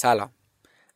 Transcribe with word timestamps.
سلام. 0.00 0.30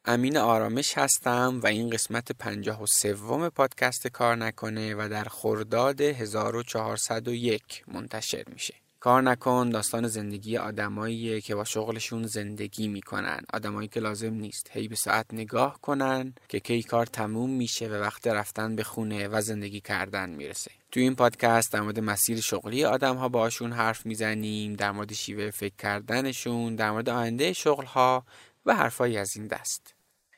امین 0.04 0.36
آرامش 0.36 0.98
هستم 0.98 1.60
و 1.62 1.66
این 1.66 1.90
قسمت 1.90 2.32
پنجاه 2.32 2.82
و 2.82 2.86
سوم 2.86 3.48
پادکست 3.48 4.06
کار 4.06 4.36
نکنه 4.36 4.94
و 4.94 5.08
در 5.08 5.24
خرداد 5.24 6.00
1401 6.00 7.84
منتشر 7.88 8.44
میشه. 8.52 8.74
کار 9.00 9.22
نکن 9.22 9.70
داستان 9.70 10.08
زندگی 10.08 10.56
آدماییه 10.56 11.40
که 11.40 11.54
با 11.54 11.64
شغلشون 11.64 12.26
زندگی 12.26 12.88
می‌کنن. 12.88 13.40
آدمایی 13.52 13.88
که 13.88 14.00
لازم 14.00 14.34
نیست. 14.34 14.70
هی 14.72 14.88
به 14.88 14.96
ساعت 14.96 15.26
نگاه 15.32 15.80
کنن 15.80 16.34
که 16.48 16.60
کی 16.60 16.82
کار 16.82 17.06
تموم 17.06 17.50
میشه 17.50 17.88
و 17.88 17.92
وقت 17.92 18.26
رفتن 18.26 18.76
به 18.76 18.84
خونه 18.84 19.28
و 19.28 19.40
زندگی 19.40 19.80
کردن 19.80 20.30
می‌رسه. 20.30 20.70
تو 20.90 21.00
این 21.00 21.14
پادکست 21.14 21.72
در 21.72 21.80
مورد 21.80 22.00
مسیر 22.00 22.40
شغلی 22.40 22.84
آدم 22.84 23.16
ها 23.16 23.28
باشون 23.28 23.72
حرف 23.72 24.06
می‌زنیم 24.06 24.74
در 24.74 24.90
مورد 24.90 25.12
شیوه 25.12 25.50
فکر 25.50 25.74
کردنشون 25.78 26.76
در 26.76 26.90
مورد 26.90 27.08
آینده 27.08 27.52
شغل 27.52 27.84
ها 27.84 28.24
و 28.66 28.74
حرفایی 28.74 29.16
از 29.16 29.36
این 29.36 29.46
دست. 29.46 29.94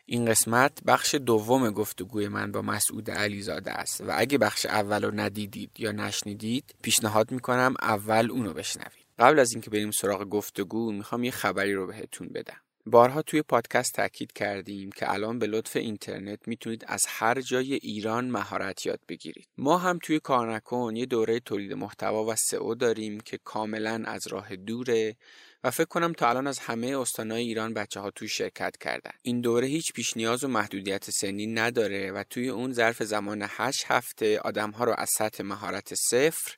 این 0.06 0.24
قسمت 0.24 0.84
بخش 0.86 1.14
دوم 1.14 1.70
گفتگوی 1.70 2.28
من 2.28 2.52
با 2.52 2.62
مسعود 2.62 3.10
علیزاده 3.10 3.72
است 3.72 4.00
و 4.00 4.12
اگه 4.16 4.38
بخش 4.38 4.66
اول 4.66 5.04
رو 5.04 5.20
ندیدید 5.20 5.70
یا 5.78 5.92
نشنیدید 5.92 6.74
پیشنهاد 6.82 7.30
می‌کنم 7.30 7.74
اول 7.82 8.30
اونو 8.30 8.52
بشنوید. 8.52 9.04
قبل 9.18 9.38
از 9.38 9.52
اینکه 9.52 9.70
بریم 9.70 9.90
سراغ 9.90 10.28
گفتگو 10.28 10.92
می‌خوام 10.92 11.24
یه 11.24 11.30
خبری 11.30 11.74
رو 11.74 11.86
بهتون 11.86 12.28
بدم. 12.28 12.56
بارها 12.86 13.22
توی 13.22 13.42
پادکست 13.42 13.94
تاکید 13.94 14.32
کردیم 14.32 14.90
که 14.92 15.12
الان 15.12 15.38
به 15.38 15.46
لطف 15.46 15.76
اینترنت 15.76 16.48
می‌تونید 16.48 16.84
از 16.88 17.02
هر 17.08 17.40
جای 17.40 17.74
ایران 17.74 18.30
مهارت 18.30 18.86
یاد 18.86 19.00
بگیرید. 19.08 19.48
ما 19.58 19.78
هم 19.78 19.98
توی 20.02 20.20
کارنکن 20.20 20.96
یه 20.96 21.06
دوره 21.06 21.40
تولید 21.40 21.72
محتوا 21.72 22.24
و 22.24 22.34
سئو 22.36 22.74
داریم 22.74 23.20
که 23.20 23.38
کاملا 23.44 24.02
از 24.06 24.26
راه 24.26 24.56
دوره 24.56 25.16
و 25.64 25.70
فکر 25.70 25.84
کنم 25.84 26.12
تا 26.12 26.28
الان 26.28 26.46
از 26.46 26.58
همه 26.58 26.98
استانهای 26.98 27.42
ایران 27.42 27.74
بچه 27.74 28.00
ها 28.00 28.10
توی 28.10 28.28
شرکت 28.28 28.76
کردن. 28.76 29.10
این 29.22 29.40
دوره 29.40 29.66
هیچ 29.66 29.92
پیش 29.92 30.16
نیاز 30.16 30.44
و 30.44 30.48
محدودیت 30.48 31.10
سنی 31.10 31.46
نداره 31.46 32.12
و 32.12 32.24
توی 32.30 32.48
اون 32.48 32.72
ظرف 32.72 33.02
زمان 33.02 33.46
8 33.48 33.84
هفته 33.86 34.38
آدم 34.38 34.70
ها 34.70 34.84
رو 34.84 34.94
از 34.98 35.08
سطح 35.18 35.44
مهارت 35.44 35.94
صفر 35.94 36.56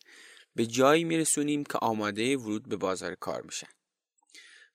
به 0.57 0.67
جایی 0.67 1.05
میرسونیم 1.05 1.65
که 1.65 1.79
آماده 1.79 2.37
ورود 2.37 2.69
به 2.69 2.77
بازار 2.77 3.15
کار 3.15 3.43
میشن. 3.43 3.69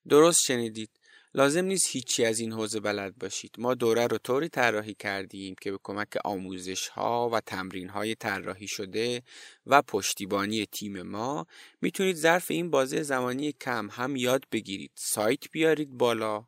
درست 0.08 0.40
شنیدید. 0.46 0.90
لازم 1.34 1.64
نیست 1.64 1.86
هیچی 1.90 2.24
از 2.24 2.40
این 2.40 2.52
حوزه 2.52 2.80
بلد 2.80 3.18
باشید. 3.18 3.54
ما 3.58 3.74
دوره 3.74 4.06
رو 4.06 4.18
طوری 4.18 4.48
طراحی 4.48 4.94
کردیم 4.94 5.54
که 5.60 5.70
به 5.70 5.78
کمک 5.82 6.16
آموزش 6.24 6.88
ها 6.88 7.30
و 7.32 7.40
تمرین 7.40 7.88
های 7.88 8.14
طراحی 8.14 8.68
شده 8.68 9.22
و 9.66 9.82
پشتیبانی 9.82 10.66
تیم 10.66 11.02
ما 11.02 11.46
می‌تونید 11.80 12.16
ظرف 12.16 12.50
این 12.50 12.70
بازه 12.70 13.02
زمانی 13.02 13.52
کم 13.52 13.88
هم 13.92 14.16
یاد 14.16 14.44
بگیرید. 14.52 14.92
سایت 14.94 15.50
بیارید 15.52 15.90
بالا 15.90 16.46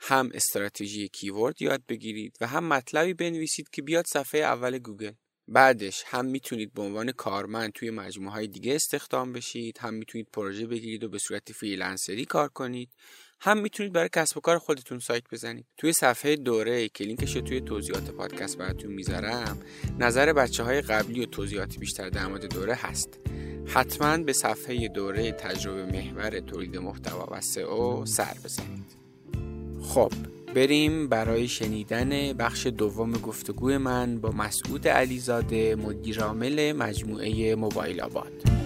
هم 0.00 0.30
استراتژی 0.34 1.08
keyword 1.08 1.62
یاد 1.62 1.82
بگیرید 1.88 2.36
و 2.40 2.46
هم 2.46 2.64
مطلبی 2.64 3.14
بنویسید 3.14 3.68
که 3.68 3.82
بیاد 3.82 4.04
صفحه 4.06 4.40
اول 4.40 4.78
گوگل. 4.78 5.12
بعدش 5.48 6.02
هم 6.06 6.24
می‌تونید 6.24 6.72
به 6.72 6.82
عنوان 6.82 7.12
کارمند 7.12 7.72
توی 7.72 7.90
مجموعه 7.90 8.32
های 8.32 8.46
دیگه 8.46 8.74
استخدام 8.74 9.32
بشید 9.32 9.78
هم 9.78 9.94
می‌تونید 9.94 10.28
پروژه 10.32 10.66
بگیرید 10.66 11.04
و 11.04 11.08
به 11.08 11.18
صورت 11.18 11.52
freelancer 11.52 12.17
ی 12.17 12.24
کار 12.24 12.48
کنید. 12.48 12.90
هم 13.42 13.58
می‌تونید 13.58 13.92
برای 13.92 14.08
کسب 14.12 14.36
و 14.36 14.40
کار 14.40 14.58
خودتون 14.58 14.98
سایت 14.98 15.22
بزنید. 15.32 15.66
توی 15.76 15.92
صفحه 15.92 16.36
دوره 16.36 16.88
که 16.88 17.04
لینکش 17.04 17.36
رو 17.36 17.42
توی 17.42 17.60
توضیحات 17.60 18.10
پادکست 18.10 18.58
براتون 18.58 18.92
می‌ذارم 18.92 19.58
نظر 19.98 20.32
بچه 20.32 20.62
های 20.62 20.80
قبلی 20.80 21.22
و 21.22 21.26
توضیحات 21.26 21.78
بیشتر 21.78 22.08
در 22.08 22.26
مورد 22.26 22.54
دوره 22.54 22.74
هست. 22.74 23.18
حتما 23.66 24.16
به 24.16 24.32
صفحه 24.32 24.88
دوره 24.88 25.32
تجربه 25.32 25.86
محور 25.86 26.40
تولید 26.40 26.76
محتوا 26.76 27.28
و 27.30 27.40
سئو 27.40 28.06
سر 28.06 28.34
بزنید. 28.44 29.00
خب 29.82 30.12
بریم 30.54 31.08
برای 31.08 31.48
شنیدن 31.48 32.32
بخش 32.32 32.66
دوم 32.66 33.12
گفتگوی 33.12 33.78
من 33.78 34.20
با 34.20 34.30
مسعود 34.30 34.88
علیزاده 34.88 35.76
مدیرعامل 35.76 36.72
مجموعه 36.72 37.54
موبایل 37.54 38.00
آباد. 38.00 38.59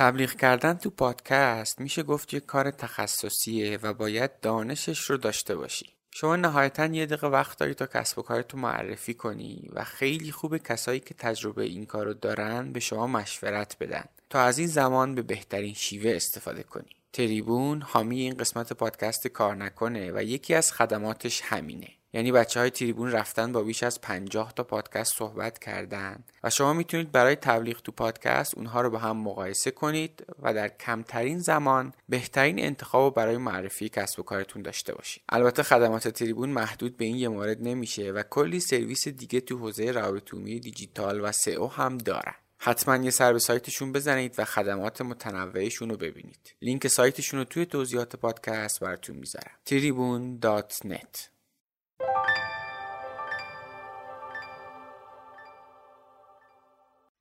تبلیغ 0.00 0.32
کردن 0.32 0.74
تو 0.74 0.90
پادکست 0.90 1.80
میشه 1.80 2.02
گفت 2.02 2.34
یک 2.34 2.46
کار 2.46 2.70
تخصصیه 2.70 3.78
و 3.82 3.94
باید 3.94 4.40
دانشش 4.40 5.00
رو 5.00 5.16
داشته 5.16 5.56
باشی. 5.56 5.86
شما 6.10 6.36
نهایتا 6.36 6.86
یه 6.86 7.06
دقیقه 7.06 7.26
وقت 7.26 7.58
داری 7.58 7.74
تا 7.74 7.86
کسب 7.86 8.18
و 8.18 8.22
کارتو 8.22 8.58
معرفی 8.58 9.14
کنی 9.14 9.68
و 9.72 9.84
خیلی 9.84 10.32
خوب 10.32 10.56
کسایی 10.56 11.00
که 11.00 11.14
تجربه 11.14 11.64
این 11.64 11.86
کار 11.86 12.06
رو 12.06 12.14
دارن 12.14 12.72
به 12.72 12.80
شما 12.80 13.06
مشورت 13.06 13.76
بدن 13.80 14.04
تا 14.30 14.40
از 14.40 14.58
این 14.58 14.68
زمان 14.68 15.14
به 15.14 15.22
بهترین 15.22 15.74
شیوه 15.74 16.16
استفاده 16.16 16.62
کنی. 16.62 16.96
تریبون 17.12 17.82
حامی 17.82 18.20
این 18.20 18.34
قسمت 18.36 18.72
پادکست 18.72 19.28
کار 19.28 19.56
نکنه 19.56 20.12
و 20.12 20.22
یکی 20.22 20.54
از 20.54 20.72
خدماتش 20.72 21.42
همینه. 21.44 21.88
یعنی 22.12 22.32
بچه 22.32 22.60
های 22.60 22.70
تریبون 22.70 23.12
رفتن 23.12 23.52
با 23.52 23.62
بیش 23.62 23.82
از 23.82 24.00
50 24.00 24.52
تا 24.52 24.64
پادکست 24.64 25.12
صحبت 25.16 25.58
کردن. 25.58 26.24
و 26.44 26.50
شما 26.50 26.72
می‌تونید 26.72 27.12
برای 27.12 27.36
تبلیغ 27.36 27.82
تو 27.82 27.92
پادکست 27.92 28.54
اونها 28.54 28.80
رو 28.80 28.90
با 28.90 28.98
هم 28.98 29.16
مقایسه 29.16 29.70
کنید 29.70 30.26
و 30.42 30.54
در 30.54 30.68
کمترین 30.68 31.38
زمان 31.38 31.92
بهترین 32.08 32.58
انتخاب 32.58 33.14
برای 33.14 33.36
معرفی 33.36 33.88
کسب 33.88 34.20
و 34.20 34.22
کارتون 34.22 34.62
داشته 34.62 34.94
باشید. 34.94 35.22
البته 35.28 35.62
خدمات 35.62 36.08
تریبون 36.08 36.50
محدود 36.50 36.96
به 36.96 37.04
این 37.04 37.16
یه 37.16 37.28
مورد 37.28 37.62
نمیشه 37.62 38.10
و 38.10 38.22
کلی 38.22 38.60
سرویس 38.60 39.08
دیگه 39.08 39.40
تو 39.40 39.58
حوزه 39.58 39.90
روابط 39.90 40.34
دیجیتال 40.34 41.20
و 41.20 41.32
سئو 41.32 41.66
هم 41.66 41.98
دارن. 41.98 42.34
حتما 42.58 42.96
یه 42.96 43.10
سر 43.10 43.32
به 43.32 43.38
سایتشون 43.38 43.92
بزنید 43.92 44.34
و 44.38 44.44
خدمات 44.44 45.00
متنوعشون 45.00 45.90
رو 45.90 45.96
ببینید. 45.96 46.54
لینک 46.62 46.88
سایتشون 46.88 47.38
رو 47.38 47.44
توی 47.44 47.66
توضیحات 47.66 48.16
پادکست 48.16 48.80
براتون 48.80 49.16
می‌ذارم. 49.16 49.52
tribune.net 49.68 51.39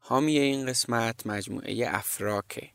حامی 0.09 0.40
این 0.40 0.66
قسمت 0.66 1.28
مجموعه 1.28 1.86
افراکه. 1.88 2.69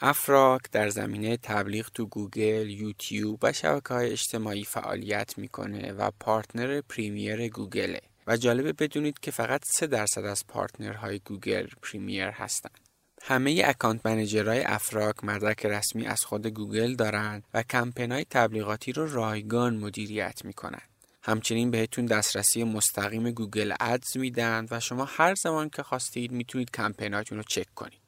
افراک 0.00 0.62
در 0.72 0.88
زمینه 0.88 1.36
تبلیغ 1.36 1.88
تو 1.94 2.06
گوگل، 2.06 2.70
یوتیوب 2.70 3.38
و 3.42 3.52
شبکه 3.52 3.94
های 3.94 4.10
اجتماعی 4.10 4.64
فعالیت 4.64 5.38
می‌کنه 5.38 5.92
و 5.92 6.10
partner 6.20 6.80
premier 6.80 7.48
گوگله 7.48 8.00
و 8.26 8.36
جالبه 8.36 8.72
بدونید 8.72 9.18
که 9.18 9.30
فقط 9.30 9.60
3 9.64 9.86
درصد 9.86 10.24
از 10.24 10.46
partner 10.46 11.02
های 11.02 11.18
گوگل 11.18 11.66
premier 11.82 12.28
هستند. 12.28 12.78
همه 13.22 13.62
account 13.64 14.06
manager 14.06 14.50
های 14.50 14.62
افراک 14.62 15.24
مدرک 15.24 15.66
رسمی 15.66 16.06
از 16.06 16.20
خود 16.20 16.46
گوگل 16.46 16.94
دارند 16.94 17.44
و 17.54 17.62
کمپین 17.62 18.12
های 18.12 18.24
تبلیغاتی 18.30 18.92
رو 18.92 19.12
رایگان 19.12 19.76
مدیریت 19.76 20.44
می‌کنن. 20.44 20.89
همچنین 21.22 21.70
بهتون 21.70 22.06
دسترسی 22.06 22.64
مستقیم 22.64 23.30
Google 23.30 23.74
Ads 23.80 24.16
میدن 24.16 24.66
و 24.70 24.80
شما 24.80 25.04
هر 25.04 25.34
زمان 25.34 25.70
که 25.70 25.82
خواستید 25.82 26.32
می‌تونید 26.32 26.70
کمپیناتون 26.70 27.38
رو 27.38 27.44
چک 27.44 27.74
کنید. 27.74 28.00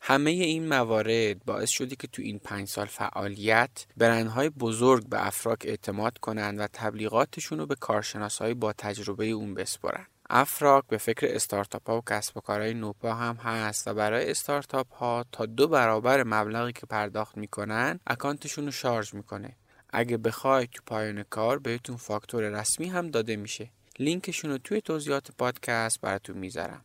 همه 0.00 0.30
این 0.30 0.68
موارد 0.68 1.44
باعث 1.44 1.70
شده 1.70 1.96
که 1.96 2.06
تو 2.06 2.22
این 2.22 2.38
پنج 2.38 2.68
سال 2.68 2.86
فعالیت 2.86 3.86
برندهای 3.96 4.50
بزرگ 4.50 5.08
به 5.08 5.26
افراک 5.26 5.58
اعتماد 5.64 6.18
کنند 6.18 6.60
و 6.60 6.66
تبلیغاتشون 6.72 7.58
رو 7.58 7.66
به 7.66 7.74
کارشناسهای 7.74 8.54
با 8.54 8.72
تجربه 8.72 9.26
اون 9.26 9.54
بسپرن. 9.54 10.06
افراک 10.30 10.84
به 10.88 10.98
فکر 10.98 11.26
استارتاپ 11.30 11.88
ها 11.90 11.98
و 11.98 12.02
کسب 12.08 12.36
و 12.36 12.40
کارهای 12.40 12.74
نوپا 12.74 13.14
هم 13.14 13.36
هست 13.36 13.88
و 13.88 13.94
برای 13.94 14.30
استارتاپ 14.30 14.92
ها 14.92 15.24
تا 15.32 15.46
دو 15.46 15.68
برابر 15.68 16.22
مبلغی 16.22 16.72
که 16.72 16.86
پرداخت 16.86 17.36
می‌کنن 17.36 18.00
اکانتشون 18.06 18.64
رو 18.64 18.70
شارژ 18.70 19.14
می‌کنه 19.14 19.56
اگه 19.96 20.16
بخواید 20.16 20.70
تو 20.70 20.82
پایان 20.86 21.22
کار 21.22 21.58
بهتون 21.58 21.96
فاکتور 21.96 22.48
رسمی 22.60 22.86
هم 22.86 23.10
داده 23.10 23.36
میشه. 23.36 23.70
لینکشون 23.98 24.50
رو 24.50 24.58
توی 24.58 24.80
توضیحات 24.80 25.30
پادکست 25.38 26.00
براتون 26.00 26.38
می‌ذارم. 26.38 26.84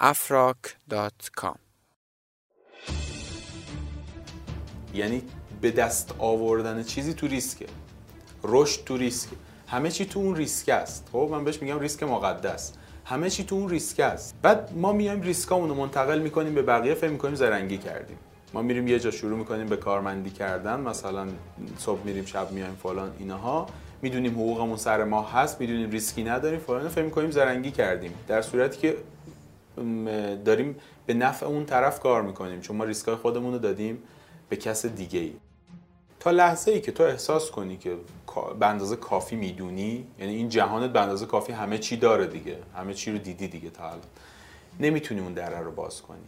afrock.com 0.00 1.58
یعنی 4.94 5.22
به 5.60 5.70
دست 5.70 6.14
آوردن 6.18 6.82
چیزی 6.82 7.14
تو 7.14 7.26
ریسکه. 7.26 7.66
رشد 8.42 8.84
تو 8.84 8.96
ریسکه. 8.96 9.36
همه 9.68 9.90
چی 9.90 10.04
تو 10.04 10.20
اون 10.20 10.36
ریسک 10.36 10.68
است. 10.68 11.08
خب 11.12 11.28
من 11.30 11.44
بهش 11.44 11.62
میگم 11.62 11.80
ریسک 11.80 12.02
مقدس. 12.02 12.72
همه 13.04 13.30
چی 13.30 13.44
تو 13.44 13.54
اون 13.54 13.68
ریسک 13.68 14.00
است. 14.00 14.34
بعد 14.42 14.72
ما 14.76 14.92
میایم 14.92 15.20
ریسکامون 15.22 15.68
رو 15.68 15.74
منتقل 15.74 16.18
می‌کنیم 16.18 16.54
به 16.54 16.62
بقیه 16.62 16.94
فکر 16.94 17.10
می‌کنیم 17.10 17.34
زرنگی 17.34 17.78
کردیم. 17.78 18.18
ما 18.54 18.62
میریم 18.62 18.88
یه 18.88 18.98
جا 18.98 19.10
شروع 19.10 19.38
می‌کنیم 19.38 19.66
به 19.66 19.76
کارمندی 19.76 20.30
کردن 20.30 20.80
مثلا 20.80 21.28
صبح 21.78 22.04
میریم 22.04 22.24
شب 22.24 22.52
میایم 22.52 22.74
فلان 22.82 23.12
اینها. 23.18 23.66
می‌دونیم 24.02 24.32
حقوقمون 24.32 24.76
سر 24.76 25.04
ما 25.04 25.22
هست 25.22 25.60
می‌دونیم 25.60 25.90
ریسکی 25.90 26.24
نداریم 26.24 26.58
فلان. 26.58 26.88
فکر 26.88 27.04
می‌کنیم 27.04 27.30
زرنگی 27.30 27.70
کردیم. 27.70 28.14
در 28.28 28.42
صورتی 28.42 28.78
که 28.78 28.96
داریم 30.44 30.76
به 31.06 31.14
نفع 31.14 31.46
اون 31.46 31.66
طرف 31.66 32.00
کار 32.00 32.22
می‌کنیم 32.22 32.60
چون 32.60 32.76
ما 32.76 32.84
ریسکای 32.84 33.14
خودمون 33.14 33.52
رو 33.52 33.58
دادیم 33.58 33.98
به 34.48 34.56
کس 34.56 34.86
دیگه 34.86 35.20
ای 35.20 35.32
تا 36.20 36.30
لحظه 36.30 36.70
ای 36.70 36.80
که 36.80 36.92
تو 36.92 37.02
احساس 37.02 37.50
کنی 37.50 37.76
که 37.76 37.96
به 38.60 38.66
اندازه 38.66 38.96
کافی 38.96 39.36
می‌دونی 39.36 40.06
یعنی 40.18 40.34
این 40.34 40.48
جهانت 40.48 40.92
به 40.92 41.00
اندازه 41.00 41.26
کافی 41.26 41.52
همه 41.52 41.78
چی 41.78 41.96
داره 41.96 42.26
دیگه 42.26 42.56
همه 42.76 42.94
چی 42.94 43.12
رو 43.12 43.18
دیدی 43.18 43.48
دیگه 43.48 43.70
تا 43.70 43.84
الان. 43.84 44.00
نمی‌تونی 44.80 45.20
اون 45.20 45.32
دره 45.32 45.60
رو 45.60 45.72
باز 45.72 46.02
کنی. 46.02 46.18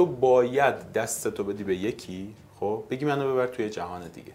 تو 0.00 0.06
باید 0.06 0.92
دستتو 0.92 1.44
بدی 1.44 1.64
به 1.64 1.76
یکی 1.76 2.34
خب؟ 2.60 2.84
بگی 2.90 3.04
منو 3.04 3.32
ببر 3.32 3.46
توی 3.46 3.70
جهان 3.70 4.08
دیگه. 4.08 4.32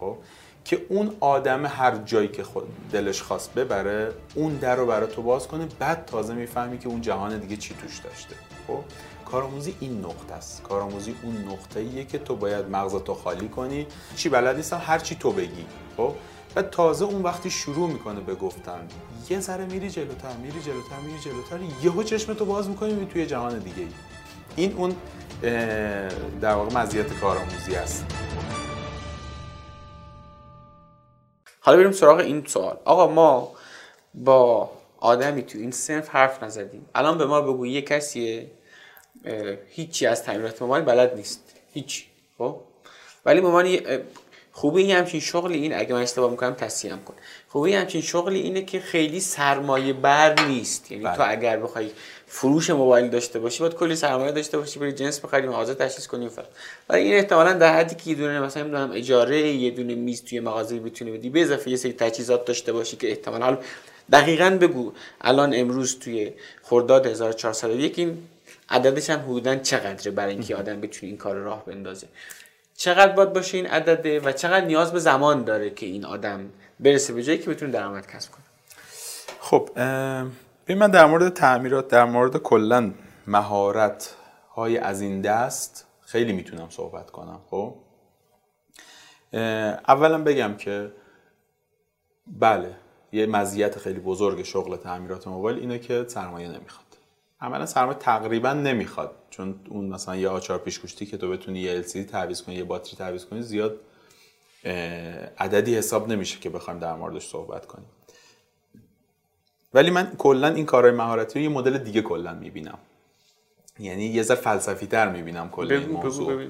خب؟ 0.00 0.16
که 0.64 0.86
اون 0.88 1.16
آدم 1.20 1.66
هر 1.66 1.96
جایی 1.96 2.28
که 2.28 2.42
خود 2.44 2.64
دلش 2.92 3.22
خواست 3.22 3.54
ببره 3.54 4.12
اون 4.34 4.56
در 4.56 4.76
رو 4.76 4.86
برای 4.86 5.12
تو 5.12 5.22
باز 5.22 5.48
کنه 5.48 5.68
بعد 5.78 6.04
تازه 6.06 6.34
می‌فهمی 6.34 6.78
که 6.78 6.88
اون 6.88 7.00
جهان 7.00 7.38
دیگه 7.38 7.56
چی 7.56 7.74
توش 7.74 7.98
داشته. 7.98 8.34
خب؟ 8.66 8.78
کارآموزی 9.24 9.76
این 9.80 10.00
نقطه 10.00 10.34
است. 10.34 10.62
کارآموزی 10.62 11.14
اون 11.22 11.36
نقطه 11.48 11.80
ایه 11.80 12.04
که 12.04 12.18
تو 12.18 12.36
باید 12.36 12.68
مغزتو 12.68 13.14
خالی 13.14 13.48
کنی. 13.48 13.86
چی 14.16 14.28
بلد 14.28 14.56
نیستم 14.56 14.80
هر 14.84 14.98
چی 14.98 15.14
تو 15.14 15.32
بگی. 15.32 15.66
خب؟ 15.96 16.12
و 16.56 16.62
تازه 16.62 17.04
اون 17.04 17.22
وقتی 17.22 17.50
شروع 17.50 17.90
می‌کنه 17.90 18.20
به 18.20 18.34
گفتن 18.34 18.88
یه 19.30 19.40
ذره 19.40 19.64
میری 19.64 19.90
جلوتر 19.90 20.36
میری 20.42 20.60
جلوتر 20.60 20.98
میری 21.06 21.18
جلوتر 21.18 21.58
یهو 21.82 22.02
چشم 22.02 22.34
تو 22.34 22.44
باز 22.44 22.68
می‌کنی 22.68 22.94
می 22.94 23.06
توی 23.06 23.26
جهان 23.26 23.58
دیگه 23.58 23.82
ای 23.82 23.88
این 24.56 24.72
اون 24.72 24.96
در 26.40 26.54
واقع 26.54 26.78
مزیت 26.78 27.12
کارآموزی 27.12 27.74
است. 27.74 28.04
حالا 31.60 31.78
بریم 31.78 31.92
سراغ 31.92 32.18
این 32.18 32.44
سوال. 32.46 32.76
آقا 32.84 33.06
ما 33.06 33.52
با 34.14 34.70
آدمی 34.98 35.42
تو 35.42 35.58
این 35.58 35.70
سنف 35.70 36.08
حرف 36.08 36.42
نزدیم. 36.42 36.86
الان 36.94 37.18
به 37.18 37.26
ما 37.26 37.40
بگو 37.40 37.66
یه 37.66 37.82
کسیه 37.82 38.50
هیچی 39.68 40.06
از 40.06 40.22
تعمیرات 40.22 40.62
موبایل 40.62 40.84
بلد 40.84 41.16
نیست. 41.16 41.40
هیچ 41.72 42.06
خب؟ 42.38 42.60
ولی 43.26 43.40
مامانی 43.40 43.80
خوبی 44.52 44.92
همچین 44.92 45.20
شغلی 45.20 45.58
این 45.58 45.74
اگه 45.74 45.94
من 45.94 46.02
اشتباه 46.02 46.30
می‌کنم 46.30 46.54
تصحیحم 46.54 47.04
کن. 47.04 47.14
خوبی 47.48 47.74
همچین 47.74 48.00
شغلی 48.00 48.40
اینه 48.40 48.62
که 48.62 48.80
خیلی 48.80 49.20
سرمایه 49.20 49.92
بر 49.92 50.44
نیست. 50.44 50.92
یعنی 50.92 51.04
بله. 51.04 51.16
تو 51.16 51.22
اگر 51.26 51.56
بخوای 51.56 51.90
فروش 52.34 52.70
موبایل 52.70 53.10
داشته 53.10 53.38
باشی 53.38 53.60
باید 53.60 53.74
کلی 53.74 53.96
سرمایه 53.96 54.32
داشته 54.32 54.58
باشی 54.58 54.78
بری 54.78 54.92
جنس 54.92 55.20
بخری 55.20 55.46
مغازه 55.46 55.74
تشخیص 55.74 56.06
کنی 56.06 56.28
فلان. 56.28 56.48
ولی 56.88 57.02
این 57.02 57.14
احتمالا 57.14 57.52
در 57.52 57.76
حدی 57.76 57.94
که 57.94 58.10
یه 58.10 58.16
دونه 58.16 58.40
مثلا 58.40 58.62
نمی‌دونم 58.62 58.90
اجاره 58.92 59.40
یه 59.40 59.70
دونه 59.70 59.94
میز 59.94 60.24
توی 60.24 60.40
مغازه 60.40 60.78
بتونی 60.78 61.10
بدی 61.10 61.30
به 61.30 61.42
اضافه 61.42 61.70
یه 61.70 61.76
سری 61.76 61.92
تجهیزات 61.92 62.44
داشته 62.44 62.72
باشی 62.72 62.96
که 62.96 63.08
احتمالا 63.08 63.44
حالا 63.44 63.58
دقیقا 64.12 64.58
بگو 64.60 64.92
الان 65.20 65.52
امروز 65.54 65.98
توی 65.98 66.32
خرداد 66.62 67.06
1401 67.06 67.98
این 67.98 68.18
عددش 68.70 69.10
هم 69.10 69.20
حدودا 69.20 69.56
چقدره 69.56 70.10
برای 70.10 70.32
اینکه 70.32 70.56
آدم 70.56 70.80
بتونه 70.80 71.08
این 71.08 71.16
کار 71.16 71.36
راه 71.36 71.64
بندازه؟ 71.64 72.06
چقدر 72.76 73.12
باید 73.12 73.32
باشه 73.32 73.56
این 73.56 73.66
عدده 73.66 74.20
و 74.20 74.32
چقدر 74.32 74.66
نیاز 74.66 74.92
به 74.92 74.98
زمان 74.98 75.44
داره 75.44 75.70
که 75.70 75.86
این 75.86 76.04
آدم 76.04 76.40
برسه 76.80 77.12
به 77.12 77.22
جایی 77.22 77.38
که 77.38 77.50
بتونه 77.50 77.72
درآمد 77.72 78.06
کسب 78.06 78.30
کنه؟ 78.30 78.44
خب 79.40 79.70
ببین 80.64 80.78
من 80.78 80.90
در 80.90 81.06
مورد 81.06 81.28
تعمیرات 81.28 81.88
در 81.88 82.04
مورد 82.04 82.36
کلا 82.36 82.92
مهارت 83.26 84.14
های 84.54 84.78
از 84.78 85.00
این 85.00 85.20
دست 85.20 85.86
خیلی 86.00 86.32
می‌تونم 86.32 86.66
صحبت 86.70 87.10
کنم 87.10 87.40
خب؟ 87.50 87.74
اولا 89.88 90.22
بگم 90.22 90.56
که 90.56 90.92
بله 92.26 92.76
یه 93.12 93.26
مزیت 93.26 93.78
خیلی 93.78 94.00
بزرگ 94.00 94.42
شغل 94.42 94.76
تعمیرات 94.76 95.28
موبایل 95.28 95.58
اینه 95.58 95.78
که 95.78 96.04
سرمایه 96.08 96.48
نمی‌خواد. 96.48 96.86
عملا 97.40 97.66
سرمایه 97.66 97.98
تقریبا 97.98 98.52
نمی‌خواد 98.52 99.14
چون 99.30 99.60
اون 99.68 99.84
مثلا 99.84 100.16
یه 100.16 100.28
آچار 100.28 100.58
پیشگوشتی 100.58 101.06
که 101.06 101.16
تو 101.16 101.30
بتونی 101.30 101.60
یه 101.60 101.82
LCD 101.82 102.10
تعویض 102.10 102.42
کنی 102.42 102.54
یه 102.54 102.64
باتری 102.64 102.96
تعویض 102.96 103.24
کنی 103.24 103.42
زیاد 103.42 103.80
عددی 105.38 105.76
حساب 105.76 106.08
نمیشه 106.08 106.40
که 106.40 106.50
بخوایم 106.50 106.80
در 106.80 106.94
موردش 106.94 107.28
صحبت 107.28 107.66
کنیم. 107.66 107.88
ولی 109.74 109.90
من 109.90 110.12
کلا 110.18 110.48
این 110.48 110.66
کارهای 110.66 110.94
مهارتی 110.94 111.38
رو 111.38 111.44
یه 111.44 111.48
مدل 111.48 111.78
دیگه 111.78 112.02
کلا 112.02 112.34
می‌بینم. 112.34 112.78
یعنی 113.78 114.04
یه 114.04 114.22
ذره 114.22 114.36
فلسفی 114.36 114.86
تر 114.86 115.12
می‌بینم 115.12 115.50
کل 115.50 115.72
این 115.72 115.88
موضوع. 115.88 116.46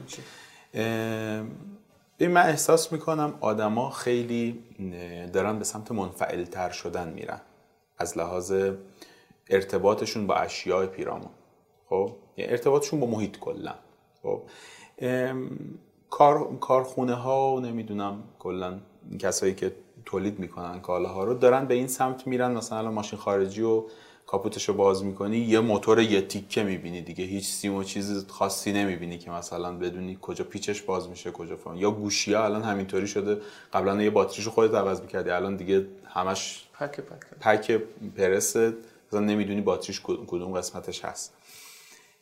این 2.19 2.31
من 2.31 2.47
احساس 2.47 2.93
می‌کنم 2.93 3.35
آدما 3.41 3.91
خیلی 3.91 4.59
دارن 5.33 5.59
به 5.59 5.65
سمت 5.65 5.93
منفعل 5.93 6.45
تر 6.45 6.71
شدن 6.71 7.09
میرن. 7.09 7.41
از 7.99 8.19
لحاظ 8.19 8.53
ارتباطشون 9.51 10.27
با 10.27 10.35
اشیاء 10.35 10.87
پیرامون. 10.87 11.31
خب؟ 11.89 12.13
یعنی 12.37 12.51
ارتباطشون 12.53 13.01
با 13.01 13.07
محیط 13.07 13.39
کلا. 13.39 13.75
خب؟ 14.23 14.43
کار 16.11 16.57
کارخونه 16.61 17.15
ها 17.15 17.55
و 17.55 17.61
نمی‌دونم 17.61 18.23
کلا 18.39 18.79
کسایی 19.19 19.55
که 19.55 19.73
تولید 20.07 20.39
می‌کنن 20.39 20.81
کالاها 20.81 21.25
رو 21.25 21.35
دارن 21.35 21.67
به 21.67 21.75
این 21.75 21.87
سمت 21.87 22.27
میرن. 22.27 22.53
مثلا 22.53 22.91
ماشین 22.91 23.19
خارجی 23.19 23.63
و 23.63 23.85
کاپوتش 24.27 24.69
رو 24.69 24.75
باز 24.75 25.05
می‌کنی 25.05 25.37
یه 25.39 25.61
موتور 25.61 26.01
یه 26.01 26.21
تیکه 26.21 26.63
می‌بینی 26.63 27.03
دیگه. 27.03 27.25
هیچ 27.25 27.47
سیم 27.47 27.75
و 27.75 27.83
چیز 27.83 28.27
خاصی 28.29 28.73
نمی‌بینی 28.73 29.19
که 29.19 29.31
مثلا 29.31 29.73
بدونی 29.73 30.19
کجا 30.23 30.45
پیچش 30.45 30.83
باز 30.83 31.09
میشه 31.09 31.31
کجا 31.31 31.57
فان 31.57 31.77
یا 31.77 31.91
گوشی 31.91 32.33
ها 32.35 32.45
الان 32.45 32.63
همینطوری 32.63 33.07
شده. 33.07 33.41
قبلا 33.73 34.03
یه 34.03 34.11
باتریشو 34.11 34.51
خودت 34.51 34.75
عوض 34.75 35.01
می‌کردی 35.01 35.31
الان 35.31 35.57
دیگه 35.57 35.87
همش 36.07 36.65
پک 36.79 37.01
پک 37.01 37.39
پک 37.41 37.83
پرس 38.17 38.57
مثلا 38.57 39.21
نمی‌دونی 39.21 39.61
باتریش 39.61 40.01
کدوم 40.01 40.53
قسمتش 40.53 41.05
هست. 41.05 41.35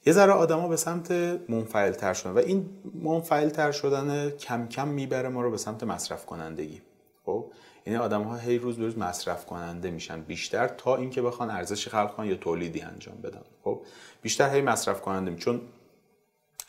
یه 0.06 0.12
ذره 0.12 0.32
آدما 0.32 0.68
به 0.68 0.76
سمت 0.76 1.10
منفعل 1.48 1.92
تر 1.92 2.14
شدن 2.14 2.30
و 2.30 2.38
این 2.38 2.70
منفعل 3.02 3.48
تر 3.48 3.72
شدن 3.72 4.30
کم 4.30 4.66
کم 4.68 4.88
می‌بره 4.88 5.28
ما 5.28 5.42
رو 5.42 5.50
به 5.50 5.56
سمت 5.56 5.84
مصرف 5.84 6.26
کنندگی 6.26 6.80
خب؟ 7.26 7.44
یعنی 7.86 7.98
آدم 7.98 8.22
ها 8.22 8.36
هی 8.36 8.58
روز 8.58 8.76
به 8.76 8.84
روز 8.84 8.98
مصرف 8.98 9.46
کننده 9.46 9.90
میشن. 9.90 10.20
بیشتر 10.20 10.68
تا 10.68 10.96
اینکه 10.96 11.22
بخوان 11.22 11.50
ارزشی 11.50 11.90
خلق 11.90 12.14
کنن 12.14 12.26
یا 12.26 12.34
تولیدی 12.34 12.80
انجام 12.80 13.16
بدن. 13.22 13.42
خب؟ 13.64 13.80
بیشتر 14.22 14.54
هی 14.54 14.60
مصرف 14.60 15.00
کننده 15.00 15.30
می 15.30 15.36
چون 15.36 15.60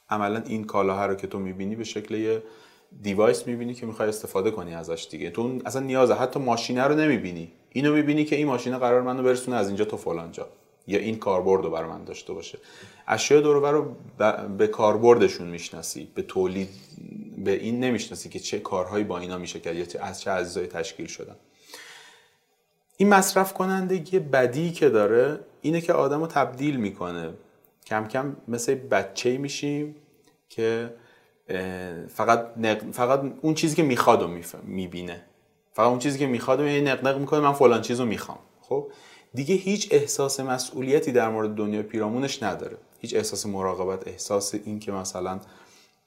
عملا 0.09 0.43
این 0.45 0.63
کالاها 0.63 1.05
رو 1.05 1.15
که 1.15 1.27
تو 1.27 1.39
می‌بینی 1.39 1.75
به 1.75 1.83
شکل 1.83 2.15
یه 2.15 2.43
دیوایس 3.01 3.47
می‌بینی 3.47 3.73
که 3.73 3.85
می‌خوای 3.85 4.09
استفاده 4.09 4.51
کنی 4.51 4.75
ازش 4.75 5.07
دیگه. 5.11 5.29
تو 5.29 5.59
اصلا 5.65 5.81
نیازه. 5.81 6.13
حتی 6.13 6.39
ماشینه 6.39 6.83
رو 6.83 6.95
نمی‌بینی. 6.95 7.51
اینو 7.69 7.93
می‌بینی 7.93 8.25
که 8.25 8.35
این 8.35 8.47
ماشینه 8.47 8.77
قرار 8.77 9.01
منو 9.01 9.23
برسونه 9.23 9.57
از 9.57 9.67
اینجا 9.67 9.85
تا 9.85 9.97
فلان 9.97 10.31
جا 10.31 10.47
یا 10.87 10.99
این 10.99 11.19
کاربرد 11.19 11.63
رو 11.63 11.69
برای 11.69 11.89
من 11.89 12.03
داشته 12.03 12.33
باشه. 12.33 12.57
اشیاء 13.07 13.41
دور 13.41 13.71
رو 13.71 13.95
به 14.57 14.67
کاربردشون 14.67 15.47
می‌شناسی. 15.47 16.11
به 16.15 16.21
تولید 16.21 16.69
به 17.37 17.51
این 17.51 17.79
نمی‌شناسی 17.79 18.29
که 18.29 18.39
چه 18.39 18.59
کارهایی 18.59 19.03
با 19.03 19.19
اینا 19.19 19.37
میشه 19.37 19.59
کرد 19.59 19.75
یا 19.75 19.85
از 20.01 20.21
چه 20.21 20.31
اجزای 20.31 20.67
تشکیل 20.67 21.07
شدن. 21.07 21.35
این 22.97 23.09
مصرف 23.09 23.53
کنندگی 23.53 24.19
بدی 24.19 24.71
که 24.71 24.89
داره 24.89 25.39
اینه 25.61 25.81
که 25.81 25.93
آدم 25.93 26.19
رو 26.19 26.27
تبدیل 26.27 26.75
می‌کنه. 26.77 27.33
کم 27.85 28.07
کم 28.07 28.35
مثل 28.47 28.75
بچه 28.75 29.37
میشیم 29.37 29.95
که 30.49 30.93
فقط, 32.07 32.47
فقط 32.91 33.21
اون 33.41 33.53
چیزی 33.53 33.75
که 33.75 33.83
می‌خواد 33.83 34.29
می‌بینه. 34.63 35.25
فقط 35.73 35.87
اون 35.87 35.99
چیزی 35.99 36.19
که 36.19 36.27
می‌خواد 36.27 36.61
رو 36.61 36.67
نقنق 36.67 37.17
می‌کنه 37.17 37.39
من 37.39 37.53
فلان 37.53 37.81
چیز 37.81 37.99
رو 37.99 38.05
می‌خوام. 38.05 38.39
خب؟ 38.61 38.91
دیگه 39.33 39.55
هیچ 39.55 39.87
احساس 39.91 40.39
مسئولیتی 40.39 41.11
در 41.11 41.29
مورد 41.29 41.55
دنیا 41.55 41.83
پیرامونش 41.83 42.43
نداره. 42.43 42.77
هیچ 42.99 43.15
احساس 43.15 43.45
مراقبت 43.45 44.07
احساس 44.07 44.53
این 44.53 44.79
که 44.79 44.91
مثلا 44.91 45.39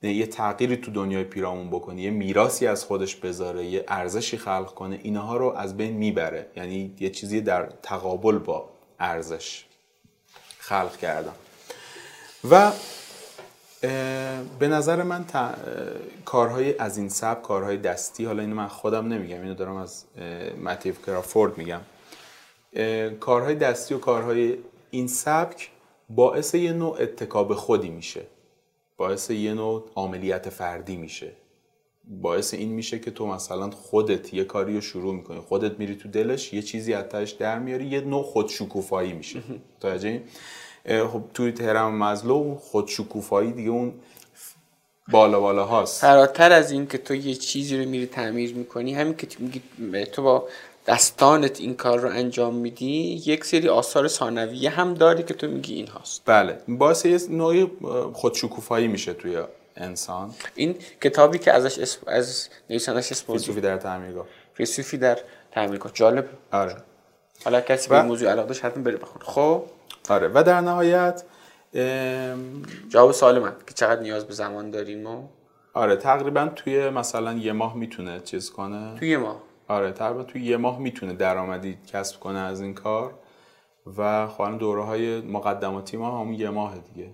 یه 0.03 0.27
تغییری 0.27 0.77
تو 0.77 0.91
دنیای 0.91 1.25
پیرامون 1.25 1.71
بکنه 1.71 2.03
یه 2.03 2.11
میراسی 2.11 2.67
از 2.67 2.85
خودش 2.85 3.17
بذاره 3.17 3.67
یه 3.67 3.85
ارزشی 3.89 4.37
خلق 4.37 4.75
کنه 4.75 5.01
اینها 5.03 5.37
رو 5.37 5.53
از 5.57 5.77
بین 5.77 5.93
می‌بره. 5.93 6.47
یعنی 6.57 6.95
یه 7.01 7.11
چیزی 7.11 7.41
در 7.41 7.69
تقابل 7.83 8.39
با 8.39 8.69
ارزش 9.01 9.65
خلق 10.59 10.97
کردم 10.97 11.35
و 12.51 12.73
به 14.59 14.69
نظر 14.69 15.03
من 15.03 15.25
کارهای 16.25 16.79
از 16.79 16.99
این 16.99 17.09
سب 17.09 17.43
کارهای 17.43 17.77
دستی 17.77 18.25
حالا 18.25 18.43
اینو 18.43 18.55
من 18.55 18.69
خودم 18.69 19.09
نمیگم 19.09 19.41
اینو 19.41 19.55
دارم 19.55 19.77
از 19.77 20.05
متیف 20.65 21.07
کرافورد 21.07 21.59
میگم. 21.59 21.81
کارهای 23.21 23.55
دستی 23.55 23.95
و 23.95 23.99
کارهای 23.99 24.57
این 24.91 25.07
سبک 25.09 25.71
باعث 26.09 26.55
یه 26.55 26.73
نوع 26.73 26.97
اتکاب 27.01 27.55
خودی 27.55 27.89
میشه. 27.89 28.23
باعث 28.97 29.31
یه 29.31 29.55
نوع 29.55 29.85
عملیت 29.97 30.49
فردی 30.49 30.97
میشه. 30.97 31.33
باعث 32.05 32.55
این 32.55 32.73
میشه 32.73 32.99
که 32.99 33.11
تو 33.11 33.27
مثلا 33.27 33.71
خودت 33.71 34.35
یه 34.35 34.45
کاری 34.45 34.75
رو 34.75 34.81
شروع 34.81 35.15
می‌کنی. 35.15 35.41
خودت 35.41 35.79
میری 35.79 35.97
تو 35.97 36.09
دلش 36.09 36.53
یه 36.53 36.63
چیزی 36.63 36.95
ازش 36.95 37.31
در 37.39 37.59
میاری 37.59 37.87
یه 37.87 38.01
نوع 38.01 38.23
خودشکوفایی 38.23 39.13
میشه. 39.13 39.43
متوجه 39.77 40.23
خب 41.13 41.23
توی 41.35 41.53
تهرم 41.53 41.99
مزلو 41.99 42.55
خودشکوفایی 42.55 43.53
دیگه 43.53 43.71
اون 43.71 43.95
بالا 45.11 45.41
بالا 45.41 45.65
هاست. 45.65 46.01
فراتر 46.01 46.53
از 46.53 46.71
این 46.71 46.87
که 46.87 46.99
تو 46.99 47.15
یه 47.15 47.35
چیزی 47.35 47.79
رو 47.79 47.91
میری 47.91 48.07
تعمیر 48.07 48.55
می‌کنی 48.55 48.95
همین 48.95 49.17
که 49.17 49.27
میگی 49.39 49.63
تو 50.05 50.23
با 50.23 50.49
دستانت 50.87 51.61
این 51.61 51.75
کار 51.75 51.99
رو 51.99 52.09
انجام 52.09 52.55
میدی 52.55 53.23
یک 53.27 53.45
سری 53.45 53.69
آثار 53.69 54.09
ثانویه 54.09 54.71
هم 54.71 54.95
داری 54.95 55.23
که 55.23 55.35
تو 55.35 55.47
میگی 55.47 55.75
این 55.75 55.87
هاست. 55.87 56.23
بله. 56.27 56.59
باعث 56.69 57.05
یه 57.07 57.21
نوعی 57.31 57.71
خودشکوفایی 58.13 58.89
میشه 58.89 59.13
توی 59.15 59.43
انسان. 59.77 60.31
این 60.55 60.77
کتابی 61.01 61.39
که 61.39 61.53
ازش 61.53 61.79
اسم 61.79 62.01
از 62.07 62.49
نویسندش 62.71 63.13
اسم 63.13 63.27
فیلسوفی 63.27 63.61
در 63.61 63.77
تعمیرگاه. 63.77 64.27
فیلسوفی 64.55 64.99
در 64.99 65.19
تعمیرگاه. 65.53 65.93
جالب 65.95 66.29
آره. 66.53 66.77
حالا 67.45 67.61
کسی 67.61 67.89
به 67.89 68.03
موضوع 68.03 68.31
علاقه 68.31 68.49
داشت 68.49 68.65
حتما 68.65 68.83
بره 68.83 68.97
بخونه. 68.97 69.25
خب. 69.25 69.63
آره. 70.09 70.31
و 70.35 70.43
در 70.43 70.61
نهایت 70.61 71.23
جواب 72.89 73.13
سوال 73.13 73.39
من 73.39 73.53
که 73.67 73.75
چقدر 73.75 74.01
نیاز 74.01 74.25
به 74.25 74.35
زمان 74.35 74.71
داریم 74.71 75.07
و؟ 75.07 75.23
آره. 75.75 75.97
تقریبا 75.97 76.51
توی 76.57 76.91
مثلا 76.91 77.33
یه 77.33 77.53
ماه 77.53 77.77
می‌تونه 77.77 78.21
چیز 78.21 78.51
کنه. 78.51 78.99
توی 78.99 79.09
یه 79.09 79.17
ماه. 79.17 79.43
آره 79.69 79.93
تقریبا 79.93 80.23
توی 80.23 80.43
یه 80.43 80.57
ماه 80.57 80.79
می‌تونه 80.79 81.13
درآمدی 81.13 81.79
کسب 81.93 82.21
کنه 82.21 82.39
از 82.39 82.61
این 82.61 82.75
کار 82.75 83.15
و 83.99 84.27
خواهن 84.27 84.57
دوره 84.57 84.83
های 84.83 85.21
مقدماتی 85.21 85.97
ما 85.97 86.21
همون 86.21 86.35
یه 86.35 86.51
ماه 86.51 86.79
دیگه 86.79 87.11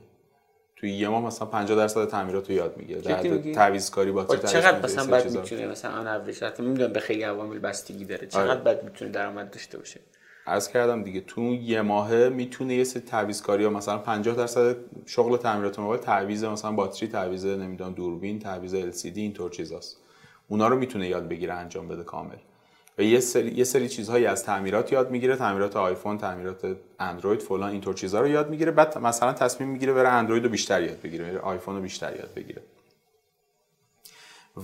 توی 0.76 0.92
یه 0.92 1.08
ماه 1.08 1.24
مثلا 1.24 1.48
50 1.48 1.78
درصد 1.78 2.08
تعمیرات 2.08 2.50
رو 2.50 2.56
یاد 2.56 2.76
می‌گیره 2.76 3.00
در؟ 3.00 3.52
تعویض 3.52 3.90
کاری 3.90 4.12
با 4.12 4.24
چقدر 4.24 4.82
مثلا 4.82 5.06
بعد. 5.06 5.36
می‌تونه 5.36 5.66
مثلا 5.66 5.90
on 5.90 6.06
average 6.06 6.44
حتی 6.44 6.62
می‌دونم 6.62 6.92
به 6.92 7.00
خیلی 7.00 7.22
عوامل 7.22 7.58
بستگی 7.58 8.04
داره 8.04 8.26
چقدر 8.26 8.50
آره. 8.50 8.60
بعد 8.60 8.84
می‌تونه 8.84 9.10
درآمد 9.10 9.50
داشته 9.50 9.78
باشه 9.78 10.00
عرض 10.46 10.68
کردم 10.68 11.02
دیگه 11.02 11.20
تو 11.20 11.40
اون 11.40 11.52
یه 11.52 11.82
ماهه 11.82 12.28
می‌تونه 12.28 12.74
یه 12.74 12.84
سری 12.84 13.02
تعویض 13.02 13.42
کاری 13.42 13.64
ها 13.64 13.70
مثلا 13.70 13.98
50 13.98 14.36
درصد 14.36 14.76
شغل 15.06 15.36
تعمیرات 15.36 15.78
موبایل 15.78 16.00
تعویض 16.00 16.44
مثلا 16.44 16.72
باتری 16.72 17.08
تعویض 17.08 17.46
نمی‌دونم 17.46 17.94
دوربین 17.94 18.38
تعویض 18.38 18.74
LCD 18.74 19.20
اینطور 19.20 19.50
چیزاست 19.50 20.01
اونا 20.52 20.68
رو 20.68 20.76
می‌تونه 20.76 21.08
یاد 21.08 21.28
بگیره 21.28 21.54
انجام 21.54 21.88
بده 21.88 22.04
کامل. 22.04 22.36
و 22.98 23.02
یه 23.02 23.20
سری 23.20 23.50
یه 23.50 23.64
سری 23.64 23.88
چیزهایی 23.88 24.26
از 24.26 24.44
تعمیرات 24.44 24.92
یاد 24.92 25.10
می‌گیره 25.10 25.36
تعمیرات 25.36 25.76
آیفون 25.76 26.18
تعمیرات 26.18 26.76
اندروید 27.00 27.40
فلان 27.40 27.70
اینطور 27.70 27.94
چیزها 27.94 28.20
رو 28.20 28.28
یاد 28.28 28.50
می‌گیره. 28.50 28.72
بعد 28.72 28.98
مثلا 28.98 29.32
تصمیم 29.32 29.68
می‌گیره 29.68 29.92
بره 29.92 30.08
اندروید 30.08 30.44
رو 30.44 30.50
بیشتر 30.50 30.82
یاد 30.82 31.00
بگیره 31.00 31.24
بره 31.24 31.38
آیفون 31.38 31.76
رو 31.76 31.82
بیشتر 31.82 32.16
یاد 32.16 32.34
بگیره. 32.34 32.62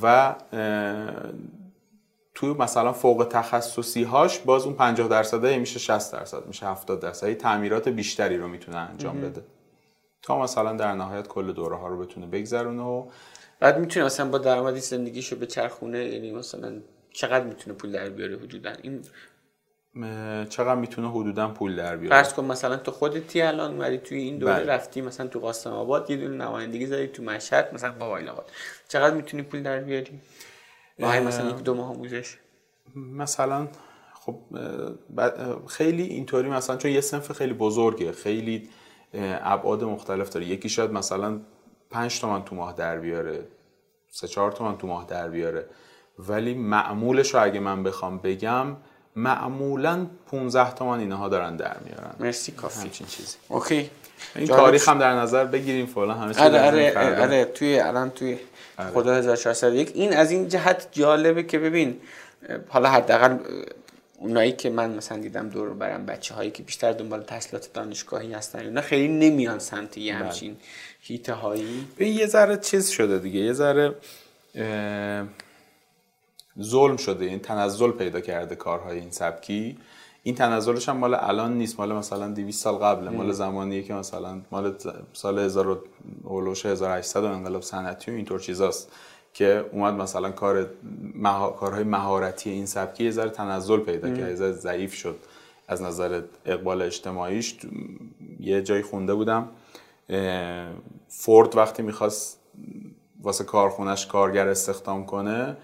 و 0.03 0.35
تو 2.35 2.55
مثلا 2.55 2.93
فوق 2.93 3.27
تخصصی 3.31 4.03
هاش 4.03 4.39
باز 4.39 4.65
اون 4.65 4.75
50 4.75 5.09
درصده 5.09 5.59
میشه 5.59 5.79
60 5.79 6.13
درصد 6.13 6.47
میشه 6.47 6.67
70 6.67 7.01
درصد. 7.01 7.35
تعمیرات 7.35 7.89
بیشتری 7.89 8.37
رو 8.37 8.49
می‌تونه 8.49 8.77
انجام 8.77 9.21
بده. 9.21 9.43
تا 10.23 10.43
مثلا 10.43 10.73
در 10.73 10.93
نهایت 10.93 11.29
کل 11.29 11.53
دوره 11.53 11.77
ها 11.77 11.89
رو 11.89 11.99
بتونه 11.99 12.27
بگذرونه 12.27 12.83
و 12.83 13.07
بعد 13.61 13.79
می‌تونه 13.79 14.07
مثلا 14.07 14.29
با 14.29 14.39
درآمدی 14.39 14.81
زندگیشو 14.81 15.37
به 15.37 15.47
چرخونه 15.47 16.05
یعنی 16.05 16.33
مثلا 16.33 16.73
چقدر 17.11 17.45
می‌تونه 17.45 17.77
پول 17.77 17.93
در 17.93 18.09
بیاره 18.09 18.37
حدودا؟ 18.37 18.73
این 18.83 19.03
چقدر 20.49 20.75
می‌تونه 20.75 21.11
حدودا 21.11 21.49
پول 21.49 21.77
در 21.77 21.97
بیاره؟ 21.97 22.23
فرض 22.23 22.33
کن 22.33 22.45
مثلا 22.45 22.77
تو 22.77 22.91
خودتی 22.91 23.43
الان 23.43 23.71
اومدی 23.71 23.99
توی 23.99 24.19
این 24.19 24.39
دوره 24.39 24.55
بله. 24.55 24.73
رفتی 24.73 25.01
مثلا 25.01 25.27
تو 25.27 25.41
قاسم 25.41 25.71
آباد 25.71 26.11
یه 26.11 26.17
دونه 26.17 26.45
نمایندگی 26.45 26.87
زدی 26.87 27.07
تو 27.07 27.23
مشهد 27.23 27.75
مثلا 27.75 27.93
موبایل 27.93 28.29
آباد. 28.29 28.51
چقدر 28.89 29.15
می‌تونی 29.15 29.43
پول 29.43 29.63
در 29.63 29.81
بیاری؟ 29.81 30.21
با 30.99 31.09
مثلا 31.09 31.51
یک 31.51 31.57
دو 31.57 31.75
ماه 31.75 31.91
آموزش. 31.91 32.37
مثلا 32.95 33.69
خب 34.15 34.39
خیلی 35.67 36.03
اینطوری 36.03 36.49
مثلا 36.49 36.77
چون 36.77 36.91
یه 36.91 37.01
سنف 37.01 37.33
خیلی 37.33 37.53
بزرگه 37.53 38.13
خیلی 38.13 38.69
ابعاد 39.15 39.85
مختلف 39.85 40.31
داره. 40.31 40.47
یکی 40.47 40.69
شاید 40.69 40.91
مثلا 40.91 41.41
5 41.91 42.21
تومن 42.21 42.45
تو 42.45 42.55
ماه 42.55 42.75
در 42.77 42.99
بیاره 42.99 43.45
سه 44.11 44.29
چهار 44.29 44.53
تومن 44.53 44.79
تو 44.79 44.87
ماه 44.87 45.07
در 45.07 45.29
بیاره. 45.29 45.67
ولی 46.19 46.55
معمولش 46.55 47.35
رو 47.35 47.43
اگه 47.43 47.61
من 47.61 47.83
بخوام 47.83 48.19
بگم 48.19 48.77
معمولا 49.17 50.07
15 50.31 50.75
تومن 50.75 50.99
اینها 50.99 51.29
دارن 51.29 51.57
در 51.57 51.77
میارن. 51.85 52.15
مرسی 52.21 52.53
کافی. 52.53 52.81
همچین 52.81 53.07
چیزی. 53.07 53.37
اوکی. 53.49 53.91
این 54.37 54.47
تاریخ 54.47 54.89
هم 54.89 54.99
در 54.99 55.15
نظر 55.15 55.45
بگیریم 55.45 55.87
فعلا 55.87 56.15
همه 56.15 56.35
چیز 56.35 56.43
آره 56.43 56.61
آره 56.61 56.91
فردا. 56.91 57.23
آره 57.23 57.45
توی 57.45 57.81
الان 57.81 58.11
توی 58.11 58.39
خدا 58.95 59.15
1401 59.15 59.93
این 59.95 60.17
از 60.17 60.31
این 60.31 60.49
جهت 60.49 60.89
جالبه 60.93 61.43
که 61.43 61.59
ببین 61.59 62.01
حالا 62.69 62.89
حداقل 62.89 63.39
اونایی 64.19 64.53
که 64.53 64.71
من 64.71 64.95
مثلا 64.95 65.19
دیدم 65.19 65.49
دور 65.49 65.69
برم 65.69 66.07
بچه 66.07 66.35
هایی 66.35 66.51
که 66.51 66.63
بیشتر 66.63 66.93
دنبال 66.93 67.23
تحصیلات 67.23 67.73
دانشگاهی 67.73 68.33
هستن 68.33 68.59
اینا 68.59 68.81
خیلی 68.81 69.09
نمیان 69.09 69.59
سمت 69.59 69.99
یه 69.99 70.15
همچین 70.15 70.57
هیته 71.01 71.33
هایی 71.33 71.87
به 71.97 72.09
یه 72.09 72.27
ذره 72.27 72.57
چیز 72.57 72.89
شده 72.89 73.19
دیگه 73.19 73.41
یه 73.41 73.53
ذره 73.53 73.95
ظلم 76.63 76.97
شده 76.97 77.25
این 77.25 77.39
تنزل 77.39 77.91
پیدا 77.91 78.21
کرده 78.21 78.55
کارهای 78.55 78.99
این 78.99 79.11
سبکی. 79.11 79.79
این 80.23 80.35
تنزلش 80.35 80.89
هم 80.89 80.97
مال 80.97 81.15
الان 81.15 81.59
نیست 81.59 81.81
مال 81.81 81.93
مثلا 81.93 82.29
200 82.29 82.63
سال 82.63 82.75
قبله 82.75 83.11
مال 83.11 83.33
زمانیه 83.33 83.83
که 83.83 83.95
مثلا 83.95 84.41
مال 84.51 84.75
سال 85.13 85.39
1000 85.39 85.69
و 85.69 85.79
اولوش 86.23 86.67
1800 86.67 87.25
و 87.25 87.27
انقلاب 87.27 87.63
صنعتی 87.63 88.11
و 88.11 88.15
اینطور 88.15 88.41
چیزاست 88.41 88.93
که 89.35 89.65
اومد 89.73 89.95
مثلا 89.95 90.31
کار 90.31 90.71
مها... 91.15 91.51
کارهای 91.51 91.85
مهارتی 91.85 92.51
این 92.51 92.67
سبکی 92.67 93.05
یه 93.05 93.11
ذره 93.11 93.31
تنزل 93.31 93.81
پیدا 93.81 94.09
کرد 94.09 94.29
یه 94.29 94.35
ذره 94.35 94.53
ضعیف 94.53 94.95
شد 94.95 95.17
از 95.69 95.83
نظر 95.83 96.23
اقبال 96.47 96.83
اجتماعیش. 96.83 97.57
یه 98.41 98.63
جایی 98.63 98.83
خونده 98.83 99.15
بودم 99.15 99.49
فورد 101.09 101.57
وقتی 101.57 101.83
می‌خواست 101.83 102.41
واسه 103.23 103.45
کارخونش 103.45 104.07
کارگر 104.07 104.49
استخدام 104.49 105.07
کنه 105.07 105.57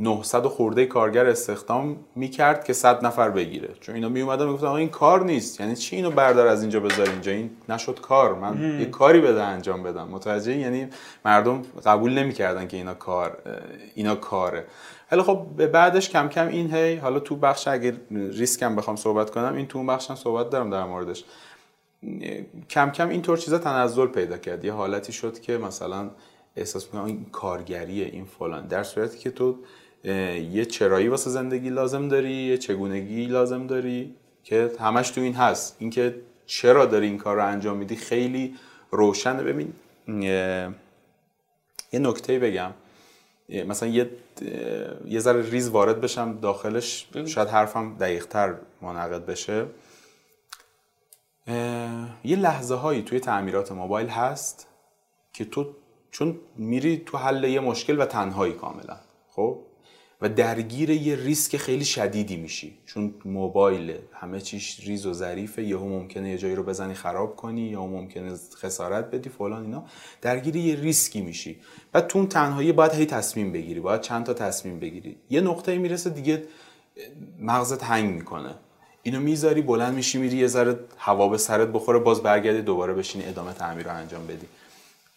900 0.00 0.46
و 0.46 0.48
خورده 0.48 0.86
کارگر 0.86 1.26
استخدام 1.26 1.96
می‌کرد 2.14 2.64
که 2.64 2.72
100 2.72 3.04
نفر 3.06 3.30
بگیره. 3.30 3.74
چون 3.80 3.94
اینا 3.94 4.08
میومدن 4.08 4.46
می‌گفتن 4.46 4.66
این 4.66 4.88
کار 4.88 5.24
نیست. 5.24 5.60
یعنی 5.60 5.76
چی 5.76 5.96
اینو 5.96 6.10
بردار 6.10 6.46
از 6.46 6.60
اینجا 6.60 6.80
بذار 6.80 7.08
اینجا؟ 7.08 7.32
این 7.32 7.50
نشد 7.68 8.00
کار. 8.00 8.34
من 8.34 8.80
یه 8.80 8.86
کاری 8.86 9.20
بده 9.20 9.42
انجام 9.42 9.82
بدم. 9.82 10.08
متوجه 10.08 10.56
یعنی 10.56 10.88
مردم 11.24 11.62
قبول 11.86 12.12
نمی‌کردن 12.12 12.68
که 12.68 12.76
اینا 12.76 12.94
کار 12.94 13.38
اینا 13.94 14.14
کاره. 14.14 14.66
ولی 15.12 15.22
خب 15.22 15.46
به 15.56 15.66
بعدش 15.66 16.10
کم 16.10 16.28
کم 16.28 16.48
این 16.48 16.74
هی 16.74 16.96
حالا 16.96 17.20
تو 17.20 17.36
بخش 17.36 17.68
اگه 17.68 17.96
ریسکم 18.10 18.76
بخوام 18.76 18.96
صحبت 18.96 19.30
کنم 19.30 19.54
این 19.54 19.66
تو 19.66 19.78
اون 19.78 19.86
بخشم 19.86 20.14
صحبت 20.14 20.50
دارم 20.50 20.70
در 20.70 20.84
موردش. 20.84 21.24
کم 22.70 22.90
کم 22.90 23.08
اینطور 23.08 23.38
چیزا 23.38 23.58
تنزل 23.58 24.06
پیدا 24.06 24.38
کرد. 24.38 24.64
یه 24.64 24.72
حالتی 24.72 25.12
شد 25.12 25.40
که 25.40 25.58
مثلا 25.58 26.10
احساس 26.56 26.86
می‌کنم 26.86 27.04
این 27.04 27.26
کارگریه 27.32 28.04
این 28.06 28.24
فلان. 28.24 28.66
در 28.66 28.82
صورتی 28.82 29.18
که 29.18 29.30
تو 29.30 29.58
یه 30.50 30.64
چرایی 30.64 31.08
واسه 31.08 31.30
زندگی 31.30 31.70
لازم 31.70 32.08
داری 32.08 32.32
یه 32.32 32.58
چگونگی 32.58 33.26
لازم 33.26 33.66
داری 33.66 34.14
که 34.44 34.70
همش 34.80 35.10
تو 35.10 35.20
این 35.20 35.34
هست. 35.34 35.76
اینکه 35.78 36.14
چرا 36.46 36.86
داری 36.86 37.06
این 37.06 37.18
کار 37.18 37.36
رو 37.36 37.46
انجام 37.46 37.76
میدی 37.76 37.96
خیلی 37.96 38.54
روشنه. 38.90 39.42
ببین 39.42 39.72
یه 41.92 41.98
نکته 41.98 42.38
بگم. 42.38 42.70
مثلا 43.66 43.88
یه 43.88 44.10
یه 45.06 45.20
ذره 45.20 45.50
ریز 45.50 45.68
وارد 45.68 46.00
بشم 46.00 46.38
داخلش 46.42 47.08
شاید 47.26 47.48
حرفم 47.48 47.96
دقیقتر 48.00 48.54
منعقد 48.82 49.26
بشه. 49.26 49.66
یه 52.24 52.36
لحظه 52.36 52.74
هایی 52.74 53.02
توی 53.02 53.20
تعمیرات 53.20 53.72
موبایل 53.72 54.08
هست 54.08 54.66
که 55.32 55.44
تو 55.44 55.76
چون 56.10 56.38
میری 56.56 57.02
تو 57.06 57.18
حل 57.18 57.44
یه 57.44 57.60
مشکل 57.60 58.00
و 58.00 58.04
تنهایی 58.04 58.52
کاملا 58.52 58.96
خب؟ 59.28 59.58
و 60.22 60.28
درگیر 60.28 60.90
یه 60.90 61.16
ریسک 61.16 61.56
خیلی 61.56 61.84
شدیدی 61.84 62.36
میشی. 62.36 62.78
چون 62.86 63.14
موبایل 63.24 63.98
همه 64.12 64.40
چیش 64.40 64.80
ریز 64.80 65.06
و 65.06 65.12
ظریفه 65.12 65.62
یهو 65.62 65.88
ممکنه 65.88 66.30
یه 66.30 66.38
جایی 66.38 66.54
رو 66.54 66.62
بزنی 66.62 66.94
خراب 66.94 67.36
کنی 67.36 67.60
یا 67.60 67.86
ممکنه 67.86 68.34
خسارت 68.54 69.10
بدی 69.10 69.28
فلان 69.28 69.62
اینا. 69.62 69.84
درگیر 70.22 70.56
یه 70.56 70.74
ریسکی 70.74 71.20
میشی. 71.20 71.60
بعد 71.92 72.06
تو 72.06 72.18
اون 72.18 72.28
تنهایی 72.28 72.72
باید 72.72 72.92
هی 72.92 73.06
تصمیم 73.06 73.52
بگیری 73.52 73.80
باید 73.80 74.00
چند 74.00 74.26
تا 74.26 74.34
تصمیم 74.34 74.78
بگیری. 74.78 75.16
یه 75.30 75.40
نقطه 75.40 75.78
می‌رسه 75.78 76.10
دیگه 76.10 76.44
مغزت 77.40 77.84
هنگ 77.84 78.14
می‌کنه. 78.14 78.54
اینو 79.02 79.20
می‌ذاری 79.20 79.62
بلند 79.62 79.94
میشی 79.94 80.18
میری 80.18 80.36
یه 80.36 80.46
ذره 80.46 80.78
هوا 80.98 81.28
به 81.28 81.38
سرت 81.38 81.68
بخوره 81.68 81.98
باز 81.98 82.22
برگردی 82.22 82.62
دوباره 82.62 82.94
بشینی 82.94 83.24
ادامه 83.24 83.52
تعمیر 83.52 83.86
رو 83.86 83.96
انجام 83.96 84.26
بدی. 84.26 84.46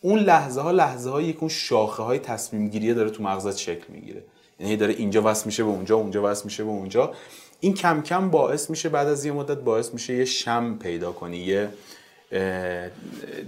اون 0.01 0.19
لحظه 0.19 0.61
ها 0.61 0.71
لحظه 0.71 1.09
هایی 1.09 1.33
که 1.33 1.39
اون 1.39 1.49
شاخه 1.49 2.03
های 2.03 2.19
تصمیم 2.19 2.69
گیریه 2.69 2.93
داره 2.93 3.09
تو 3.09 3.23
مغزت 3.23 3.57
شکل 3.57 3.85
می‌گیره. 3.89 4.23
یعنی 4.59 4.77
داره 4.77 4.93
اینجا 4.93 5.21
وصل 5.25 5.45
میشه 5.45 5.63
به 5.63 5.69
اونجا 5.69 5.95
اونجا 5.95 6.31
وصل 6.31 6.45
میشه 6.45 6.63
به 6.63 6.69
اونجا. 6.69 7.13
این 7.59 7.73
کم 7.73 8.01
کم 8.01 8.29
باعث 8.29 8.69
میشه 8.69 8.89
بعد 8.89 9.07
از 9.07 9.25
یه 9.25 9.31
مدت 9.31 9.57
باعث 9.57 9.93
میشه 9.93 10.13
یه 10.13 10.25
شم 10.25 10.77
پیدا 10.77 11.11
کنی 11.11 11.37
یه 11.37 11.69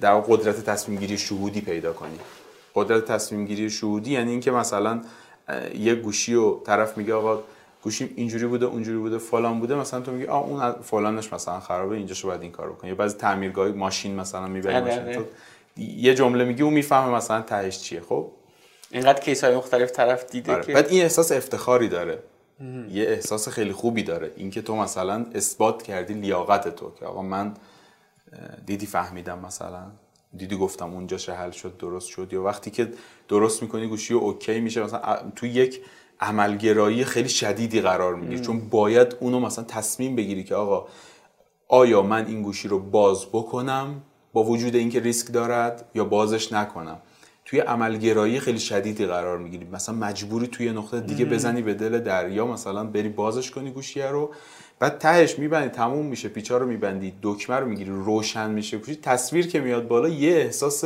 در 0.02 0.20
قدرت 0.20 0.66
تصمیم 0.66 1.00
گیری 1.00 1.18
شهودی 1.18 1.62
پیدا 1.62 1.94
کنی. 1.94 2.20
قدرت 2.76 3.06
تصمیم 3.06 3.46
گیری 3.46 3.70
شهودی 3.70 4.12
یعنی 4.12 4.32
اینکه 4.32 4.52
مثلا 4.52 5.02
یه 5.80 5.96
گوشی 5.96 6.36
و 6.36 6.60
طرف 6.60 6.98
میگه 6.98 7.14
آقا 7.14 7.44
گوشیم 7.86 8.14
اینجوری 8.16 8.48
بوده 8.48 8.66
اونجوری 8.66 8.98
بوده 8.98 9.18
فلان 9.18 9.60
بوده. 9.60 9.76
مثلا 9.76 10.02
تو 10.02 10.12
میگی 10.12 10.26
آ 10.26 10.40
اون 10.40 10.72
فلانش 10.72 11.34
مثلا 11.34 11.60
خرابه 11.60 11.96
اینجاشو 11.96 12.28
باید 12.28 12.42
این 12.42 12.52
کارو 12.52 12.74
بکنی 12.74 12.90
یا 12.90 12.96
بعضی 12.96 13.18
تعمیرگاه 13.18 13.68
ماشین 13.68 14.16
مثلا 14.16 14.48
می‌بری 14.48 14.76
آره، 14.76 14.86
ماشین 14.86 15.02
آره. 15.02 15.16
تو 15.16 15.24
یه 15.78 16.16
جمله 16.16 16.46
میگی 16.46 16.64
اون 16.64 16.74
می‌فهمه 16.74 17.16
مثلا 17.16 17.42
تهش 17.42 17.80
چیه. 17.80 18.02
خب؟ 18.02 18.32
اینقدر 18.92 19.22
کیس 19.22 19.44
های 19.44 19.56
مختلف 19.56 19.92
طرف 19.92 20.30
دیده 20.30 20.54
آره. 20.54 20.64
که 20.64 20.74
بعد 20.74 20.88
این 20.88 21.02
احساس 21.02 21.32
افتخاری 21.32 21.88
داره. 21.88 22.20
یه 22.90 23.04
احساس 23.04 23.50
خیلی 23.50 23.72
خوبی 23.72 24.04
داره. 24.04 24.32
اینکه 24.36 24.62
تو 24.62 24.76
مثلا 24.76 25.26
اثبات 25.36 25.84
کردی 25.84 26.14
لیاقت 26.14 26.76
تو 26.76 26.92
که 27.00 27.06
آقا 27.06 27.22
من 27.22 27.54
دیدی 28.66 28.86
فهمیدم 28.86 29.40
مثلا. 29.40 29.92
دیدی 30.38 30.58
گفتم 30.58 30.94
اونجا 30.94 31.18
حل 31.34 31.52
شد 31.52 31.78
درست 31.78 32.08
شد. 32.08 32.34
یا 32.34 32.44
وقتی 32.44 32.72
که 32.72 32.92
درست 33.28 33.62
می‌کنی 33.62 33.88
گوشی 33.88 34.14
و 34.14 34.18
اوکی 34.18 34.60
میشه 34.60 34.84
مثلا 34.84 35.18
تو 35.36 35.46
یک 35.46 35.82
عملگرایی 36.20 37.04
خیلی 37.04 37.30
شدیدی 37.30 37.82
قرار 37.82 38.16
می‌گیری. 38.16 38.42
چون 38.42 38.70
باید 38.70 39.16
اونو 39.20 39.40
مثلا 39.40 39.66
تصمیم 39.66 40.16
بگیری 40.16 40.44
که 40.44 40.56
آقا 40.56 40.88
آیا 41.68 42.02
من 42.02 42.26
این 42.26 42.42
گوشی 42.42 42.68
رو 42.68 42.80
باز 42.80 43.26
بکنم 43.26 44.02
با 44.34 44.44
وجود 44.44 44.76
اینکه 44.76 45.00
ریسک 45.00 45.34
دارد 45.34 45.86
یا 45.96 46.06
بازش 46.06 46.54
نکنم؟ 46.54 46.98
توی 47.46 47.60
عملگرایی 47.60 48.40
خیلی 48.40 48.60
شدیدی 48.60 49.06
قرار 49.06 49.38
می‌گیری. 49.38 49.68
مثلا 49.72 49.96
مجبوری 49.96 50.48
توی 50.48 50.72
نقطه 50.72 51.00
دیگه 51.00 51.26
بزنی 51.26 51.62
به 51.62 51.74
دل 51.74 52.00
دریا 52.00 52.48
مثلا 52.48 52.84
بری 52.84 53.10
بازش 53.10 53.52
کنی 53.52 53.72
گوشیه 53.72 54.08
رو. 54.08 54.32
بعد 54.80 54.98
تهش 54.98 55.40
میبندی 55.40 55.70
تموم 55.70 56.06
میشه 56.06 56.30
پیچا 56.30 56.58
رو 56.58 56.66
میبندی 56.66 57.14
دکمه 57.22 57.56
رو 57.56 57.66
می‌گیری 57.66 57.92
روشن 57.92 58.52
میشه 58.52 58.78
گوشی. 58.78 58.96
تصویر 58.96 59.48
که 59.48 59.60
میاد 59.60 59.88
بالا 59.88 60.10
یه 60.10 60.36
احساس 60.36 60.84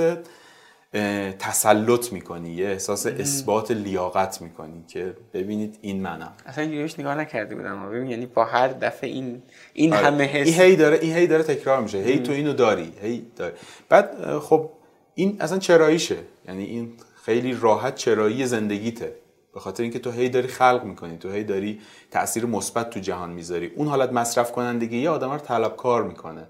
تسلط 1.39 2.13
می‌کنی 2.13 2.49
یه 2.49 2.67
احساس 2.67 3.05
اثبات 3.05 3.71
لیاقت 3.71 4.41
می‌کنی 4.41 4.83
که 4.87 5.13
ببینید 5.33 5.77
این 5.81 6.01
منم. 6.01 6.33
اصلا 6.45 6.63
اینجوریش 6.63 6.99
نگاه 6.99 7.15
نکرده 7.15 7.55
بودم. 7.55 7.89
ببین 7.89 8.09
یعنی 8.09 8.25
با 8.25 8.45
هر 8.45 8.67
دفعه 8.67 9.09
این 9.09 9.41
این 9.73 9.93
آره. 9.93 10.05
همه 10.05 10.23
حس 10.23 10.47
این 10.47 10.61
هی 10.61 10.75
داره 10.75 10.99
این 11.01 11.15
هی 11.15 11.27
داره 11.27 11.43
تکرار 11.43 11.81
میشه. 11.81 11.97
هی 11.97 12.19
تو 12.19 12.31
اینو 12.31 12.53
داری 12.53 12.93
هی 13.01 13.25
داری. 13.35 13.53
بعد 13.89 14.37
خب 14.37 14.69
این 15.15 15.37
اصلا 15.39 15.59
چراییشه. 15.59 16.17
یعنی 16.47 16.63
این 16.63 16.93
خیلی 17.23 17.57
راحت 17.61 17.95
چرایی 17.95 18.45
زندگیته. 18.45 19.15
به 19.53 19.59
خاطر 19.59 19.83
اینکه 19.83 19.99
تو 19.99 20.11
هی 20.11 20.29
داری 20.29 20.47
خلق 20.47 20.83
می‌کنی. 20.83 21.17
تو 21.17 21.31
هی 21.31 21.43
داری 21.43 21.79
تاثیر 22.11 22.45
مثبت 22.45 22.89
تو 22.89 22.99
جهان 22.99 23.29
می‌ذاری. 23.29 23.71
اون 23.75 23.87
حالت 23.87 24.13
مصرف 24.13 24.51
کنندگی 24.51 24.97
یه 24.97 25.09
آدم 25.09 25.31
رو 25.31 25.37
طلبکار 25.37 26.03
می‌کنه. 26.03 26.47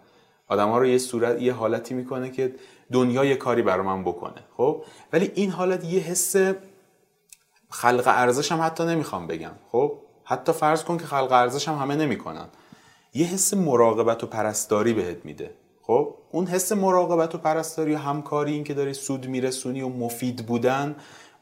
آدم 0.48 0.70
ها 0.70 0.78
رو 0.78 0.88
یه 0.88 0.98
صورت 0.98 1.42
یه 1.42 1.54
حالتی 1.54 1.94
می‌کنه 1.94 2.32
که 2.32 2.56
دنیا 2.92 3.26
یه 3.26 3.36
کاری 3.36 3.62
برای 3.62 3.86
من 3.86 4.04
بکنه 4.04 4.44
خب؟ 4.58 4.84
ولی 5.14 5.32
این 5.36 5.52
حالت 5.52 5.84
یه 5.84 6.00
حس 6.00 6.36
خلق 7.70 8.04
ارزش 8.06 8.52
هم 8.52 8.62
حتی 8.62 8.84
نمی‌خوام 8.84 9.28
بگم 9.28 9.52
خب؟ 9.72 9.98
حتی 10.24 10.52
فرض 10.52 10.84
کن 10.84 10.98
که 10.98 11.06
خلق 11.06 11.32
ارزش 11.32 11.68
هم 11.68 11.76
همه 11.76 11.96
نمی‌کنن. 11.96 12.48
یه 13.14 13.28
حس 13.28 13.54
مراقبت 13.54 14.24
و 14.24 14.28
پرستاری 14.28 14.94
بهت 14.94 15.26
میده 15.26 15.52
خب؟ 15.82 16.16
اون 16.32 16.48
حس 16.48 16.72
مراقبت 16.72 17.36
و 17.36 17.38
پرستاری 17.38 17.94
و 17.94 17.98
همکاری 17.98 18.54
این 18.54 18.64
که 18.64 18.74
داری 18.74 18.94
سود 18.94 19.28
میرسونی 19.28 19.82
و 19.82 19.90
مفید 19.90 20.46
بودن 20.46 20.96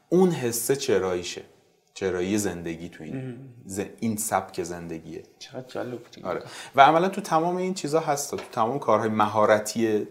اون 0.08 0.30
حس 0.30 0.72
چراییشه. 0.72 1.42
چرایی 1.98 2.38
زندگی 2.38 2.88
تو 2.88 3.04
این 3.04 3.36
ز... 3.66 3.80
این 4.00 4.16
سبک 4.16 4.62
زندگیه. 4.62 5.22
چقدر 5.38 5.68
جالب 5.68 5.98
آره. 6.24 6.42
و 6.76 6.80
عملا 6.80 7.08
تو 7.08 7.20
تمام 7.20 7.56
این 7.56 7.74
چیزا 7.74 8.00
هست. 8.00 8.30
تو 8.30 8.36
تمام 8.52 8.78
کارهای 8.78 9.08
مهارتی 9.08 10.06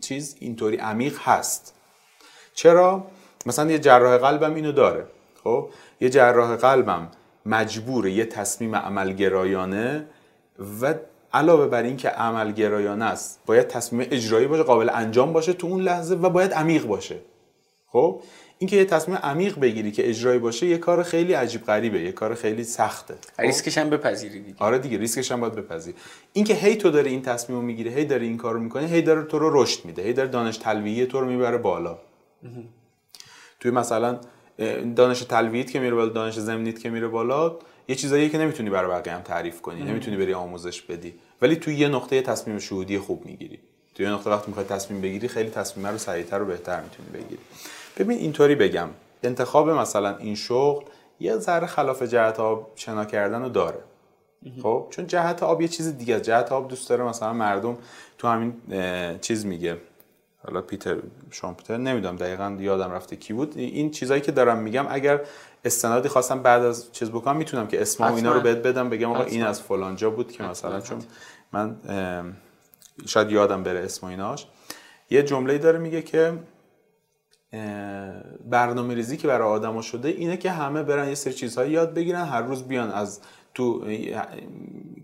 چیز 0.00 0.36
اینطوری 0.40 0.76
عمیق 0.76 1.18
هست. 1.20 1.74
چرا؟ 2.54 3.06
مثلا 3.46 3.70
یه 3.70 3.78
جراح 3.78 4.16
قلبم 4.16 4.54
اینو 4.54 4.72
داره. 4.72 5.06
خب؟ 5.44 5.70
یه 6.00 6.10
جراح 6.10 6.56
قلبم 6.56 7.08
مجبور 7.46 8.08
یه 8.08 8.24
تصمیم 8.24 8.76
عملگرایانه 8.76 10.06
و 10.82 10.94
علاوه 11.32 11.66
بر 11.66 11.82
این 11.82 11.96
که 11.96 12.08
عملگرایانه 12.08 13.04
است 13.04 13.40
باید 13.46 13.68
تصمیم 13.68 14.08
اجرایی 14.10 14.46
باشه 14.46 14.62
قابل 14.62 14.90
انجام 14.94 15.32
باشه 15.32 15.52
تو 15.52 15.66
اون 15.66 15.82
لحظه 15.82 16.14
و 16.14 16.30
باید 16.30 16.52
عمیق 16.52 16.86
باشه. 16.86 17.16
خب؟ 17.86 18.22
اینکه 18.62 18.76
یه 18.76 18.84
تصمیم 18.84 19.16
عمیق 19.16 19.58
بگیری 19.58 19.92
که 19.92 20.08
اجرایی 20.08 20.38
باشه 20.38 20.66
یه 20.66 20.78
کار 20.78 21.02
خیلی 21.02 21.32
عجیب 21.32 21.64
غریبه 21.64 22.00
یه 22.00 22.12
کار 22.12 22.34
خیلی 22.34 22.64
سخته. 22.64 23.14
خب؟ 23.36 23.42
ریسکش 23.42 23.78
هم 23.78 23.90
بپذیری 23.90 24.40
دیگه. 24.40 24.56
آره 24.58 24.78
دیگه 24.78 24.98
ریسکش 24.98 25.32
هم 25.32 25.40
باید 25.40 25.54
بپذیری. 25.54 25.96
اینکه 26.32 26.54
هی 26.54 26.76
تو 26.76 26.90
داری 26.90 27.10
این 27.10 27.22
تصمیم 27.22 27.58
رو 27.58 27.64
می‌گیری 27.64 27.90
هی 27.90 28.04
داری 28.04 28.26
این 28.26 28.36
کار 28.36 28.54
رو 28.54 28.60
می‌کنی 28.60 28.86
هی 28.86 29.02
داره 29.02 29.22
تو 29.22 29.38
رو 29.38 29.62
رشد 29.62 29.84
میده 29.84 30.02
هی 30.02 30.12
داره 30.12 30.28
دانش 30.28 30.56
تلویحی 30.56 31.06
تو 31.06 31.20
رو 31.20 31.26
می‌بره 31.26 31.58
بالا. 31.58 31.98
توی 33.60 33.70
مثلا 33.70 34.20
دانش 34.96 35.20
تلویحیت 35.20 35.70
که 35.70 35.80
میره 35.80 35.94
بالا 35.94 36.08
دانش 36.08 36.38
زمینیت 36.38 36.78
که 36.78 36.90
میره 36.90 37.08
بالا 37.08 37.58
یه 37.88 37.94
چیزایی 37.94 38.28
که 38.28 38.38
نمی‌تونی 38.38 38.70
برای 38.70 38.90
بقیه 38.90 39.12
هم 39.12 39.22
تعریف 39.22 39.60
کنی 39.60 39.82
نمی‌تونی 39.82 40.16
بری 40.16 40.34
آموزش 40.34 40.82
بدی. 40.82 41.14
ولی 41.42 41.56
توی 41.56 41.74
یه 41.74 41.88
نقطه 41.88 42.22
تصمیم 42.22 42.58
شهودی 42.58 42.98
خوب 42.98 43.26
می‌گیری. 43.26 43.58
توی 43.94 44.06
یه 44.06 44.12
نقطه 44.12 44.30
وقتی 44.30 44.44
می‌خوای 44.46 44.66
تصمیم 44.66 45.00
بگیری 45.00 45.28
خیلی 45.28 45.50
تصمیم 45.50 45.86
رو 45.86 45.98
سریعتر 45.98 46.42
و 46.42 46.44
بهتر 46.44 46.80
می‌تونی 46.80 47.08
بگیری. 47.08 47.42
ببین 47.96 48.18
اینطوری 48.18 48.54
بگم. 48.54 48.88
انتخاب 49.22 49.70
مثلا 49.70 50.16
این 50.16 50.34
شغل 50.34 50.84
یه 51.20 51.36
ذره 51.36 51.66
خلاف 51.66 52.02
جهت 52.02 52.40
آب 52.40 52.72
شنا 52.76 53.04
کردن 53.04 53.42
رو 53.42 53.48
داره. 53.48 53.78
خب؟ 54.62 54.86
چون 54.90 55.06
جهت 55.06 55.42
آب 55.42 55.60
یه 55.60 55.68
چیز 55.68 55.98
دیگه 55.98 56.14
است. 56.14 56.24
جهت 56.24 56.52
آب 56.52 56.68
دوست 56.68 56.88
داره 56.88 57.04
مثلا 57.04 57.32
مردم 57.32 57.78
تو 58.18 58.28
همین 58.28 58.54
چیز 59.20 59.46
میگه. 59.46 59.76
حالا 60.46 60.60
پیتر 60.60 60.96
شامپتر 61.30 61.76
نمی‌دونم 61.76 62.16
دقیقا 62.16 62.56
یادم 62.60 62.92
رفته 62.92 63.16
کی 63.16 63.32
بود. 63.32 63.58
این 63.58 63.90
چیزایی 63.90 64.20
که 64.20 64.32
دارم 64.32 64.58
میگم 64.58 64.86
اگر 64.90 65.20
استنادی 65.64 66.08
خواستم 66.08 66.42
بعد 66.42 66.62
از 66.62 66.92
چیز 66.92 67.10
بکنم 67.10 67.36
می‌تونم 67.36 67.66
که 67.66 67.82
اسم 67.82 68.04
و 68.04 68.14
اینا 68.14 68.32
رو 68.32 68.40
بهت 68.40 68.58
بدم 68.58 68.90
بگم 68.90 69.10
آقا 69.10 69.22
این 69.22 69.42
از 69.42 69.62
فلانجا 69.62 70.10
بود 70.10 70.32
که 70.32 70.42
مثلا 70.42 70.80
چون 70.80 70.98
من 71.52 71.76
شاید 73.06 73.30
یادم 73.30 73.62
بره 73.62 73.80
اسم 73.80 74.06
و 74.06 74.10
ایناش. 74.10 74.46
یه 75.10 75.22
جمله 75.22 75.58
داره 75.58 75.78
میگه 75.78 76.02
که 76.02 76.32
برنامه 78.50 78.94
ریزی 78.94 79.16
که 79.16 79.28
برای 79.28 79.48
آدما 79.48 79.82
شده 79.82 80.08
اینه 80.08 80.36
که 80.36 80.50
همه 80.50 80.82
برن 80.82 81.08
یه 81.08 81.14
سری 81.14 81.34
چیزهایی 81.34 81.70
یاد 81.70 81.94
بگیرن 81.94 82.24
هر 82.24 82.42
روز 82.42 82.62
بیان 82.62 82.90
از 82.90 83.20
تو 83.54 83.84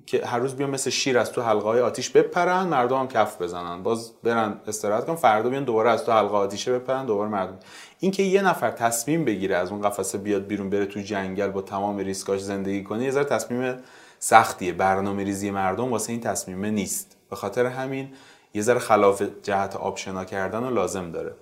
که 0.07 0.27
هر 0.27 0.39
روز 0.39 0.55
بیان 0.55 0.71
مثل 0.71 0.91
شیر 0.91 1.19
از 1.19 1.33
تو 1.33 1.43
حلقه 1.43 1.65
های 1.65 1.81
آتیش 1.81 2.11
بپرن 2.11 2.63
مردم 2.63 2.97
هم 2.99 3.09
کف 3.09 3.43
بزنن. 3.43 3.83
باز 3.83 4.13
برن 4.23 4.61
استراحت 4.67 5.07
کنن 5.07 5.17
فردا 5.17 5.51
بیان 5.51 5.65
دوباره 5.65 5.91
از 5.91 6.05
تو 6.05 6.13
حلقه 6.13 6.37
آتیشه 6.37 6.79
بپرن 6.79 7.07
دوباره 7.07 7.31
مردم. 7.31 7.59
اینکه 8.01 8.23
یه 8.23 8.43
نفر 8.43 8.71
تصمیم 8.71 9.25
بگیره 9.25 9.57
از 9.57 9.71
اون 9.71 9.83
قفسه 9.83 10.19
بیاد 10.19 10.47
بیرون 10.47 10.71
بره 10.71 10.87
تو 10.87 11.01
جنگل 11.01 11.49
با 11.49 11.63
تمام 11.63 11.99
ریسکاش 11.99 12.41
زندگی 12.41 12.83
کنه 12.83 13.05
یه 13.05 13.11
ذره 13.11 13.25
تصمیم 13.25 13.77
سختیه. 14.19 14.73
برنامه 14.73 15.25
ریزی 15.25 15.51
مردم 15.51 15.91
واسه 15.91 16.13
این 16.13 16.21
تصمیمه 16.21 16.71
نیست. 16.71 17.17
به 17.31 17.37
خاطر 17.37 17.67
همین 17.67 18.09
یه 18.55 18.63
ذره 18.63 18.79
خلاف 18.79 19.23
جهت 19.43 19.77
آبشنا 19.77 20.25
کردن 20.25 20.65
رو 20.65 20.75
لازم 20.75 21.11
داره. 21.11 21.33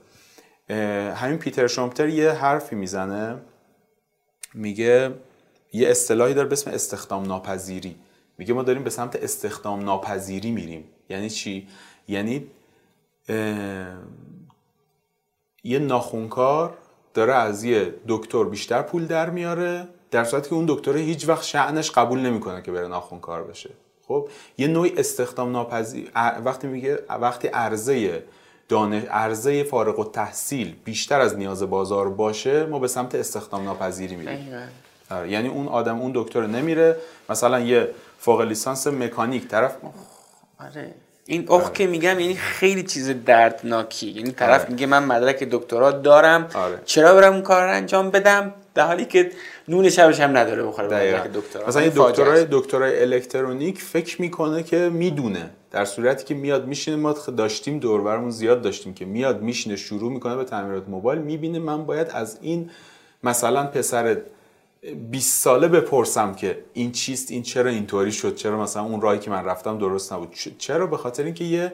همین 1.14 1.38
پیتر 1.38 1.66
شومپتر 1.66 2.08
یه 2.08 2.30
حرفی 2.30 2.76
می‌زنه 2.76 3.36
میگه 4.54 5.14
یه 5.72 5.88
اصطلاحی 5.88 6.34
داره 6.34 6.48
به 6.48 6.52
اسم 6.52 6.70
استخدام 6.70 7.24
ناپذیری 7.24 7.96
میگه 8.38 8.54
ما 8.54 8.62
داریم 8.62 8.84
به 8.84 8.90
سمت 8.90 9.16
استخدام 9.16 9.84
ناپذیری 9.84 10.50
میریم. 10.50 10.84
یعنی 11.08 11.30
چی؟ 11.30 11.68
یعنی 12.08 12.46
یه 15.64 15.78
ناخونکار 15.78 16.78
داره 17.14 17.34
از 17.34 17.64
یه 17.64 17.94
دکتر 18.08 18.44
بیشتر 18.44 18.82
پول 18.82 19.06
در 19.06 19.30
میاره 19.30 19.88
در 20.10 20.24
صورتی 20.24 20.48
که 20.48 20.54
اون 20.54 20.66
دکتر 20.68 20.96
هیچ 20.96 21.28
وقت 21.28 21.42
شعنش 21.42 21.90
قبول 21.90 22.20
نمی‌کنه 22.20 22.62
که 22.62 22.72
بره 22.72 22.88
ناخونکار 22.88 23.44
بشه. 23.44 23.70
خب 24.08 24.28
یه 24.58 24.66
نوعی 24.66 24.92
استخدام 24.96 25.52
ناپذیر 25.52 26.10
وقتی 26.44 26.66
میگه 26.66 26.98
وقتی 27.08 27.48
عرضه 27.48 28.24
دانش 28.68 29.02
عرضه 29.04 29.64
فارغ 29.64 29.98
و 29.98 30.04
تحصیل 30.04 30.74
بیشتر 30.84 31.20
از 31.20 31.36
نیاز 31.36 31.62
بازار 31.62 32.08
باشه 32.08 32.66
ما 32.66 32.78
به 32.78 32.88
سمت 32.88 33.14
استخدام 33.14 33.64
ناپذیری 33.64 34.16
میریم 34.16 34.52
آره 35.10 35.30
یعنی 35.30 35.48
اون 35.48 35.68
آدم 35.68 36.00
اون 36.00 36.12
دکتر 36.14 36.46
نمیره. 36.46 36.96
مثلا 37.28 37.60
یه 37.60 37.88
فوق 38.18 38.40
لیسانس 38.40 38.86
مکانیک 38.86 39.48
طرف 39.48 39.76
آره. 40.60 40.94
این 41.26 41.46
اخ 41.50 41.72
که 41.72 41.86
میگم 41.86 42.20
یعنی 42.20 42.34
خیلی 42.34 42.82
چیز 42.82 43.10
دردناکی. 43.26 44.10
یعنی 44.10 44.32
طرف 44.32 44.60
آره. 44.60 44.70
میگه 44.70 44.86
من 44.86 45.04
مدرک 45.04 45.42
دکترا 45.42 45.90
دارم. 45.90 46.48
آره. 46.54 46.78
چرا 46.84 47.14
برم 47.14 47.32
اون 47.32 47.42
کار 47.42 47.64
رو 47.64 47.70
انجام 47.70 48.10
بدم؟ 48.10 48.54
در 48.74 48.86
حالی 48.86 49.04
که 49.04 49.30
نون 49.68 49.90
شبش 49.90 50.20
هم 50.20 50.36
نداره 50.36 50.62
بخوره. 50.62 50.86
مدرک 50.86 51.32
دکترا 51.32 51.66
مثلا 51.66 51.82
یه 51.82 51.88
این 51.88 51.96
فاجعه 51.96 52.26
دکترای. 52.26 52.46
دکترای 52.50 53.02
الکترونیک 53.02 53.82
فکر 53.82 54.20
می‌کنه 54.22 54.62
که 54.62 54.76
می‌دونه. 54.76 55.50
در 55.74 55.84
صورتی 55.84 56.24
که 56.24 56.34
میاد 56.34 56.66
میشینه 56.66 56.96
ما 56.96 57.12
داشتیم 57.12 57.78
دور 57.78 58.00
برمون 58.00 58.30
زیاد 58.30 58.62
داشتیم 58.62 58.94
که 58.94 59.04
میاد 59.04 59.42
میشینه 59.42 59.76
شروع 59.76 60.12
می‌کنه 60.12 60.36
به 60.36 60.44
تعمیرات 60.44 60.88
موبایل 60.88 61.22
می‌بینه 61.22 61.58
من 61.58 61.86
باید 61.86 62.08
از 62.10 62.38
این 62.42 62.70
مثلا 63.24 63.66
پسر 63.66 64.22
20 65.10 65.42
ساله 65.42 65.68
بپرسم 65.68 66.34
که 66.34 66.64
این 66.72 66.92
چیست 66.92 67.30
این 67.30 67.42
چرا 67.42 67.70
اینطوری 67.70 68.12
شد 68.12 68.34
چرا 68.34 68.62
مثلا 68.62 68.82
اون 68.84 69.00
راهی 69.00 69.18
که 69.18 69.30
من 69.30 69.44
رفتم 69.44 69.78
درست 69.78 70.12
نبود. 70.12 70.34
چرا؟ 70.58 70.86
به 70.86 70.96
خاطر 70.96 71.24
اینکه 71.24 71.44
یه 71.44 71.72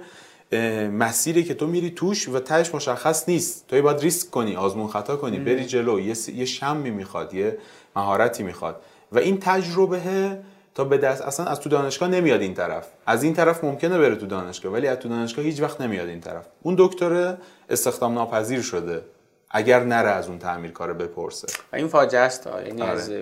مسیری 0.91 1.45
که 1.45 1.55
تو 1.55 1.67
میری 1.67 1.91
توش 1.91 2.29
و 2.29 2.39
تهش 2.41 2.75
مشخص 2.75 3.29
نیست. 3.29 3.67
تو 3.69 3.83
باید 3.83 4.01
ریسک 4.01 4.31
کنی 4.31 4.57
آزمون 4.57 4.89
خطا 4.89 5.17
کنی 5.17 5.39
بری 5.39 5.65
جلو. 5.65 6.01
یه, 6.01 6.15
س- 6.15 6.29
یه 6.29 6.45
شمی 6.45 6.91
می‌خواد 6.91 7.35
یه 7.35 7.59
مهارتی 7.97 8.43
می‌خواد. 8.43 8.83
و 9.13 9.19
این 9.19 9.39
تجربه 9.41 10.39
تا 10.81 10.85
به 10.85 10.99
دست 10.99 11.23
اصلا 11.23 11.47
از 11.47 11.61
تو 11.61 11.69
دانشگاه 11.69 12.09
نمیاد 12.09 12.41
این 12.41 12.55
طرف. 12.55 12.87
از 13.07 13.23
این 13.23 13.35
طرف 13.35 13.65
ممکنه 13.65 13.99
بره 13.99 14.15
تو 14.15 14.27
دانشگاه 14.27 14.73
ولی 14.73 14.87
از 14.87 14.99
تو 14.99 15.09
دانشگاه 15.09 15.45
هیچ 15.45 15.61
وقت 15.61 15.81
نمیاد 15.81 16.09
این 16.09 16.21
طرف. 16.21 16.47
اون 16.63 16.75
دکتر 16.79 17.37
استخدام 17.71 18.15
ناپذیر 18.15 18.63
شده. 18.63 19.03
اگر 19.51 19.85
نره 19.85 20.11
از 20.11 20.29
اون 20.29 20.39
تعمیر 20.39 20.71
کار 20.71 20.93
بپرسه. 20.93 21.49
و 21.73 21.77
این 21.77 21.89
فاجعه 21.89 22.21
است. 22.21 22.49
یعنی 22.67 22.83
آره. 22.83 22.93
از 22.93 23.13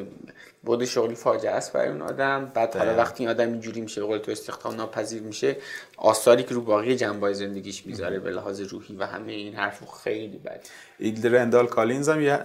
بود 0.63 0.85
شغلی 0.85 1.15
فاجعه 1.15 1.53
است 1.53 1.73
برای 1.73 1.89
اون 1.89 2.03
آدم. 2.03 2.51
بعد 2.55 2.77
حالا. 2.77 2.97
وقتی 2.97 3.23
این 3.23 3.31
آدم 3.31 3.49
اینجوری 3.49 3.81
میشه 3.81 4.03
قول 4.03 4.19
تو 4.19 4.31
استخدام 4.31 4.75
ناپذیر 4.75 5.23
میشه 5.23 5.57
آثاری 5.97 6.43
که 6.43 6.55
رو 6.55 6.61
باقی 6.61 6.97
جنبه 6.97 7.33
زندگیش 7.33 7.87
می‌ذاره 7.87 8.19
به 8.19 8.31
لحاظ 8.31 8.61
روحی 8.61 8.97
و 8.97 9.07
همه 9.07 9.33
این 9.33 9.55
حرف 9.55 9.79
خیلی 10.05 10.39
بد. 10.39 10.61
ایل 10.99 11.35
رندال 11.35 11.67
کالینز 11.67 12.09
هم 12.09 12.21
یه 12.21 12.39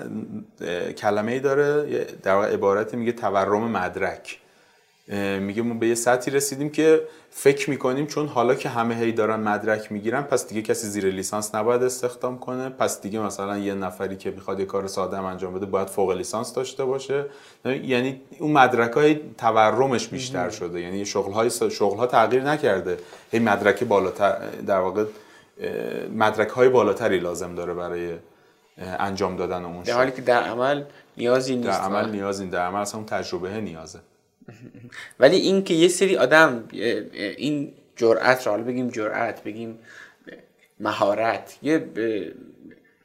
کلمه 0.97 1.31
ای 1.31 1.39
داره 1.39 2.03
در 2.23 2.33
واقع 2.33 2.53
عبارتی 2.53 2.97
میگه 2.97 3.11
تورم 3.11 3.71
مدرک. 3.71 4.39
میگه 5.39 5.61
ما 5.61 5.73
به 5.73 5.87
یه 5.87 5.95
سطحی 5.95 6.33
رسیدیم 6.33 6.69
که 6.69 7.01
فکر 7.29 7.69
می‌کنیم 7.69 8.07
چون 8.07 8.27
حالا 8.27 8.55
که 8.55 8.69
همه 8.69 8.95
هی 8.95 9.11
دارن 9.11 9.39
مدرک 9.39 9.91
می‌گیرن 9.91 10.21
پس 10.21 10.47
دیگه 10.47 10.61
کسی 10.61 10.87
زیر 10.87 11.05
لیسانس 11.05 11.55
نباید 11.55 11.83
استخدام 11.83 12.39
کنه. 12.39 12.69
پس 12.69 13.01
دیگه 13.01 13.19
مثلا 13.19 13.57
یه 13.57 13.73
نفری 13.73 14.17
که 14.17 14.31
می‌خواد 14.31 14.59
یه 14.59 14.65
کار 14.65 14.87
ساده 14.87 15.17
هم 15.17 15.25
انجام 15.25 15.53
بده 15.53 15.65
باید 15.65 15.87
فوق 15.87 16.11
لیسانس 16.11 16.53
داشته 16.53 16.85
باشه. 16.85 17.25
یعنی 17.65 18.21
اون 18.39 18.51
مدرک 18.51 18.91
های 18.91 19.19
تورمش 19.37 20.07
بیشتر 20.07 20.49
شده. 20.49 20.81
یعنی 20.81 21.05
شغل 21.05 21.31
های 21.31 21.49
شغل 21.49 21.97
ها 21.97 22.07
تغییر 22.07 22.43
نکرده. 22.43 22.97
هی 23.31 23.39
مدرک 23.39 23.83
بالاتر 23.83 24.49
در 24.67 24.79
واقع 24.79 25.05
مدرک 26.15 26.49
های 26.49 26.69
بالاتری 26.69 27.19
لازم 27.19 27.55
داره 27.55 27.73
برای 27.73 28.13
انجام 28.77 29.35
دادن 29.35 29.65
اون 29.65 29.83
در 29.83 29.93
حالی 29.93 30.11
که 30.11 30.21
در 30.21 30.43
عمل 30.43 30.83
نیازی 31.17 31.55
نیست 31.55 31.67
در 31.67 31.79
عمل 31.79 32.09
نیازی 32.09 32.47
در 32.47 32.65
عمل 32.65 32.79
اصلا 32.79 32.97
اون 32.97 33.05
تجربه 33.05 33.61
نیازه. 33.61 33.99
ولی 35.19 35.37
این 35.37 35.63
که 35.63 35.73
یه 35.73 35.87
سری 35.87 36.17
آدم 36.17 36.63
این 37.37 37.73
جرأت 37.95 38.45
رو 38.45 38.51
حالا 38.51 38.63
بگیم 38.63 38.89
جرأت 38.89 39.43
بگیم 39.43 39.79
مهارت 40.79 41.57
یه 41.61 41.87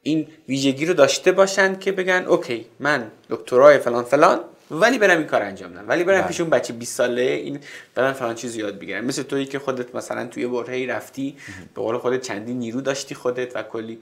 این 0.03 0.27
ویژگی 0.49 0.87
رو 0.87 0.95
داشته 0.95 1.33
باشن 1.33 1.79
که 1.79 1.93
بگن 1.93 2.25
اوکی 2.29 2.67
من 2.81 3.11
دکترای 3.31 3.79
فلان 3.79 4.05
فلان 4.05 4.41
ولی 4.71 4.99
برم 4.99 5.19
این 5.19 5.27
کار 5.27 5.43
انجام 5.43 5.73
بدم 5.73 5.89
ولی 5.89 6.05
برم 6.05 6.19
بله. 6.19 6.29
پیش 6.29 6.41
اون 6.41 6.51
بچه 6.51 6.73
20 6.73 6.97
ساله 6.97 7.23
این 7.23 7.59
برم 7.95 8.13
فلان 8.13 8.35
چیز 8.35 8.57
یاد 8.57 8.79
بگیرم 8.79 9.05
مثل 9.05 9.23
تویی 9.23 9.47
که 9.47 9.59
خودت 9.59 9.95
مثلا 9.95 10.27
توی 10.27 10.47
برهه‌ای 10.47 10.87
رفتی 10.87 11.37
به 11.75 11.83
قول 11.83 11.99
خودت 11.99 12.21
چندین 12.21 12.59
نیرو 12.59 12.81
داشتی 12.81 13.15
خودت 13.15 13.57
و 13.57 13.63
کلی 13.63 13.99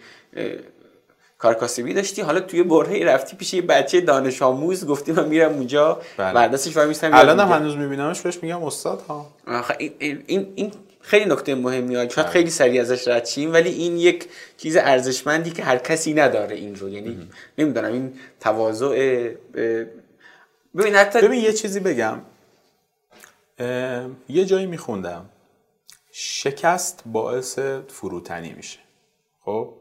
کارکاسبی 1.47 1.95
داشتی؟ 1.95 2.23
حالا 2.23 2.41
توی 2.41 2.63
برهه 2.63 3.05
رفتی 3.05 3.37
پیش 3.37 3.55
یه 3.55 3.63
بچه 3.63 4.01
دانش 4.01 4.43
آموز 4.43 4.87
گفتی 4.87 5.13
من 5.13 5.29
میرم 5.29 5.53
اونجا 5.53 6.01
بله. 6.17 6.33
بردستش 6.33 6.77
وای 6.77 6.87
میستم 6.87 7.11
الان 7.15 7.41
هم 7.41 7.49
هنوز 7.49 7.77
میبینمش 7.77 8.21
بهش 8.21 8.39
میگم 8.43 8.65
استاد 8.65 9.01
ها. 9.01 9.27
این, 9.79 10.23
این, 10.27 10.53
این 10.55 10.73
خیلی 11.01 11.25
نکته 11.25 11.55
مهمی 11.55 11.95
ها. 11.95 12.09
شاید 12.09 12.27
بله. 12.27 12.33
خیلی 12.33 12.51
سریع 12.51 12.81
ازش 12.81 13.09
رد 13.09 13.27
شیم 13.27 13.53
ولی 13.53 13.71
این 13.71 13.97
یک 13.97 14.29
چیز 14.57 14.77
ارزشمندی 14.77 15.51
که 15.51 15.63
هر 15.63 15.79
کسی 15.79 16.15
نداره 16.15 16.57
این 16.57 16.77
رو. 16.77 16.89
یعنی 16.89 17.29
نمی‌دونم 17.59 17.93
این 17.93 18.15
تواضع 18.41 18.89
ببین 20.77 20.95
حتی 20.95 21.21
ببین 21.21 21.41
یه 21.41 21.53
چیزی 21.53 21.81
بگم. 21.81 22.19
یه 24.29 24.45
جایی 24.45 24.67
میخوندم. 24.67 25.25
شکست 26.13 27.03
باعث 27.07 27.59
فروتنی 27.89 28.53
میشه. 28.53 28.79
خب؟ 29.45 29.73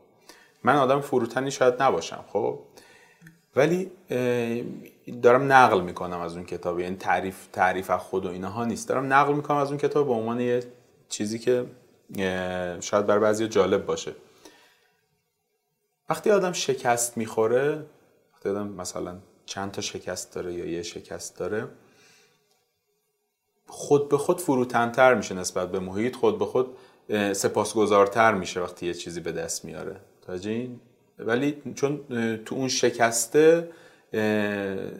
من 0.65 0.75
آدم 0.75 1.01
فروتنی 1.01 1.51
شاید 1.51 1.82
نباشم 1.82 2.25
خب؟ 2.28 2.60
ولی 3.56 3.91
دارم 5.21 5.51
نقل 5.51 5.82
می‌کنم 5.82 6.19
از 6.19 6.36
اون 6.36 6.45
کتاب 6.45 6.80
یعنی 6.80 6.95
تعریف 6.95 7.47
تعریف 7.54 7.89
از 7.89 7.99
خود 8.01 8.25
و 8.25 8.30
اینها 8.30 8.65
نیست. 8.65 8.89
دارم 8.89 9.13
نقل 9.13 9.34
می‌کنم 9.34 9.58
از 9.58 9.69
اون 9.69 9.78
کتاب 9.78 10.08
به 10.08 10.13
عنوان 10.13 10.39
یه 10.39 10.63
چیزی 11.10 11.39
که 11.39 11.65
شاید 12.82 13.06
بر 13.06 13.19
بعضی 13.19 13.47
جالب 13.47 13.86
باشه. 13.86 14.15
وقتی 16.10 16.32
آدم 16.32 16.51
شکست 16.51 17.17
می‌خوره 17.17 17.86
وقتی 18.34 18.49
آدم 18.49 18.67
مثلا 18.67 19.17
چند 19.45 19.71
تا 19.71 19.82
شکست 19.82 20.36
داره 20.36 20.54
یا 20.54 20.65
یه 20.65 20.84
شکست 20.84 21.38
داره 21.38 21.67
خود 23.67 24.10
به 24.10 24.17
خود 24.17 24.41
فروتنتر 24.41 25.13
میشه 25.13 25.36
نسبت 25.36 25.71
به 25.71 25.80
محیط. 25.80 26.15
خود 26.15 26.39
به 26.39 26.45
خود 26.45 26.78
سپاسگزارتر 27.34 28.34
میشه 28.34 28.62
وقتی 28.62 28.86
یه 28.86 28.93
چیزی 28.93 29.19
به 29.19 29.32
دست 29.32 29.65
میاره. 29.65 29.95
تاجین 30.27 30.79
ولی 31.19 31.57
چون 31.75 31.99
تو 32.45 32.55
اون 32.55 32.67
شکسته 32.67 33.69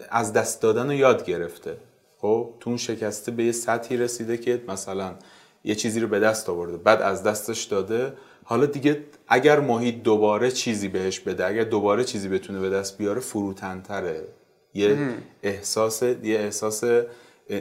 از 0.10 0.34
دست 0.34 0.62
دادن 0.62 0.86
رو 0.86 0.94
یاد 0.94 1.26
گرفته. 1.26 1.78
خب 2.18 2.54
تو 2.60 2.70
اون 2.70 2.78
شکسته 2.78 3.32
به 3.32 3.44
یه 3.44 3.52
سطحی 3.52 3.98
رسیده 3.98 4.38
که 4.38 4.62
مثلا 4.68 5.16
یه 5.64 5.76
چیزی 5.76 6.00
رو 6.00 6.08
به 6.08 6.20
دست 6.20 6.50
آورده 6.50 6.78
بعد 6.78 7.02
از 7.02 7.24
دستش 7.24 7.64
داده. 7.64 8.14
حالا 8.44 8.66
دیگه 8.66 9.04
اگر 9.28 9.60
محیط 9.60 10.02
دوباره 10.04 10.52
چیزی 10.52 10.88
بهش 10.88 11.20
بده 11.20 11.46
اگر 11.46 11.64
دوباره 11.64 12.04
چیزی 12.04 12.30
بتونه 12.30 12.60
به 12.60 12.70
دست 12.70 12.98
بیاره 12.98 13.20
فروتنتره. 13.20 14.28
یه 14.74 14.98
احساس 15.44 16.04
یه 16.04 16.18
احساس 16.24 16.84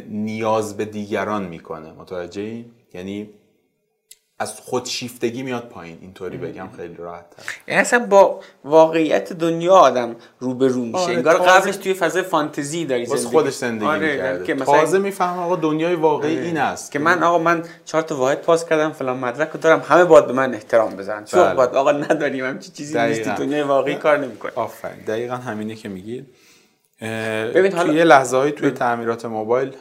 نیاز 0.08 0.76
به 0.76 0.84
دیگران 0.84 1.44
می‌کنه. 1.44 1.92
متوجه 1.92 2.42
این؟ 2.42 2.64
یعنی 2.94 3.30
از 4.38 4.60
خودشیفتگی 4.60 5.42
میاد 5.42 5.68
پایین. 5.68 5.98
اینطوری 6.00 6.36
بگم 6.36 6.68
خیلی 6.76 6.94
راحت 6.94 7.30
تر. 7.30 7.42
یعنی 7.68 7.80
اصلا 7.80 8.06
با 8.06 8.40
واقعیت 8.64 9.32
دنیا 9.32 9.74
آدم 9.74 10.16
روبرو 10.38 10.84
میشه. 10.84 10.98
آره 10.98 11.14
انگار 11.14 11.38
قبلش 11.38 11.76
توی 11.76 11.94
فضای 11.94 12.22
فانتزی 12.22 12.84
داری 12.84 13.06
زندگی. 13.06 13.24
خودش 13.24 13.54
زندگی 13.54 13.86
آره 13.86 14.12
می‌کرده. 14.12 14.44
که 14.44 14.54
مثلا 14.54 14.80
تازه 14.80 14.98
میفهم 14.98 15.38
آقا 15.38 15.56
دنیای 15.56 15.94
واقعی 15.94 16.36
آره. 16.36 16.46
این 16.46 16.58
است 16.58 16.92
که 16.92 16.98
من 16.98 17.22
آقا 17.22 17.38
من 17.38 17.62
چهار 17.84 18.02
تا 18.02 18.16
واحد 18.16 18.40
پاس 18.40 18.68
کردم 18.68 18.92
فلان 18.92 19.18
مدرک 19.18 19.50
رو 19.50 19.60
دارم 19.60 19.82
همه 19.88 20.04
باید 20.04 20.26
به 20.26 20.32
من 20.32 20.54
احترام 20.54 20.96
بزنن. 20.96 21.24
چون 21.24 21.44
بله. 21.44 21.54
باید 21.54 21.70
آقا 21.70 21.92
نداریم 21.92 22.44
هم 22.44 22.58
چیزی 22.58 22.98
نیست 22.98 23.28
دنیای 23.28 23.62
واقعی 23.62 23.94
کار 23.94 24.18
نمی‌کنه 24.18 24.52
آفرین. 24.54 25.04
دقیقا 25.06 25.36
همینه 25.36 25.74
که 25.74 25.88
میگید 25.88 26.26
ببین 27.54 27.72
حالا 27.72 27.92
توی 27.92 28.04
لحظه 28.04 28.36
های 28.36 28.52
توی 28.52 28.70
تعمیرات 28.70 29.24
موبایل 29.24 29.76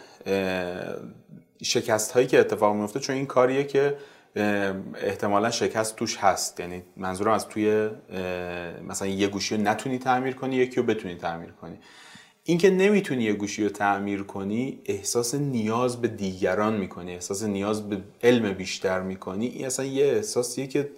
شکست 1.64 2.12
هایی 2.12 2.28
که 2.28 2.40
اتفاق 2.40 2.76
میفته 2.76 3.00
چون 3.00 3.16
این 3.16 3.26
کاریه 3.26 3.64
که 3.64 3.96
احتمالا 4.36 5.52
شکست 5.52 5.96
توش 5.96 6.18
هست. 6.18 6.60
یعنی 6.60 6.84
منظورم 6.98 7.34
از 7.34 7.48
توی 7.48 7.90
مثلا 8.88 9.08
یه 9.08 9.28
گوشی 9.28 9.56
رو 9.56 9.62
نتونی 9.62 9.98
تعمیر 9.98 10.34
کنی 10.34 10.56
یکی 10.56 10.76
رو 10.76 10.84
بتونی 10.84 11.16
تعمیر 11.16 11.52
کنی. 11.52 11.80
اینکه 12.44 12.70
نمی‌تونی 12.70 13.24
یه 13.24 13.34
گوشی 13.34 13.64
رو 13.64 13.70
تعمیر 13.70 14.24
کنی 14.24 14.80
احساس 14.86 15.36
نیاز 15.36 16.02
به 16.02 16.08
دیگران 16.08 16.78
می‌کنی 16.78 17.14
احساس 17.14 17.44
نیاز 17.44 17.90
به 17.90 17.98
علم 18.24 18.54
بیشتر 18.54 19.02
می‌کنی. 19.02 19.48
این 19.48 19.66
اصلا 19.66 19.86
یه 19.86 20.06
احساسیه 20.06 20.68
که 20.68 20.90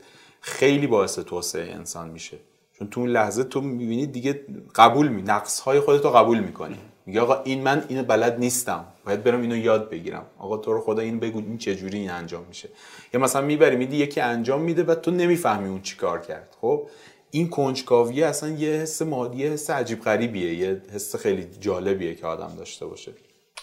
خیلی 0.41 0.88
باعث 0.88 1.19
توسعه 1.19 1.74
انسان 1.74 2.10
میشه. 2.10 2.38
چون 2.74 2.88
تو 2.88 3.00
اون 3.00 3.10
لحظه 3.10 3.43
تو 3.43 3.62
می‌بینی 3.62 4.08
دیگه 4.08 4.45
قبول 4.76 5.08
می 5.08 5.21
نقص 5.21 5.60
های 5.60 5.80
خودت 5.80 6.04
رو 6.04 6.10
قبول 6.10 6.39
می‌کنی. 6.39 6.78
میگه 7.06 7.22
آقا 7.22 7.41
این 7.44 7.63
من 7.63 7.86
اینو 7.88 8.04
بلد 8.04 8.39
نیستم. 8.39 8.86
باید 9.06 9.24
برم 9.24 9.41
اینو 9.41 9.58
یاد 9.58 9.89
بگیرم. 9.89 10.26
آقا 10.39 10.58
تو 10.58 10.74
رو 10.74 10.82
خدا 10.82 11.02
این 11.02 11.20
بگو 11.20 11.39
این 11.39 11.58
چه 11.58 11.76
جوری 11.76 11.98
این 11.98 12.10
انجام 12.10 12.46
میشه؟ 12.48 12.70
یا 13.13 13.20
مثلا 13.20 13.41
می‌بری 13.41 13.76
میدی 13.76 13.98
یکی 13.98 14.22
انجام 14.22 14.62
میده 14.62 14.84
و 14.84 14.96
تو 14.96 15.12
نمی‌فهمی 15.12 15.70
اون 15.70 15.82
چیکار 15.82 16.22
کرد. 16.22 16.56
خب؟ 16.62 16.88
این 17.32 17.50
کنجکاویه 17.50 18.26
اصلا 18.26 18.50
یه 18.50 18.70
حس 18.70 19.02
مادی 19.02 19.38
یه 19.38 19.50
حس 19.50 19.70
عجیب 19.70 20.02
غریبیه. 20.02 20.54
یه 20.54 20.82
حس 20.94 21.15
خیلی 21.15 21.48
جالبیه 21.60 22.15
که 22.15 22.28
آدم 22.28 22.56
داشته 22.58 22.86
باشه. 22.86 23.12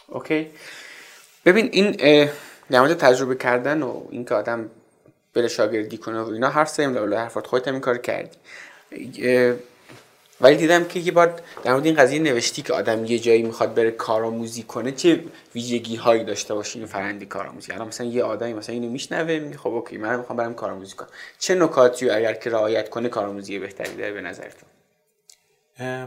اوکی. 0.08 0.46
ببین 1.44 1.68
این 1.72 2.28
در 2.70 2.94
تجربه 2.94 3.34
کردن 3.34 3.82
و 3.82 4.02
اینکه 4.10 4.34
آدم 4.34 4.70
بره 5.34 5.48
شاگردی 5.48 5.98
کنه 5.98 6.20
و 6.20 6.28
اینا 6.28 6.48
هر 6.48 6.64
سه 6.64 6.88
حرفات. 6.88 7.46
خودت 7.46 7.68
هم 7.68 7.74
این 7.74 7.80
کار 7.80 7.98
کردی. 7.98 8.36
ولی 10.42 10.56
دیدم 10.56 10.84
که 10.84 11.00
یه 11.00 11.12
بار 11.12 11.40
در 11.64 11.72
مورد 11.72 11.86
این 11.86 11.94
قضیه 11.94 12.18
نوشتی 12.18 12.62
که 12.62 12.72
آدم 12.72 13.04
یه 13.04 13.18
جایی 13.18 13.42
می‌خواد 13.42 13.74
بره 13.74 13.90
کارآموزی 13.90 14.62
کنه 14.62 14.92
چه 14.92 15.24
ویژگی 15.54 15.96
هایی 15.96 16.24
داشته 16.24 16.54
باشه 16.54 16.78
این 16.78 16.88
فرندی 16.88 17.26
کارآموزی. 17.26 17.72
الان 17.72 17.88
مثلا 17.88 18.06
یه 18.06 18.22
آدمی 18.22 18.52
مثلا 18.52 18.74
اینو 18.74 18.88
میشنوه 18.88 19.56
خب 19.56 19.70
اوکی 19.70 19.98
من 19.98 20.16
می‌خوام 20.16 20.36
برم 20.36 20.54
کارآموزی 20.54 20.94
کنم. 20.94 21.08
چه 21.38 21.54
نکاتی 21.54 22.10
اگر 22.10 22.34
که 22.34 22.50
رعایت 22.50 22.90
کنه 22.90 23.08
کارآموزی 23.08 23.58
بهتری 23.58 23.96
داره 23.96 24.12
به 24.12 24.20
نظرتون 24.20 24.68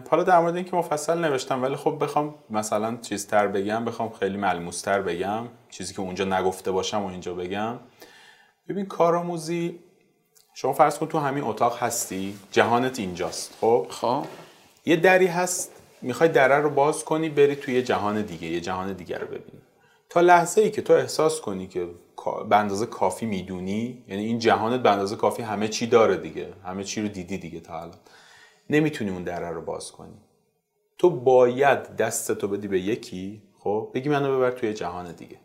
حالا 0.10 0.24
در 0.24 0.39
مورد 0.39 0.56
اینکه 0.56 0.76
مفصل 0.76 1.17
نوشتم 1.17 1.63
ولی 1.63 1.76
خب 1.76 1.98
بخوام 2.02 2.36
مثلا 2.50 2.98
چیزتر 3.02 3.48
بگم 3.48 3.86
بخوام 3.86 4.10
خیلی 4.10 4.38
ملموستر 4.38 5.02
بگم 5.02 5.48
چیزی 5.69 5.93
که 5.93 6.00
اونجا 6.02 6.26
نگفته 6.26 6.71
باشم 6.71 7.04
و 7.04 7.08
اینجا 7.08 7.34
بگم. 7.34 7.80
ببین 8.69 8.86
کارآموزی 8.86 9.80
شما 10.58 10.74
فرض 10.74 10.98
کن 10.98 11.08
تو 11.08 11.18
همین 11.20 11.44
اتاق 11.44 11.78
هستی؟ 11.84 12.39
جهانت 12.52 13.00
اینجاست 13.00 13.58
خب؟ 13.62 13.88
خب. 13.89 14.26
یه 14.86 14.96
دری 14.96 15.28
هست 15.28 15.72
می‌خوای 16.02 16.30
دره 16.30 16.56
رو 16.56 16.70
باز 16.70 17.06
کنی 17.06 17.30
بری 17.30 17.56
توی 17.56 17.84
جهان 17.84 18.22
دیگه 18.22 18.48
یه 18.48 18.62
جهان 18.62 18.94
دیگه 18.94 19.18
رو 19.18 19.28
ببینی. 19.28 19.62
تا 20.10 20.22
لحظه 20.22 20.62
ای 20.62 20.72
که 20.72 20.82
تو 20.82 20.94
احساس 20.94 21.41
کنی 21.41 21.68
که 21.68 21.88
به 22.50 22.56
اندازه 22.56 22.86
کافی 22.86 23.26
می‌دونی 23.26 24.04
یعنی 24.08 24.26
این 24.26 24.39
جهانت 24.39 24.84
به 24.84 24.89
اندازه 24.91 25.15
کافی 25.15 25.44
همه 25.44 25.68
چی 25.68 25.88
داره 25.88 26.18
دیگه 26.18 26.54
همه 26.65 26.84
چی 26.84 27.02
رو 27.02 27.08
دیدی 27.08 27.38
دیگه 27.38 27.60
تا 27.60 27.82
الان 27.82 27.98
نمی‌تونی 28.70 29.12
اون 29.12 29.24
دره 29.24 29.50
رو 29.50 29.62
باز 29.62 29.91
کنی. 29.91 30.18
تو 30.98 31.10
باید 31.10 31.96
دستتو 31.96 32.48
بدی 32.48 32.68
به 32.68 32.80
یکی 32.80 33.41
خب؟ 33.60 33.91
بگی 33.94 34.10
منو 34.10 34.38
ببر 34.38 34.52
توی 34.52 34.74
جهان 34.74 35.12
دیگه. 35.12 35.38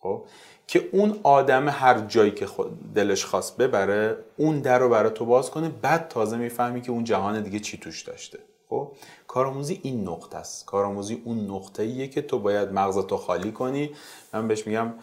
خب 0.00 0.24
که 0.66 0.88
اون 0.92 1.20
آدم 1.22 1.68
هر 1.68 1.98
جایی 1.98 2.30
که 2.30 2.46
خود 2.46 2.94
دلش 2.94 3.24
خواست 3.24 3.56
ببره 3.56 4.16
اون 4.36 4.60
در 4.60 4.78
رو 4.78 4.88
برای 4.88 5.10
تو 5.10 5.24
باز 5.24 5.50
کنه 5.50 5.68
بعد 5.68 6.08
تازه 6.08 6.36
می‌فهمی 6.36 6.80
که 6.80 6.90
اون 6.90 7.04
جهان 7.04 7.42
دیگه 7.42 7.60
چی 7.60 7.78
توش 7.78 8.02
داشته. 8.02 8.38
خب 8.70 8.92
کارآموزی 9.26 9.80
این 9.82 10.08
نقطه 10.08 10.36
است. 10.38 10.66
کارآموزی 10.66 11.22
اون 11.24 11.50
نقطه 11.50 11.82
ایه 11.82 12.08
که 12.08 12.22
تو 12.22 12.38
باید 12.38 12.72
مغزتو 12.72 13.16
خالی 13.16 13.52
کنی. 13.52 13.90
من 14.32 14.48
بهش 14.48 14.66
میگم 14.66 14.94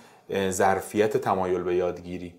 ظرفیت 0.49 1.17
تمایل 1.17 1.63
به 1.63 1.75
یادگیری. 1.75 2.35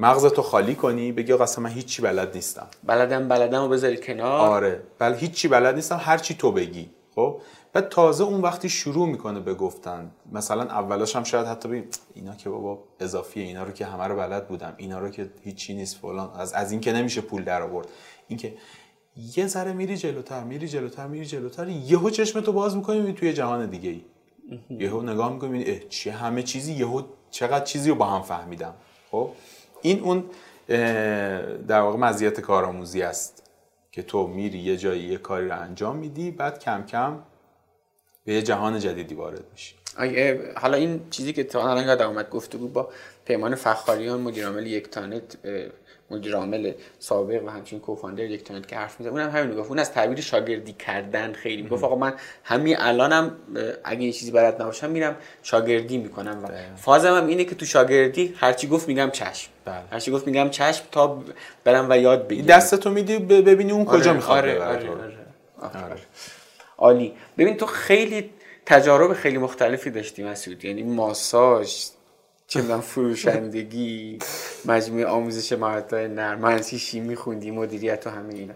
مغزتو 0.00 0.42
خالی 0.42 0.74
کنی 0.74 1.12
بگی 1.12 1.32
آقا 1.32 1.44
اصلا 1.44 1.64
من 1.64 1.70
هیچی 1.70 2.02
بلد 2.02 2.34
نیستم. 2.34 2.66
بلدم 2.84 3.28
بلدم 3.28 3.62
رو 3.62 3.68
بذاری 3.68 3.96
کنار. 3.96 4.40
آره 4.40 4.82
بل 4.98 5.14
هیچی 5.14 5.48
بلد 5.48 5.74
نیستم 5.74 6.00
هر 6.00 6.18
چی 6.18 6.34
تو 6.34 6.52
بگی. 6.52 6.90
خب 7.14 7.40
بعد 7.74 7.88
تازه 7.88 8.24
اون 8.24 8.40
وقتی 8.40 8.68
شروع 8.68 9.08
می‌کنه 9.08 9.40
به 9.40 9.54
گفتن 9.54 10.10
مثلا 10.32 10.62
اولاش 10.62 11.16
هم 11.16 11.24
شاید 11.24 11.46
حتی 11.46 11.68
بگیم 11.68 11.88
اینا 12.14 12.34
که 12.34 12.50
بابا 12.50 12.84
اضافیه 13.00 13.42
اینا 13.42 13.64
رو 13.64 13.72
که 13.72 13.86
همه 13.86 14.04
رو 14.04 14.16
بلد 14.16 14.48
بودم 14.48 14.74
اینا 14.76 14.98
رو 14.98 15.08
که 15.08 15.30
هیچی 15.42 15.74
نیست 15.74 15.96
فلان. 15.96 16.30
از 16.34 16.52
از 16.52 16.72
این 16.72 16.80
که 16.80 16.92
نمیشه 16.92 17.20
پول 17.20 17.44
در 17.44 17.62
آورد 17.62 17.88
این 18.28 18.38
که 18.38 18.54
یه 19.36 19.46
ذره 19.46 19.72
میری 19.72 19.96
جلوتر 19.96 20.44
میری 20.44 20.68
جلوتر 20.68 21.06
میری 21.06 21.26
جلوتر 21.26 21.68
یهو 21.68 22.10
چشمتو 22.10 22.52
باز 22.52 22.76
می‌کنی 22.76 23.12
توی 23.12 23.32
جهان 23.32 23.70
دیگه 23.70 23.90
ای. 23.90 24.04
یهو 24.70 25.02
نگاه 25.02 25.32
می‌کنی 25.32 25.64
اه 25.66 25.78
چیه 25.78 26.12
همه 26.12 26.42
چیزی 26.42 26.72
یهو 26.72 27.02
چقدر 27.30 27.64
چیزی 27.64 27.90
رو 27.90 27.96
با 27.96 28.06
هم 28.06 28.22
فهمیدم. 28.22 28.74
خب؟ 29.10 29.30
این 29.82 30.00
اون 30.00 30.24
در 31.68 31.80
واقع 31.80 31.98
مزیت 31.98 32.40
کارآموزی 32.40 33.02
است 33.02 33.42
که 33.92 34.02
تو 34.02 34.26
میری 34.26 34.58
یه 34.58 34.76
جایی 34.76 35.02
یه 35.02 35.16
کاری 35.16 35.48
رو 35.48 35.60
انجام 35.60 35.96
میدی 35.96 36.30
بعد 36.30 36.58
کم 36.58 36.82
کم 36.82 37.18
به 38.24 38.32
یه 38.32 38.42
جهان 38.42 38.78
جدیدی 38.78 39.14
وارد 39.14 39.44
میشی. 39.52 39.74
حالا 40.56 40.76
این 40.76 41.00
چیزی 41.10 41.32
که 41.32 41.44
تا 41.44 41.70
الان 41.70 41.84
یادم 41.84 42.08
اومد 42.08 42.30
گفتگو 42.30 42.68
با 42.68 42.88
پیمان 43.24 43.54
فخاریان 43.54 44.20
مدیر 44.20 44.46
عامل 44.46 44.66
یک 44.66 44.90
تانت 44.90 45.36
مدیر 46.10 46.36
عامل 46.36 46.72
سابق 46.98 47.44
و 47.44 47.48
همچنین 47.48 47.82
کوفاندر 47.82 48.24
یک 48.24 48.44
تانت 48.44 48.68
که 48.68 48.76
حرف 48.76 49.00
می‌زد 49.00 49.10
اونم 49.10 49.30
همین 49.30 49.56
گفت 49.56 49.68
اون 49.68 49.78
از 49.78 49.92
تعبیر 49.92 50.20
شاگردی 50.20 50.72
کردن 50.72 51.32
خیلی 51.32 51.62
می‌گفت. 51.62 51.84
آقا 51.84 51.96
من 51.96 52.14
همین 52.44 52.76
الانم 52.78 53.36
اگه 53.84 54.02
یه 54.02 54.12
چیزی 54.12 54.30
بلد 54.30 54.62
نباشم 54.62 54.90
میرم 54.90 55.16
شاگردی 55.42 55.98
می‌کنم 55.98 56.44
و 56.44 56.46
بله. 56.46 56.76
فازم 56.76 57.14
هم 57.14 57.26
اینه 57.26 57.44
که 57.44 57.54
تو 57.54 57.66
شاگردی 57.66 58.34
هرچی 58.36 58.68
گفت 58.68 58.88
میگم 58.88 59.10
چشم. 59.10 59.50
بله. 59.64 59.74
هرچی 59.90 60.10
گفت 60.10 60.26
میگم 60.26 60.50
چشم 60.50 60.84
تا 60.92 61.22
برم 61.64 61.86
و 61.90 61.98
یاد 61.98 62.28
بگیرم. 62.28 62.46
دستتو 62.46 62.90
میدی 62.90 63.18
ببینی 63.18 63.72
اون 63.72 63.84
کجا 63.84 63.96
آره، 63.96 64.12
می‌خواد 64.12 64.38
آره 64.38 64.62
آره, 64.62 64.90
آره, 64.90 65.84
آره. 65.84 66.00
عالی. 66.84 67.12
ببین 67.38 67.56
تو 67.56 67.66
خیلی 67.66 68.30
تجارب 68.66 69.12
خیلی 69.12 69.38
مختلفی 69.38 69.90
داشتی 69.90 70.22
مسعود. 70.22 70.64
یعنی 70.64 70.82
ماساژ 70.82 71.74
چه 72.46 72.62
فروشندگی 72.62 74.18
مجموعه 74.64 75.06
آموزش 75.06 75.52
مهارت‌های 75.52 76.08
نرم 76.08 76.62
شیمی 76.62 77.16
خوندی 77.16 77.50
مدیریت 77.50 78.06
و 78.06 78.10
همه 78.10 78.34
اینا. 78.34 78.54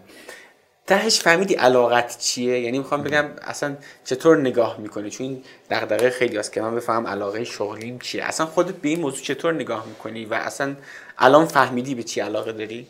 تهش 0.87 1.19
فهمیدی 1.19 1.53
علاقت 1.53 2.17
چیه؟ 2.17 2.59
یعنی 2.59 2.77
می‌خوام 2.77 3.03
بگم 3.03 3.25
اصلا 3.41 3.75
چطور 4.03 4.37
نگاه 4.37 4.79
می‌کنی؟ 4.79 5.09
چون 5.09 5.43
دغدغه 5.69 6.09
خیلی 6.09 6.37
هست 6.37 6.53
که 6.53 6.61
من 6.61 6.75
بفهم 6.75 7.07
علاقه 7.07 7.43
شغلیم 7.43 7.99
چیه. 7.99 8.23
اصلا 8.23 8.45
خودت 8.45 8.75
به 8.75 8.89
این 8.89 8.99
موضوع 8.99 9.21
چطور 9.21 9.53
نگاه 9.53 9.85
می‌کنی 9.87 10.25
و 10.25 10.33
اصلا 10.33 10.75
الان 11.17 11.45
فهمیدی 11.45 11.95
به 11.95 12.03
چی 12.03 12.21
علاقه 12.21 12.51
داری؟ 12.51 12.87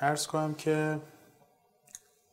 ارز 0.00 0.26
کنم 0.26 0.54
که 0.54 0.98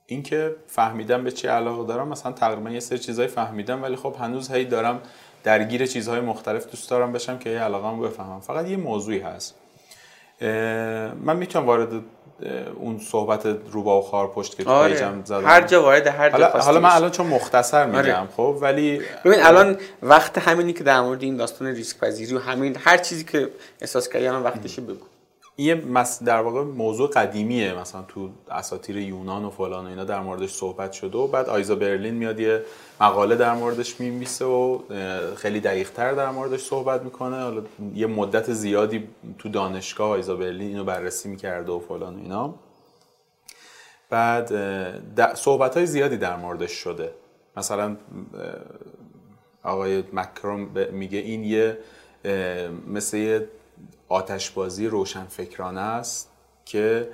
اینکه 0.07 0.55
فهمیدم 0.67 1.23
به 1.23 1.31
چی 1.31 1.47
علاقه 1.47 1.87
دارم 1.87 2.07
مثلا 2.07 2.31
تقریبا 2.31 2.69
یه 2.69 2.79
سری 2.79 2.99
چیزایی 2.99 3.27
فهمیدم 3.27 3.83
ولی 3.83 3.95
خب 3.95 4.15
هنوز 4.19 4.51
هی 4.51 4.65
دارم 4.65 5.01
درگیر 5.43 5.85
چیزهای 5.85 6.19
مختلف 6.19 6.67
دوست 6.67 6.89
دارم 6.89 7.11
بشم 7.11 7.37
که 7.37 7.49
یه 7.49 7.59
علاقه 7.59 8.07
بفهمم. 8.07 8.39
فقط 8.39 8.67
یه 8.67 8.77
موضوعی 8.77 9.19
هست. 9.19 9.55
من 11.21 11.37
می‌تونم 11.37 11.65
وارد 11.65 11.89
اون 12.75 12.99
صحبت 12.99 13.45
روبا 13.45 13.99
و 13.99 14.01
خار 14.01 14.27
پشت 14.27 14.57
که 14.57 14.69
آره. 14.69 14.93
پیجم 14.93 15.21
زدم. 15.25 15.45
هر 15.45 15.61
جا 15.61 15.81
وارد 15.81 16.07
هر 16.07 16.29
جا 16.29 16.37
حالا, 16.37 16.63
حالا 16.63 16.79
من 16.79 16.89
الان 16.89 17.11
چون 17.11 17.27
مختصر 17.27 17.85
میگم 17.85 17.97
آره. 17.97 18.27
خب 18.37 18.57
ولی 18.61 19.01
ببین 19.25 19.39
الان 19.43 19.77
وقت 20.03 20.37
همینی 20.37 20.73
که 20.73 20.83
در 20.83 21.01
مورد 21.01 21.23
این 21.23 21.37
داستان 21.37 21.67
ریسک 21.67 21.99
پذیری 21.99 22.35
و 22.35 22.39
همین 22.39 22.77
هر 22.79 22.97
چیزی 22.97 23.23
که 23.23 23.49
احساس 23.81 24.09
کردی 24.09 24.27
الان 24.27 24.43
وقتشه 24.43 24.81
بگو. 24.81 25.05
یه 25.57 25.75
مس 25.75 26.23
در 26.23 26.41
واقع 26.41 26.63
موضوع 26.63 27.09
قدیمیه. 27.09 27.79
مثلا 27.79 28.01
تو 28.01 28.29
اساطیر 28.51 28.97
یونان 28.97 29.45
و 29.45 29.49
فلان 29.49 29.85
و 29.85 29.89
اینا 29.89 30.03
در 30.03 30.19
موردش 30.19 30.53
صحبت 30.53 30.91
شده 30.91 31.17
و 31.17 31.27
بعد 31.27 31.49
آیزا 31.49 31.75
برلین 31.75 32.13
میاد 32.13 32.39
یه 32.39 32.63
مقاله 33.01 33.35
در 33.35 33.53
موردش 33.53 33.99
میمیسه 33.99 34.45
و 34.45 34.79
خیلی 35.35 35.59
دقیق 35.59 35.91
تر 35.91 36.13
در 36.13 36.29
موردش 36.29 36.61
صحبت 36.61 37.01
می‌کنه. 37.01 37.35
حالا 37.35 37.61
یه 37.95 38.07
مدت 38.07 38.53
زیادی 38.53 39.07
تو 39.39 39.49
دانشگاه 39.49 40.09
آیزا 40.09 40.35
برلین 40.35 40.67
اینو 40.67 40.83
بررسی 40.83 41.29
می‌کرده 41.29 41.71
و 41.71 41.79
فلان 41.79 42.15
و 42.15 42.19
اینا. 42.19 42.55
بعد 44.09 44.51
صحبت 45.35 45.77
های 45.77 45.85
زیادی 45.85 46.17
در 46.17 46.35
موردش 46.35 46.71
شده. 46.71 47.11
مثلا 47.57 47.97
آقای 49.63 50.03
مکرون 50.13 50.69
میگه 50.91 51.19
این 51.19 51.43
یه 51.43 51.77
مثل 52.87 53.45
آتشبازی 54.07 54.87
روشنفکرانه 54.87 55.81
است 55.81 56.29
که 56.65 57.09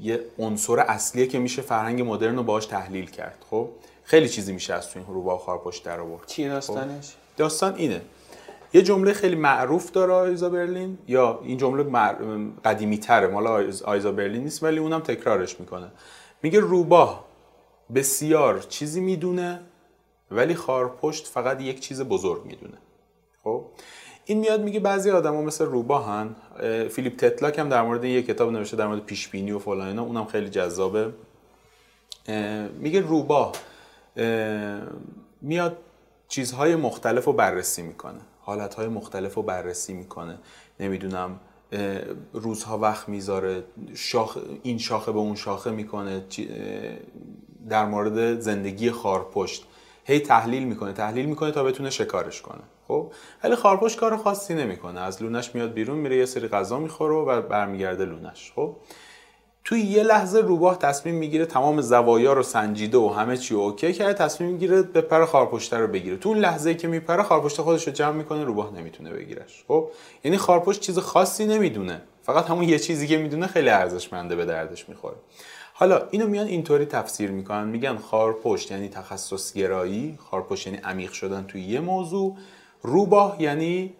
یه 0.00 0.20
عنصر 0.38 0.80
اصلیه 0.80 1.26
که 1.26 1.38
میشه 1.38 1.62
فرهنگ 1.62 2.02
مدرن 2.02 2.36
رو 2.36 2.42
باهاش 2.42 2.66
تحلیل 2.66 3.10
کرد. 3.10 3.44
خب 3.50 3.68
خیلی 4.04 4.28
چیزی 4.28 4.52
میشه 4.52 4.74
از 4.74 4.90
تو 4.90 4.98
این 4.98 5.08
روبا 5.08 5.38
خارپشت 5.38 5.84
در 5.84 6.00
آورد. 6.00 6.26
چی 6.26 6.48
داستانش؟ 6.48 7.08
خب؟ 7.08 7.16
داستان 7.36 7.74
اینه. 7.74 8.02
یه 8.74 8.82
جمله 8.82 9.12
خیلی 9.12 9.36
معروف 9.36 9.90
داره 9.90 10.12
آیزا 10.12 10.48
برلین 10.48 10.98
یا 11.08 11.40
این 11.42 11.58
جمله 11.58 11.82
مع... 11.82 12.14
قدیمی 12.64 12.98
تره 12.98 13.26
مال 13.26 13.46
آیزا 13.84 14.12
برلین 14.12 14.42
نیست 14.42 14.62
ولی 14.62 14.78
اونم 14.78 15.00
تکرارش 15.00 15.60
می‌کنه. 15.60 15.92
میگه 16.42 16.60
روباه 16.60 17.24
بسیار 17.94 18.60
چیزی 18.60 19.00
می‌دونه 19.00 19.60
ولی 20.30 20.54
خارپشت 20.54 21.26
فقط 21.26 21.60
یک 21.60 21.80
چیز 21.80 22.00
بزرگ 22.02 22.44
می‌دونه. 22.44 22.78
خب؟ 23.44 23.64
این 24.24 24.38
میاد 24.38 24.62
میگه 24.62 24.80
بعضی 24.80 25.10
آدما 25.10 25.42
مثل 25.42 25.64
روباهن 25.64 26.34
فیلیپ 26.90 27.16
تتلاک 27.16 27.58
هم 27.58 27.68
در 27.68 27.82
مورد 27.82 28.04
یه 28.04 28.22
کتاب 28.22 28.52
نوشته 28.52 28.76
در 28.76 28.86
مورد 28.86 29.00
پیش 29.00 29.28
بینی 29.28 29.52
و 29.52 29.58
فلان 29.58 29.88
اینا 29.88 30.02
اونم 30.02 30.24
خیلی 30.24 30.48
جذابه. 30.48 31.12
میگه 32.78 33.00
روباه 33.00 33.52
میاد 35.42 35.76
چیزهای 36.28 36.76
مختلف 36.76 37.24
رو 37.24 37.32
بررسی 37.32 37.82
می‌کنه 37.82 38.20
حالتهای 38.40 38.88
مختلف 38.88 39.34
رو 39.34 39.42
بررسی 39.42 39.92
می‌کنه. 39.92 40.38
نمی‌دونم 40.80 41.40
روزها 42.32 42.78
وقت 42.78 43.08
می‌ذاره 43.08 43.64
شاخ 43.94 44.38
این 44.62 44.78
شاخه 44.78 45.12
به 45.12 45.18
اون 45.18 45.34
شاخه 45.34 45.70
می‌کنه 45.70 46.24
در 47.68 47.86
مورد 47.86 48.40
زندگی 48.40 48.90
خارپشت. 48.90 49.64
هی 50.04 50.20
تحلیل 50.20 50.64
می‌کنه 50.64 50.92
تحلیل 50.92 51.26
می‌کنه 51.26 51.50
تا 51.50 51.64
بتونه 51.64 51.90
شکارش 51.90 52.42
کنه. 52.42 52.62
خب 52.88 53.12
ولی 53.44 53.54
خارپشت 53.54 53.98
کار 53.98 54.16
خاصی 54.16 54.54
نمی‌کنه. 54.54 55.00
از 55.00 55.22
لونش 55.22 55.54
میاد 55.54 55.72
بیرون 55.72 55.98
میره 55.98 56.16
یه 56.16 56.26
سری 56.26 56.48
غذا 56.48 56.78
می‌خوره 56.78 57.14
و 57.14 57.42
برمیگرده 57.42 58.04
لونش. 58.04 58.52
خب 58.56 58.76
توی 59.64 59.80
یه 59.80 60.02
لحظه 60.02 60.40
روباه 60.40 60.78
تصمیم 60.78 61.14
می‌گیره 61.14 61.46
تمام 61.46 61.80
زوایا 61.80 62.32
رو 62.32 62.42
سنجیده 62.42 62.98
و 62.98 63.08
همه 63.08 63.36
چی 63.36 63.54
اوکی 63.54 63.92
کرده 63.92 64.14
تصمیم 64.14 64.50
می‌گیره 64.50 64.82
به 64.82 65.00
پر 65.00 65.24
خارپشت 65.24 65.74
رو 65.74 65.86
بگیره. 65.86 66.16
تو 66.16 66.28
اون 66.28 66.38
لحظه 66.38 66.74
که 66.74 66.88
میپره 66.88 67.22
خارپشت 67.22 67.60
خودش 67.60 67.86
رو 67.86 67.92
جمع 67.92 68.16
می‌کنه 68.16 68.44
روباه 68.44 68.74
نمی‌تونه 68.74 69.10
بگیرش. 69.10 69.64
خب 69.68 69.90
یعنی 70.24 70.36
خارپشت 70.36 70.80
چیز 70.80 70.98
خاصی 70.98 71.46
نمی‌دونه. 71.46 72.02
فقط 72.22 72.46
همون 72.46 72.64
یه 72.64 72.78
چیزی 72.78 73.06
که 73.06 73.18
می‌دونه 73.18 73.46
خیلی 73.46 73.68
ارزشمنده 73.68 74.36
به 74.36 74.44
دردش 74.44 74.88
می‌خوره. 74.88 75.16
حالا 75.74 76.02
اینو 76.10 76.26
میان 76.26 76.46
اینطوری 76.46 76.86
تفسیر 76.86 77.30
می‌کنن. 77.30 77.68
میگن 77.68 77.96
خارپشت 77.96 78.70
یعنی 78.70 78.88
تخصص 78.88 79.52
گرایی 79.52 80.18
خارپشت 80.30 80.66
یعنی 80.66 80.78
عمیق 80.78 81.12
شدن 81.12 81.44
توی 81.48 81.62
یه 81.62 81.80
موضوع. 81.80 82.36
روباه 82.82 83.42
یعنی 83.42 83.94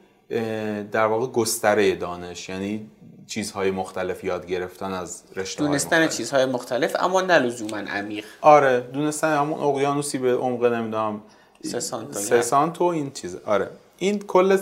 در 0.92 1.07
واقع 1.07 1.27
گستره 1.27 1.95
دانش 1.95 2.49
یعنی 2.49 2.90
چیزهای 3.27 3.71
مختلف 3.71 4.25
یاد 4.25 4.47
گرفتن 4.47 4.92
از 4.92 5.23
رشته 5.37 5.64
دونستن 5.64 6.09
چیزهای 6.09 6.47
مختلف 6.47 6.97
اما 7.01 7.21
نه 7.21 7.38
لزوما 7.38 7.77
عمیق. 7.77 8.25
آره 8.40 8.81
دونستن 8.81 9.37
همون 9.37 9.61
اقیانوسی 9.61 10.18
به 10.18 10.37
عمق 10.37 10.64
نمی‌دونم 10.64 11.23
سه 12.12 12.42
سانتو 12.42 12.85
این 12.85 13.11
چیز. 13.11 13.37
آره. 13.37 13.71
این 13.99 14.18
کل 14.18 14.59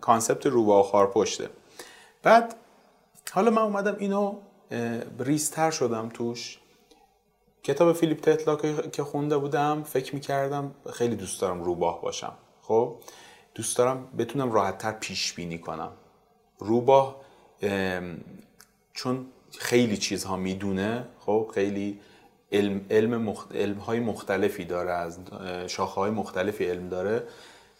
concept 0.00 0.46
روباه 0.46 0.80
و 0.80 0.82
خارپشته. 0.82 1.48
بعد 2.22 2.54
حالا 3.32 3.50
من 3.50 3.62
اومدم 3.62 3.96
اینو 3.98 4.34
ریزتر 5.18 5.70
شدم 5.70 6.08
توش. 6.14 6.58
کتاب 7.62 7.92
فیلیپ 7.92 8.20
تتلاک 8.20 8.56
که 8.92 9.04
خونده 9.04 9.36
بودم 9.36 9.82
فکر 9.82 10.14
می‌کردم 10.14 10.74
خیلی 10.92 11.16
دوست 11.16 11.40
دارم 11.40 11.62
روباه 11.62 12.02
باشم. 12.02 12.32
خب 12.68 12.94
دوست 13.54 13.78
دارم 13.78 14.08
بتونم 14.18 14.52
راحتتر 14.52 14.92
پیش 14.92 15.32
بینی 15.32 15.58
کنم 15.58 15.90
روباه 16.58 17.16
چون 18.94 19.26
خیلی 19.58 19.96
چیزها 19.96 20.36
می‌دونه 20.36 21.04
خب 21.18 21.50
خیلی 21.54 22.00
علم, 22.52 22.80
علم, 22.90 23.34
علم 23.54 23.78
های 23.78 24.00
مختلفی 24.00 24.64
داره 24.64 24.90
از 24.90 25.18
شاخه 25.66 25.94
های 26.00 26.10
مختلفی 26.10 26.64
علم 26.64 26.88
داره. 26.88 27.22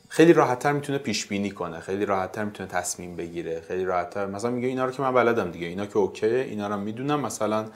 خیلی 0.09 0.33
راحتتر 0.33 0.73
می‌تونه 0.73 0.99
پیش 0.99 1.27
بینی 1.27 1.51
کنه 1.51 1.81
خیلی 1.81 2.05
راحتتر 2.07 2.45
می‌تونه 2.45 2.69
تصمیم 2.69 3.17
بگیره 3.17 3.61
خیلی 3.61 3.85
راحتتر. 3.85 4.27
مثلا 4.27 4.51
میگه 4.51 4.69
اینا 4.69 4.85
رو 4.85 4.91
که 4.91 5.03
من 5.03 5.15
بلدم 5.15 5.51
دیگه 5.51 5.67
اینا 5.67 5.87
که 5.87 5.97
اوکی 5.97 6.27
اینا 6.27 6.69
رو 6.69 6.77
می‌دونم. 6.77 7.21
مثلا 7.21 7.67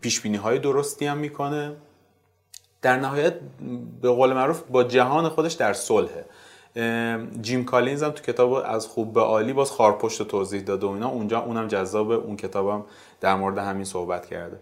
پیش 0.00 0.20
بینی 0.20 0.36
های 0.36 0.58
درستی 0.58 1.06
هم 1.06 1.18
می‌کنه. 1.18 1.76
در 2.82 2.96
نهایت 2.96 3.34
به 4.02 4.10
قول 4.10 4.32
معروف 4.32 4.62
با 4.62 4.84
جهان 4.84 5.28
خودش 5.28 5.52
در 5.52 5.72
صلحه. 5.72 6.24
جیم 7.40 7.64
کالینز 7.64 8.02
هم 8.02 8.10
تو 8.10 8.22
کتاب 8.22 8.52
از 8.52 8.86
خوب 8.86 9.12
به 9.12 9.20
عالی 9.20 9.52
باز 9.52 9.70
خارپشت 9.70 10.22
توضیح 10.22 10.60
داده 10.60 10.86
و 10.86 10.90
اینا. 10.90 11.08
اونجا 11.08 11.40
اونم 11.40 11.68
جذاب 11.68 12.10
اون 12.10 12.36
کتابم 12.36 12.84
در 13.20 13.34
مورد 13.34 13.58
همین 13.58 13.84
صحبت 13.84 14.26
کرده. 14.26 14.60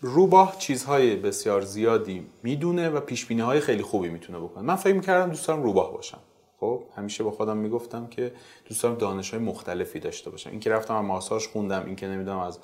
روباه 0.00 0.56
چیزهای 0.58 1.16
بسیار 1.16 1.60
زیادی 1.60 2.26
می‌دونه 2.42 2.90
و 2.90 3.00
پیش 3.00 3.30
های 3.30 3.60
خیلی 3.60 3.82
خوبی 3.82 4.08
می‌تونه 4.08 4.38
بکنه. 4.38 4.64
من 4.64 4.76
فکر 4.76 4.94
می‌کردم 4.94 5.30
دوست 5.30 5.48
دارم 5.48 5.62
روباه 5.62 5.92
باشم. 5.92 6.18
خب 6.60 6.82
همیشه 6.96 7.24
با 7.24 7.30
خودم 7.30 7.56
می‌گفتم 7.56 8.06
که 8.06 8.32
دوست 8.68 8.82
دارم 8.82 8.94
دانش 8.94 9.30
های 9.30 9.42
مختلفی 9.42 10.00
داشته 10.00 10.30
باشم. 10.30 10.50
اینکه 10.50 10.70
رفتم 10.70 10.94
از 10.94 11.04
ماساژ 11.04 11.46
خوندم 11.46 11.82
اینکه 11.86 12.06
نمی‌دونم 12.06 12.38
از 12.38 12.58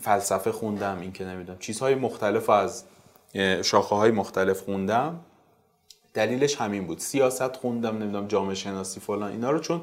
فلسفه 0.00 0.52
خوندم 0.52 0.98
اینکه 1.00 1.24
نمی‌دونم. 1.24 1.58
چیزهای 1.58 1.94
مختلف 1.94 2.50
از 2.50 2.84
شاخه 3.62 3.96
های 3.96 4.10
مختلف 4.10 4.60
خوندم. 4.60 5.20
دلیلش 6.14 6.56
همین 6.56 6.86
بود. 6.86 6.98
سیاست 6.98 7.56
خوندم 7.56 7.98
نمی‌دونم 7.98 8.26
جامعه 8.26 8.54
شناسی 8.54 9.00
فلان 9.00 9.30
اینا 9.30 9.50
رو 9.50 9.58
چون 9.58 9.80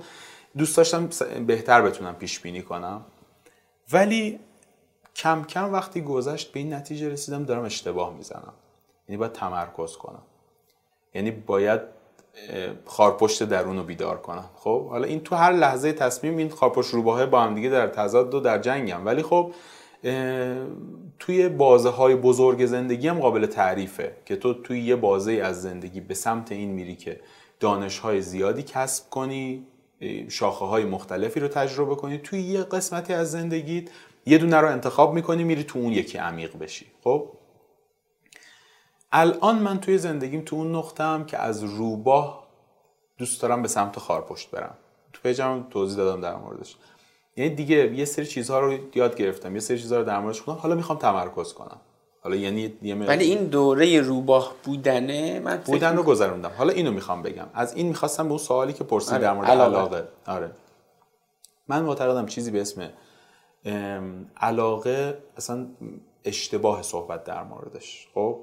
دوست 0.58 0.78
داشتم 0.78 1.10
بهتر 1.48 1.82
بتونم 1.82 2.16
پیش 2.16 2.40
بینی 2.40 2.62
کنم. 2.62 3.02
ولی 3.94 4.40
کم 5.16 5.44
کم 5.44 5.74
وقتی 5.74 6.02
گذشت 6.02 6.52
به 6.52 6.60
این 6.60 6.74
نتیجه 6.74 7.10
رسیدم 7.10 7.44
دارم 7.44 7.64
اشتباه 7.64 8.14
می‌زنم. 8.14 8.54
یعنی 9.10 9.18
باید 9.18 9.32
تمرکز 9.32 9.98
کنم. 9.98 10.22
یعنی 11.14 11.32
باید 11.32 11.82
خارپشت 12.86 13.44
درون 13.44 13.78
رو 13.78 13.84
بیدار 13.84 14.18
کنم. 14.18 14.50
خب 14.56 14.88
حالا 14.90 15.08
این 15.08 15.20
تو 15.20 15.36
هر 15.36 15.54
لحظه 15.54 15.94
تصمیم 15.94 16.38
این 16.38 16.50
خارپشت 16.50 16.94
روباه 16.94 17.26
با 17.26 17.42
هم 17.42 17.56
دیگه 17.56 17.70
در 17.70 17.88
تضاد 17.88 18.34
و 18.34 18.40
در 18.40 18.60
جنگم. 18.60 19.06
ولی 19.06 19.24
خب 19.24 19.52
توی 21.20 21.50
بازه 21.50 21.90
های 21.90 22.16
بزرگ 22.16 22.66
زندگی 22.66 23.08
هم 23.08 23.20
قابل 23.20 23.46
تعریفه 23.46 24.18
که 24.26 24.36
تو 24.36 24.54
توی 24.54 24.80
یه 24.80 24.96
بازه 24.96 25.32
از 25.32 25.62
زندگی 25.62 26.02
به 26.02 26.14
سمت 26.14 26.52
این 26.52 26.70
میری 26.70 26.96
که 26.96 27.20
دانش 27.60 28.00
های 28.00 28.22
زیادی 28.22 28.64
کسب 28.64 29.10
کنی 29.10 29.68
شاخه 30.30 30.66
های 30.66 30.86
مختلفی 30.86 31.40
رو 31.40 31.48
تجربه 31.48 31.96
کنی. 31.96 32.18
توی 32.18 32.42
یه 32.42 32.64
قسمتی 32.64 33.14
از 33.14 33.32
زندگیت 33.32 33.90
یه 34.26 34.38
دونه 34.38 34.58
رو 34.58 34.68
انتخاب 34.68 35.14
می‌کنی 35.14 35.44
میری 35.44 35.64
تو 35.64 35.80
اون 35.80 35.92
یکی 35.92 36.18
عمیق 36.18 36.58
بشی. 36.58 36.86
خب؟ 37.04 37.30
الان 39.12 39.60
من 39.60 39.80
توی 39.80 39.98
زندگیم 39.98 40.42
تو 40.42 40.56
اون 40.56 40.76
نقطه 40.76 41.26
که 41.26 41.38
از 41.38 41.64
روباه 41.64 42.48
دوست 43.18 43.42
دارم 43.42 43.62
به 43.62 43.68
سمت 43.68 44.00
خارپشت 44.00 44.52
برم. 44.52 44.78
تو 45.14 45.22
پیجم 45.24 45.66
توضیح 45.70 45.98
دادم 45.98 46.22
در 46.22 46.36
موردش. 46.36 46.76
یعنی 47.38 47.56
دیگه 47.56 47.94
یه 47.94 48.06
سری 48.06 48.26
چیزها 48.26 48.60
رو 48.60 48.78
یاد 48.96 49.16
گرفتم 49.16 49.54
یه 49.54 49.60
سری 49.60 49.80
چیزها 49.80 50.00
رو 50.00 50.04
در 50.06 50.20
موردش 50.20 50.42
خوندم 50.42 50.62
حالا 50.62 50.76
می‌خوام 50.76 51.00
تمرکز 51.00 51.54
کنم. 51.54 51.82
حالا 52.22 52.36
یعنی 52.36 52.68
ولی 52.84 53.26
این 53.26 53.46
دوره 53.46 54.02
روباه 54.02 54.54
بودنه 54.64 55.40
من 55.40 55.58
بودن 55.58 55.98
رو 55.98 56.04
گذروندم. 56.04 56.52
حالا 56.58 56.74
اینو 56.74 56.92
می‌خوام 56.92 57.22
بگم. 57.22 57.48
از 57.54 57.74
این 57.76 57.88
می‌خواستم 57.88 58.24
به 58.24 58.30
اون 58.30 58.38
سوالی 58.38 58.74
که 58.74 58.84
پرسید 58.84 59.14
آره. 59.14 59.22
در 59.22 59.34
مورد 59.34 59.50
علاقه. 59.50 59.78
علاقه. 59.78 60.08
آره. 60.28 60.52
من 61.68 61.84
معتقدم 61.84 62.26
چیزی 62.26 62.52
به 62.52 62.62
اسم 62.62 62.90
علاقه 64.38 65.18
اصلا 65.38 65.68
اشتباه 66.26 66.82
صحبت 66.82 67.24
در 67.24 67.44
موردش. 67.44 68.08
خب؟ 68.14 68.40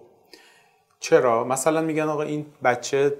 چرا؟ 1.00 1.44
مثلا 1.44 1.80
میگن 1.80 2.02
آقا 2.02 2.22
این 2.22 2.46
بچه 2.64 3.16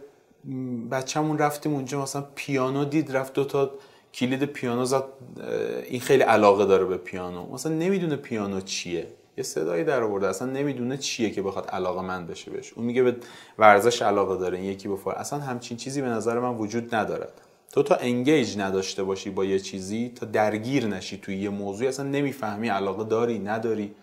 بچه‌مون 0.91 1.39
رفتیم 1.39 1.75
اونجا 1.75 2.03
مثلا 2.03 2.25
پیانو 2.35 2.85
دید 2.85 3.17
رفت 3.17 3.33
دو 3.33 3.45
تا 3.45 3.71
کلید 4.15 4.45
پیانو 4.45 4.85
زد 4.85 5.05
این 5.89 6.01
خیلی 6.01 6.23
علاقه 6.23 6.65
داره 6.65 6.85
به 6.85 6.97
پیانو. 6.97 7.53
مثلا 7.53 7.73
نمی‌دونه 7.73 8.17
پیانو 8.17 8.61
چیه. 8.61 9.07
یه 9.37 9.45
صدایی 9.45 9.85
در 9.85 10.03
آورده 10.03 10.29
اصلا 10.29 10.49
نمی‌دونه 10.49 10.97
چیه 10.97 11.31
که 11.31 11.43
بخواد 11.43 11.67
علاقه 11.67 12.03
من 12.03 12.27
بشه 12.27 12.51
بهش. 12.51 12.73
اون 12.73 12.87
میگه 12.87 13.03
به 13.03 13.17
ورزش 13.59 14.03
علاقه 14.03 14.37
داره 14.37 14.59
این 14.59 14.67
یکی 14.67 14.89
به 14.89 15.21
اصلا 15.21 15.39
همچین 15.39 15.77
چیزی 15.77 16.03
به 16.03 16.09
نظر 16.09 16.39
من 16.39 16.55
وجود 16.55 16.95
ندارد 16.95 17.41
تو 17.73 17.83
تا 17.83 17.95
انگیج 17.95 18.59
نداشته 18.59 19.03
باشی 19.03 19.31
با 19.31 19.45
یه 19.45 19.59
چیزی 19.59 20.13
تا 20.17 20.27
درگیر 20.27 20.87
نشی 20.87 21.19
توی 21.19 21.37
یه 21.37 21.49
موضوعی 21.49 21.89
اصلا 21.89 22.07
نمی‌فهمی 22.07 22.69
علاقه 22.69 23.05
داری 23.05 23.39
نداری. 23.39 23.95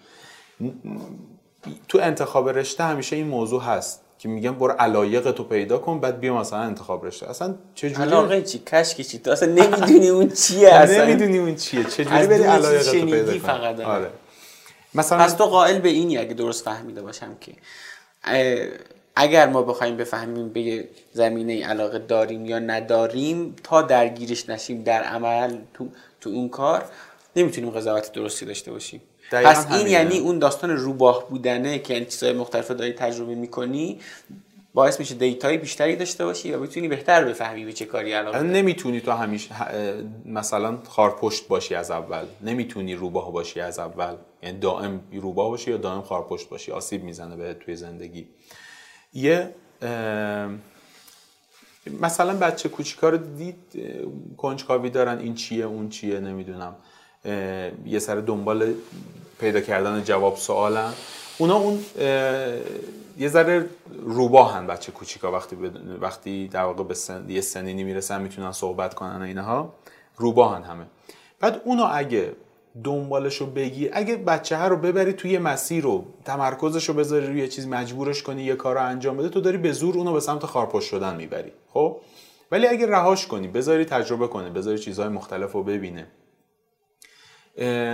تو 1.87 1.99
انتخاب 2.01 2.49
رشته 2.49 2.83
همیشه 2.83 3.15
این 3.15 3.27
موضوع 3.27 3.61
هست. 3.61 4.01
که 4.21 4.29
میگن 4.29 4.51
برو 4.51 4.73
علایق 4.79 5.31
تو 5.31 5.43
پیدا 5.43 5.77
کن 5.77 5.99
بعد 5.99 6.19
بیا 6.19 6.37
مثلا 6.37 6.59
انتخاب 6.59 7.05
رشته. 7.05 7.29
اصلا 7.29 7.55
چه 7.75 7.89
جوری 7.89 8.01
علاقه 8.01 8.41
چی 8.41 8.59
کشکی 8.59 9.03
چی؟ 9.03 9.19
تو 9.19 9.31
اصلا 9.31 9.49
نمی‌دونی 9.49 10.09
اون 10.09 10.29
چیه 10.29 10.69
اصلا. 10.69 11.05
نمی‌دونی 11.05 11.37
اون 11.37 11.55
چیه. 11.55 11.83
چه 11.83 12.05
جوری 12.05 12.27
بری 12.27 12.43
علایق 12.43 12.83
تو 12.83 13.05
پیدا 13.05 13.47
فقط 13.47 13.79
آره. 13.79 14.09
مثلا 14.95 15.17
پس 15.17 15.33
تو 15.33 15.43
قائل 15.43 15.79
به 15.79 15.89
اینی 15.89 16.17
اگه 16.17 16.33
درست 16.33 16.65
فهمیده 16.65 17.01
باشم 17.01 17.37
که 17.41 17.51
اگر 19.15 19.47
ما 19.47 19.61
بخوایم 19.61 19.97
بفهمیم 19.97 20.49
به 20.49 20.87
زمینه 21.13 21.65
علاقه 21.67 21.99
داریم 21.99 22.45
یا 22.45 22.59
نداریم 22.59 23.55
تا 23.63 23.81
درگیرش 23.81 24.49
نشیم 24.49 24.83
در 24.83 25.03
عمل 25.03 25.57
تو, 25.73 25.87
تو 26.21 26.29
اون 26.29 26.49
کار 26.49 26.85
نمی‌تونیم 27.35 27.69
قضاوت 27.69 28.11
درستی 28.11 28.45
داشته 28.45 28.71
باشیم. 28.71 29.01
پس 29.31 29.71
این 29.71 29.87
یعنی 29.87 30.19
اون 30.19 30.39
داستان 30.39 30.69
روباه 30.69 31.29
بودنه 31.29 31.79
که 31.79 31.93
این 31.93 32.05
چیزهای 32.05 32.33
مختلف 32.33 32.71
داری 32.71 32.93
تجربه 32.93 33.35
می‌کنی 33.35 33.99
باعث 34.73 34.99
میشه 34.99 35.15
دیتایی 35.15 35.57
بیشتری 35.57 35.95
داشته 35.95 36.25
باشی 36.25 36.53
و 36.53 36.59
بتونی 36.59 36.87
بهتر 36.87 37.23
بفهمی 37.25 37.65
به 37.65 37.73
چه 37.73 37.85
کاری 37.85 38.13
علاقه 38.13 38.41
نمی‌تونی 38.41 39.01
تو 39.01 39.11
همیشه 39.11 39.55
مثلا 40.25 40.77
خارپشت 40.87 41.47
باشی 41.47 41.75
از 41.75 41.91
اول. 41.91 42.25
نمی‌تونی 42.41 42.95
روباه 42.95 43.31
باشی 43.31 43.59
از 43.59 43.79
اول. 43.79 44.15
یعنی 44.43 44.59
دائم 44.59 45.01
روباه 45.13 45.49
باشی 45.49 45.71
یا 45.71 45.77
دائم 45.77 46.01
خارپشت 46.01 46.49
باشی. 46.49 46.71
آسیب 46.71 47.03
می‌زنه 47.03 47.35
به 47.35 47.53
توی 47.53 47.75
زندگی. 47.75 48.27
یه 49.13 49.55
مثلا 52.01 52.33
بچه 52.33 52.69
کوچیکا 52.69 53.09
رو 53.09 53.17
دید 53.17 53.55
کنجکاوی 54.37 54.89
دارن. 54.89 55.19
این 55.19 55.35
چیه 55.35 55.65
اون 55.65 55.89
چیه 55.89 56.19
نمی‌دونم. 56.19 56.75
یه 57.85 57.99
سر 57.99 58.15
دنبال 58.15 58.73
پیدا 59.39 59.61
کردن 59.61 60.03
جواب 60.03 60.37
سوالن. 60.37 60.93
اونا 61.37 61.55
اون 61.55 61.79
یه 63.17 63.27
ذره 63.27 63.69
روباهن 64.03 64.67
بچه 64.67 64.91
کوچیکا. 64.91 65.31
وقتی 65.31 65.55
وقتی 66.01 66.47
در 66.47 66.63
واقع 66.63 66.83
به 66.83 66.93
سن... 66.93 67.29
یه 67.29 67.41
سنینی 67.41 67.83
می‌رسن 67.83 68.21
می‌تونن 68.21 68.51
صحبت 68.51 68.93
کنن 68.93 69.21
اینها 69.21 69.73
روباهن 70.17 70.63
همه. 70.63 70.85
بعد 71.39 71.61
اونو 71.65 71.87
اگه 71.91 72.33
دنبالش 72.83 73.37
رو 73.37 73.45
بگی 73.45 73.89
اگه 73.93 74.15
بچه 74.15 74.57
ها 74.57 74.67
رو 74.67 74.77
ببری 74.77 75.13
توی 75.13 75.37
مسیر 75.37 75.83
رو 75.83 76.05
تمرکزش 76.25 76.89
رو 76.89 76.95
بذاری 76.95 77.27
روی 77.27 77.47
چیز 77.47 77.67
مجبورش 77.67 78.23
کنی 78.23 78.43
یه 78.43 78.55
کار 78.55 78.75
رو 78.75 78.85
انجام 78.85 79.17
بده 79.17 79.29
تو 79.29 79.41
داری 79.41 79.57
به 79.57 79.71
زور 79.71 79.97
اونو 79.97 80.13
به 80.13 80.19
سمت 80.19 80.45
خارپشت 80.45 80.87
شدن 80.87 81.15
می‌بری. 81.15 81.51
خب؟ 81.73 81.97
ولی 82.51 82.67
اگه 82.67 82.87
رهاش 82.87 83.27
کنی 83.27 83.47
بذاری 83.47 83.85
تجربه 83.85 84.27
کنه 84.27 84.49
بذاری 84.49 84.79
چیزهای 84.79 85.09
مختلف 85.09 85.51
رو 85.51 85.63
ببینه. 85.63 86.07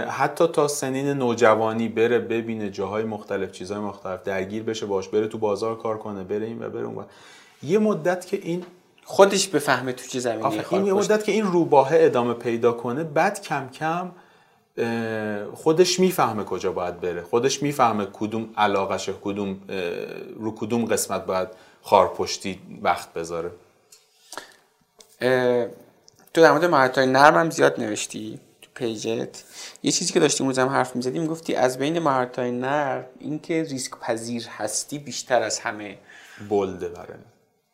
حتی 0.10 0.48
تا 0.48 0.68
سنین 0.68 1.08
نوجوانی 1.08 1.88
بره 1.90 2.20
ببینه 2.20 2.70
جاهای 2.70 3.04
مختلف 3.04 3.52
چیزهای 3.52 3.82
مختلف 3.82 4.24
درگیر 4.24 4.64
بشه 4.64 4.86
باش 4.86 5.08
بره 5.08 5.28
تو 5.28 5.38
بازار 5.38 5.78
کار 5.78 5.98
کنه 5.98 6.24
بره 6.24 6.46
این 6.46 6.64
و 6.64 6.70
بره 6.70 6.86
اون 6.86 7.06
یه 7.64 7.80
مدت 7.80 8.26
که 8.28 8.40
این 8.44 8.64
خودش 9.04 9.48
بفهمه 9.48 9.94
تو 9.94 10.08
چه 10.08 10.20
زمینی 10.20 10.62
این 10.72 10.86
یه 10.86 10.94
مدت 10.94 11.24
که 11.24 11.32
این 11.32 11.46
روباه 11.46 11.90
ادامه 11.92 12.34
پیدا 12.34 12.72
کنه 12.72 13.04
بعد 13.04 13.42
کم 13.42 13.70
کم 13.70 14.12
خودش 15.54 16.00
می‌فهمه 16.00 16.44
کجا 16.44 16.72
باید 16.72 17.02
بره. 17.02 17.22
خودش 17.22 17.64
می‌فهمه 17.64 18.08
کدوم 18.14 18.50
علاقشه 18.58 19.14
کدوم 19.22 19.58
رو 20.36 20.56
کدوم 20.56 20.86
قسمت 20.86 21.26
باید 21.26 21.48
خارپشتی 21.82 22.60
وقت 22.82 23.14
بذاره. 23.14 23.52
تو 26.34 26.42
در 26.42 26.52
مورد 26.52 26.66
مهارت 26.66 26.98
نرم 26.98 27.36
هم 27.38 27.50
زیاد 27.50 27.80
نوشتی؟ 27.80 28.40
پیجت. 28.78 29.44
یه 29.84 29.92
چیزی 29.92 30.14
که 30.14 30.20
داشتیم 30.20 30.48
روزم 30.48 30.68
حرف 30.68 30.96
می‌زدیم 30.96 31.28
گفتی 31.28 31.56
از 31.56 31.78
بین 31.78 32.00
مهارت 32.00 32.40
های 32.40 32.52
نرم 32.52 33.06
اینکه 33.20 33.64
ریسک 33.64 33.92
پذیر 34.00 34.48
هستی 34.48 35.00
بیشتر 35.00 35.42
از 35.42 35.60
همه 35.60 35.98
بلده 36.50 36.90
برای 36.90 37.18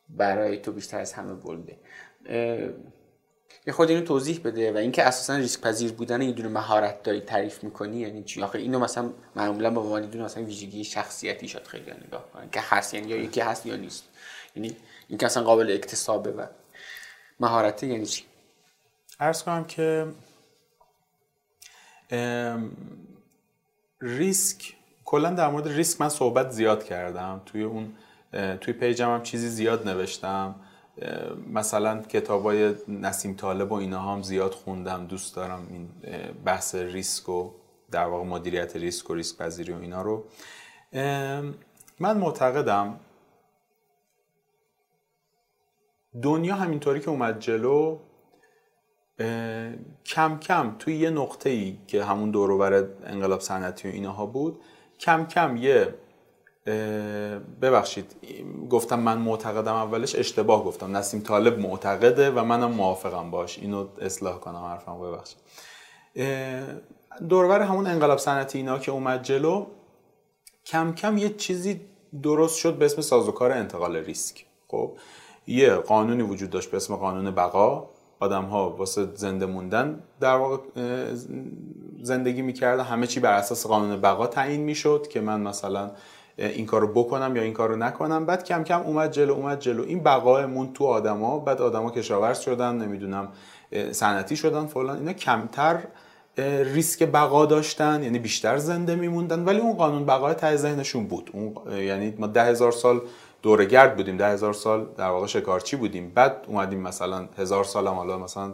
برای 0.09 0.57
تو 0.57 0.71
بیشتر 0.71 0.99
از 0.99 1.13
همه 1.13 1.33
بلده. 1.33 1.77
یه 3.67 3.73
خود 3.73 3.89
اینو 3.89 4.05
توضیح 4.05 4.39
بده 4.43 4.71
و 4.71 4.77
اینکه 4.77 5.03
اساسا 5.03 5.35
ریسک 5.35 5.61
پذیر 5.61 5.91
بودن 5.91 6.21
یه 6.21 6.31
دونه 6.31 6.49
مهارت 6.49 7.03
داری 7.03 7.21
تعریف 7.21 7.63
می‌کنی 7.63 7.99
یعنی 7.99 8.23
چی؟ 8.23 8.43
آخه 8.43 8.59
اینو 8.59 8.79
مثلا 8.79 9.09
معمولا 9.35 9.69
با 9.69 9.81
عنوان 9.81 10.05
دونه 10.05 10.23
مثلا 10.23 10.43
ویژگی 10.43 10.83
شخصیتی 10.83 11.47
شاید 11.47 11.67
خیلی 11.67 11.91
نگاه 12.07 12.31
کنن 12.33 12.49
که 12.49 12.59
هست 12.63 12.93
یعنی 12.93 13.07
یا 13.07 13.17
یکی 13.17 13.41
هست 13.41 13.65
یا 13.65 13.75
نیست. 13.75 14.03
یعنی 14.55 14.75
اینکه 15.09 15.25
اصلا 15.25 15.43
قابل 15.43 15.71
اکتسابه 15.71 16.31
و 16.31 16.45
مهارت 17.39 17.83
یعنی 17.83 18.05
چی؟ 18.05 18.23
عرض 19.19 19.43
کنم 19.43 19.65
که 19.65 20.07
ریسک 24.01 24.75
کلا 25.05 25.29
در 25.29 25.49
مورد 25.49 25.67
ریسک 25.67 26.01
من 26.01 26.09
صحبت 26.09 26.49
زیاد 26.49 26.83
کردم. 26.83 27.41
توی 27.45 27.63
اون 27.63 27.93
توی 28.61 28.73
پیجم 28.73 29.13
هم 29.13 29.23
چیزی 29.23 29.49
زیاد 29.49 29.87
نوشتم. 29.87 30.55
مثلا 31.53 32.01
کتابای 32.01 32.75
نسیم 32.87 33.33
طالب 33.33 33.71
و 33.71 33.75
اینا 33.75 33.99
هم 34.01 34.21
زیاد 34.21 34.51
خوندم. 34.51 35.07
دوست 35.07 35.35
دارم 35.35 35.67
این 35.69 35.89
بحث 36.45 36.75
ریسک 36.75 37.29
و 37.29 37.51
در 37.91 38.05
واقع 38.05 38.25
مدیریت 38.25 38.75
ریسک 38.75 39.09
و 39.09 39.13
ریسک 39.13 39.37
پذیری 39.37 39.71
و 39.71 39.77
اینا 39.77 40.01
رو. 40.01 40.25
من 41.99 42.17
معتقدم 42.17 42.99
دنیا 46.21 46.55
همینطوری 46.55 46.99
که 46.99 47.09
اومد 47.09 47.39
جلو 47.39 47.99
کم 50.05 50.39
کم 50.39 50.75
توی 50.79 50.95
یه 50.95 51.09
نقطه 51.09 51.49
ای 51.49 51.77
که 51.87 52.03
همون 52.03 52.31
دوروبر 52.31 52.73
انقلاب 53.05 53.39
صنعتی 53.39 53.89
و 53.89 53.91
اینها 53.91 54.25
بود 54.25 54.61
کم 54.99 55.25
کم 55.25 55.57
یه 55.57 55.93
ببخشید 57.61 58.15
گفتم 58.69 58.99
من 58.99 59.17
معتقدم 59.17 59.73
اولش 59.73 60.15
اشتباه 60.15 60.63
گفتم. 60.63 60.97
نسیم 60.97 61.21
طالب 61.21 61.59
معتقده 61.59 62.31
و 62.31 62.43
منم 62.43 62.71
موافقم 62.71 63.31
باش. 63.31 63.59
اینو 63.59 63.87
اصلاح 64.01 64.39
کنم 64.39 64.55
حرفم 64.55 64.99
ببخشید. 64.99 65.37
دورور 67.29 67.61
همون 67.61 67.87
انقلاب 67.87 68.17
صنعتی 68.17 68.57
اینا 68.57 68.79
که 68.79 68.91
اومد 68.91 69.23
جلو 69.23 69.65
کم 70.65 70.93
کم 70.93 71.17
یه 71.17 71.29
چیزی 71.29 71.81
درست 72.23 72.57
شد 72.57 72.77
به 72.77 72.85
اسم 72.85 73.01
سازوکار 73.01 73.51
انتقال 73.51 73.95
ریسک. 73.95 74.45
خب 74.67 74.91
یه 75.47 75.75
قانونی 75.75 76.23
وجود 76.23 76.49
داشت 76.49 76.71
به 76.71 76.77
اسم 76.77 76.95
قانون 76.95 77.31
بقا. 77.31 77.89
آدم 78.23 78.45
ها 78.45 78.69
واسه 78.69 79.07
زنده 79.15 79.45
موندن 79.45 79.99
در 80.19 80.35
واقع 80.35 80.57
زندگی 82.01 82.41
می‌کردن 82.41 82.83
همه 82.83 83.07
چی 83.07 83.19
بر 83.19 83.33
اساس 83.33 83.67
قانون 83.67 84.01
بقا 84.01 84.27
تعیین 84.27 84.61
می‌شد 84.61 85.07
که 85.09 85.21
من 85.21 85.41
مثلا 85.41 85.91
این 86.37 86.65
کارو 86.65 86.87
بکنم 86.87 87.35
یا 87.35 87.41
این 87.41 87.53
کارو 87.53 87.75
نکنم. 87.75 88.25
بعد 88.25 88.43
کم 88.43 88.63
کم 88.63 88.81
اومد 88.81 89.11
جلو 89.11 89.33
اومد 89.33 89.59
جلو. 89.59 89.83
این 89.83 90.03
بقایمون 90.03 90.73
تو 90.73 90.85
آدما 90.85 91.39
بعد 91.39 91.61
آدما 91.61 91.91
کشاورز 91.91 92.39
شدن 92.39 92.75
نمی‌دونم 92.75 93.27
صنعتی 93.91 94.35
شدن 94.35 94.65
فلان. 94.65 94.97
اینا 94.97 95.13
کمتر 95.13 95.79
ریسک 96.75 97.03
بقا 97.03 97.45
داشتن 97.45 98.03
یعنی 98.03 98.19
بیشتر 98.19 98.57
زنده 98.57 98.95
میموندن. 98.95 99.45
ولی 99.45 99.59
اون 99.59 99.73
قانون 99.73 100.05
بقای 100.05 100.33
ته 100.33 100.55
ذهنشون 100.55 101.07
بود. 101.07 101.29
اون 101.33 101.77
یعنی 101.81 102.13
ما 102.17 102.27
ده 102.27 102.43
هزار 102.43 102.71
سال 102.71 103.01
گرد 103.43 103.95
بودیم 103.95 104.17
ده 104.17 104.27
هزار 104.27 104.53
سال 104.53 104.87
در 104.97 105.09
واقع 105.09 105.27
شکارچی 105.27 105.75
بودیم. 105.75 106.09
بعد 106.09 106.45
اومدیم 106.47 106.79
مثلا 106.79 107.27
هزار 107.37 107.63
سال 107.63 107.87
هم 107.87 107.93
حالا 107.93 108.17
مثلا 108.17 108.53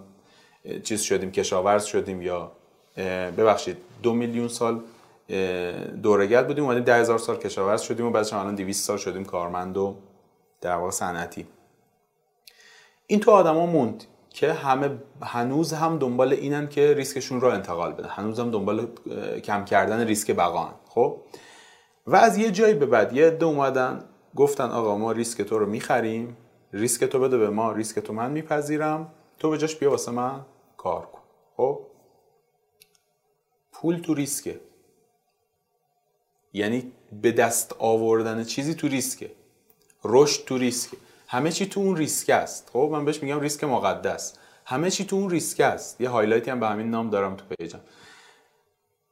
چیز 0.83 1.01
شدیم 1.01 1.31
کشاورز 1.31 1.85
شدیم 1.85 2.21
یا 2.21 2.51
ببخشید 3.37 3.77
دو 4.03 4.13
میلیون 4.13 4.47
سال 4.47 4.81
دورگرد 6.03 6.47
بودیم. 6.47 6.63
اومدیم 6.63 6.83
ده 6.83 6.95
هزار 6.95 7.17
سال 7.17 7.37
کشاورز 7.37 7.81
شدیم 7.81 8.05
و 8.05 8.09
بعدش 8.09 8.33
الان 8.33 8.55
200 8.55 8.85
سال 8.85 8.97
شدیم 8.97 9.25
کارمند 9.25 9.77
و 9.77 9.95
در 10.61 10.75
واقع 10.75 10.91
صنعتی. 10.91 11.47
این 13.07 13.19
تو 13.19 13.31
آدما 13.31 13.65
موند 13.65 14.03
که 14.29 14.53
همه 14.53 14.89
هنوز 15.21 15.73
هم 15.73 15.97
دنبال 15.97 16.33
اینن 16.33 16.69
که 16.69 16.93
ریسکشون 16.93 17.41
رو 17.41 17.47
انتقال 17.47 17.93
بدن. 17.93 18.09
هنوز 18.09 18.39
هم 18.39 18.51
دنبال 18.51 18.87
کم 19.43 19.65
کردن 19.65 20.05
ریسک 20.05 20.31
بقان 20.31 20.71
خب؟ 20.89 21.17
و 22.07 22.15
از 22.15 22.37
یه 22.37 22.51
جایی 22.51 22.73
به 22.73 22.85
بعد 22.85 23.13
یه 23.13 23.27
عده 23.27 23.45
اومدن 23.45 24.08
گفتن 24.35 24.69
آقا 24.69 24.97
ما 24.97 25.11
ریسک 25.11 25.41
تو 25.41 25.59
رو 25.59 25.65
می‌خریم 25.65 26.37
ریسک 26.73 27.03
تو 27.03 27.19
بده 27.19 27.37
به 27.37 27.49
ما 27.49 27.71
ریسک 27.71 27.99
تو 27.99 28.13
من 28.13 28.31
میپذیرم 28.31 29.11
تو 29.39 29.49
به 29.49 29.57
جاش 29.57 29.75
بیا 29.75 29.91
واسه 29.91 30.11
من 30.11 30.45
کار 30.77 31.05
کن. 31.05 31.21
خب؟ 31.57 31.79
پول 33.71 33.97
تو 33.97 34.13
ریسکه. 34.13 34.59
یعنی 36.53 36.91
به 37.21 37.31
دست 37.31 37.75
آوردن 37.79 38.43
چیزی 38.43 38.73
تو 38.73 38.87
ریسکه. 38.87 39.31
رشد 40.03 40.45
تو 40.45 40.57
ریسکه. 40.57 40.97
همه 41.27 41.51
چی 41.51 41.65
تو 41.65 41.79
اون 41.79 41.97
ریسک 41.97 42.29
است. 42.29 42.69
خب؟ 42.73 42.89
من 42.91 43.05
بهش 43.05 43.23
میگم 43.23 43.39
ریسک 43.39 43.63
مقدس. 43.63 44.37
همه 44.65 44.91
چی 44.91 45.05
تو 45.05 45.15
اون 45.15 45.29
ریسک 45.29 45.59
است. 45.59 46.01
یه 46.01 46.09
highlight 46.09 46.47
ی 46.47 46.51
هم 46.51 46.59
به 46.59 46.67
همین 46.67 46.89
نام 46.89 47.09
دارم 47.09 47.35
تو 47.35 47.45
page 47.45 47.68
م. 47.68 47.79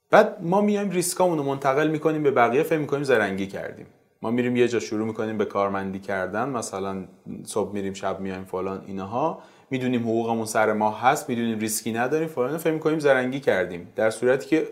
بعد 0.10 0.42
ما 0.42 0.62
میایم 0.62 0.90
ریسکامون 0.90 1.40
منتقل 1.40 1.88
می‌کنیم 1.88 2.24
به 2.24 2.32
بقیه 2.32 2.64
فکر 2.64 2.80
می‌کنیم 2.80 3.04
زرنگی 3.04 3.48
کردیم. 3.48 3.88
ما 4.22 4.32
میریم 4.32 4.56
یه 4.56 4.68
جا 4.68 4.80
شروع 4.80 5.08
می‌کنیم 5.08 5.38
به 5.38 5.46
کارمندی 5.46 6.00
کردن 6.00 6.50
مثلا 6.50 7.06
صبح 7.46 7.74
میریم 7.74 7.94
شب 7.94 8.20
میایم 8.20 8.46
فلان 8.46 8.84
اینها. 8.88 9.42
می‌دونیم 9.70 10.02
حقوقمون 10.02 10.46
سر 10.46 10.74
ما 10.74 10.92
هست 10.92 11.30
می‌دونیم 11.30 11.60
ریسکی 11.60 11.92
نداریم 11.92 12.28
فلان 12.28 12.58
فکر 12.58 12.74
می‌کنیم 12.74 13.00
زرنگی 13.00 13.40
کردیم. 13.40 13.94
در 13.96 14.10
صورتی 14.10 14.48
که 14.48 14.68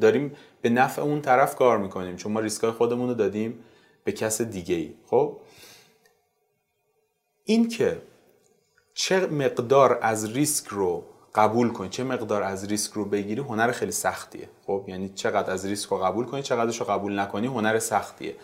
داریم 0.00 0.32
به 0.62 0.68
نفع 0.68 1.02
اون 1.02 1.20
طرف 1.20 1.56
کار 1.56 1.78
می‌کنیم 1.78 2.16
چون 2.16 2.32
ما 2.32 2.40
ریسکای 2.40 2.70
خودمون 2.70 3.08
رو 3.08 3.14
دادیم 3.14 3.58
به 4.04 4.12
کس 4.12 4.42
دیگه 4.42 4.74
ای 4.74 4.94
خب؟ 5.06 5.36
این 7.44 7.68
که 7.68 8.02
چه 8.94 9.26
مقدار 9.26 9.98
از 10.02 10.32
ریسک 10.32 10.66
رو 10.66 11.04
قبول 11.34 11.68
کنی. 11.68 11.88
چه 11.88 12.04
مقدار 12.04 12.42
از 12.42 12.64
ریسک 12.64 12.92
رو 12.92 13.04
بگیری 13.04 13.40
هنر 13.40 13.72
خیلی 13.72 13.92
سختیه. 13.92 14.48
خب 14.66 14.84
یعنی 14.88 15.08
چقدر 15.14 15.50
از 15.52 15.66
ریسک 15.66 15.88
رو 15.88 15.96
قبول 15.96 16.24
کنی 16.24 16.42
چقدرش 16.42 16.80
رو 16.80 16.86
قبول 16.86 17.18
نکنی 17.18 17.46
هنر 17.46 17.78
سختیه. 17.78 18.34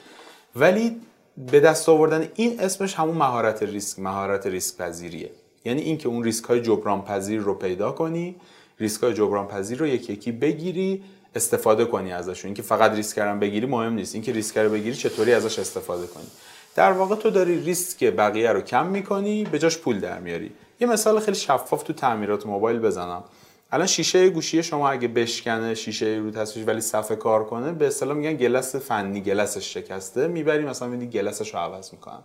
ولی 0.57 1.01
به 1.37 1.61
دست 1.61 1.89
آوردن 1.89 2.29
این 2.35 2.61
اسمش 2.61 2.95
همون 2.95 3.17
مهارت 3.17 3.63
ریسک 3.63 3.99
مهارت 3.99 4.47
ریسک 4.47 4.77
پذیریه 4.77 5.31
یعنی 5.65 5.81
اینکه 5.81 6.09
اون 6.09 6.25
ریسک 6.25 6.45
های 6.45 6.61
جبران 6.61 7.03
پذیر 7.03 7.41
رو 7.41 7.55
پیدا 7.55 7.93
کنی 7.93 8.37
ریسک 8.81 9.03
های 9.03 9.15
جبران 9.15 9.47
پذیر 9.47 9.79
رو 9.79 9.87
یکی 9.87 10.13
یکی 10.13 10.33
بگیری 10.33 11.03
استفاده 11.35 11.85
کنی 11.85 12.13
ازشون. 12.13 12.49
اینکه 12.49 12.63
فقط 12.63 12.93
ریسک 12.93 13.17
کردن 13.17 13.39
بگیری 13.39 13.67
مهم 13.67 13.93
نیست. 13.93 14.15
اینکه 14.15 14.33
ریسک 14.33 14.59
رو 14.59 14.71
بگیری 14.71 14.97
چطوری 14.97 15.33
ازش 15.33 15.59
استفاده 15.59 16.07
کنی. 16.07 16.27
در 16.75 16.93
واقع 16.93 17.15
تو 17.15 17.31
داری 17.31 17.61
ریسک 17.61 18.05
بقیه 18.05 18.53
رو 18.53 18.61
کم 18.61 18.87
می‌کنی 18.87 19.45
به 19.45 19.59
جاش 19.59 19.79
پول 19.79 20.01
در 20.01 20.19
میاری. 20.19 20.53
یه 20.81 20.87
مثال 20.87 21.21
خیلی 21.21 21.37
شفاف 21.37 21.83
تو 21.83 21.93
تعمیرات 21.93 22.47
موبایل 22.47 22.79
بزنم. 22.79 23.25
الان 23.73 23.87
شیشه 23.87 24.31
گوشی 24.31 24.63
شما 24.63 24.91
اگه 24.91 25.09
بشکنه 25.09 25.75
شیشه 25.75 26.07
رو 26.07 26.31
تصویر 26.31 26.67
ولی 26.67 26.81
صفحه 26.81 27.17
کار 27.17 27.45
کنه 27.45 27.73
به 27.73 27.87
اصطلاح 27.87 28.17
میگن 28.17 28.35
glass 28.35 28.77
فنی 28.77 29.21
glass 29.21 29.59
ش 29.59 29.75
شکسته. 29.75 30.29
می‌بری 30.29 30.65
مثلا 30.65 30.89
می‌بینی 30.89 31.11
glass 31.11 31.42
ش 31.42 31.55
رو 31.55 31.61
عوض 31.61 31.93
می‌کنن. 31.93 32.23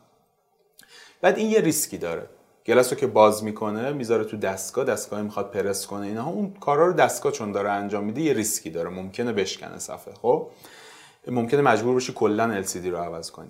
بعد 1.22 1.38
این 1.38 1.52
یه 1.52 1.60
ریسکی 1.60 1.98
داره. 1.98 2.30
glass 2.66 2.94
رو 2.94 3.00
که 3.00 3.08
باز 3.08 3.44
می‌کنه 3.44 3.92
می‌ذاره 3.92 4.24
تو 4.24 4.38
دستگاه 4.38 4.86
دستگاه 4.86 5.22
می‌خواد 5.22 5.52
پرس 5.52 5.88
کنه 5.88 6.08
اینا 6.08 6.26
اون 6.26 6.54
کارا 6.60 6.88
رو 6.88 6.94
دستگاه 6.94 7.32
چون 7.32 7.52
داره 7.52 7.70
انجام 7.70 8.04
میده 8.04 8.22
یه 8.22 8.34
ریسکی 8.34 8.70
داره. 8.70 8.90
ممکنه 8.90 9.34
بشکنه 9.34 9.80
صفحه 9.80 10.14
خب؟ 10.14 10.48
ممکنه 11.28 11.62
مجبور 11.62 11.96
بشی 11.96 12.14
کلا 12.14 12.64
LCD 12.64 12.86
رو 12.86 12.98
عوض 12.98 13.32
کنی. 13.32 13.50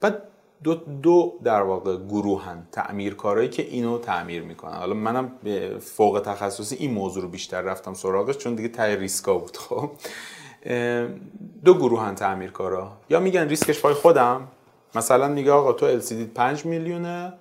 بعد 0.00 0.22
دو, 0.64 0.74
دو 0.74 1.32
در 1.44 1.62
واقع 1.62 1.96
گروهن 1.96 2.66
تعمیرکارایی 2.72 3.48
که 3.48 3.62
اینو 3.62 3.98
تعمیر 3.98 4.42
می‌کنن. 4.42 4.74
حالا 4.74 4.94
منم 4.94 5.32
فوق 5.80 6.22
تخصصی 6.24 6.76
این 6.76 6.94
موضوع 6.94 7.22
رو 7.22 7.28
بیشتر 7.28 7.60
رفتم 7.60 7.94
سراغش 7.94 8.36
چون 8.36 8.54
دیگه 8.54 8.68
ته 8.68 8.96
ریسکا 8.96 9.38
بود 9.38 9.56
خب. 9.56 9.90
دو 11.64 11.74
گروهن 11.74 12.14
تعمیرکارا. 12.14 12.92
یا 13.10 13.20
میگن 13.20 13.48
ریسکش 13.48 13.80
پای 13.80 13.94
خودم. 13.94 14.48
مثلا 14.94 15.28
میگه 15.28 15.52
آقا 15.52 15.72
تو 15.72 16.00
LCD 16.00 16.12
5 16.34 16.66
میلیونه 16.66 17.32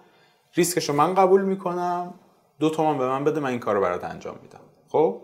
ریسکش 0.55 0.89
رو 0.89 0.95
من 0.95 1.13
قبول 1.13 1.41
می‌کنم. 1.41 2.13
دو 2.59 2.69
تومن 2.69 2.97
به 2.97 3.07
من 3.07 3.23
بده 3.23 3.39
من 3.39 3.49
این 3.49 3.59
کار 3.59 3.75
رو 3.75 3.81
برات 3.81 4.03
انجام 4.03 4.35
میدم. 4.41 4.59
خب؟ 4.89 5.21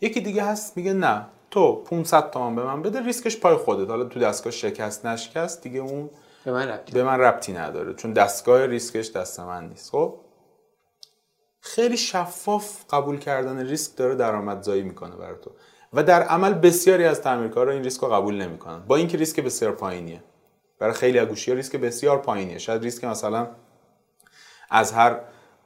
یکی 0.00 0.20
دیگه 0.20 0.44
هست 0.44 0.76
میگه 0.76 0.92
نه. 0.92 1.26
تو 1.50 1.74
500 1.74 2.30
تومن 2.30 2.56
به 2.56 2.64
من 2.64 2.82
بده 2.82 3.00
ریسکش 3.00 3.40
پای 3.40 3.56
خودت. 3.56 3.90
حالا 3.90 4.04
تو 4.04 4.20
دستگاه 4.20 4.52
شکست 4.52 5.06
نشکست 5.06 5.62
دیگه 5.62 5.80
اون 5.80 6.10
به 6.44 6.52
من 6.52 6.68
ربطی 6.68 6.92
به 6.92 7.04
من 7.04 7.20
ربطی 7.20 7.52
نداره 7.52 7.94
چون 7.94 8.12
دستگاه 8.12 8.66
ریسکش 8.66 9.10
دست 9.10 9.40
من 9.40 9.68
نیست. 9.68 9.90
خب؟ 9.90 10.20
خیلی 11.60 11.96
شفاف 11.96 12.84
قبول 12.90 13.18
کردن 13.18 13.66
ریسک 13.66 13.96
داره 13.96 14.14
درآمدزایی 14.14 14.82
می‌کنه 14.82 15.16
برای 15.16 15.36
تو. 15.42 15.50
و 15.92 16.02
در 16.02 16.22
عمل 16.22 16.54
بسیاری 16.54 17.04
از 17.04 17.20
تعمیرکارا 17.20 17.72
این 17.72 17.84
ریسک 17.84 18.00
رو 18.00 18.08
قبول 18.08 18.42
نمی‌کنن. 18.42 18.78
با 18.78 18.96
اینکه 18.96 19.16
ریسک 19.16 19.40
بسیار 19.40 19.72
پایینیه. 19.72 20.22
برای 20.78 20.94
خیلی 20.94 21.18
از 21.18 21.28
گوشی 21.28 21.50
ها 21.50 21.56
ریسک 21.56 21.76
بسیار 21.76 22.18
پایینیه. 22.18 22.58
شاید 22.58 22.82
ریسک 22.82 23.04
مثلا 23.04 23.48
از 24.70 24.92
هر 24.92 25.20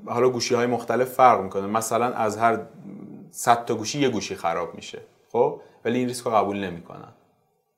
حالا 0.06 0.28
گوشی 0.30 0.54
های 0.54 0.66
مختلف 0.66 1.08
فرق 1.08 1.40
می‌کنه. 1.40 1.66
مثلا 1.66 2.12
از 2.12 2.36
هر 2.36 2.60
100 3.30 3.64
تا 3.64 3.74
گوشی 3.74 4.00
یه 4.00 4.08
گوشی 4.08 4.34
خراب 4.34 4.74
میشه. 4.74 5.00
خب؟ 5.32 5.60
ولی 5.84 5.98
این 5.98 6.08
ریسک 6.08 6.24
رو 6.24 6.30
قبول 6.30 6.56
نمی‌کنن. 6.64 7.12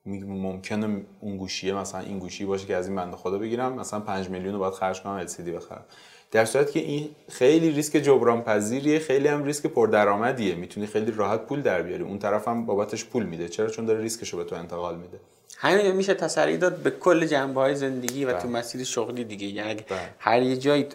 ممکنه 0.07 1.01
اون 1.19 1.37
گوشیه 1.37 1.73
مثلا 1.73 2.01
این 2.01 2.19
گوشی 2.19 2.45
باشه 2.45 2.65
که 2.65 2.75
از 2.75 2.87
این 2.87 2.95
بنده 2.95 3.17
خدا 3.17 3.37
بگیرم 3.37 3.73
مثلا 3.73 3.99
5 3.99 4.29
میلیون 4.29 4.53
رو 4.53 4.59
باید 4.59 4.73
خرج 4.73 5.01
کنم 5.01 5.27
LCD 5.27 5.41
بخرم. 5.41 5.85
در 6.31 6.45
صورتی 6.45 6.73
که 6.73 6.79
این 6.79 7.09
خیلی 7.29 7.71
ریسک 7.71 7.97
جبران 7.97 8.41
پذیریه 8.41 8.99
خیلی 8.99 9.27
هم 9.27 9.43
ریسک 9.43 9.67
پردرآمدیه. 9.67 10.55
می‌تونی 10.55 10.87
خیلی 10.87 11.11
راحت 11.11 11.41
پول 11.41 11.61
در 11.61 11.81
بیاری. 11.81 12.03
اون 12.03 12.19
طرف 12.19 12.47
هم 12.47 12.65
بابتش 12.65 13.05
پول 13.05 13.23
میده. 13.23 13.49
چرا؟ 13.49 13.69
چون 13.69 13.85
داره 13.85 14.01
ریسکش 14.01 14.29
رو 14.29 14.37
به 14.37 14.43
تو 14.43 14.55
انتقال 14.55 14.95
میده. 14.95 15.19
همین 15.59 15.91
میشه 15.91 16.13
تسری 16.13 16.57
داد 16.57 16.75
به 16.75 16.91
کل 16.91 17.25
جنبه 17.25 17.61
های 17.61 17.75
زندگی 17.75 18.25
و 18.25 18.33
تو 18.33 18.47
بله. 18.47 18.57
مسیر 18.57 18.83
شغلی 18.83 19.23
دیگه. 19.23 19.47
یعنی 19.47 19.73
بله. 19.73 19.99
هر 20.19 20.41
یه 20.41 20.57
جایی 20.57 20.87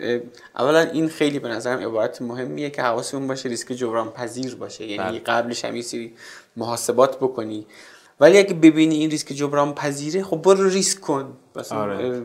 اولا 0.59 0.81
این 0.81 1.09
خیلی 1.09 1.39
به 1.39 1.49
نظرم 1.49 1.81
عبارت 1.81 2.23
مهمیه 2.23 2.71
که 2.71 2.83
حواسمون 2.83 3.29
باشه 3.29 3.49
ریسک 3.49 3.73
جبران 3.73 4.11
پذیر 4.11 4.55
باشه. 4.55 4.87
یعنی 4.87 5.11
بله. 5.11 5.19
قبلش 5.19 5.65
هم 5.65 5.81
سری 5.81 6.13
محاسبات 6.57 7.17
بکنی. 7.17 7.67
ولی 8.23 8.39
اگه 8.39 8.55
ببینی 8.55 8.95
این 8.95 9.11
ریسک 9.11 9.29
جبران 9.29 9.75
پذیره 9.75 10.23
خب 10.25 10.37
برو 10.37 10.69
ریسک 10.69 11.01
کن. 11.01 11.37
آره. 11.71 12.23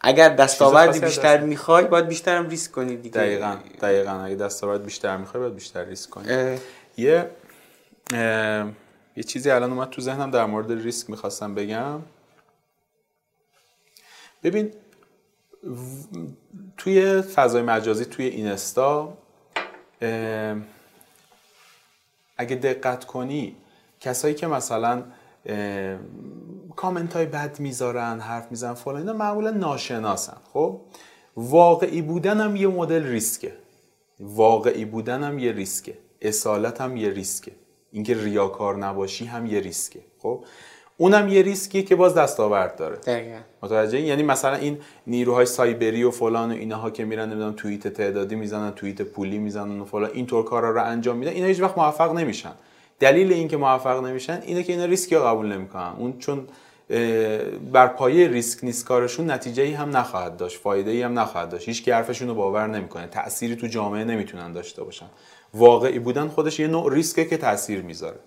اگر 0.00 0.28
دستاوردی 0.28 1.00
بیشتر 1.00 1.36
دست... 1.36 1.46
می‌خوای 1.46 1.84
باید 1.84 2.08
بیشتر 2.08 2.36
هم 2.36 2.48
ریسک 2.48 2.72
کنی 2.72 2.96
دیگه. 2.96 3.14
دقیقا 3.14 3.56
دقیقا. 3.80 4.10
اگه 4.10 4.34
دستاورد 4.34 4.84
بیشتر 4.84 5.16
می‌خوای 5.16 5.40
باید 5.40 5.54
بیشتر 5.54 5.84
ریسک 5.84 6.10
کنی. 6.10 6.58
یه 6.96 7.30
یه 9.16 9.22
چیزی 9.26 9.50
الان 9.50 9.72
اومد 9.72 9.90
تو 9.90 10.02
ذهنم 10.02 10.30
در 10.30 10.44
مورد 10.44 10.72
ریسک 10.72 11.10
می‌خواستم 11.10 11.54
بگم. 11.54 12.00
ببین 14.42 14.72
توی 16.76 17.22
فضای 17.22 17.62
مجازی 17.62 18.04
توی 18.04 18.26
اینستا 18.26 19.18
اگه 22.36 22.56
دقت 22.56 23.04
کنی 23.04 23.56
کسایی 24.00 24.34
که 24.34 24.46
مثلا 24.46 25.02
کامنت 26.76 27.16
های 27.16 27.26
بد 27.26 27.60
می‌ذارن 27.60 28.20
حرف 28.20 28.46
می‌زنن 28.50 28.74
فلان 28.74 28.96
اینا 28.96 29.12
معمولا 29.12 29.50
ناشناسن. 29.50 30.36
خب؟ 30.52 30.80
واقعی 31.36 32.02
بودن 32.02 32.40
هم 32.40 32.56
یه 32.56 32.66
مدل 32.66 33.06
ریسکه. 33.06 33.52
واقعی 34.20 34.84
بودن 34.84 35.22
هم 35.22 35.38
یه 35.38 35.52
ریسکه. 35.52 35.98
اصالت 36.22 36.80
هم 36.80 36.96
یه 36.96 37.10
ریسکه. 37.10 37.52
اینکه 37.92 38.22
ریاکار 38.22 38.76
نباشی 38.76 39.24
هم 39.24 39.46
یه 39.46 39.60
ریسکه. 39.60 40.00
خب؟ 40.18 40.44
اونم 40.96 41.28
یه 41.28 41.42
ریسکیه 41.42 41.82
که 41.82 41.96
باز 41.96 42.14
دستاورد 42.14 42.76
داره. 42.76 42.96
دقیقا. 42.96 43.38
متوجه 43.62 44.00
یعنی 44.00 44.22
مثلا 44.22 44.56
این 44.56 44.78
نیروهای 45.06 45.46
سایبری 45.46 46.04
و 46.04 46.10
فلان 46.10 46.50
و 46.50 46.54
اینها 46.54 46.90
که 46.90 47.04
میرن 47.04 47.28
نمی‌دونم 47.28 47.52
توییت 47.52 47.88
تعدادی 47.88 48.34
می‌زنن 48.34 48.70
توییت 48.70 49.02
پولی 49.02 49.38
می‌زنن 49.38 49.80
و 49.80 49.84
فلان 49.84 50.10
اینطور 50.14 50.44
کارا 50.44 50.70
رو 50.70 50.84
انجام 50.84 51.16
میدن 51.16 51.32
اینا 51.32 51.46
هیچ 51.46 51.60
وقت 51.60 51.78
موفق 51.78 52.12
نمیشن. 52.12 52.52
دلیل 53.02 53.32
اینکه 53.32 53.56
موفق 53.56 54.04
نمیشن 54.04 54.42
اینه 54.46 54.62
که 54.62 54.72
اینا 54.72 54.84
ریسکی 54.84 55.14
رو 55.14 55.22
قبول 55.22 55.46
نمی‌کنن. 55.46 55.92
اون 55.98 56.18
چون 56.18 56.48
بر 57.72 57.86
پایه 57.86 58.28
ریسک 58.28 58.64
نیست 58.64 58.84
کارشون 58.84 59.30
نتیجه 59.30 59.62
ای 59.62 59.72
هم 59.72 59.96
نخواهد 59.96 60.36
داشت 60.36 60.60
فایده 60.60 60.90
ای 60.90 61.02
هم 61.02 61.18
نخواهد 61.18 61.48
داشت. 61.48 61.68
هیچ 61.68 61.88
حرفشون 61.88 62.28
رو 62.28 62.34
باور 62.34 62.66
نمی‌کنه. 62.66 63.06
تأثیری 63.06 63.56
تو 63.56 63.66
جامعه 63.66 64.04
نمی‌تونن 64.04 64.52
داشته 64.52 64.84
باشن. 64.84 65.06
واقعی 65.54 65.98
بودن 65.98 66.28
خودش 66.28 66.60
یه 66.60 66.66
نوع 66.66 66.94
ریسکه 66.94 67.24
که 67.24 67.36
تاثیر 67.36 67.82
می‌ذاره. 67.82 68.18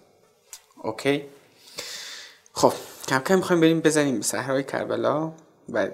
اوکی. 0.83 1.23
خب 2.53 2.73
کم 3.07 3.19
کم 3.19 3.35
می‌خوایم 3.35 3.61
بریم 3.61 3.79
بزنیم 3.79 4.15
به 4.15 4.23
صحرای 4.23 4.63
کربلا 4.63 5.31
و 5.69 5.87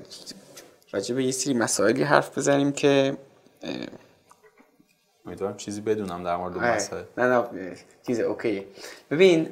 راجع 0.91 1.15
به 1.15 1.23
یه 1.23 1.31
سری 1.31 1.53
مسائلی 1.53 2.03
حرف 2.03 2.37
بزنیم 2.37 2.71
که 2.71 3.17
امیدوارم 5.25 5.57
چیزی 5.57 5.81
بدونم 5.81 6.23
در 6.23 6.37
مورد 6.37 6.57
مسائل 6.57 7.03
نه 7.17 7.25
نه 7.25 7.75
چیز 8.07 8.19
اوکی 8.19 8.65
ببین 9.11 9.49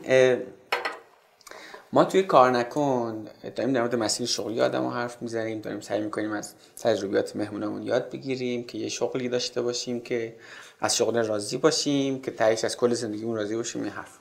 ما 1.93 2.05
توی 2.05 2.24
کار 2.24 2.51
نکن 2.51 3.28
داریم 3.55 3.74
در 3.74 3.82
مورد 3.82 3.95
مسیر 3.95 4.28
شغلی 4.28 4.61
آدم 4.61 4.84
رو 4.84 4.89
حرف 4.89 5.22
می‌زنیم 5.22 5.61
داریم 5.61 5.80
سعی 5.82 6.01
می‌کنیم 6.01 6.32
از 6.32 6.53
تجربیات 6.82 7.36
مهمونمون 7.36 7.84
یاد 7.84 8.09
بگیریم 8.09 8.63
که 8.63 8.78
یه 8.78 8.89
شغلی 8.89 9.30
داشته 9.30 9.61
باشیم 9.61 10.01
که 10.01 10.36
از 10.82 10.97
شغل 10.97 11.26
راضی 11.26 11.57
باشیم 11.57 12.22
که 12.22 12.32
تهیش 12.32 12.63
از 12.65 12.78
کل 12.78 12.93
زندگیمون 12.93 13.36
راضی 13.36 13.55
باشیم 13.55 13.84
این 13.84 13.91
حرف. 13.91 14.20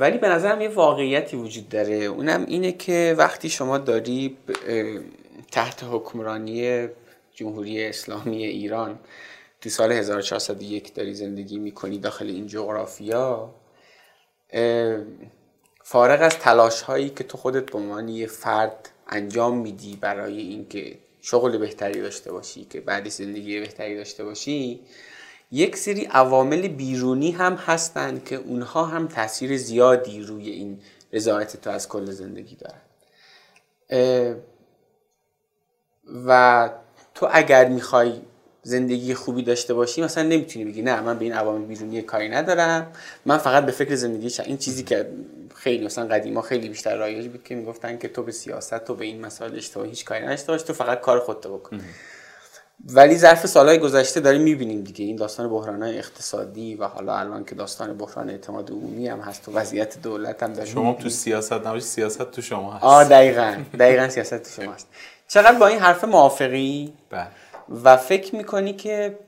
ولی 0.00 0.18
به 0.18 0.28
نظرم 0.28 0.60
یه 0.60 0.68
واقعیتی 0.68 1.36
وجود 1.36 1.68
داره. 1.68 1.94
اونم 1.94 2.44
اینه 2.48 2.72
که 2.72 3.14
وقتی 3.18 3.48
شما 3.48 3.78
داری 3.78 4.36
تحت 5.52 5.84
حکمرانی 5.90 6.88
جمهوری 7.34 7.86
اسلامی 7.86 8.44
ایران 8.44 8.98
تو 9.60 9.68
سال 9.70 9.92
1401 9.92 10.94
داری 10.94 11.14
زندگی 11.14 11.58
می‌کنی 11.58 11.98
داخل 11.98 12.26
این 12.26 12.46
جغرافیا 12.46 13.54
فارغ 15.84 16.22
از 16.22 16.38
تلاش 16.38 16.82
هایی 16.82 17.10
که 17.10 17.24
تو 17.24 17.38
خودت 17.38 17.70
به 17.70 17.78
عنوان 17.78 18.08
یه 18.08 18.26
فرد 18.26 18.90
انجام 19.08 19.58
میدی 19.58 19.96
برای 19.96 20.38
اینکه 20.40 20.98
شغل 21.22 21.58
بهتری 21.58 22.00
داشته 22.00 22.32
باشی 22.32 22.64
که 22.64 22.80
بعد 22.80 23.08
زندگی 23.08 23.60
بهتری 23.60 23.96
داشته 23.96 24.24
باشی 24.24 24.80
یک 25.52 25.76
سری 25.76 26.04
عوامل 26.04 26.68
بیرونی 26.68 27.30
هم 27.30 27.54
هستند 27.54 28.24
که 28.24 28.36
اونها 28.36 28.84
هم 28.84 29.08
تاثیر 29.08 29.56
زیادی 29.56 30.22
روی 30.22 30.50
این 30.50 30.80
رضایت 31.12 31.56
تو 31.56 31.70
از 31.70 31.88
کل 31.88 32.10
زندگی 32.10 32.56
دارن. 32.56 32.80
و 36.26 36.70
تو 37.14 37.28
اگر 37.32 37.68
می‌خوای 37.68 38.20
زندگی 38.62 39.14
خوبی 39.14 39.42
داشته 39.42 39.74
باشی 39.74 40.02
مثلا 40.02 40.24
نمی‌تونی 40.24 40.64
بگی 40.64 40.82
نه 40.82 41.00
من 41.00 41.18
به 41.18 41.24
این 41.24 41.34
عوامل 41.34 41.64
بیرونی 41.64 42.02
کاری 42.02 42.28
ندارم. 42.28 42.92
من 43.26 43.38
فقط 43.38 43.66
به 43.66 43.72
فکر 43.72 43.94
زندگی 43.94 44.42
این 44.44 44.58
چیزی 44.58 44.82
که 44.82 45.06
خیلی 45.54 45.86
مثلا 45.86 46.06
قدیما 46.06 46.42
خیلی 46.42 46.68
بیشتر 46.68 46.96
رایج 46.96 47.28
بود 47.28 47.44
که 47.44 47.54
می‌گفتن 47.54 47.98
که 47.98 48.08
تو 48.08 48.22
به 48.22 48.32
سیاست 48.32 48.90
و 48.90 48.94
به 48.94 49.04
این 49.04 49.20
مسائل 49.20 49.56
اشتباه 49.56 49.86
هیچ 49.86 50.04
کاری 50.04 50.24
نداشته 50.24 50.52
باش 50.52 50.62
تو 50.62 50.72
فقط 50.72 51.00
کار 51.00 51.20
خودتو 51.20 51.58
بکن. 51.58 51.80
ولی 52.86 53.16
ظرف 53.16 53.46
سالهای 53.46 53.78
گذشته 53.78 54.20
داریم 54.20 54.42
می‌بینیم 54.42 54.82
دیگه. 54.82 55.04
این 55.04 55.16
داستان 55.16 55.50
بحران 55.50 55.82
اقتصادی 55.82 56.74
و 56.74 56.84
حالا 56.84 57.16
الان 57.16 57.44
که 57.44 57.54
داستان 57.54 57.98
بحران 57.98 58.30
اعتماد 58.30 58.70
عمومی 58.70 59.08
هم 59.08 59.20
هست 59.20 59.48
و 59.48 59.52
وضعیت 59.52 60.02
دولت 60.02 60.42
هم 60.42 60.52
داریم 60.52 60.72
شما 60.72 60.92
تو 61.02 61.08
سیاست 61.08 61.52
نباشی 61.52 61.84
سیاست 61.84 62.30
تو 62.30 62.42
شما 62.42 62.72
هست. 62.72 62.84
آه 62.84 63.04
دقیقا. 63.04 63.56
دقیقا 63.78 64.08
سیاست 64.08 64.42
تو 64.42 64.62
شما 64.62 64.72
هست. 64.72 64.86
چقدر 65.28 65.58
با 65.58 65.66
این 65.66 65.78
حرف 65.78 66.04
موافقی؟ 66.04 66.92
بله. 67.10 67.26
و 67.70 67.96
فکر 67.96 68.36
می‌کنی 68.36 68.72
که 68.72 69.18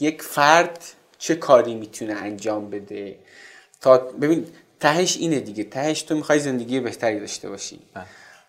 یک 0.00 0.22
فرد 0.22 0.84
چه 1.18 1.34
کاری 1.34 1.74
می‌تونه 1.74 2.14
انجام 2.14 2.70
بده؟ 2.70 3.16
تا 3.80 3.98
ببین 3.98 4.46
تهش 4.80 5.16
اینه 5.16 5.40
دیگه. 5.40 5.64
تهش 5.64 6.02
تو 6.02 6.16
می‌خوای 6.16 6.38
زندگی 6.38 6.80
بهتری 6.80 7.20
داشته 7.20 7.48
باشی. 7.48 7.80
بله. 7.94 8.04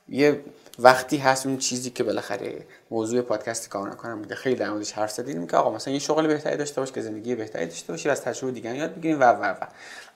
یه 0.09 0.39
وقتی 0.79 1.17
هست 1.17 1.45
اون 1.45 1.57
چیزی 1.57 1.89
که 1.89 2.03
بالاخره 2.03 2.65
موضوع 2.91 3.21
پادکست 3.21 3.69
کار 3.69 3.89
نکنم 3.89 4.21
بوده 4.21 4.35
خیلی 4.35 4.55
در 4.55 4.69
موردش 4.69 4.91
حرف 4.91 5.11
زدیم 5.11 5.47
که 5.47 5.57
آقا 5.57 5.75
مثلا 5.75 5.93
یه 5.93 5.99
شغل 5.99 6.27
بهتری 6.27 6.57
داشته 6.57 6.81
باش 6.81 6.91
که 6.91 7.01
زندگی 7.01 7.35
بهتری 7.35 7.65
داشته 7.65 7.93
باشی 7.93 8.09
و 8.09 8.11
از 8.11 8.21
تجربه 8.21 8.51
دیگه 8.51 8.75
یاد 8.75 8.95
بگیریم 8.95 9.19
و 9.19 9.23
و 9.23 9.45
و. 9.45 9.67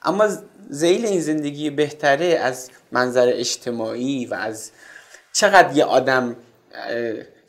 اما 0.04 0.28
زیل 0.70 1.06
این 1.06 1.22
زندگی 1.22 1.70
بهتره 1.70 2.26
از 2.26 2.70
منظر 2.92 3.32
اجتماعی 3.34 4.26
و 4.26 4.34
از 4.34 4.72
چقدر 5.34 5.78
یه 5.78 5.84
آدم 5.84 6.36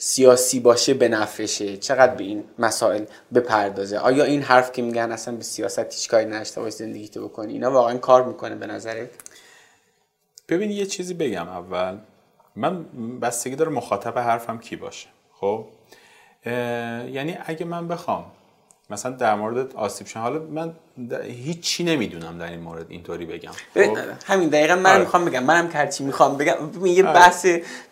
سیاسی 0.04 0.60
باشه 0.60 0.94
به 0.94 1.08
نفشه 1.08 1.76
چقدر 1.76 2.14
به 2.14 2.24
این 2.24 2.44
مسائل 2.58 3.04
بپردازه؟ 3.34 3.98
آیا 3.98 4.24
این 4.24 4.42
حرف 4.42 4.72
که 4.72 4.82
میگن 4.82 5.12
اصلا 5.12 5.36
به 5.36 5.42
سیاست 5.42 5.94
هیچ 5.94 6.08
کاری 6.08 6.24
نداشته؟ 6.24 6.60
باش 6.60 6.72
زندگی 6.72 7.08
تو 7.08 7.28
بکنی. 7.28 7.52
اینا 7.52 7.70
واقعا 7.70 7.98
کار 7.98 8.24
می‌کنه 8.24 8.54
به 8.54 8.66
نظرت؟ 8.66 9.10
ببین 10.48 10.70
یه 10.70 10.86
چیزی 10.86 11.14
بگم 11.14 11.48
اول. 11.48 11.98
من 12.56 12.84
بستگی 13.20 13.56
داره 13.56 13.70
مخاطب 13.70 14.18
حرفم 14.18 14.58
کی 14.58 14.76
باشه. 14.76 15.08
خب؟ 15.32 15.66
یعنی 16.46 17.38
اگه 17.46 17.66
من 17.66 17.88
بخوام 17.88 18.24
مثلا 18.90 19.12
در 19.12 19.34
مورد 19.34 19.74
آسیب 19.74 20.06
شن 20.06 20.20
حالا 20.20 20.38
من 20.38 20.72
هیچی 21.24 21.84
نمی‌دونم 21.84 22.38
در 22.38 22.50
این 22.50 22.60
مورد 22.60 22.86
اینطوری 22.88 23.26
بگم 23.26 23.50
خب؟ 23.74 23.98
همین 24.26 24.48
دقیقا 24.48 24.74
من 24.74 24.90
آره. 24.90 25.00
می‌خوام 25.00 25.24
بگم 25.24 25.44
منم 25.44 25.68
کرچی 25.68 26.04
می‌خوام 26.04 26.36
بگم 26.36 26.54
یه 26.84 27.04
آره. 27.04 27.14
بحث 27.14 27.46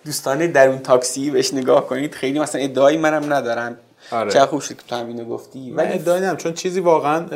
دوستانه 0.04 0.46
در 0.46 0.68
اون 0.68 0.78
تاکسی 0.78 1.30
بهش 1.30 1.54
نگاه 1.54 1.86
کنید 1.86 2.14
خیلی 2.14 2.38
مثلا 2.38 2.60
ادعایی 2.60 2.98
منم 2.98 3.32
ندارم 3.32 3.76
آره. 4.10 4.30
چه 4.30 4.46
خوب 4.46 4.60
شد 4.60 4.76
که 4.76 4.82
تو 4.88 4.96
همینو 4.96 5.24
گفتی 5.24 5.70
من 5.70 5.92
ادعایی 5.92 6.20
ندارم 6.20 6.36
چون 6.36 6.52
چیزی 6.52 6.80
واقعا 6.80 7.26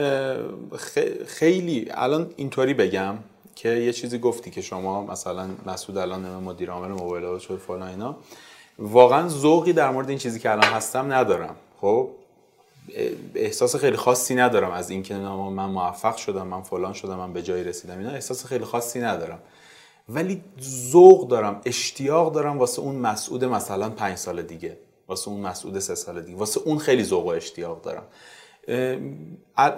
خیلی 1.27 1.89
الان 1.91 2.31
اینطوری 2.37 2.75
بگم 2.75 3.15
که 3.55 3.69
یه 3.69 3.93
چیزی 3.93 4.19
گفتی 4.19 4.51
که 4.51 4.61
شما 4.61 5.03
مثلا 5.07 5.49
مسعود 5.67 5.99
الان 5.99 6.21
مدیر 6.21 6.71
عامل 6.71 6.89
موبایل 6.89 7.39
شد 7.39 7.59
فلان 7.67 7.83
اینا 7.83 8.17
واقعا 8.79 9.29
ذوقی 9.29 9.73
در 9.73 9.91
مورد 9.91 10.09
این 10.09 10.19
چیزی 10.19 10.41
که 10.41 10.51
الان 10.51 10.73
هستم 10.73 11.13
ندارم 11.13 11.57
خب 11.81 12.11
احساس 13.35 13.77
خیلی 13.77 13.97
خاصی 13.97 14.35
ندارم 14.35 14.71
از 14.71 14.91
اینکه 14.91 15.15
من 15.15 15.67
موفق 15.67 16.17
شدم 16.17 16.47
من 16.47 16.63
فلان 16.63 16.93
شدم 16.93 17.17
من 17.17 17.33
به 17.33 17.43
جایی 17.43 17.65
رسیدم. 17.65 17.99
اینا 17.99 18.11
احساس 18.11 18.47
خیلی 18.47 18.65
خاصی 18.65 19.01
ندارم. 19.01 19.39
ولی 20.09 20.43
ذوق 20.91 21.29
دارم 21.29 21.61
اشتیاق 21.65 22.35
دارم 22.35 22.59
واسه 22.59 22.83
اون 22.83 22.95
مسعود 22.95 23.45
مثلا 23.45 23.91
پنج 23.91 24.17
سال 24.17 24.43
دیگه. 24.43 24.79
واسه 25.09 25.29
اون 25.29 25.41
مسعود 25.41 25.79
سه 25.79 25.95
سال 25.95 26.23
دیگه. 26.23 26.39
واسه 26.39 26.61
اون 26.65 26.79
خیلی 26.79 27.05
ذوق 27.05 27.27
و 27.27 27.29
اشتیاق 27.29 27.83
دارم. 27.83 28.03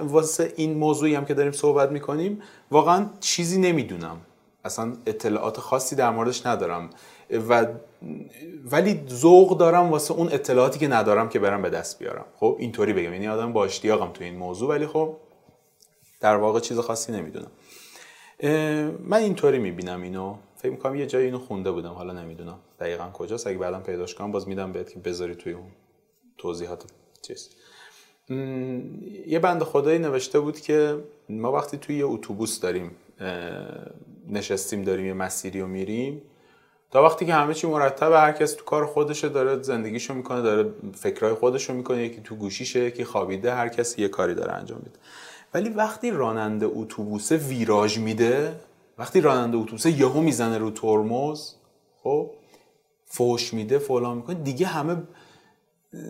واسه 0.00 0.52
این 0.56 0.78
موضوعی 0.78 1.14
هم 1.14 1.24
که 1.24 1.34
داریم 1.34 1.52
صحبت 1.52 1.90
می‌کنیم 1.90 2.42
واقعا 2.70 3.06
چیزی 3.20 3.60
نمی‌دونم. 3.60 4.16
اصلا 4.64 4.92
اطلاعات 5.06 5.60
خاصی 5.60 5.96
در 5.96 6.10
موردش 6.10 6.46
ندارم. 6.46 6.90
و 7.30 7.66
ولی 8.70 9.04
ذوق 9.08 9.58
دارم 9.58 9.90
واسه 9.90 10.14
اون 10.14 10.28
اطلاعاتی 10.32 10.78
که 10.78 10.88
ندارم 10.88 11.28
که 11.28 11.38
برم 11.38 11.62
به 11.62 11.70
دست 11.70 11.98
بیارم. 11.98 12.24
خب 12.36 12.56
اینطوری 12.58 12.92
بگم. 12.92 13.12
یعنی 13.12 13.28
آدم 13.28 13.52
با 13.52 13.64
اشتیاقم 13.64 14.12
تو 14.12 14.24
این 14.24 14.36
موضوع 14.36 14.68
ولی 14.68 14.86
خب 14.86 15.16
در 16.20 16.36
واقع 16.36 16.60
چیز 16.60 16.78
خاصی 16.78 17.12
نمی‌دونم. 17.12 17.50
من 19.04 19.18
اینطوری 19.18 19.58
می‌بینم 19.58 20.02
اینو. 20.02 20.36
فکر 20.56 20.70
می‌کنم 20.70 20.94
یه 20.94 21.06
جایی 21.06 21.24
اینو 21.24 21.38
خونده 21.38 21.70
بودم 21.70 21.92
حالا 21.92 22.12
نمی‌دونم 22.12 22.58
دقیقا 22.80 23.10
کجاست. 23.12 23.46
اگه 23.46 23.58
بعدم 23.58 23.80
پیداش 23.80 24.14
کنم 24.14 24.32
باز 24.32 24.48
میدم 24.48 24.72
بهت 24.72 24.92
که 24.92 24.98
بذاری 24.98 25.34
توی 25.34 25.52
اون 25.52 25.66
توضیحات 26.38 26.84
چیز. 27.22 27.50
یه 29.26 29.38
بند 29.38 29.62
خدایی 29.62 29.98
نوشته 29.98 30.40
بود 30.40 30.60
که 30.60 31.04
ما 31.28 31.52
وقتی 31.52 31.76
توی 31.76 31.98
یه 31.98 32.06
اتوبوس 32.06 32.60
داریم 32.60 32.90
نشستیم 34.28 34.82
داریم 34.82 35.06
یه 35.06 35.12
مسیری 35.12 35.60
رو 35.60 35.66
میریم 35.66 36.22
تا 36.90 37.02
وقتی 37.02 37.26
که 37.26 37.34
همه 37.34 37.54
چی 37.54 37.66
مرتب 37.66 38.12
هر 38.12 38.32
کس 38.32 38.52
تو 38.52 38.64
کار 38.64 38.86
خودشه 38.86 39.28
داره 39.28 39.62
زندگیشو 39.62 40.14
می‌کنه 40.14 40.42
داره 40.42 40.70
فکرای 40.94 41.34
خودشو 41.34 41.72
می‌کنه 41.72 42.04
یکی 42.04 42.20
تو 42.24 42.36
گوشیشه 42.36 42.80
یکی 42.80 43.04
خوابیده 43.04 43.54
هر 43.54 43.68
کس 43.68 43.98
یه 43.98 44.08
کاری 44.08 44.34
داره 44.34 44.52
انجام 44.52 44.78
میده. 44.78 44.98
ولی 45.54 45.68
وقتی 45.68 46.10
راننده 46.10 46.66
اتوبوس 46.74 47.32
ویراژ 47.32 47.98
میده 47.98 48.60
وقتی 48.98 49.20
راننده 49.20 49.56
اتوبوس 49.56 49.86
یهو 49.86 50.20
می‌زنه 50.20 50.58
رو 50.58 50.70
ترمز 50.70 51.52
خب 52.02 52.30
فوش 53.06 53.54
میده 53.54 53.78
فلان 53.78 54.16
می‌کنه 54.16 54.36
دیگه 54.36 54.66
همه 54.66 54.96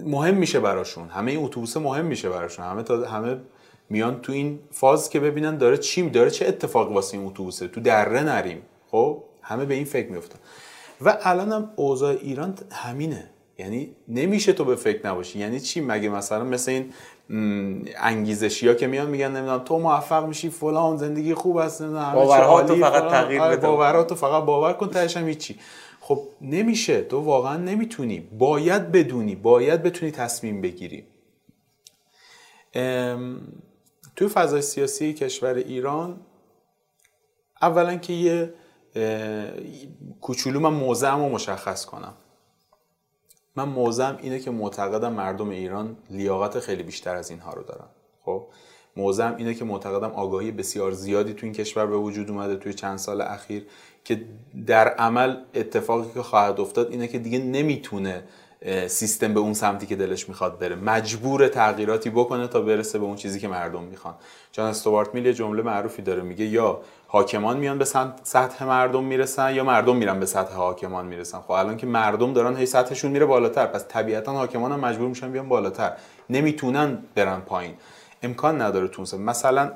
مهم 0.05 0.35
میشه 0.35 0.61
براشون. 0.61 1.09
همه 1.09 1.31
این 1.31 1.45
اتوبوس 1.45 1.77
مهم 1.77 2.05
میشه 2.05 2.29
براشون. 2.29 2.65
همه 2.65 2.83
تا 2.83 3.09
همه 3.09 3.37
میان 3.91 4.21
تو 4.21 4.33
این 4.33 4.61
فاز 4.71 5.11
که 5.11 5.21
ببینن 5.21 5.57
داره 5.57 5.79
چی 5.79 6.11
داره 6.11 6.31
چه 6.31 6.47
اتفاقی 6.47 6.95
واسه 6.95 7.19
این 7.19 7.27
اتوبوسه. 7.27 7.69
تو 7.69 7.81
دره 7.81 8.23
نریم. 8.23 8.63
خب 8.91 9.23
همه 9.43 9.65
به 9.65 9.75
این 9.75 9.85
فکر 9.85 10.11
میفتن 10.11 10.39
و 11.01 11.19
الان 11.23 11.53
هم 11.53 11.71
اوضاع 11.77 12.17
ایران 12.21 12.55
همینه. 12.73 13.31
یعنی 13.59 13.97
نمیشه 14.09 14.53
تو 14.53 14.65
به 14.65 14.77
فکر 14.77 15.07
نباشی. 15.07 15.39
یعنی 15.39 15.61
چی؟ 15.61 15.81
مگه 15.81 16.09
مثلا 16.09 16.45
مثل 16.45 16.71
این 16.71 16.93
انگیزشی 17.97 18.69
ها 18.69 18.75
که 18.75 18.87
میان 18.87 19.11
میگن 19.11 19.31
نمی‌دونم 19.37 19.59
تو 19.59 19.79
موفق 19.79 20.27
میشی 20.27 20.51
فلان 20.51 20.97
زندگی 20.97 21.35
خوب 21.35 21.57
است 21.57 21.83
باورات 21.83 22.75
فقط 22.75 23.11
تغییر 23.11 23.41
آره، 23.41 23.57
بده. 23.57 23.67
باورات 23.67 24.15
فقط 24.15 24.45
باور 24.45 24.73
کن 24.73 24.89
تهش 24.89 25.17
هم 25.17 25.29
هیچی. 25.29 25.59
خب 26.01 26.23
نمیشه. 26.41 27.03
تو 27.03 27.21
واقعا 27.21 27.57
نمی‌تونی. 27.57 28.21
باید 28.21 28.93
بدونی. 28.93 29.35
باید 29.35 29.83
بتونی 29.83 30.13
تصمیم 30.13 30.61
بگیری. 30.61 31.05
توی 34.17 34.29
فضای 34.29 34.63
سیاسی 34.63 35.13
کشور 35.13 35.55
ایران 35.55 36.21
اولا 37.63 37.97
که 37.97 38.13
یه 38.13 38.55
کوچولو 40.21 40.61
من 40.61 40.73
موضعم 40.73 41.21
رو 41.21 41.29
مشخص 41.29 41.85
کنم. 41.85 42.15
من 43.57 43.65
موضعم 43.65 44.19
اینه 44.23 44.39
که 44.39 44.51
معتقدم 44.51 45.13
مردم 45.13 45.49
ایران 45.49 45.97
لیاقت 46.11 46.61
خیلی 46.61 46.83
بیشتر 46.83 47.17
از 47.17 47.31
اینها 47.31 47.53
رو 47.53 47.63
دارن. 47.63 47.89
خب؟ 48.25 48.47
موضعم 48.97 49.37
اینه 49.37 49.55
که 49.55 49.65
معتقدم 49.65 50.11
آگاهی 50.11 50.51
بسیار 50.51 50.93
زیادی 50.93 51.35
تو 51.35 51.47
این 51.47 51.53
کشور 51.53 51.87
به 51.87 51.97
وجود 51.97 52.31
اومده 52.31 52.57
توی 52.57 52.75
چند 52.75 52.99
سال 52.99 53.21
اخیر 53.21 53.67
که 54.05 54.25
در 54.67 54.89
عمل 54.89 55.37
اتفاقی 55.55 56.11
که 56.15 56.23
خواهد 56.23 56.61
افتاد 56.61 56.91
اینه 56.91 57.09
که 57.09 57.19
دیگه 57.19 57.39
نمی‌تونه 57.39 58.25
سیستم 58.87 59.35
به 59.35 59.41
اون 59.41 59.55
سمتی 59.55 59.87
که 59.87 59.97
دلش 59.97 60.29
می‌خواد 60.29 60.59
بره. 60.59 60.77
مجبور 60.77 61.49
تغییراتی 61.49 62.11
بکنه 62.11 62.47
تا 62.47 62.61
برسه 62.61 62.99
به 62.99 63.05
اون 63.05 63.17
چیزی 63.17 63.41
که 63.41 63.49
مردم 63.49 63.83
می‌خوان. 63.83 64.15
جان 64.53 64.71
استوارت 64.71 65.15
میل 65.15 65.27
یه 65.27 65.35
جمله 65.35 65.63
معروفی 65.63 66.03
داره 66.03 66.23
میگه 66.23 66.45
یا 66.45 66.81
حاکمان 67.07 67.57
میان 67.57 67.79
به 67.79 67.85
سطح 68.23 68.65
مردم 68.65 69.05
می‌رسن 69.05 69.55
یا 69.55 69.65
مردم 69.65 69.97
میرن 69.97 70.21
به 70.21 70.27
سطح 70.27 70.55
حاکمان 70.55 71.07
می‌رسن. 71.07 71.39
خب 71.41 71.51
الان 71.51 71.77
که 71.77 71.87
مردم 71.87 72.33
دارن 72.33 72.57
هی 72.57 72.67
سطحشون 72.67 73.11
میره 73.11 73.27
بالاتر 73.27 73.67
پس 73.67 73.85
طبیعتا 73.89 74.33
حاکمان 74.33 74.73
هم 74.73 74.81
مجبور 74.81 75.09
میشن 75.09 75.33
بیان 75.33 75.49
بالاتر. 75.49 75.93
نمی‌تونن 76.31 76.99
برن 77.15 77.41
پایین. 77.41 77.75
امکان 78.23 78.63
نداره 78.63 78.89
تو 78.89 79.03
مثلا 79.19 79.73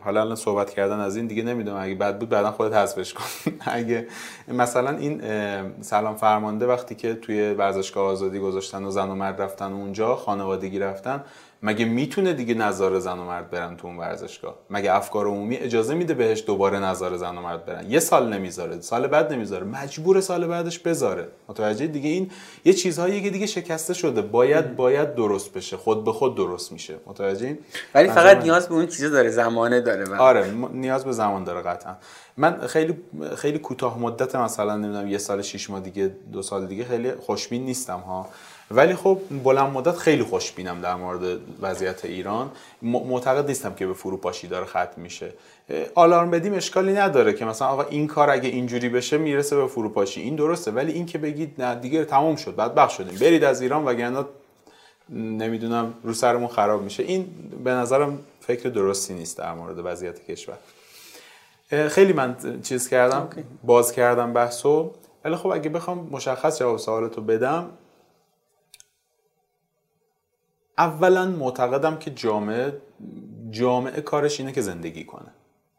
حالا 0.00 0.20
الان 0.20 0.36
صحبت 0.36 0.70
کردن 0.70 1.00
از 1.00 1.16
این 1.16 1.26
دیگه 1.26 1.42
نمی‌دونم. 1.42 1.78
اگه 1.80 1.94
بد 1.94 2.18
بود 2.18 2.28
بعدا 2.28 2.50
خودت 2.50 2.74
حذفش 2.74 3.14
کن. 3.14 3.24
اگه 3.66 4.06
مثلا 4.48 4.96
این 4.96 5.22
سلام 5.80 6.16
فرمانده 6.16 6.66
وقتی 6.66 6.94
که 6.94 7.14
توی 7.14 7.52
ورزشگاه 7.52 8.04
آزادی 8.04 8.38
گذاشتن 8.38 8.84
و 8.84 8.90
زن 8.90 9.08
و 9.08 9.14
مرد 9.14 9.42
رفتن 9.42 9.72
اونجا 9.72 10.16
خانوادگی 10.16 10.78
رفتن 10.78 11.24
مگه 11.62 11.84
می‌تونه 11.84 12.32
دیگه 12.32 12.54
نظار 12.54 12.98
زن 12.98 13.18
و 13.18 13.24
مرد 13.24 13.50
برن 13.50 13.76
تو 13.76 13.86
اون 13.86 13.96
ورزشگاه؟ 13.96 14.54
مگه 14.70 14.94
افکار 14.94 15.26
عمومی 15.26 15.56
اجازه 15.56 15.94
میده 15.94 16.14
بهش 16.14 16.44
دوباره 16.46 16.78
نظار 16.78 17.16
زن 17.16 17.38
و 17.38 17.40
مرد 17.40 17.66
برن؟ 17.66 17.90
یه 17.90 18.00
سال 18.00 18.32
نمی‌ذاره 18.32 18.80
سال 18.80 19.06
بعد 19.06 19.32
نمی‌ذاره 19.32 19.64
مجبور 19.64 20.20
سال 20.20 20.46
بعدش 20.46 20.78
بذاره. 20.78 21.28
متوجه 21.48 21.86
دیگه 21.86 22.08
این 22.08 22.30
یه 22.64 22.72
چیزهایی 22.72 23.22
که 23.22 23.30
دیگه 23.30 23.46
شکسته 23.46 23.94
شده. 23.94 24.22
باید 24.22 24.76
باید 24.76 25.14
درست 25.14 25.52
بشه. 25.52 25.76
خود 25.76 26.04
به 26.04 26.12
خود 26.12 26.36
درست 26.36 26.72
میشه. 26.72 26.94
متوجه 27.06 27.58
ولی 27.94 28.08
فقط 28.08 28.42
نیاز 28.42 28.68
به 28.68 28.74
اون 28.74 28.86
چیزا 28.86 29.08
داره 29.08 29.30
زمانه 29.30 29.80
داره 29.80 30.16
آره 30.16 30.50
نیاز 30.72 31.04
به 31.04 31.12
زمان 31.12 31.44
داره 31.44 31.62
قطعا. 31.62 31.94
من 32.36 32.66
خیلی 32.66 32.98
خیلی 33.36 33.58
کوتاه 33.58 33.98
مدت 33.98 34.34
مثلا 34.36 34.76
نمی‌دونم 34.76 35.08
یه 35.08 35.18
سال 35.18 35.42
شش 35.42 35.70
ماه 35.70 35.80
دیگه 35.80 36.10
دو 36.32 36.42
سال 36.42 36.66
دیگه 36.66 36.84
خیلی 36.84 37.12
خوشبین 37.12 37.64
نیستم 37.64 37.98
ها. 37.98 38.28
ولی 38.70 38.94
خب 38.94 39.20
بلند 39.44 39.72
مدت 39.72 39.96
خیلی 39.96 40.22
خوشبینم 40.22 40.80
در 40.80 40.94
مورد 40.94 41.40
وضعیت 41.60 42.04
ایران. 42.04 42.50
معتقد 42.82 43.46
نیستم 43.46 43.74
که 43.74 43.86
به 43.86 43.94
فروپاشی 43.94 44.46
داره 44.46 44.66
ختم 44.66 44.92
میشه. 44.96 45.32
آلارم 45.94 46.30
بدیم 46.30 46.54
اشکالی 46.54 46.92
نداره 46.92 47.32
که 47.32 47.44
مثلا 47.44 47.68
آقا 47.68 47.82
این 47.82 48.06
کار 48.06 48.30
اگه 48.30 48.48
اینجوری 48.48 48.88
بشه 48.88 49.18
می‌رسه 49.18 49.56
به 49.56 49.66
فروپاشی. 49.66 50.20
این 50.20 50.36
درسته 50.36 50.70
ولی 50.70 50.92
این 50.92 51.06
که 51.06 51.18
بگید 51.18 51.54
نه 51.58 51.74
دیگه 51.74 52.04
تموم 52.04 52.36
شد 52.36 52.54
بعد 52.56 52.74
بخش 52.74 52.96
شدیم. 52.96 53.18
برید 53.18 53.44
از 53.44 53.60
ایران 53.60 53.84
وگرنه 53.84 54.24
نمی‌دونم 55.10 55.94
رو 56.02 56.14
سرمون 56.14 56.48
خراب 56.48 56.82
میشه. 56.82 57.02
این 57.02 57.26
به 57.64 57.70
نظرم 57.70 58.18
فکر 58.40 58.68
درستی 58.68 59.14
نیست 59.14 59.38
در 59.38 59.54
مورد 59.54 59.78
وضعیت 59.84 60.24
کشور. 60.26 60.56
خیلی 61.88 62.12
من 62.12 62.36
چیز 62.62 62.88
کردم 62.88 63.28
باز 63.64 63.92
کردم 63.92 64.32
بحثو. 64.32 64.90
ولی 65.24 65.36
خب 65.36 65.46
اگه 65.46 65.68
بخوام 65.68 66.08
مشخص 66.10 66.58
جواب 66.58 66.78
سوالتو 66.78 67.20
بدم 67.20 67.66
اولا 70.78 71.26
معتقدم 71.26 71.96
که 71.96 72.10
جامعه 72.10 72.72
جامعه 73.50 74.00
کارش 74.00 74.40
اینه 74.40 74.52
که 74.52 74.60
زندگی 74.60 75.04
کنه. 75.04 75.30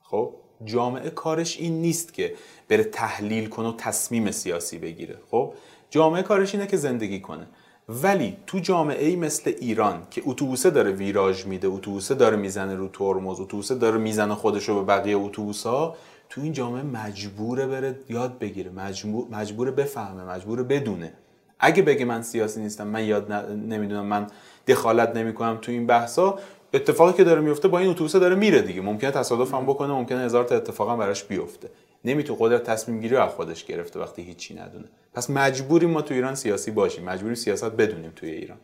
خب؟ 0.01 0.35
جامعه 0.65 1.09
کارش 1.09 1.57
این 1.57 1.81
نیست 1.81 2.13
که 2.13 2.33
بره 2.69 2.83
تحلیل 2.83 3.49
کنه 3.49 3.67
و 3.67 3.73
تصمیم 3.77 4.31
سیاسی 4.31 4.77
بگیره. 4.77 5.17
خب؟ 5.31 5.53
جامعه 5.89 6.23
کارش 6.23 6.55
اینه 6.55 6.67
که 6.67 6.77
زندگی 6.77 7.19
کنه. 7.19 7.47
ولی 7.89 8.37
تو 8.47 8.59
جامعه 8.59 9.07
ای 9.07 9.15
مثل 9.15 9.53
ایران 9.59 10.07
که 10.11 10.21
اتوبوسه 10.25 10.69
داره 10.69 10.91
ویراژ 10.91 11.45
میده 11.45 11.67
اتوبوسه 11.67 12.15
داره 12.15 12.37
می‌زنه 12.37 12.75
رو 12.75 12.87
ترمز 12.87 13.39
اتوبوسه 13.39 13.75
داره 13.75 13.97
می‌زنه 13.97 14.35
خودش 14.35 14.69
رو 14.69 14.75
به 14.75 14.81
بقیه 14.81 15.17
اتوبوسا 15.17 15.95
تو 16.29 16.41
این 16.41 16.53
جامعه 16.53 16.83
مجبوره 16.83 17.67
بره 17.67 17.99
یاد 18.09 18.39
بگیره 18.39 18.71
مجبور 18.71 19.27
مجبوره 19.31 19.71
بفهمه 19.71 20.23
مجبوره 20.23 20.63
بدونه. 20.63 21.13
اگه 21.59 21.83
بگه 21.83 22.05
من 22.05 22.21
سیاسی 22.21 22.61
نیستم 22.61 22.87
من 22.87 23.05
یاد 23.05 23.31
نمی‌دونم 23.51 24.05
من 24.05 24.27
دخالت 24.69 25.15
نمی‌کنم 25.15 25.57
تو 25.61 25.71
این 25.71 25.87
بحثا 25.87 26.39
اتفاقی 26.73 27.13
که 27.13 27.23
داره 27.23 27.41
میفته 27.41 27.67
با 27.67 27.79
این 27.79 27.89
اتوبوس 27.89 28.15
داره 28.15 28.35
میره 28.35 28.61
دیگه. 28.61 28.81
ممکنه 28.81 29.11
تصادف 29.11 29.53
هم 29.53 29.65
بکنه 29.65 29.93
ممکنه 29.93 30.19
هزار 30.19 30.43
تا 30.43 30.55
اتفاق 30.55 30.89
هم 30.89 30.97
براش 30.97 31.23
بیفته. 31.23 31.69
نمی‌تونه 32.05 32.39
قدرت 32.41 32.63
تصمیم 32.63 33.01
گیری 33.01 33.15
از 33.15 33.29
خودش 33.29 33.65
گرفته 33.65 33.99
وقتی 33.99 34.21
هیچی 34.21 34.53
ندونه. 34.53 34.85
پس 35.13 35.29
مجبوریم 35.29 35.89
ما 35.89 36.01
تو 36.01 36.13
ایران 36.13 36.35
سیاسی 36.35 36.71
باشیم. 36.71 37.03
مجبوری 37.03 37.35
سیاست 37.35 37.71
بدونیم 37.71 38.11
توی 38.15 38.29
ایران. 38.29 38.57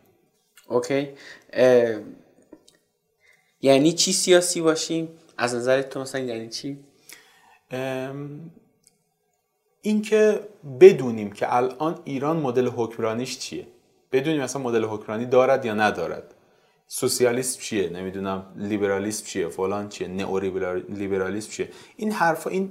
اوکی. 0.68 1.08
یعنی 3.60 3.92
چی 3.92 4.12
سیاسی 4.12 4.60
باشیم؟ 4.60 5.08
از 5.38 5.54
نظر 5.54 5.82
تو 5.82 6.00
مثلا 6.00 6.20
یعنی 6.20 6.48
چی؟ 6.48 6.78
اینکه 9.82 10.40
بدونیم 10.80 11.32
که 11.32 11.54
الان 11.54 11.98
ایران 12.04 12.36
مدل 12.36 12.66
حکمرانیش 12.66 13.38
چیه. 13.38 13.66
بدونیم 14.12 14.42
مثلا 14.42 14.62
مدل 14.62 14.84
حکمرانی 14.84 15.26
دارد 15.26 15.64
یا 15.64 15.74
ندارد. 15.74 16.34
سوسیالیسم 16.88 17.60
چیه؟ 17.60 17.90
نمی‌دونم. 17.90 18.46
لیبرالیسم 18.56 19.26
چیه؟ 19.26 19.48
فلان 19.48 19.88
چیه؟ 19.88 20.08
نئو 20.08 20.38
لیبرالیسم 20.88 21.50
چیه؟ 21.50 21.68
این 21.96 22.12
حرفا 22.12 22.50
این 22.50 22.70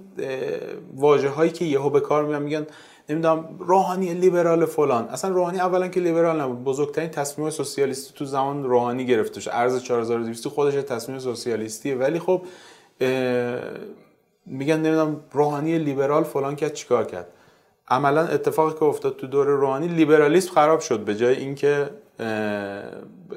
واژه 0.96 1.30
هایی 1.30 1.52
که 1.52 1.66
یهو 1.66 1.90
به 1.90 2.00
کار 2.00 2.26
میان 2.26 2.44
میگن 2.44 2.68
نمی‌دونم 3.10 3.56
روحانی 3.60 4.14
لیبرال 4.14 4.66
فلان. 4.66 5.08
اصلا 5.08 5.32
روحانی 5.32 5.60
اولا 5.60 5.88
که 5.88 6.00
لیبرال 6.00 6.42
نبود. 6.42 6.64
بزرگترین 6.64 7.10
تصمیم 7.10 7.50
سوسیالیستی 7.50 8.14
تو 8.14 8.26
زمان 8.26 8.64
روحانی 8.64 9.06
گرفته 9.06 9.42
شد. 9.42 9.50
ارز 9.54 9.84
4200 9.84 10.48
خودش 10.48 10.74
تصمیم 10.74 11.20
سوسیالیستیه 11.20 11.96
ولی 11.96 12.20
خب 12.20 12.42
میگن 14.46 14.78
نمی‌دونم 14.78 15.24
روحانی 15.32 15.80
لیبرال 15.80 16.24
فلان 16.24 16.56
کرد 16.56 16.74
چیکار 16.74 17.04
کرد؟ 17.04 17.28
عملا 17.88 18.28
اتفاقی 18.28 18.74
که 18.74 18.84
افتاد 18.84 19.18
تو 19.18 19.28
دور 19.28 19.48
روحانی 19.48 19.88
لیبرالیسم 19.88 20.54
خراب 20.54 20.80
شد 20.80 21.00
به 21.00 21.16
جای 21.16 21.36
اینکه 21.36 21.90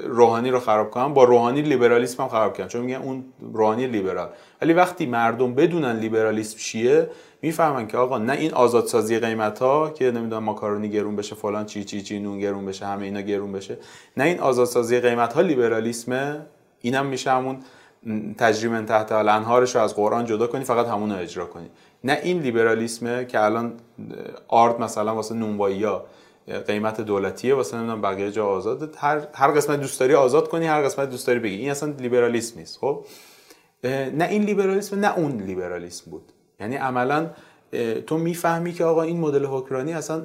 روحانی 0.05 0.51
رو 0.51 0.61
خراب 0.61 0.91
کنن 0.91 1.15
با 1.15 1.25
روحانی 1.25 1.63
لیبرالیسم 1.63 2.23
هم 2.23 2.29
خراب 2.29 2.55
کردن. 2.55 2.69
چون 2.69 2.81
میگن 2.81 2.97
اون 2.97 3.25
روحانی 3.53 3.87
لیبرال. 3.87 4.29
ولی 4.63 4.73
وقتی 4.73 5.07
مردم 5.07 5.55
بدونن 5.55 5.99
لیبرالیسم 5.99 6.59
چیه 6.59 7.11
می‌فهمن 7.43 7.87
که 7.87 7.97
آقا 7.97 8.19
نه 8.19 8.33
این 8.33 8.55
آزادسازی 8.55 9.19
قیمت 9.19 9.59
ها 9.59 9.91
که 9.91 10.11
نمی‌دونم 10.11 10.45
ماکارونی 10.45 10.89
گرون 10.89 11.17
بشه 11.17 11.35
فلان 11.35 11.67
چی 11.67 11.85
چی 11.85 12.03
چی 12.03 12.21
نون 12.21 12.39
گرون 12.39 12.67
بشه 12.67 12.87
همه 12.87 13.05
اینا 13.05 13.21
گرون 13.21 13.53
بشه. 13.53 13.79
نه 14.17 14.25
این 14.25 14.41
آزادسازی 14.41 15.01
قیمت 15.01 15.33
ها 15.33 15.41
لیبرالیسمه 15.41 16.41
اینم 16.81 17.07
میشه 17.07 17.31
همون 17.31 17.59
تجریم 18.39 18.85
تحت 18.85 19.13
الانهارش 19.13 19.77
رو 19.77 19.83
از 19.83 19.95
قرآن 19.95 20.25
جدا 20.25 20.47
کنی 20.47 20.65
فقط 20.65 20.87
همون 20.87 21.13
رو 21.13 21.19
اجرا 21.19 21.47
کنی. 21.47 21.71
نه 22.05 22.19
این 22.23 22.41
لیبرالیسمه 22.41 23.25
که 23.25 23.45
الان 23.45 23.73
آرد 24.49 24.81
مثلا 24.81 25.15
واسه 25.15 25.35
نونوایی 25.35 25.85
ها 25.85 26.05
قیمت 26.67 27.01
دولتیه 27.01 27.55
واسه 27.55 27.77
نمی‌دونم 27.77 28.01
بقیه 28.01 28.31
جا 28.33 28.47
آزاد 28.47 28.95
هر 28.99 29.27
هر 29.35 29.51
قسمت 29.51 29.81
دوست 29.81 30.01
داری 30.01 30.15
آزاد 30.15 30.49
کنی 30.49 30.67
هر 30.67 30.83
قسمت 30.83 31.11
دوست 31.11 31.27
داری 31.27 31.39
بگی. 31.39 31.57
این 31.57 31.71
اصلا 31.71 31.95
لیبرالیسم 31.99 32.59
نیست 32.59 32.79
خب؟ 32.79 33.05
نه 33.85 34.29
این 34.31 34.43
لیبرالیسم 34.43 35.01
نه 35.01 35.19
اون 35.19 35.33
لیبرالیسم 35.33 36.11
بود. 36.11 36.33
یعنی 36.61 36.77
عملا 36.77 37.31
تو 38.07 38.19
می‌فهمی 38.19 38.73
که 38.73 38.85
آقا 38.85 39.03
این 39.03 39.21
مدل 39.21 39.45
حکمرانی 39.45 39.93
اصلا 39.93 40.23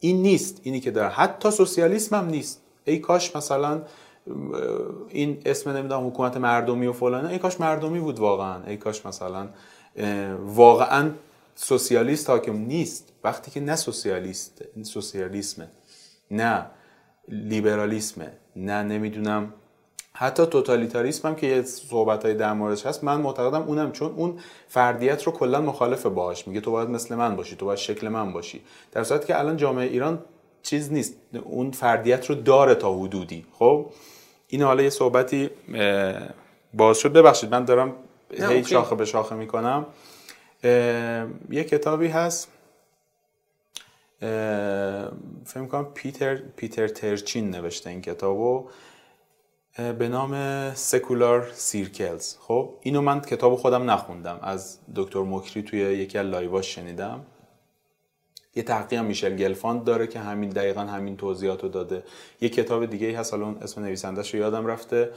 این 0.00 0.22
نیست 0.22 0.60
اینی 0.62 0.80
که 0.80 0.90
داره. 0.90 1.08
حتی 1.08 1.50
سوسیالیسم 1.50 2.16
هم 2.16 2.26
نیست. 2.26 2.62
ای 2.84 2.98
کاش 2.98 3.36
مثلا 3.36 3.82
این 5.08 5.42
اسم 5.46 5.70
نمی‌دونم 5.70 6.06
حکومت 6.06 6.36
مردمی 6.36 6.86
و 6.86 6.92
فلانه 6.92 7.28
ای 7.28 7.38
کاش 7.38 7.60
مردمی 7.60 8.00
بود 8.00 8.18
واقعا. 8.18 8.64
ای 8.66 8.76
کاش 8.76 9.06
مثلا 9.06 9.48
واقعا 10.40 11.10
سوسیالیست 11.54 12.30
حاکم 12.30 12.56
نیست. 12.56 13.12
وقتی 13.24 13.50
که 13.50 13.60
نه 13.60 13.76
سوسیالیست 13.76 14.62
سوسیالیسمه 14.82 15.68
نه 16.30 16.66
لیبرالیسمه 17.28 18.32
نه 18.56 18.82
نمی‌دونم 18.82 19.52
حتی 20.16 20.46
توتالیتاریسم 20.46 21.28
هم 21.28 21.34
که 21.34 21.46
یه 21.46 21.62
صحبت 21.62 22.24
های 22.24 22.34
در 22.34 22.52
موردش 22.52 22.86
هست 22.86 23.04
من 23.04 23.20
معتقدم 23.20 23.62
اونم 23.62 23.92
چون 23.92 24.12
اون 24.16 24.38
فردیت 24.68 25.22
رو 25.22 25.32
کلا 25.32 25.60
مخالف 25.60 26.06
باهاش 26.06 26.48
میگه. 26.48 26.60
تو 26.60 26.70
باید 26.70 26.88
مثل 26.88 27.14
من 27.14 27.36
باشی 27.36 27.56
تو 27.56 27.66
باید 27.66 27.78
شکل 27.78 28.08
من 28.08 28.32
باشی. 28.32 28.62
در 28.92 29.04
صورتی 29.04 29.26
که 29.26 29.38
الان 29.38 29.56
جامعه 29.56 29.86
ایران 29.86 30.18
چیز 30.62 30.92
نیست 30.92 31.14
اون 31.44 31.70
فردیت 31.70 32.26
رو 32.30 32.34
داره 32.34 32.74
تا 32.74 32.94
حدودی. 32.98 33.46
خب؟ 33.58 33.86
این 34.48 34.62
حالا 34.62 34.82
یه 34.82 34.90
صحبتی 34.90 35.50
باز 36.74 36.98
شد. 36.98 37.12
ببخشید 37.12 37.50
من 37.50 37.64
دارم 37.64 37.92
هی 38.38 38.64
شاخه 38.64 38.94
به 38.94 39.04
شاخه 39.04 39.34
می‌کنم. 39.34 39.86
یه 41.50 41.64
کتابی 41.70 42.08
هست. 42.08 42.48
فکر 45.44 45.66
کنم 45.70 45.84
پیتر 45.94 46.36
پیتر 46.36 46.88
تورچین 46.88 47.50
نوشته 47.50 47.90
این 47.90 48.02
کتابو. 48.02 48.68
به 49.98 50.08
نام 50.08 50.74
Secular 50.74 51.50
Cycles. 51.52 52.36
خب 52.40 52.74
اینو 52.82 53.00
من 53.00 53.20
کتاب 53.20 53.56
خودم 53.56 53.90
نخوندم. 53.90 54.38
از 54.42 54.78
دکتر 54.96 55.22
مکری 55.22 55.62
توی 55.62 55.78
یکی 55.78 56.18
از 56.18 56.26
live 56.26 56.58
اش 56.58 56.74
شنیدم. 56.74 57.24
یه 58.56 58.62
تحقیق 58.62 59.00
میشل 59.00 59.36
گلفاند 59.36 59.84
داره 59.84 60.06
که 60.06 60.18
همین 60.18 60.50
دقیقا 60.50 60.80
همین 60.80 61.16
توضیحات 61.16 61.62
رو 61.62 61.68
داده. 61.68 62.02
یه 62.40 62.48
کتاب 62.48 62.86
دیگه 62.86 63.18
هست 63.18 63.34
حالا 63.34 63.54
اسم 63.62 63.82
نویسندهش 63.82 64.34
رو 64.34 64.40
یادم 64.40 64.66
رفته. 64.66 65.10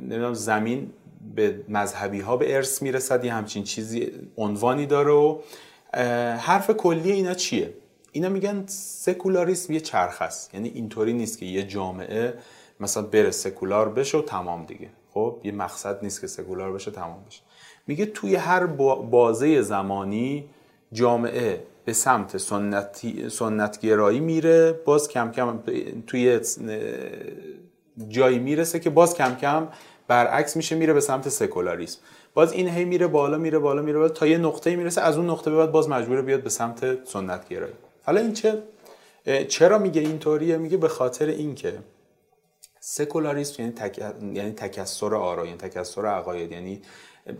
نمی‌دونم 0.00 0.34
زمین 0.34 0.90
به 1.34 1.60
مذهبی 1.68 2.20
ها 2.20 2.36
به 2.36 2.56
ارث 2.56 2.82
می‌رسد 2.82 3.24
یه 3.24 3.34
همچین 3.34 3.64
چیزی 3.64 4.12
عنوانی 4.36 4.86
داره 4.86 5.10
و 5.12 5.38
حرف 6.38 6.70
کلی 6.70 7.12
اینا 7.12 7.34
چیه؟ 7.34 7.74
اینا 8.12 8.28
میگن 8.28 8.64
سکولاریسم 8.66 9.72
یه 9.72 9.80
چرخ 9.80 10.22
است. 10.22 10.54
یعنی 10.54 10.68
اینطوری 10.68 11.12
نیست 11.12 11.38
که 11.38 11.46
یه 11.46 11.62
جامعه 11.62 12.34
مثلا 12.80 13.02
بره 13.02 13.30
سکولار 13.30 13.88
بشه 13.88 14.18
و 14.18 14.22
تمام 14.22 14.64
دیگه. 14.64 14.88
خب 15.10 15.40
یه 15.44 15.52
مقصد 15.52 16.02
نیست 16.02 16.20
که 16.20 16.26
سکولار 16.26 16.72
بشه 16.72 16.90
تمام 16.90 17.24
بشه. 17.28 17.40
میگه 17.86 18.06
توی 18.06 18.34
هر 18.34 18.66
بازه 18.66 19.62
زمانی 19.62 20.44
جامعه 20.92 21.62
به 21.88 21.94
سمت 21.94 22.36
سنتی 22.36 23.30
سنتگرایی 23.30 24.20
میره 24.20 24.72
باز 24.72 25.08
کم 25.08 25.32
کم 25.32 25.58
توی 26.06 26.40
جایی 28.08 28.38
می‌رسه 28.38 28.80
که 28.80 28.90
باز 28.90 29.14
کم 29.14 29.34
کم 29.34 29.68
برعکس 30.08 30.56
میشه 30.56 30.76
میره 30.76 30.92
به 30.92 31.00
سمت 31.00 31.28
سکولاریسم. 31.28 31.98
باز 32.34 32.52
این 32.52 32.68
هی 32.68 32.84
میره 32.84 33.06
بالا 33.06 33.38
میره 33.38 33.58
بالا 33.58 33.82
میره 33.82 33.98
بالا 33.98 34.08
تا 34.08 34.26
یه 34.26 34.38
نقطه 34.38 34.76
می‌رسه 34.76 35.00
از 35.00 35.16
اون 35.16 35.30
نقطه 35.30 35.50
به 35.50 35.56
بعد 35.56 35.72
باز 35.72 35.88
مجبوره 35.88 36.22
بیاد 36.22 36.42
به 36.42 36.50
سمت 36.50 37.08
سنت 37.08 37.48
گرایی 37.48 37.74
حالا 38.04 38.20
این 38.20 38.32
چه 38.32 38.62
چرا 39.48 39.78
میگه 39.78 40.00
اینطوریه؟ 40.00 40.56
میگه 40.56 40.76
به 40.76 40.88
خاطر 40.88 41.26
اینکه 41.26 41.78
سکولاریسم 42.80 43.62
یعنی 43.62 43.74
تک... 43.74 43.98
یعنی 44.32 44.52
تکثر 44.52 45.14
آرا 45.14 45.46
یعنی 45.46 45.58
تکثر 45.58 46.06
عقاید 46.06 46.52
یعنی 46.52 46.82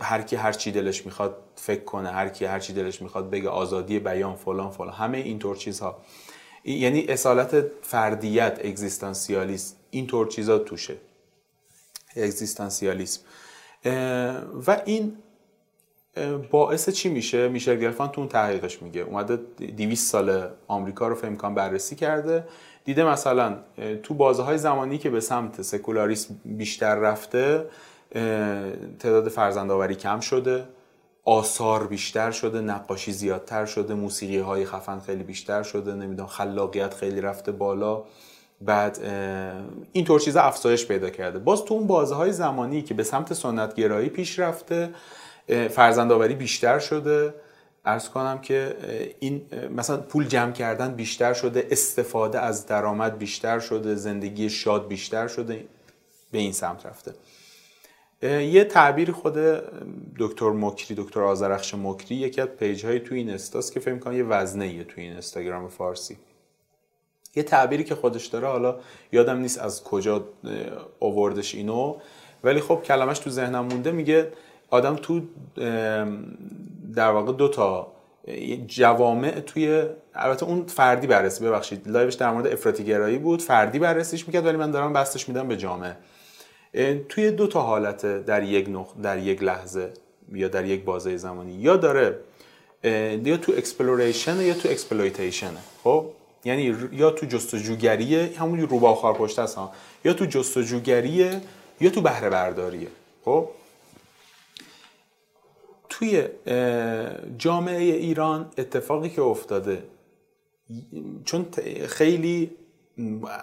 هر 0.01 0.21
کی 0.21 0.35
هر 0.35 0.51
چی 0.51 0.71
دلش 0.71 1.05
می‌خواد 1.05 1.37
فکر 1.55 1.83
کنه 1.83 2.11
هر 2.11 2.29
کی 2.29 2.45
هر 2.45 2.59
چی 2.59 2.73
دلش 2.73 3.01
می‌خواد 3.01 3.29
بگه 3.29 3.49
آزادی 3.49 3.99
بیان 3.99 4.35
فلان 4.35 4.71
فلان. 4.71 4.93
همه 4.93 5.17
اینطور 5.17 5.55
چیزها. 5.55 6.01
یعنی 6.63 7.05
اصالت 7.05 7.65
فردیت 7.81 8.59
اگزیستانسیالیسم. 8.63 9.75
اینطور 9.89 10.27
چیزا 10.27 10.59
توشه. 10.59 10.97
اگزیستانسیالیسم. 12.15 13.21
و 14.67 14.81
این 14.85 15.17
باعث 16.51 16.89
چی 16.89 17.09
میشه؟ 17.09 17.47
میشل 17.47 17.75
گلفان 17.75 18.09
تو 18.09 18.21
اون 18.21 18.29
تحقیقش 18.29 18.81
میگه. 18.81 19.01
اومده 19.01 19.35
200 19.37 20.11
سال 20.11 20.49
آمریکا 20.67 21.07
رو 21.07 21.15
فهم 21.15 21.55
بررسی 21.55 21.95
کرده. 21.95 22.47
دیده 22.85 23.03
مثلا 23.03 23.57
تو 24.03 24.13
بازه 24.13 24.43
های 24.43 24.57
زمانی 24.57 24.97
که 24.97 25.09
به 25.09 25.19
سمت 25.19 25.61
سکولاریسم 25.61 26.41
بیشتر 26.45 26.95
رفته 26.95 27.65
تعداد 28.99 29.29
فرزندآوری 29.29 29.95
کم 29.95 30.19
شده 30.19 30.67
آثار 31.25 31.87
بیشتر 31.87 32.31
شده 32.31 32.61
نقاشی 32.61 33.11
زیادتر 33.11 33.65
شده 33.65 33.93
موسیقی 33.93 34.39
های 34.39 34.65
خفن 34.65 34.99
خیلی 34.99 35.23
بیشتر 35.23 35.63
شده 35.63 35.93
نمی‌دونم 35.93 36.29
خلاقیت 36.29 36.93
خیلی 36.93 37.21
رفته 37.21 37.51
بالا. 37.51 38.03
بعد 38.61 38.99
اینطور 39.91 40.19
چیزا 40.19 40.41
افزایش 40.41 40.87
پیدا 40.87 41.09
کرده. 41.09 41.39
باز 41.39 41.65
تو 41.65 41.73
اون 41.73 41.87
بازه 41.87 42.15
های 42.15 42.31
زمانی 42.31 42.81
که 42.81 42.93
به 42.93 43.03
سمت 43.03 43.33
سنت 43.33 43.75
گرایی 43.75 44.09
پیش 44.09 44.39
رفته 44.39 44.89
فرزندآوری 45.69 46.35
بیشتر 46.35 46.79
شده. 46.79 47.33
ارز 47.85 48.09
کنم 48.09 48.41
که 48.41 48.75
این 49.19 49.41
مثلا 49.75 49.97
پول 49.97 50.27
جمع 50.27 50.51
کردن 50.51 50.95
بیشتر 50.95 51.33
شده 51.33 51.67
استفاده 51.71 52.39
از 52.39 52.65
درآمد 52.65 53.17
بیشتر 53.17 53.59
شده 53.59 53.95
زندگی 53.95 54.49
شاد 54.49 54.87
بیشتر 54.87 55.27
شده 55.27 55.65
به 56.31 56.37
این 56.37 56.51
سمت 56.51 56.85
رفته. 56.85 57.13
یه 58.21 58.63
تعبیر 58.63 59.11
خود 59.11 59.33
دکتر 60.19 60.49
مکری 60.49 60.95
دکتر 60.95 61.21
آزرخش 61.21 61.75
مکری 61.75 62.15
یکی 62.15 62.41
از 62.41 62.47
پیج 62.47 62.85
های 62.85 62.99
تو 62.99 63.15
این 63.15 63.29
استاس 63.29 63.71
که 63.71 63.79
فکر 63.79 63.97
کنم 63.97 64.17
یه 64.17 64.23
وزنه 64.23 64.67
یه 64.67 64.83
تو 64.83 64.93
این 64.97 65.11
اینستاگرام 65.11 65.67
فارسی. 65.67 66.17
یه 67.35 67.43
تعبیری 67.43 67.83
که 67.83 67.95
خودش 67.95 68.25
داره 68.25 68.47
حالا 68.47 68.79
یادم 69.11 69.37
نیست 69.37 69.59
از 69.59 69.83
کجا 69.83 70.23
آوردش 70.99 71.55
اینو 71.55 71.95
ولی 72.43 72.59
خب 72.59 72.81
کلمش 72.85 73.19
تو 73.19 73.29
ذهنم 73.29 73.65
مونده 73.65 73.91
میگه 73.91 74.31
آدم 74.69 74.95
تو 74.95 75.21
در 76.95 77.11
واقع 77.11 77.33
دو 77.33 77.47
تا 77.47 77.91
جوامع 78.67 79.39
توی 79.39 79.83
البته 80.15 80.45
اون 80.45 80.65
فردی 80.65 81.07
بررسی 81.07 81.45
ببخشید 81.45 81.87
live 81.87 82.04
ش 82.04 82.13
در 82.13 82.31
مورد 82.31 82.47
افراطی 82.47 82.83
گرایی 82.83 83.17
بود 83.17 83.41
فردی 83.41 83.79
بررسیش 83.79 84.27
می‌کرد 84.27 84.45
ولی 84.45 84.57
من 84.57 84.71
دارم 84.71 84.93
بسطش 84.93 85.29
میدم 85.29 85.47
به 85.47 85.57
جامعه. 85.57 85.97
توی 87.09 87.31
دو 87.31 87.47
تا 87.47 87.61
حالت 87.61 88.25
در 88.25 88.43
یک 88.43 88.69
نخ... 88.69 88.87
در 89.03 89.17
یک 89.17 89.43
لحظه 89.43 89.93
یا 90.33 90.47
در 90.47 90.65
یک 90.65 90.83
بازه 90.83 91.17
زمانی 91.17 91.53
یا 91.53 91.77
داره 91.77 92.19
یا 93.23 93.37
تو 93.37 93.51
exploration 93.57 94.41
یا 94.41 94.53
تو 94.53 94.69
exploitation 94.69 95.51
خب؟ 95.83 96.05
یعنی 96.45 96.75
یا 96.91 97.11
تو 97.11 97.25
جستجوگریه 97.25 98.29
همون 98.37 98.59
روباه 98.59 98.95
خارپشت 98.95 99.39
هست 99.39 99.55
ها 99.55 99.71
یا 100.05 100.13
تو 100.13 100.25
جستجوگریه 100.25 101.41
یا 101.81 101.89
تو 101.89 102.01
بهره 102.01 102.29
برداریه. 102.29 102.87
خب؟ 103.25 103.49
توی 105.89 106.23
جامعه 107.37 107.81
ایران 107.81 108.51
اتفاقی 108.57 109.09
که 109.09 109.21
افتاده 109.21 109.83
چون 111.25 111.45
خیلی 111.87 112.51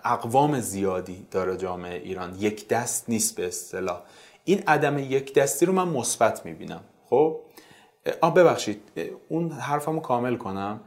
اقوام 0.04 0.60
زیادی 0.60 1.26
داره 1.30 1.56
جامعه 1.56 1.98
ایران. 1.98 2.36
یک 2.38 2.68
دست 2.68 3.04
نیست 3.08 3.36
به 3.36 3.46
اصطلاح. 3.46 4.02
این 4.44 4.62
عدم 4.66 4.98
یک 4.98 5.34
دستی 5.34 5.66
رو 5.66 5.72
من 5.72 5.88
مثبت 5.88 6.46
می‌بینم. 6.46 6.80
خب؟ 7.10 7.40
آ 8.20 8.30
ببخشید. 8.30 8.82
اون 9.28 9.50
حرفمو 9.50 10.00
کامل 10.00 10.36
کنم. 10.36 10.80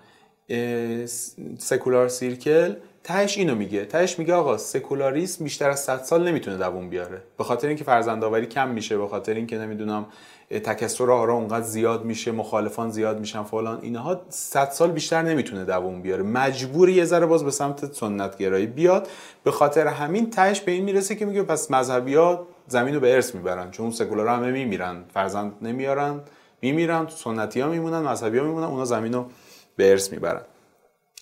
سکولار 1.58 2.08
سیرکل 2.08 2.76
تهش 3.04 3.38
اینو 3.38 3.56
میگه. 3.56 3.86
تهش 3.86 4.20
میگه 4.20 4.34
آقا 4.34 4.58
سکولاریسم 4.58 5.44
بیشتر 5.44 5.70
از 5.70 5.80
100 5.80 6.04
سال 6.04 6.28
نمی‌تونه 6.28 6.58
دووم 6.58 6.90
بیاره. 6.90 7.22
به 7.38 7.44
خاطر 7.44 7.68
اینکه 7.68 7.84
فرزندآوری 7.84 8.46
کم 8.46 8.70
میشه 8.70 8.98
به 8.98 9.08
خاطر 9.08 9.34
اینکه 9.34 9.58
نمی‌دونم 9.58 10.06
تکثر 10.50 11.12
آرا 11.12 11.34
اونقدر 11.34 11.66
زیاد 11.66 12.06
میشه 12.06 12.32
مخالفان 12.32 12.92
زیاد 12.92 13.20
میشن 13.20 13.44
فلان. 13.44 13.80
اینها 13.82 14.22
100 14.30 14.70
سال 14.70 14.92
بیشتر 14.92 15.22
نمی‌تونه 15.22 15.66
دووم 15.66 16.02
بیاره. 16.02 16.24
مجبوری 16.24 16.94
یه 16.94 17.06
ذره 17.06 17.26
باز 17.26 17.44
به 17.44 17.52
سمت 17.52 17.94
سنت 17.94 18.38
گرایی 18.38 18.68
بیاد. 18.68 19.08
به 19.44 19.52
خاطر 19.52 19.88
همین 19.88 20.30
تهش 20.30 20.62
به 20.62 20.72
این 20.72 20.84
می‌رسه 20.84 21.16
که 21.16 21.26
میگه 21.26 21.44
پس 21.44 21.72
مذهبی 21.72 22.16
ها 22.16 22.48
زمین 22.68 22.94
رو 22.94 23.00
به 23.00 23.14
ارث 23.14 23.36
می‌برن. 23.36 23.72
چون 23.72 23.92
سکولار 23.92 24.28
همه 24.28 24.52
میمیرن. 24.52 25.04
فرزند 25.14 25.54
نمیارن 25.62 26.20
میمیرن 26.62 27.08
سنتی 27.08 27.60
ها 27.60 27.70
میمونن 27.70 28.00
مذهبی 28.00 28.38
ها 28.38 28.46
میمونن 28.46 28.68
اونا 28.68 28.86
زمین 28.86 29.14
رو 29.14 29.30
به 29.76 29.92
ارث 29.92 30.12
می‌برن. 30.12 30.42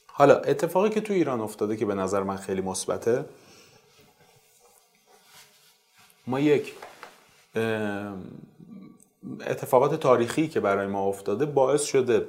حالا 0.08 0.36
اتفاقی 0.36 0.90
که 0.90 1.02
تو 1.02 1.14
ایران 1.14 1.42
افتاده 1.42 1.78
که 1.78 1.86
به 1.86 1.96
نظر 1.96 2.24
من 2.24 2.38
خیلی 2.38 2.62
مثبته 2.62 3.26
ما 6.28 6.40
یک 6.40 6.74
اتفاقات 9.48 10.00
تاریخی 10.00 10.48
که 10.48 10.60
برای 10.60 10.88
ما 10.88 11.06
افتاده 11.06 11.46
باعث 11.46 11.84
شده 11.84 12.28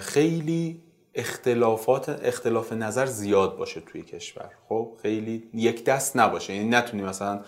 خیلی 0.00 0.80
اختلافات 1.14 2.08
اختلاف 2.08 2.72
نظر 2.72 3.06
زیاد 3.06 3.56
باشه 3.56 3.80
توی 3.80 4.02
کشور. 4.02 4.50
خب 4.68 4.92
خیلی 5.02 5.42
یک 5.54 5.84
دست 5.84 6.16
نباشه. 6.16 6.54
یعنی 6.54 6.68
نتونی 6.68 7.02
مثلا 7.02 7.40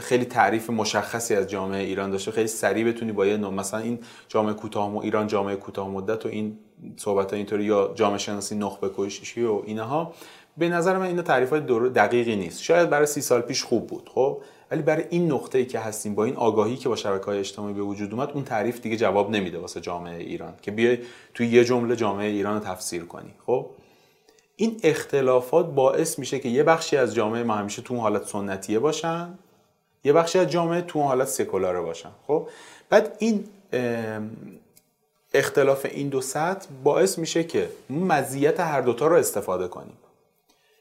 خیلی 0.00 0.24
تعریف 0.24 0.70
مشخصی 0.70 1.34
از 1.34 1.46
جامعه 1.46 1.84
ایران 1.84 2.10
داشته 2.10 2.30
خیلی 2.30 2.48
سریع 2.48 2.84
بتونی 2.84 3.12
با 3.12 3.26
یه 3.26 3.36
مثلا 3.36 3.80
این 3.80 3.98
جامعه 4.28 4.54
کوتاه 4.54 4.98
ایران 4.98 5.26
جامعه 5.26 5.56
کوتاه 5.56 5.88
مدت 5.88 6.26
و 6.26 6.28
این 6.28 6.58
صحبت 6.96 7.32
اینطوری 7.32 7.64
یا 7.64 7.92
جامعه 7.94 8.18
شناسی 8.18 8.54
نخبه 8.54 8.90
کشی 8.96 9.42
و 9.42 9.62
اینها. 9.66 10.14
به 10.56 10.68
نظر 10.68 10.98
من 10.98 11.06
اینا 11.06 11.22
تعریف 11.22 11.50
های 11.50 11.60
دقیقی 11.90 12.36
نیست. 12.36 12.62
شاید 12.62 12.90
برای 12.90 13.06
سی 13.06 13.20
سال 13.20 13.40
پیش 13.40 13.62
خوب 13.62 13.86
بود. 13.86 14.10
خب 14.14 14.42
ولی 14.72 14.82
برای 14.82 15.04
این 15.10 15.32
نقطه 15.32 15.58
ای 15.58 15.66
که 15.66 15.78
هستیم 15.78 16.14
با 16.14 16.24
این 16.24 16.36
آگاهی 16.36 16.76
که 16.76 16.88
با 16.88 16.96
شبکه 16.96 17.24
های 17.24 17.38
اجتماعی 17.38 17.74
به 17.74 17.82
وجود 17.82 18.14
اومد 18.14 18.30
اون 18.30 18.44
تعریف 18.44 18.80
دیگه 18.80 18.96
جواب 18.96 19.30
نمیده 19.30 19.58
واسه 19.58 19.80
جامعه 19.80 20.16
ایران 20.16 20.54
که 20.62 20.70
بیای 20.70 20.98
توی 21.34 21.46
یه 21.46 21.64
جمله 21.64 21.96
جامعه 21.96 22.28
ایران 22.28 22.54
رو 22.54 22.60
تفسیر 22.60 23.04
کنی. 23.04 23.34
خب؟ 23.46 23.66
این 24.56 24.80
اختلافات 24.82 25.74
باعث 25.74 26.18
میشه 26.18 26.38
که 26.38 26.48
یه 26.48 26.62
بخشی 26.62 26.96
از 26.96 27.14
جامعه 27.14 27.42
ما 27.42 27.54
همیشه 27.54 27.82
تو 27.82 27.96
حالت 27.96 28.26
سنتیه 28.26 28.78
باشن 28.78 29.38
یه 30.04 30.12
بخشی 30.12 30.38
از 30.38 30.48
جامعه 30.48 30.80
تو 30.80 31.02
حالت 31.02 31.28
سکولاره 31.28 31.80
باشن. 31.80 32.10
خب؟ 32.26 32.48
بعد 32.88 33.16
این 33.18 33.44
اختلاف 35.34 35.86
این 35.90 36.08
دو 36.08 36.20
سطح 36.20 36.68
باعث 36.84 37.18
میشه 37.18 37.44
که 37.44 37.68
مزیت 37.90 38.60
هر 38.60 38.80
دوتا 38.80 39.06
رو 39.06 39.16
استفاده 39.16 39.68
کنیم. 39.68 39.96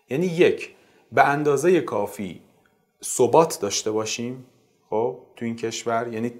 یعنی 0.09 0.25
یک 0.25 0.69
به 1.11 1.27
اندازه 1.27 1.81
کافی 1.81 2.41
ثبات 3.03 3.59
داشته 3.61 3.91
باشیم 3.91 4.45
خب 4.89 5.17
تو 5.35 5.45
این 5.45 5.55
کشور. 5.55 6.13
یعنی 6.13 6.33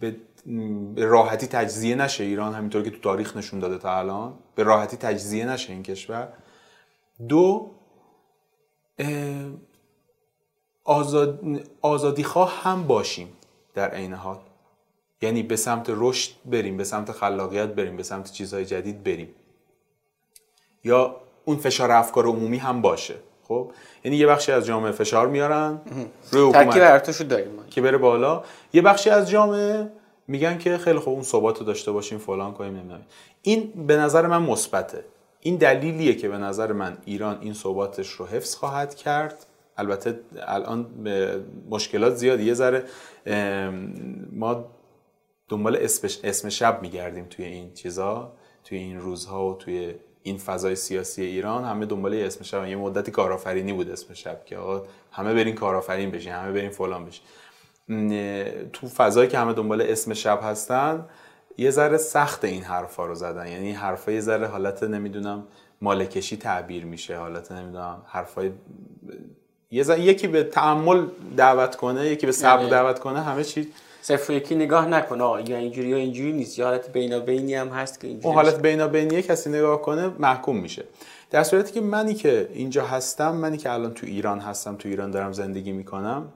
به 0.00 0.16
راحتی 1.04 1.46
تجزیه 1.46 1.94
نشه 1.94 2.24
ایران 2.24 2.54
همینطور 2.54 2.82
که 2.82 2.90
تو 2.90 2.98
تاریخ 2.98 3.36
نشون 3.36 3.60
داده 3.60 3.78
تا 3.78 3.98
الان. 3.98 4.34
به 4.54 4.62
راحتی 4.62 4.96
تجزیه 4.96 5.46
نشه 5.46 5.72
این 5.72 5.82
کشور. 5.82 6.32
دو 7.28 7.70
آزاد، 10.84 11.40
آزادی 11.82 12.24
خواه 12.24 12.62
هم 12.62 12.86
باشیم 12.86 13.28
در 13.74 13.90
عین 13.90 14.12
حال. 14.12 14.38
یعنی 15.22 15.42
به 15.42 15.56
سمت 15.56 15.86
رشد 15.88 16.32
بریم 16.44 16.76
به 16.76 16.84
سمت 16.84 17.12
خلاقیت 17.12 17.68
بریم 17.68 17.96
به 17.96 18.02
سمت 18.02 18.32
چیزهای 18.32 18.64
جدید 18.64 19.04
بریم. 19.04 19.34
یا 20.84 21.16
اون 21.44 21.56
فشار 21.56 21.90
افکار 21.90 22.26
عمومی 22.26 22.58
هم 22.58 22.82
باشه 22.82 23.14
خب؟ 23.48 23.72
یعنی 24.06 24.18
یه 24.18 24.26
بخشی 24.26 24.52
از 24.52 24.66
جامعه 24.66 24.92
فشار 24.92 25.28
میارن. 25.28 25.80
روی 26.32 26.48
حکومت 26.48 27.22
داریم 27.22 27.48
که 27.70 27.80
بره 27.80 27.98
بالا. 27.98 28.42
یه 28.72 28.82
بخشی 28.82 29.10
از 29.10 29.30
جامعه 29.30 29.90
میگن 30.28 30.58
که 30.58 30.78
خیلی 30.78 30.98
خوب 30.98 31.14
اون 31.14 31.22
ثبات 31.22 31.58
رو 31.58 31.66
داشته 31.66 31.92
باشیم 31.92 32.18
فلان 32.18 32.52
کنیم 32.52 32.76
نمی‌دونم. 32.76 33.02
این 33.42 33.86
به 33.86 33.96
نظر 33.96 34.26
من 34.26 34.42
مثبته. 34.42 35.04
این 35.40 35.56
دلیلیه 35.56 36.14
که 36.14 36.28
به 36.28 36.38
نظر 36.38 36.72
من 36.72 36.98
ایران 37.04 37.38
این 37.40 37.54
ثباتش 37.54 38.10
رو 38.10 38.26
حفظ 38.26 38.54
خواهد 38.54 38.94
کرد. 38.94 39.46
البته 39.76 40.20
الان 40.46 40.86
مشکلات 41.70 42.14
زیاد 42.14 42.40
یه 42.40 42.54
ذره 42.54 42.84
ما 44.32 44.64
دنبال 45.48 45.76
اسم 46.24 46.48
شب 46.48 46.82
میگردیم 46.82 47.26
توی 47.30 47.44
این 47.44 47.72
چیزا 47.72 48.32
توی 48.64 48.78
این 48.78 49.00
روزها 49.00 49.48
و 49.48 49.54
توی 49.54 49.94
این 50.26 50.38
فضای 50.38 50.76
سیاسی 50.76 51.22
ایران 51.22 51.64
همه 51.64 51.86
دنبال 51.86 52.14
اسم 52.14 52.44
شب 52.44 52.68
یه 52.68 52.76
مدتی 52.76 53.10
کارآفرینی 53.10 53.72
بود 53.72 53.90
اسم 53.90 54.14
شب 54.14 54.44
که 54.44 54.56
آقا 54.56 54.86
همه 55.12 55.34
برین 55.34 55.54
کارآفرین 55.54 56.10
بشین 56.10 56.32
همه 56.32 56.52
برین 56.52 56.70
فلان 56.70 57.04
بشین. 57.04 57.22
تو 58.72 58.88
فضایی 58.88 59.28
که 59.28 59.38
همه 59.38 59.52
دنبال 59.52 59.82
اسم 59.82 60.14
شب 60.14 60.40
هستن 60.42 61.04
یه 61.58 61.70
ذره 61.70 61.96
سخت 61.96 62.44
این 62.44 62.62
حرفا 62.62 63.06
رو 63.06 63.14
زدن. 63.14 63.46
یعنی 63.46 63.72
حرفا 63.72 64.12
یه 64.12 64.20
ذره 64.20 64.46
حالت 64.46 64.82
نمی‌دونم 64.82 65.44
مالکشی 65.80 66.36
تعبیر 66.36 66.84
میشه 66.84 67.16
حالت 67.16 67.52
نمی‌دونم 67.52 68.02
حرفای 68.06 68.50
یه 69.70 70.00
یکی 70.00 70.26
به 70.26 70.44
تعمل 70.44 71.06
دعوت 71.36 71.76
کنه 71.76 72.06
یکی 72.06 72.26
به 72.26 72.32
صبر 72.32 72.58
یعنی 72.58 72.70
دعوت 72.70 72.98
کنه 72.98 73.22
همه 73.22 73.44
چی 73.44 73.72
صفر 74.06 74.32
یکی 74.32 74.54
نگاه 74.54 74.88
نکنه 74.88 75.24
آقا 75.24 75.40
یا 75.40 75.56
اینجوری 75.56 75.88
یا 75.88 75.96
اینجوری 75.96 76.32
نیست. 76.32 76.58
یا 76.58 76.66
حالت 76.66 76.92
بینابینی 76.92 77.54
هم 77.54 77.68
هست 77.68 78.00
که 78.00 78.06
اینجوری 78.06 78.26
اون 78.26 78.34
حالت 78.34 78.62
بینابینی 78.62 79.22
کسی 79.22 79.50
نگاه 79.50 79.82
کنه 79.82 80.10
محکوم 80.18 80.56
میشه. 80.56 80.84
در 81.30 81.42
صورتی 81.42 81.72
که 81.72 81.80
منی 81.80 82.14
که 82.14 82.48
اینجا 82.54 82.84
هستم 82.84 83.36
منی 83.36 83.56
که 83.56 83.72
الان 83.72 83.94
تو 83.94 84.06
ایران 84.06 84.40
هستم 84.40 84.76
تو 84.76 84.88
ایران 84.88 85.10
دارم 85.10 85.32
زندگی 85.32 85.72
می‌کنم 85.72 86.32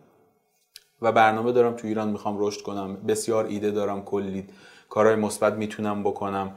و 1.03 1.13
برنامه 1.13 1.53
دارم 1.53 1.73
تو 1.77 1.87
ایران 1.87 2.09
می‌خوام 2.09 2.37
رشد 2.39 2.63
کنم. 2.63 2.97
بسیار 2.97 3.45
ایده 3.45 3.71
دارم 3.71 4.03
کلی 4.03 4.47
کارهای 4.89 5.17
مثبت 5.17 5.53
می‌تونم 5.53 6.03
بکنم. 6.03 6.57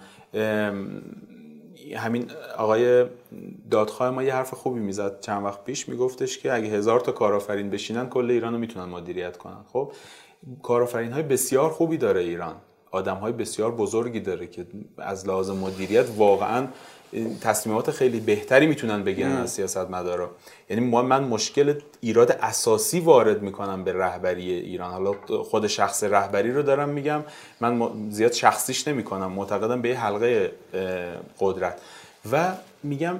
همین 1.95 2.25
آقای 2.57 3.05
دادخواه 3.71 4.09
ما 4.09 4.23
یه 4.23 4.33
حرف 4.33 4.53
خوبی 4.53 4.79
می‌زد 4.79 5.19
چند 5.19 5.45
وقت 5.45 5.63
پیش. 5.63 5.89
میگفتش 5.89 6.37
که 6.37 6.53
اگه 6.53 6.67
هزار 6.67 6.99
تا 6.99 7.11
کارآفرین 7.11 7.69
بشینن 7.69 8.09
کل 8.09 8.31
ایران 8.31 8.53
رو 8.53 8.59
می‌تونن 8.59 8.85
مدیریت 8.85 9.37
کنن. 9.37 9.65
خب؟ 9.73 9.91
کارآفرین 10.63 11.11
های 11.11 11.23
بسیار 11.23 11.69
خوبی 11.69 11.97
داره 11.97 12.21
ایران. 12.21 12.55
آدم 12.91 13.15
های 13.15 13.31
بسیار 13.31 13.71
بزرگی 13.71 14.19
داره 14.19 14.47
که 14.47 14.65
از 14.97 15.27
لحاظ 15.27 15.49
مدیریت 15.49 16.05
واقعا 16.17 16.67
تصمیمات 17.41 17.91
خیلی 17.91 18.19
بهتری 18.19 18.67
می‌تونن 18.67 19.03
بگیرن 19.03 19.31
از 19.31 19.51
سیاست 19.51 19.77
مدارا 19.77 20.31
یعنی 20.69 20.89
من 20.89 21.23
مشکل 21.23 21.79
ایراد 22.01 22.31
اساسی 22.31 22.99
وارد 22.99 23.41
می‌کنم 23.41 23.83
به 23.83 23.93
رهبری 23.93 24.51
ایران. 24.51 24.91
حالا 24.91 25.13
خود 25.43 25.67
شخص 25.67 26.03
رهبری 26.03 26.51
رو 26.51 26.61
دارم 26.61 26.89
میگم. 26.89 27.23
من 27.61 27.91
زیاد 28.09 28.31
شخصیش 28.31 28.87
نمی‌کنم. 28.87 29.31
معتقدم 29.31 29.81
به 29.81 29.97
حلقه 29.97 30.51
قدرت. 31.39 31.81
و 32.31 32.51
میگم 32.83 33.19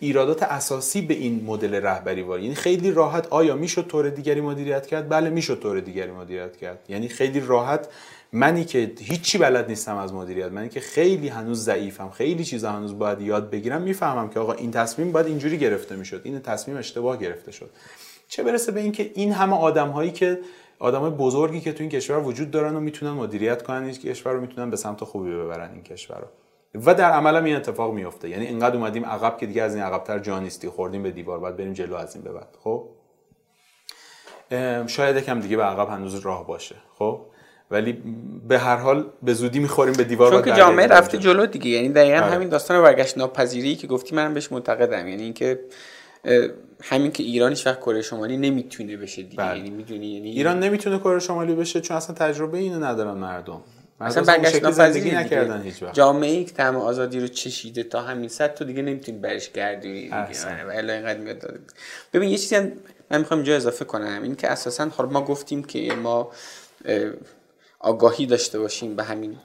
ایرادات 0.00 0.42
اساسی 0.42 1.00
به 1.00 1.14
این 1.14 1.44
مدل 1.44 1.74
رهبری 1.74 2.22
وارد 2.22 2.42
یعنی 2.42 2.54
خیلی 2.54 2.90
راحت 2.90 3.26
آیا 3.26 3.56
می‌شد 3.56 3.86
طور 3.86 4.10
دیگری 4.10 4.40
مدیریت 4.40 4.86
کرد؟ 4.86 5.08
بله 5.08 5.30
می‌شد 5.30 5.60
طور 5.60 5.80
دیگری 5.80 6.10
مدیریت 6.10 6.56
کرد. 6.56 6.78
یعنی 6.88 7.08
خیلی 7.08 7.40
راحت 7.40 7.88
منی 8.32 8.64
که 8.64 8.92
هیچی 8.98 9.38
بلد 9.38 9.68
نیستم 9.68 9.96
از 9.96 10.12
مدیریت 10.12 10.52
منی 10.52 10.68
که 10.68 10.80
خیلی 10.80 11.28
هنوز 11.28 11.64
ضعیفم 11.64 12.10
خیلی 12.10 12.44
چیزا 12.44 12.72
هنوز 12.72 12.98
باید 12.98 13.20
یاد 13.20 13.50
بگیرم 13.50 13.82
می‌فهمم 13.82 14.28
که 14.28 14.40
آقا 14.40 14.52
این 14.52 14.70
تصمیم 14.70 15.12
باید 15.12 15.26
اینجوری 15.26 15.58
گرفته 15.58 15.96
می‌شد. 15.96 16.20
این 16.24 16.40
تصمیم 16.40 16.76
اشتباه 16.76 17.16
گرفته 17.16 17.52
شد. 17.52 17.70
چه 18.28 18.42
برسه 18.42 18.72
به 18.72 18.80
اینکه 18.80 19.10
این 19.14 19.32
همه 19.32 19.56
آدم 19.56 19.88
هایی 19.88 20.10
که 20.10 20.38
آدم 20.78 21.10
بزرگی 21.10 21.60
که 21.60 21.72
تو 21.72 21.82
این 21.82 21.90
کشور 21.90 22.18
وجود 22.18 22.50
دارن 22.50 22.76
و 22.76 22.80
می‌تونن 22.80 23.12
مدیریت 23.12 23.62
کنن 23.62 23.82
این 23.82 23.92
کشور 23.92 24.32
رو 24.32 24.40
می‌تونن 24.40 24.70
به 24.70 24.76
سمت 24.76 25.04
خوبی 25.04 25.30
ببرن 25.30 25.70
این 25.72 25.82
کشور 25.82 26.18
رو. 26.18 26.26
و 26.74 26.94
در 26.94 27.10
عمل 27.10 27.36
این 27.36 27.56
اتفاق 27.56 27.94
میفته 27.94 28.28
یعنی 28.28 28.46
اینقدر 28.46 28.76
اومدیم 28.76 29.04
عقب 29.04 29.38
که 29.38 29.46
دیگه 29.46 29.62
از 29.62 29.74
این 29.74 29.84
عقبتر 29.84 30.18
جا 30.18 30.38
نیستی. 30.38 30.68
خوردیم 30.68 31.02
به 31.02 31.10
دیوار 31.10 31.40
بعد 31.40 31.56
بریم 31.56 31.72
جلو 31.72 31.94
از 31.94 32.14
این 32.14 32.24
به 32.24 32.32
بعد. 32.32 32.56
خب؟ 32.64 32.88
شاید 34.86 35.16
یکم 35.16 35.40
دیگه 35.40 35.56
به 35.56 35.62
عقب 35.62 35.88
هنوز 35.88 36.14
راه 36.14 36.46
باشه. 36.46 36.76
خب؟ 36.98 37.20
ولی 37.70 38.02
به 38.48 38.58
هر 38.58 38.76
حال 38.76 39.06
به 39.22 39.34
زودی 39.34 39.58
می‌خوریم 39.58 39.94
به 39.94 40.04
دیوار 40.04 40.32
چون 40.32 40.42
که 40.42 40.52
جامعه 40.52 40.86
رفته 40.86 41.18
جلو 41.18 41.46
دیگه. 41.46 41.70
یعنی 41.70 41.88
دقیقا 41.88 42.16
آره. 42.24 42.34
همین 42.34 42.48
داستان 42.48 42.82
برگشت 42.82 43.18
ناپذیری 43.18 43.76
که 43.76 43.86
گفتی 43.86 44.14
من 44.14 44.34
بهش 44.34 44.52
معتقدم. 44.52 45.08
یعنی 45.08 45.22
اینکه 45.22 45.60
همین 46.82 47.12
که 47.12 47.22
ایران 47.22 47.50
هیچ 47.50 47.66
وقت 47.66 47.80
کره 47.80 48.02
شمالی 48.02 48.36
نمی‌تونه 48.36 48.96
بشه 48.96 49.22
دیگه. 49.22 49.36
بله. 49.36 49.56
یعنی 49.56 49.70
می‌دونی 49.70 50.06
یعنی 50.06 50.30
ایران 50.30 50.60
نمی‌تونه 50.60 50.98
کره 50.98 51.18
شمالی 51.18 51.54
بشه 51.54 51.80
چون 51.80 51.96
اصلا 51.96 52.14
تجربه 52.14 52.58
اینو 52.58 52.84
ندارن 52.84 53.14
مردم. 53.18 53.60
اصلا 54.00 54.22
برگشت 54.22 54.62
ناپذیری 54.62 55.10
نکردن 55.10 55.62
هیچ 55.62 55.82
وقت. 55.82 55.94
جامعه 55.94 56.30
ای 56.30 56.44
که 56.44 56.52
تمام 56.52 56.82
آزادی 56.82 57.20
رو 57.20 57.28
چشیده 57.28 57.82
تا 57.82 58.00
همین 58.00 58.28
صد 58.28 58.54
تو 58.54 58.64
دیگه 58.64 58.82
نمی‌تونی 58.82 59.18
برش 59.18 59.52
گردی 59.52 60.10
ولی 60.68 60.92
اینقدر 60.92 61.18
میاد 61.18 61.60
ببین 62.12 62.30
یه 62.30 62.38
چیزی 62.38 62.72
من 63.10 63.18
می‌خوام 63.18 63.40
اینجا 63.40 63.56
اضافه 63.56 63.84
کنم. 63.84 64.22
این 64.22 64.34
که 64.34 64.48
اساسا 64.48 64.90
خب 64.90 65.12
ما 65.12 65.24
گفتیم 65.24 65.64
که 65.64 65.94
ما 65.94 66.32
آگاهی 67.80 68.26
داشته 68.26 68.58
باشیم 68.58 68.96
به 68.96 69.04
همین 69.04 69.36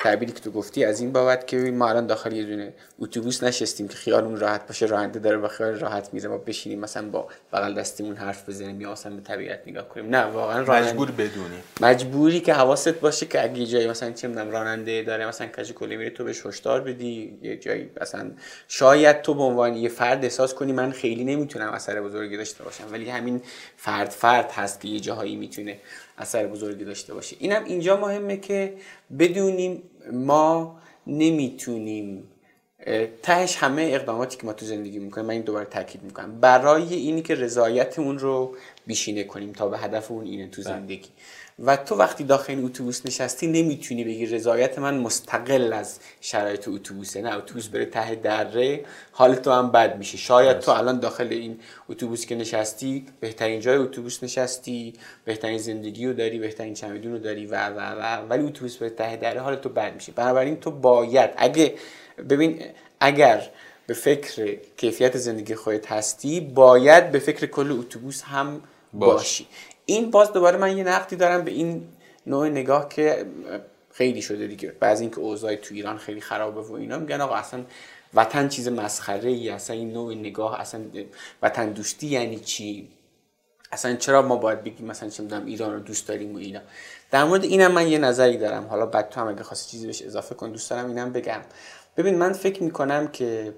تعبیری 0.00 0.32
که 0.32 0.40
تو 0.40 0.50
گفتی. 0.50 0.84
از 0.84 1.00
این 1.00 1.12
بابت 1.12 1.46
که 1.46 1.56
ما 1.56 1.88
الان 1.88 2.06
داخل 2.06 2.32
یه 2.32 2.44
دونه 2.44 2.72
اتوبوس 2.98 3.42
نشستیم 3.42 3.88
که 3.88 3.94
خیالمون 3.94 4.40
راحت 4.40 4.66
باشه 4.66 4.86
راننده 4.86 5.18
داره 5.18 5.36
و 5.36 5.48
خیال 5.48 5.78
راحت 5.78 6.08
میره 6.12 6.28
ما 6.28 6.38
بشینیم 6.38 6.80
مثلا 6.80 7.08
با 7.08 7.28
بغل 7.52 7.74
دستیمون 7.74 8.16
حرف 8.16 8.48
بزنیم 8.48 8.80
یا 8.80 8.92
اصلا 8.92 9.16
به 9.16 9.22
طبیعت 9.22 9.60
نگاه 9.66 9.88
کنیم. 9.88 10.08
نه 10.08 10.24
واقعا 10.24 10.62
مجبور 10.62 11.10
بدونی. 11.10 11.56
مجبوری 11.80 12.40
که 12.40 12.54
حواست 12.54 12.88
باشه 12.88 13.26
که 13.26 13.44
اگه 13.44 13.66
جایی 13.66 13.86
مثلا 13.86 14.12
چه 14.12 14.28
می‌دونم 14.28 14.50
راننده 14.50 15.02
داره 15.02 15.26
مثلا 15.26 15.46
کج 15.46 15.72
کلی 15.72 15.96
میره 15.96 16.10
تو 16.10 16.24
بهش 16.24 16.46
هشدار 16.46 16.80
بدی. 16.80 17.38
یه 17.42 17.56
جایی 17.56 17.90
مثلا 18.00 18.30
شاید 18.68 19.22
تو 19.22 19.34
به 19.34 19.42
عنوان 19.42 19.76
یه 19.76 19.88
فرد 19.88 20.24
احساس 20.24 20.54
کنی 20.54 20.72
من 20.72 20.92
خیلی 20.92 21.24
نمی‌تونم 21.24 21.72
اثر 21.72 22.00
بزرگی 22.00 22.36
داشته 22.36 22.64
باشم. 22.64 22.84
ولی 22.92 23.10
همین 23.10 23.42
فرد 23.76 24.10
فرد 24.10 24.50
هست 24.50 24.80
که 24.80 24.88
یه 24.88 25.00
جاهایی 25.00 25.36
می‌تونه 25.36 25.78
اثر 26.18 26.46
بزرگی 26.46 26.84
داشته 26.84 27.14
باشه. 27.14 27.36
اینم 27.38 27.64
اینجا 27.64 27.96
مهمه 27.96 28.36
که 28.36 28.74
بدونیم 29.18 29.82
ما 30.12 30.78
نمی‌تونیم 31.06 32.28
تهش 33.22 33.56
همه 33.56 33.82
اقداماتی 33.82 34.36
که 34.36 34.46
ما 34.46 34.52
تو 34.52 34.66
زندگی 34.66 34.98
می‌کنیم 34.98 35.26
من 35.26 35.32
این 35.34 35.42
دوباره 35.42 35.64
تاکید 35.64 36.02
می‌کنم. 36.02 36.40
برای 36.40 36.94
اینی 36.94 37.22
که 37.22 37.34
رضایتمون 37.34 38.18
رو 38.18 38.56
بیشینه 38.86 39.24
کنیم 39.24 39.52
تا 39.52 39.68
به 39.68 39.78
هدف 39.78 40.10
اون 40.10 40.24
اینه 40.24 40.48
تو 40.48 40.62
بله. 40.62 40.72
زندگی. 40.72 41.08
و 41.58 41.76
تو 41.76 41.94
وقتی 41.94 42.24
داخل 42.24 42.52
این 42.52 42.64
اتوبوس 42.64 43.06
نشستی 43.06 43.46
نمی‌تونی 43.46 44.04
بگی 44.04 44.26
رضایت 44.26 44.78
من 44.78 44.98
مستقل 44.98 45.72
از 45.72 45.98
شرایط 46.20 46.68
اتوبوسه. 46.68 47.22
نه 47.22 47.36
اتوبوس 47.36 47.68
بره 47.68 47.84
ته 47.84 48.14
دره 48.14 48.84
حال 49.12 49.34
تو 49.34 49.50
هم 49.50 49.70
بد 49.70 49.98
میشه. 49.98 50.16
شاید 50.18 50.58
تو 50.58 50.70
الان 50.70 51.00
داخل 51.00 51.28
این 51.30 51.58
اتوبوس 51.88 52.26
که 52.26 52.34
نشستی 52.34 53.06
بهترین 53.20 53.60
جای 53.60 53.76
اتوبوس 53.76 54.22
نشستی 54.22 54.94
بهترین 55.24 55.58
زندگی 55.58 56.06
رو 56.06 56.12
داری 56.12 56.38
بهترین 56.38 56.74
چمدون 56.74 57.12
رو 57.12 57.18
داری 57.18 57.46
و 57.46 57.68
و 57.68 57.80
و 57.80 58.26
ولی 58.28 58.46
اتوبوس 58.46 58.76
بره 58.76 58.90
ته 58.90 59.16
دره 59.16 59.40
حال 59.40 59.56
تو 59.56 59.68
بد 59.68 59.94
میشه. 59.94 60.12
بنابراین 60.12 60.56
تو 60.56 60.70
باید 60.70 61.30
اگه 61.36 61.74
ببین 62.28 62.62
اگر 63.00 63.50
به 63.86 63.94
فکر 63.94 64.56
کیفیت 64.76 65.16
زندگی 65.16 65.54
خودت 65.54 65.92
هستی 65.92 66.40
باید 66.40 67.10
به 67.10 67.18
فکر 67.18 67.46
کل 67.46 67.72
اتوبوس 67.72 68.22
هم 68.22 68.60
باشی. 68.92 69.46
این 69.86 70.10
باز 70.10 70.32
دوباره 70.32 70.58
من 70.58 70.76
یه 70.76 70.84
نقدی 70.84 71.16
دارم 71.16 71.44
به 71.44 71.50
این 71.50 71.88
نوع 72.26 72.48
نگاه 72.48 72.88
که 72.88 73.26
خیلی 73.92 74.22
شده 74.22 74.46
دیگه. 74.46 74.72
بعضی 74.80 75.04
اینکه 75.04 75.18
اوضاع 75.18 75.56
تو 75.56 75.74
ایران 75.74 75.98
خیلی 75.98 76.20
خرابه 76.20 76.60
و 76.60 76.72
اینا 76.72 76.98
میگن 76.98 77.20
آقا 77.20 77.34
اصلا 77.34 77.64
وطن 78.14 78.48
چیز 78.48 78.68
مسخره 78.68 79.30
ای 79.30 79.48
اصلا 79.48 79.76
این 79.76 79.92
نوع 79.92 80.14
نگاه 80.14 80.60
اصلا 80.60 80.80
وطن 81.42 81.70
دوستی 81.70 82.06
یعنی 82.06 82.38
چی؟ 82.38 82.88
اصلا 83.72 83.96
چرا 83.96 84.22
ما 84.22 84.36
باید 84.36 84.64
بگیم 84.64 84.86
مثلا 84.86 85.08
چه 85.08 85.22
می‌دونم 85.22 85.46
ایران 85.46 85.72
رو 85.72 85.80
دوست 85.80 86.08
داریم 86.08 86.34
و 86.34 86.38
اینا؟ 86.38 86.60
در 87.10 87.24
مورد 87.24 87.44
اینم 87.44 87.72
من 87.72 87.88
یه 87.88 87.98
نظری 87.98 88.36
دارم. 88.38 88.66
حالا 88.66 88.86
بعد 88.86 89.08
تو 89.08 89.20
هم 89.20 89.28
اگه 89.28 89.42
خواستی 89.42 89.70
چیزی 89.70 89.86
بهش 89.86 90.02
اضافه 90.02 90.34
کن 90.34 90.50
دوست 90.50 90.70
دارم 90.70 90.88
اینم 90.88 91.12
بگم. 91.12 91.40
ببین 91.96 92.14
من 92.14 92.32
فکر 92.32 92.62
می‌کنم 92.62 93.08
که 93.08 93.54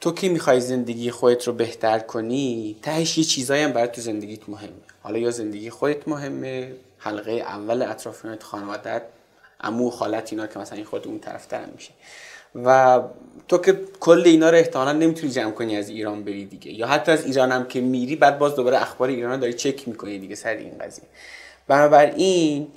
تو 0.00 0.12
که 0.12 0.28
می‌خوای 0.28 0.60
زندگی 0.60 1.10
خودت 1.10 1.46
رو 1.46 1.52
بهتر 1.52 1.98
کنی؟ 1.98 2.76
تهش 2.82 3.18
یه 3.18 3.24
چیزایی 3.24 3.62
هم 3.62 3.72
برای 3.72 3.88
تو 3.88 4.00
زندگیت 4.00 4.48
مهمه. 4.48 4.68
حالا 5.02 5.18
یا 5.18 5.30
زندگی 5.30 5.70
خودت 5.70 6.08
مهمه 6.08 6.72
حلقه 6.98 7.32
اول 7.32 7.82
اطرافیانت 7.82 8.42
خانوادت 8.42 9.02
امو 9.60 9.90
خالت 9.90 10.32
اینا 10.32 10.46
که 10.46 10.58
مثلا 10.58 10.76
این 10.76 10.86
خود 10.86 11.06
اون 11.06 11.18
طرف 11.18 11.46
ترم 11.46 11.68
میشه. 11.74 11.90
و 12.64 13.00
تو 13.48 13.58
که 13.58 13.80
کل 14.00 14.22
اینا 14.26 14.50
رو 14.50 14.56
احتمالا 14.56 14.92
نمی‌تونی 14.92 15.32
جمع 15.32 15.50
کنی 15.50 15.76
از 15.76 15.88
ایران 15.88 16.24
بری 16.24 16.44
دیگه. 16.44 16.72
یا 16.72 16.86
حتی 16.86 17.12
از 17.12 17.26
ایران 17.26 17.52
هم 17.52 17.66
که 17.66 17.80
میری 17.80 18.16
بعد 18.16 18.38
باز 18.38 18.54
دوباره 18.54 18.82
اخبار 18.82 19.08
ایران 19.08 19.32
رو 19.32 19.36
داری 19.36 19.52
چک 19.52 19.88
می‌کنی 19.88 20.18
دیگه 20.18 20.34
سر 20.34 20.54
این 20.54 20.78
قضیه. 20.80 21.04
بنابراین 21.68 22.68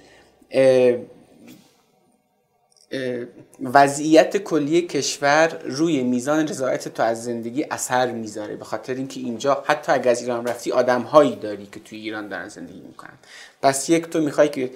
وضعیت 3.64 4.38
کلی 4.38 4.82
کشور 4.82 5.60
روی 5.64 6.04
میزان 6.04 6.48
رضایت 6.48 6.88
تو 6.88 7.04
از 7.04 7.24
زندگی 7.24 7.66
اثر 7.72 8.12
می‌ذاره 8.12 8.56
به 8.56 8.66
خاطر 8.66 8.94
اینکه 8.94 9.20
اینجا 9.20 9.64
حتی 9.66 9.92
اگر 9.92 10.12
از 10.12 10.22
ایران 10.22 10.48
رفتی 10.48 10.72
آدم 10.72 11.02
هایی 11.02 11.36
داری 11.36 11.66
که 11.72 11.80
توی 11.80 11.98
ایران 11.98 12.28
دارن 12.28 12.48
زندگی 12.48 12.82
می‌کنن. 12.82 13.14
پس 13.62 13.90
یک 13.90 14.06
تو 14.06 14.22
می‌خوای 14.22 14.50
که 14.50 14.72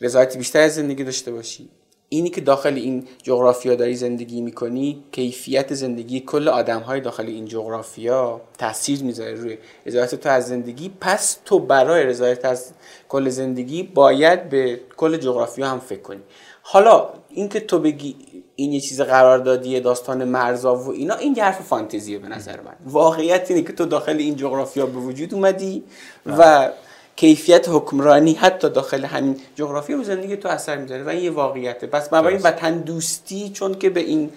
رضایت 0.00 0.36
بیشتر 0.36 0.60
از 0.60 0.74
زندگی 0.74 1.04
داشته 1.04 1.32
باشی. 1.32 1.68
اینی 2.08 2.30
که 2.30 2.40
داخل 2.40 2.74
این 2.74 3.06
جغرافیا 3.22 3.74
داری 3.74 3.96
زندگی 3.96 4.40
می‌کنی 4.40 5.04
کیفیت 5.12 5.74
زندگی 5.74 6.20
کل 6.20 6.48
آدم 6.48 6.80
های 6.80 7.00
داخل 7.00 7.26
این 7.26 7.44
جغرافیا 7.44 8.40
تاثیر 8.58 9.02
می‌ذاره 9.02 9.34
روی 9.34 9.58
رضایت 9.86 10.14
تو 10.14 10.28
از 10.28 10.48
زندگی. 10.48 10.92
پس 11.00 11.38
تو 11.44 11.58
برای 11.58 12.04
رضایت 12.04 12.44
از 12.44 12.72
کل 13.08 13.28
زندگی 13.28 13.82
باید 13.82 14.48
به 14.48 14.80
کل 14.96 15.16
جغرافیا 15.16 15.68
هم 15.68 15.80
فکر 15.80 16.00
کنی. 16.00 16.20
حالا 16.62 17.08
اینکه 17.36 17.60
تو 17.60 17.78
بگی 17.78 18.16
این 18.56 18.72
یه 18.72 18.80
چیز 18.80 19.00
قراردادی 19.00 19.80
داستان 19.80 20.24
مرزا 20.24 20.76
و 20.76 20.90
اینا 20.90 21.14
این 21.14 21.38
حرف 21.38 21.60
فانتزیه 21.60 22.18
به 22.18 22.28
نظر 22.28 22.60
من. 22.60 22.72
واقعیت 22.86 23.50
اینه 23.50 23.62
که 23.62 23.72
تو 23.72 23.84
داخل 23.84 24.16
این 24.16 24.36
جغرافیا 24.36 24.86
به 24.86 24.98
وجود 24.98 25.34
اومدی 25.34 25.82
و 26.26 26.70
کیفیت 27.16 27.68
حکمرانی 27.68 28.32
حتی 28.32 28.70
داخل 28.70 29.04
همین 29.04 29.36
جغرافیا 29.54 30.00
و 30.00 30.04
زندگی 30.04 30.36
تو 30.36 30.48
اثر 30.48 30.76
می‌ذاره 30.76 31.02
و 31.02 31.08
این 31.08 31.24
یه 31.24 31.30
واقعیته. 31.30 31.86
پس 31.86 32.12
این 32.12 32.40
وطن 32.42 32.78
دوستی 32.78 33.50
چون 33.50 33.74
که 33.74 33.90
به 33.90 34.00
این 34.00 34.30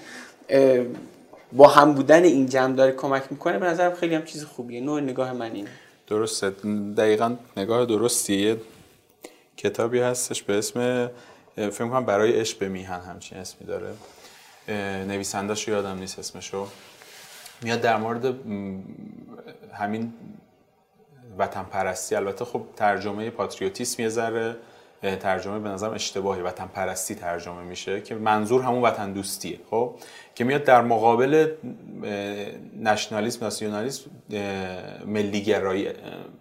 با 1.53 1.67
هم 1.67 1.93
بودن 1.93 2.23
این 2.23 2.45
جمع 2.45 2.75
داره 2.75 2.91
کمک 2.91 3.23
می‌کنه 3.31 3.59
به 3.59 3.65
نظرم 3.65 3.93
خیلی 3.93 4.15
هم 4.15 4.25
چیز 4.25 4.45
خوبیه. 4.45 4.81
نوع 4.81 5.01
نگاه 5.01 5.33
من 5.33 5.51
اینه. 5.51 5.69
درسته. 6.07 6.49
دقیقا 6.97 7.35
نگاه 7.57 7.85
درستیه. 7.85 8.57
کتابی 9.57 9.99
هستش 9.99 10.43
به 10.43 10.57
اسم 10.57 11.09
فکر 11.59 11.87
کنم 11.87 12.05
برای 12.05 12.39
عشق 12.39 12.59
به 12.59 12.69
میهن 12.69 12.99
همچین 12.99 13.37
اسمی 13.37 13.67
داره. 13.67 13.93
نویسندهش 15.07 15.67
یادم 15.67 15.99
نیست 15.99 16.19
اسمشو. 16.19 16.67
میاد 17.61 17.81
در 17.81 17.97
مورد 17.97 18.25
همین 19.73 20.13
وطن 21.37 21.63
پرستی 21.63 22.15
البته 22.15 22.45
خب 22.45 22.61
ترجمه 22.75 23.29
پاتریوتیسم 23.29 24.01
یه 24.01 24.09
ذره 24.09 24.55
ترجمه 25.01 25.59
به 25.59 25.69
نظرم 25.69 25.93
اشتباهی. 25.93 26.41
وطن 26.41 26.67
پرستی 26.67 27.15
ترجمه 27.15 27.63
میشه 27.63 28.01
که 28.01 28.15
منظور 28.15 28.61
همون 28.63 28.81
وطن 28.81 29.13
دوستیه 29.13 29.59
خب؟ 29.69 29.95
که 30.35 30.43
میاد 30.43 30.63
در 30.63 30.81
مقابل 30.81 31.51
نشنالیسم 32.81 33.45
ناسیونالیسم 33.45 34.11
ملیگرایی 35.05 35.89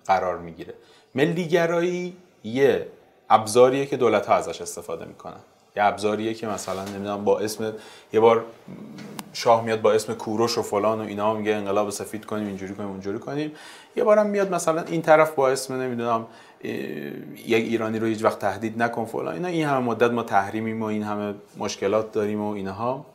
قرار 0.06 0.38
می‌گیره. 0.38 0.74
ملیگرایی 1.14 2.16
یه 2.44 2.86
ابزاریه 3.30 3.86
که 3.86 3.96
دولت 3.96 4.26
ها 4.26 4.34
ازش 4.34 4.60
استفاده 4.60 5.04
می‌کنن. 5.04 5.40
یه 5.76 5.84
ابزاریه 5.84 6.34
که 6.34 6.46
مثلا 6.46 6.84
نمی‌دونم 6.84 7.24
با 7.24 7.38
اسم 7.38 7.72
یه 8.12 8.20
بار 8.20 8.44
شاه 9.32 9.64
میاد 9.64 9.80
با 9.80 9.92
اسم 9.92 10.14
کوروش 10.14 10.58
و 10.58 10.62
فلان 10.62 11.00
و 11.00 11.02
اینا 11.02 11.34
میگه 11.34 11.52
انقلاب 11.52 11.90
سفید 11.90 12.24
کنیم 12.24 12.46
اینجوری 12.46 12.74
کنیم 12.74 12.88
اونجوری 12.88 13.18
کنیم. 13.18 13.52
یه 13.96 14.04
بارم 14.04 14.26
میاد 14.26 14.54
مثلا 14.54 14.82
این 14.82 15.02
طرف 15.02 15.34
با 15.34 15.48
اسم 15.48 15.74
نمی‌دونم 15.74 16.26
یک 17.46 17.64
ایرانی 17.64 17.98
رو 17.98 18.06
هیچ 18.06 18.24
وقت 18.24 18.38
تهدید 18.38 18.82
نکن 18.82 19.04
فلان. 19.04 19.34
اینا 19.34 19.48
این 19.48 19.66
همه 19.66 19.78
مدت 19.78 20.10
ما 20.10 20.22
تحریمیم 20.22 20.82
و 20.82 20.84
این 20.84 21.02
همه 21.02 21.34
مشکلات 21.58 22.12
داریم 22.12 22.40
و 22.40 22.50
اینها 22.50 23.06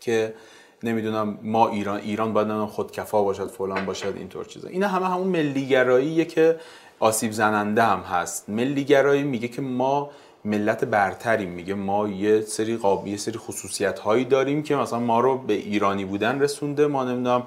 که 0.00 0.34
نمی‌دونم 0.82 1.38
ما 1.42 1.68
ایران 1.68 2.00
ایران 2.00 2.32
باید 2.32 2.64
خودکفا 2.64 3.22
باشد 3.22 3.50
فلان 3.50 3.86
باشد 3.86 4.14
اینطور 4.16 4.44
چیزا. 4.44 4.68
اینا 4.68 4.88
همه 4.88 5.06
همون 5.06 5.28
ملیگراییه 5.28 6.24
که 6.24 6.56
آسیب 7.02 7.32
زننده 7.32 7.82
هم 7.82 8.00
هست. 8.00 8.48
ملیگرایی 8.48 9.22
میگه 9.22 9.48
که 9.48 9.62
ما 9.62 10.10
ملت 10.44 10.84
برتریم. 10.84 11.48
میگه 11.48 11.74
ما 11.74 12.08
یه 12.08 12.40
سری 12.40 12.76
قابل 12.76 13.08
یه 13.08 13.16
سری 13.16 13.38
خصوصیت 13.38 13.98
هایی 13.98 14.24
داریم 14.24 14.62
که 14.62 14.76
مثلا 14.76 14.98
ما 14.98 15.20
رو 15.20 15.38
به 15.38 15.52
ایرانی 15.52 16.04
بودن 16.04 16.40
رسونده. 16.40 16.86
ما 16.86 17.04
نمی‌دونم 17.04 17.42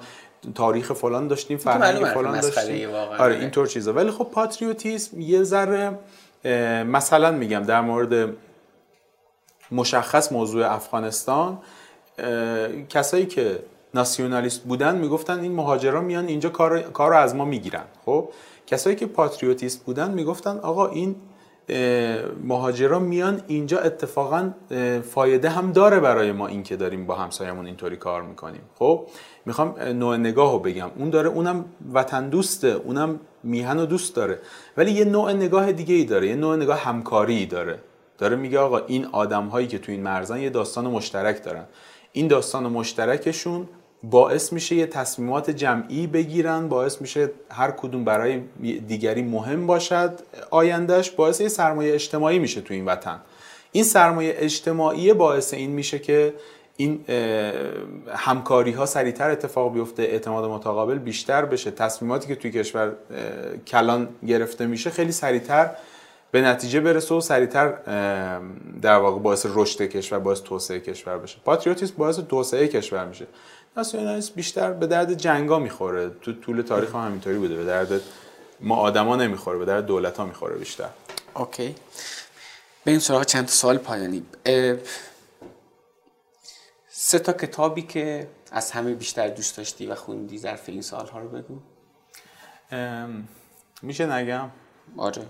تاریخ 0.54 0.92
فلان 0.92 1.28
داشتیم 1.28 1.58
فرهنگ 1.58 2.04
فلان 2.04 2.40
داشتیم. 2.40 2.90
آره 3.18 3.34
اینطور 3.34 3.66
چیزا. 3.66 3.92
ولی 3.92 4.10
خب 4.10 4.24
پاتریوتیسم 4.24 5.20
یه 5.20 5.42
ذره 5.42 5.98
مثلا 6.84 7.30
میگم 7.30 7.62
در 7.62 7.80
مورد 7.80 8.28
مشخص 9.72 10.32
موضوع 10.32 10.72
افغانستان 10.72 11.58
کسایی 12.88 13.26
که 13.26 13.58
ناسیونالیست 13.94 14.62
بودن 14.62 14.96
می‌گفتن 14.96 15.40
این 15.40 15.52
مهاجران 15.52 16.04
میان 16.04 16.26
اینجا 16.26 16.48
کار 16.48 16.80
کار 16.80 17.10
رو 17.10 17.16
از 17.16 17.34
ما 17.34 17.44
می‌گیرن. 17.44 17.84
خب؟ 18.06 18.28
کسایی 18.66 18.96
که 18.96 19.06
پاتریوتیست 19.06 19.84
بودن 19.84 20.10
می‌گفتن 20.10 20.58
آقا 20.58 20.86
این 20.86 21.16
مهاجران 22.44 23.02
میان 23.02 23.42
اینجا 23.46 23.78
اتفاقا 23.78 24.50
فایده 25.10 25.50
هم 25.50 25.72
داره 25.72 26.00
برای 26.00 26.32
ما 26.32 26.46
این 26.46 26.62
که 26.62 26.76
داریم 26.76 27.06
با 27.06 27.14
همسایمون 27.14 27.66
اینطوری 27.66 27.96
کار 27.96 28.22
می‌کنیم. 28.22 28.60
خب 28.78 29.06
می‌خوام 29.46 29.74
نوع 29.80 30.16
نگاه 30.16 30.52
رو 30.52 30.58
بگم. 30.58 30.90
اون 30.96 31.10
داره 31.10 31.28
اونم 31.28 31.64
وطن 31.92 32.28
دوسته 32.28 32.68
اونم 32.68 33.20
میهن 33.42 33.78
و 33.78 33.86
دوست 33.86 34.16
داره. 34.16 34.38
ولی 34.76 34.90
یه 34.90 35.04
نوع 35.04 35.32
نگاه 35.32 35.72
دیگه 35.72 35.94
ای 35.94 36.04
داره 36.04 36.28
یه 36.28 36.36
نوع 36.36 36.56
نگاه 36.56 36.78
همکاری 36.78 37.46
داره. 37.46 37.78
داره 38.18 38.36
میگه 38.36 38.58
آقا 38.58 38.78
این 38.78 39.06
آدم 39.12 39.46
هایی 39.46 39.66
که 39.66 39.78
تو 39.78 39.92
این 39.92 40.02
مرزن 40.02 40.40
یه 40.40 40.50
داستان 40.50 40.86
مشترک 40.86 41.44
دارن. 41.44 41.64
این 42.12 42.28
داستان 42.28 42.66
مشترکشون 42.66 43.68
باعث 44.02 44.52
میشه 44.52 44.74
یه 44.76 44.86
تصمیمات 44.86 45.50
جمعی 45.50 46.06
بگیرن 46.06 46.68
باعث 46.68 47.00
میشه 47.00 47.30
هر 47.50 47.70
کدوم 47.70 48.04
برای 48.04 48.40
دیگری 48.88 49.22
مهم 49.22 49.66
باشد. 49.66 50.20
آیندهش 50.50 51.10
باعث 51.10 51.40
یه 51.40 51.48
سرمایه 51.48 51.94
اجتماعی 51.94 52.38
میشه 52.38 52.60
تو 52.60 52.74
این 52.74 52.84
وطن. 52.84 53.20
این 53.72 53.84
سرمایه 53.84 54.34
اجتماعی 54.38 55.12
باعث 55.12 55.54
این 55.54 55.70
میشه 55.70 55.98
که 55.98 56.34
این 56.76 57.04
همکاری 58.14 58.72
ها 58.72 58.86
سریعتر 58.86 59.30
اتفاق 59.30 59.72
بیفته 59.72 60.02
اعتماد 60.02 60.50
متقابل 60.50 60.98
بیشتر 60.98 61.44
بشه. 61.44 61.70
تصمیماتی 61.70 62.28
که 62.28 62.34
توی 62.34 62.50
کشور 62.50 62.92
کلان 63.66 64.08
گرفته 64.26 64.66
میشه 64.66 64.90
خیلی 64.90 65.12
سریعتر 65.12 65.70
به 66.30 66.42
نتیجه 66.42 66.80
برسه 66.80 67.14
و 67.14 67.20
سریعتر 67.20 67.68
در 68.82 68.96
واقع 68.96 69.18
باعث 69.18 69.46
رشد 69.54 69.82
کشور 69.82 70.18
باعث 70.18 70.40
توسعه 70.40 70.80
کشور 70.80 71.18
بشه. 71.18 71.38
پاتریوتیسم 71.44 71.94
باعث 71.98 72.18
توسعه 72.18 72.68
کشور 72.68 73.04
میشه. 73.04 73.26
ناسیونالیسم 73.76 74.32
بیشتر 74.34 74.72
به 74.72 74.86
درد 74.86 75.14
جنگا 75.14 75.58
می‌خوره. 75.58 76.10
تو 76.10 76.32
طول 76.32 76.62
تاریخ 76.62 76.94
هم 76.94 77.06
همینطوری 77.06 77.38
بوده. 77.38 77.56
به 77.56 77.64
درد 77.64 78.00
ما 78.60 78.76
آدما 78.76 79.16
نمی‌خوره 79.16 79.58
به 79.58 79.64
درد 79.64 79.86
دولت 79.86 80.16
ها 80.16 80.26
می‌خوره 80.26 80.56
بیشتر. 80.56 80.88
اوکی. 81.34 81.74
این 82.86 82.98
سراغ 82.98 83.24
چند 83.24 83.48
سوال 83.48 83.78
پایانی. 83.78 84.22
سه 86.88 87.18
تا 87.18 87.32
کتابی 87.32 87.82
که 87.82 88.28
از 88.52 88.70
همه 88.70 88.94
بیشتر 88.94 89.28
دوست 89.28 89.56
داشتی 89.56 89.86
و 89.86 89.94
خوندی 89.94 90.38
ظرف 90.38 90.68
این 90.68 90.82
سالها 90.82 91.18
رو 91.18 91.28
بگو. 91.28 91.58
میشه 93.82 94.06
نگم؟ 94.06 94.50
آره 94.96 95.22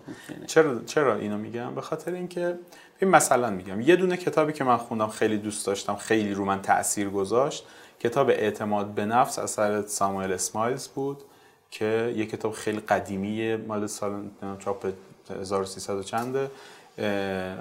چرا 0.46 0.84
چرا 0.84 1.16
اینو 1.16 1.38
میگم؟ 1.38 1.74
به 1.74 1.80
خاطر 1.80 2.12
اینکه 2.12 2.58
این 3.00 3.10
مثلا 3.10 3.50
میگم 3.50 3.80
یه 3.80 3.96
دونه 3.96 4.16
کتابی 4.16 4.52
که 4.52 4.64
من 4.64 4.76
خوندم 4.76 5.08
خیلی 5.08 5.38
دوست 5.38 5.66
داشتم 5.66 5.96
خیلی 5.96 6.34
رو 6.34 6.44
من 6.44 6.62
تاثیر 6.62 7.10
گذاشت 7.10 7.66
کتاب 8.00 8.30
اعتماد 8.30 8.86
به 8.86 9.06
نفس 9.06 9.38
اثر 9.38 9.82
ساموئل 9.86 10.32
اسمایلز 10.32 10.88
بود 10.88 11.22
که 11.70 12.14
یه 12.16 12.26
کتاب 12.26 12.52
خیلی 12.52 12.80
قدیمیه 12.80 13.56
مال 13.56 13.86
سال 13.86 14.22
چاپ 14.58 14.92
1300 15.30 16.00
چنده. 16.00 16.50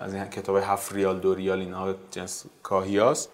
از 0.01 0.13
این 0.13 0.25
کتاب 0.25 0.55
هفت 0.55 0.93
ریال 0.93 1.19
دو 1.19 1.36
ریال 1.36 1.59
اینا 1.59 1.95
جنس 2.11 2.45
کاهیاس 2.63 3.27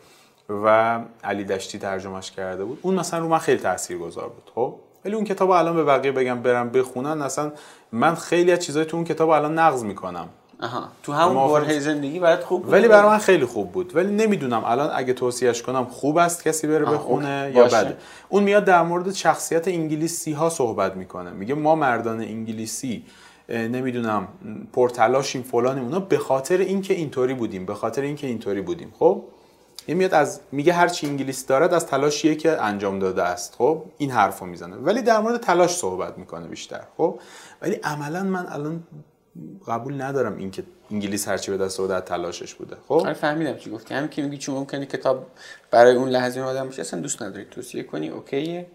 و 0.49 0.99
علی 1.23 1.43
دشتی 1.43 1.79
ترجمهش 1.79 2.31
کرده 2.31 2.63
بود. 2.63 2.79
اون 2.81 2.95
مثلا 2.95 3.19
رو 3.19 3.27
من 3.27 3.37
خیلی 3.37 3.61
تاثیر 3.61 3.97
گذار 3.97 4.29
بود 4.29 4.51
خب؟ 4.55 4.75
ولی 5.05 5.15
اون 5.15 5.25
کتاب 5.25 5.49
الان 5.49 5.75
به 5.75 5.83
بقیه 5.83 6.11
بگم 6.11 6.41
برم 6.41 6.69
بخونن 6.69 7.21
اصلا 7.21 7.51
من 7.91 8.15
خیلی 8.15 8.51
از 8.51 8.59
چیزای 8.59 8.85
تو 8.85 8.97
اون 8.97 9.05
کتاب 9.05 9.29
الان 9.29 9.59
نقض 9.59 9.83
می‌کنم. 9.83 10.29
آها. 10.61 10.87
تو 11.03 11.13
همون 11.13 11.53
برهه 11.53 11.79
زندگی 11.79 12.19
برات 12.19 12.43
خوب 12.43 12.61
بود. 12.63 12.73
ولی 12.73 12.87
برای 12.87 13.09
من 13.09 13.17
خیلی 13.17 13.45
خوب 13.45 13.71
بود. 13.71 13.95
ولی 13.95 14.11
نمی‌دونم 14.15 14.63
الان 14.65 14.89
اگه 14.93 15.13
توصیهش 15.13 15.61
کنم 15.61 15.85
خوب 15.85 16.17
است 16.17 16.43
کسی 16.43 16.67
بره 16.67 16.85
بخونه. 16.85 17.51
یا. 17.55 17.65
بده. 17.65 17.97
اون 18.29 18.43
میاد 18.43 18.65
در 18.65 18.81
مورد 18.81 19.13
شخصیت 19.13 19.67
انگلیسی 19.67 20.31
ها 20.31 20.49
صحبت 20.49 20.95
می‌کنه. 20.95 21.31
میگه 21.31 21.53
ما 21.53 21.75
مردان 21.75 22.21
انگلیسی 22.21 23.05
نمی‌دونم 23.49 24.27
پرتلاشیم 24.73 25.41
فلانیم. 25.41 25.83
اونا 25.83 25.99
به 25.99 26.17
خاطر 26.17 26.57
اینکه 26.57 26.93
اینطوری 26.93 27.33
بودیم 27.33 27.65
به 27.65 27.73
خاطر 27.73 28.01
اینکه 28.01 28.27
اینطوری 28.27 28.61
بودیم. 28.61 28.93
خب؟ 28.99 29.23
این 29.85 29.97
میاد 29.97 30.13
از 30.13 30.39
میگه 30.51 30.73
هر 30.73 30.87
چی 30.87 31.07
انگلیس 31.07 31.45
دارد 31.45 31.73
از 31.73 31.85
تلاشیه 31.85 32.35
که 32.35 32.61
انجام 32.61 32.99
داده 32.99 33.23
است. 33.23 33.55
خب؟ 33.57 33.83
این 33.97 34.11
حرفو 34.11 34.45
می‌زنه. 34.45 34.75
ولی 34.75 35.01
در 35.01 35.19
مورد 35.19 35.39
تلاش 35.39 35.75
صحبت 35.75 36.17
می‌کنه 36.17 36.47
بیشتر. 36.47 36.81
خب؟ 36.97 37.19
ولی 37.61 37.75
عملا 37.75 38.23
من 38.23 38.45
الان 38.49 38.83
قبول 39.67 40.01
ندارم 40.01 40.37
اینکه 40.37 40.63
انگلیس 40.91 41.27
هرچی 41.27 41.51
به 41.51 41.57
دست 41.57 41.79
آورده 41.79 42.05
تلاشش 42.05 42.53
بوده. 42.53 42.75
خب؟ 42.87 42.93
آره 42.93 43.13
فهمیدم 43.13 43.57
چی 43.57 43.69
گفتی. 43.69 43.93
همین 43.93 44.09
که 44.09 44.21
میگی 44.21 44.37
چون 44.37 44.55
ممکنه 44.55 44.85
کتاب 44.85 45.27
برای 45.71 45.95
اون 45.95 46.09
لحظه 46.09 46.41
آدم 46.41 46.65
باشه 46.65 46.81
اصلا 46.81 46.99
دوست 46.99 47.21
نداری 47.21 47.45
توصیه 47.51 47.83
کنی 47.83 48.09
اوکیه. 48.09 48.67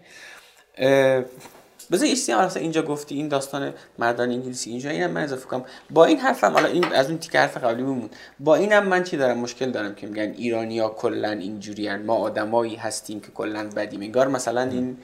بذار 1.91 2.07
هم 2.29 2.37
اصلا 2.37 2.61
اینجا 2.61 2.81
گفتی 2.81 3.15
این 3.15 3.27
داستان 3.27 3.73
مردان 3.99 4.29
انگلیسی 4.29 4.69
اینجا 4.69 4.89
اینم 4.89 5.11
من 5.11 5.23
اضافه 5.23 5.45
کنم. 5.45 5.65
با 5.89 6.05
این 6.05 6.19
حرفم 6.19 6.53
حالا 6.53 6.67
این 6.67 6.85
از 6.85 7.09
اون 7.09 7.19
تیکه 7.19 7.39
حرف 7.39 7.57
قبلی 7.57 7.83
بمون 7.83 8.09
با 8.39 8.55
اینم 8.55 8.87
من 8.87 9.03
چی 9.03 9.17
دارم 9.17 9.37
مشکل 9.37 9.71
دارم 9.71 9.95
که 9.95 10.07
میگن 10.07 10.33
ایرانیا 10.37 10.89
کلا 10.89 11.29
اینجوریان 11.29 12.01
ما 12.01 12.15
آدمایی 12.15 12.75
هستیم 12.75 13.19
که 13.19 13.31
کلا 13.31 13.69
بدیم. 13.75 14.01
انگار 14.01 14.27
مثلا 14.27 14.61
این 14.61 14.97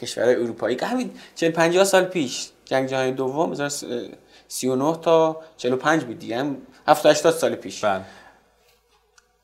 کشورهای 0.00 0.34
اروپایی 0.34 0.76
که 0.76 0.86
همین 0.86 1.10
40 1.34 1.50
50 1.50 1.84
سال 1.84 2.04
پیش 2.04 2.50
جنگ 2.68 2.88
جهانی 2.88 3.12
دوم 3.12 3.52
1939 3.52 4.96
تا 5.02 5.40
45 5.56 6.04
بود 6.04 6.18
دیگه. 6.18 6.38
هم 6.38 6.56
70 6.86 7.12
80 7.12 7.34
سال 7.34 7.54
پیش. 7.54 7.84
بله. 7.84 8.00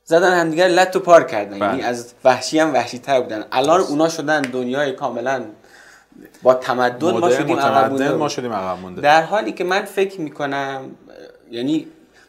زدن 0.05 0.41
همدیگر 0.41 0.69
لط 0.69 0.97
و 0.97 1.01
پار 1.01 1.25
کردن. 1.25 1.59
بله. 1.59 1.69
یعنی 1.69 1.83
از 1.83 2.13
وحشی 2.25 2.59
هم 2.59 2.75
وحشی 2.75 2.99
تر 2.99 3.21
بودن. 3.21 3.45
الان 3.53 3.81
اونا 3.81 4.09
شدن 4.09 4.43
دنیای 4.43 4.93
کاملا 4.93 5.45
با 6.43 6.55
تمدن 6.55 7.11
ما 7.11 7.31
شدیم 7.31 7.59
عقب. 7.59 8.03
ما 8.03 8.29
شدیم 8.29 8.53
عقب 8.53 8.81
مونده. 8.81 9.01
در 9.01 9.23
حالی 9.23 9.53
که 9.53 9.65
من 9.65 9.85
فکر 9.85 10.21
می‌کنم 10.21 10.91
یعنی 11.51 11.87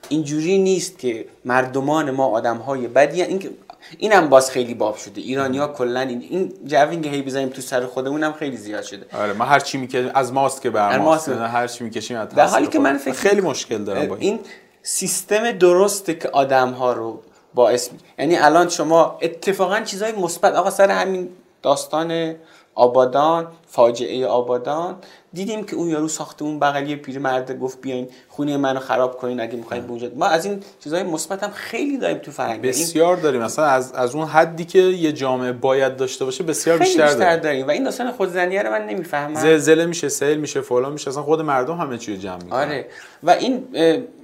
اینجوری 0.09 0.57
نیست 0.57 0.99
که 0.99 1.25
مردمان 1.45 2.11
ما 2.11 2.25
آدم 2.25 2.57
های 2.57 2.87
بدی 2.87 3.21
این 3.21 3.39
که 3.39 3.49
اینم 3.97 4.29
باز 4.29 4.51
خیلی 4.51 4.73
باب 4.73 4.97
شده. 4.97 5.21
ایرانی 5.21 5.57
ها 5.57 5.67
کلا 5.67 5.99
این 5.99 6.21
این 6.29 6.53
جوین 6.65 7.01
که 7.01 7.09
هی 7.09 7.21
بزنیم 7.21 7.49
تو 7.49 7.61
سر 7.61 7.85
خودمون 7.85 8.23
هم 8.23 8.33
خیلی 8.33 8.57
زیاد 8.57 8.83
شده. 8.83 9.05
آره 9.13 9.33
ما 9.33 9.45
هر 9.45 9.59
چی 9.59 9.77
می‌کشیم 9.77 10.11
از 10.13 10.33
ماست 10.33 10.61
که 10.61 10.69
بر 10.69 10.97
ماست. 10.97 11.29
هر 11.29 11.67
چی 11.67 11.83
می‌کشیم 11.83 12.17
از 12.17 12.29
در 12.29 12.45
حالی 12.45 12.67
که 12.67 12.79
من. 12.79 12.97
فکر 12.97 13.13
خیلی 13.13 13.41
مشکل 13.41 13.83
دارم 13.83 14.07
با 14.07 14.15
این. 14.15 14.33
این 14.33 14.39
سیستم 14.83 15.51
درسته 15.51 16.13
که 16.15 16.29
آدم 16.29 16.71
ها 16.71 16.93
رو 16.93 17.21
باعث 17.53 17.91
می- 17.91 17.99
یعنی 18.19 18.37
الان 18.37 18.69
شما 18.69 19.19
اتفاقا 19.21 19.79
چیزهای 19.79 20.11
مثبت 20.11 20.53
آقا 20.55 20.69
سر 20.69 20.91
همین 20.91 21.29
داستان 21.61 22.35
آبادان 22.75 23.47
فاجعه 23.67 24.27
آبادان. 24.27 24.95
دیدیم 25.33 25.63
که 25.63 25.75
اون 25.75 25.89
یارو 25.89 26.07
ساختمون 26.07 26.59
بغلی 26.59 26.95
پیرمرد 26.95 27.59
گفت 27.59 27.81
بیاین 27.81 28.07
خونه 28.29 28.57
منو 28.57 28.79
خراب 28.79 29.17
کنین 29.17 29.39
اگه 29.39 29.55
می‌خواید 29.55 29.83
به 29.83 29.89
اونجا 29.89 30.11
ما 30.15 30.25
از 30.25 30.45
این 30.45 30.63
چیزهای 30.83 31.03
مثبت 31.03 31.43
هم 31.43 31.51
خیلی 31.51 31.97
داریم 31.97 32.17
تو 32.17 32.31
فرهنگ. 32.31 32.51
این 32.51 32.61
بسیار 32.61 33.17
داریم. 33.17 33.41
مثلا 33.41 33.65
از, 33.65 33.93
از 33.93 34.15
اون 34.15 34.27
حدی 34.27 34.65
که 34.65 34.79
یه 34.79 35.11
جامعه 35.11 35.51
باید 35.51 35.97
داشته 35.97 36.25
باشه 36.25 36.43
بسیار 36.43 36.77
خیلی 36.77 36.89
بیشتر, 36.89 37.05
بیشتر 37.05 37.19
داریم. 37.19 37.43
داریم. 37.43 37.67
و 37.67 37.71
این 37.71 37.83
داستان 37.83 38.11
خودزنیه 38.11 38.63
رو 38.63 38.71
من 38.71 38.85
نمی‌فهمم. 38.85 39.35
زلزله 39.35 39.85
میشه 39.85 40.09
سیل 40.09 40.37
میشه 40.37 40.61
فلان 40.61 40.93
میشه. 40.93 41.09
اصلا 41.09 41.23
خود 41.23 41.41
مردم 41.41 41.77
همه 41.77 41.97
چی 41.97 42.17
جمع 42.17 42.43
می‌کنن. 42.43 42.59
آره. 42.59 42.85
و 43.23 43.29
این 43.29 43.67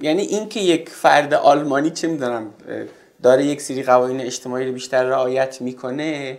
یعنی 0.00 0.22
اینکه 0.22 0.60
یک 0.60 0.88
فرد 0.88 1.34
آلمانی 1.34 1.90
چه 1.90 2.08
می‌دونم 2.08 2.46
داره 3.22 3.44
یک 3.44 3.60
سری 3.60 3.82
قوانین 3.82 4.20
اجتماعی 4.20 4.66
رو 4.66 4.72
بیشتر 4.72 5.04
رعایت 5.04 5.60
می‌کنه 5.60 6.38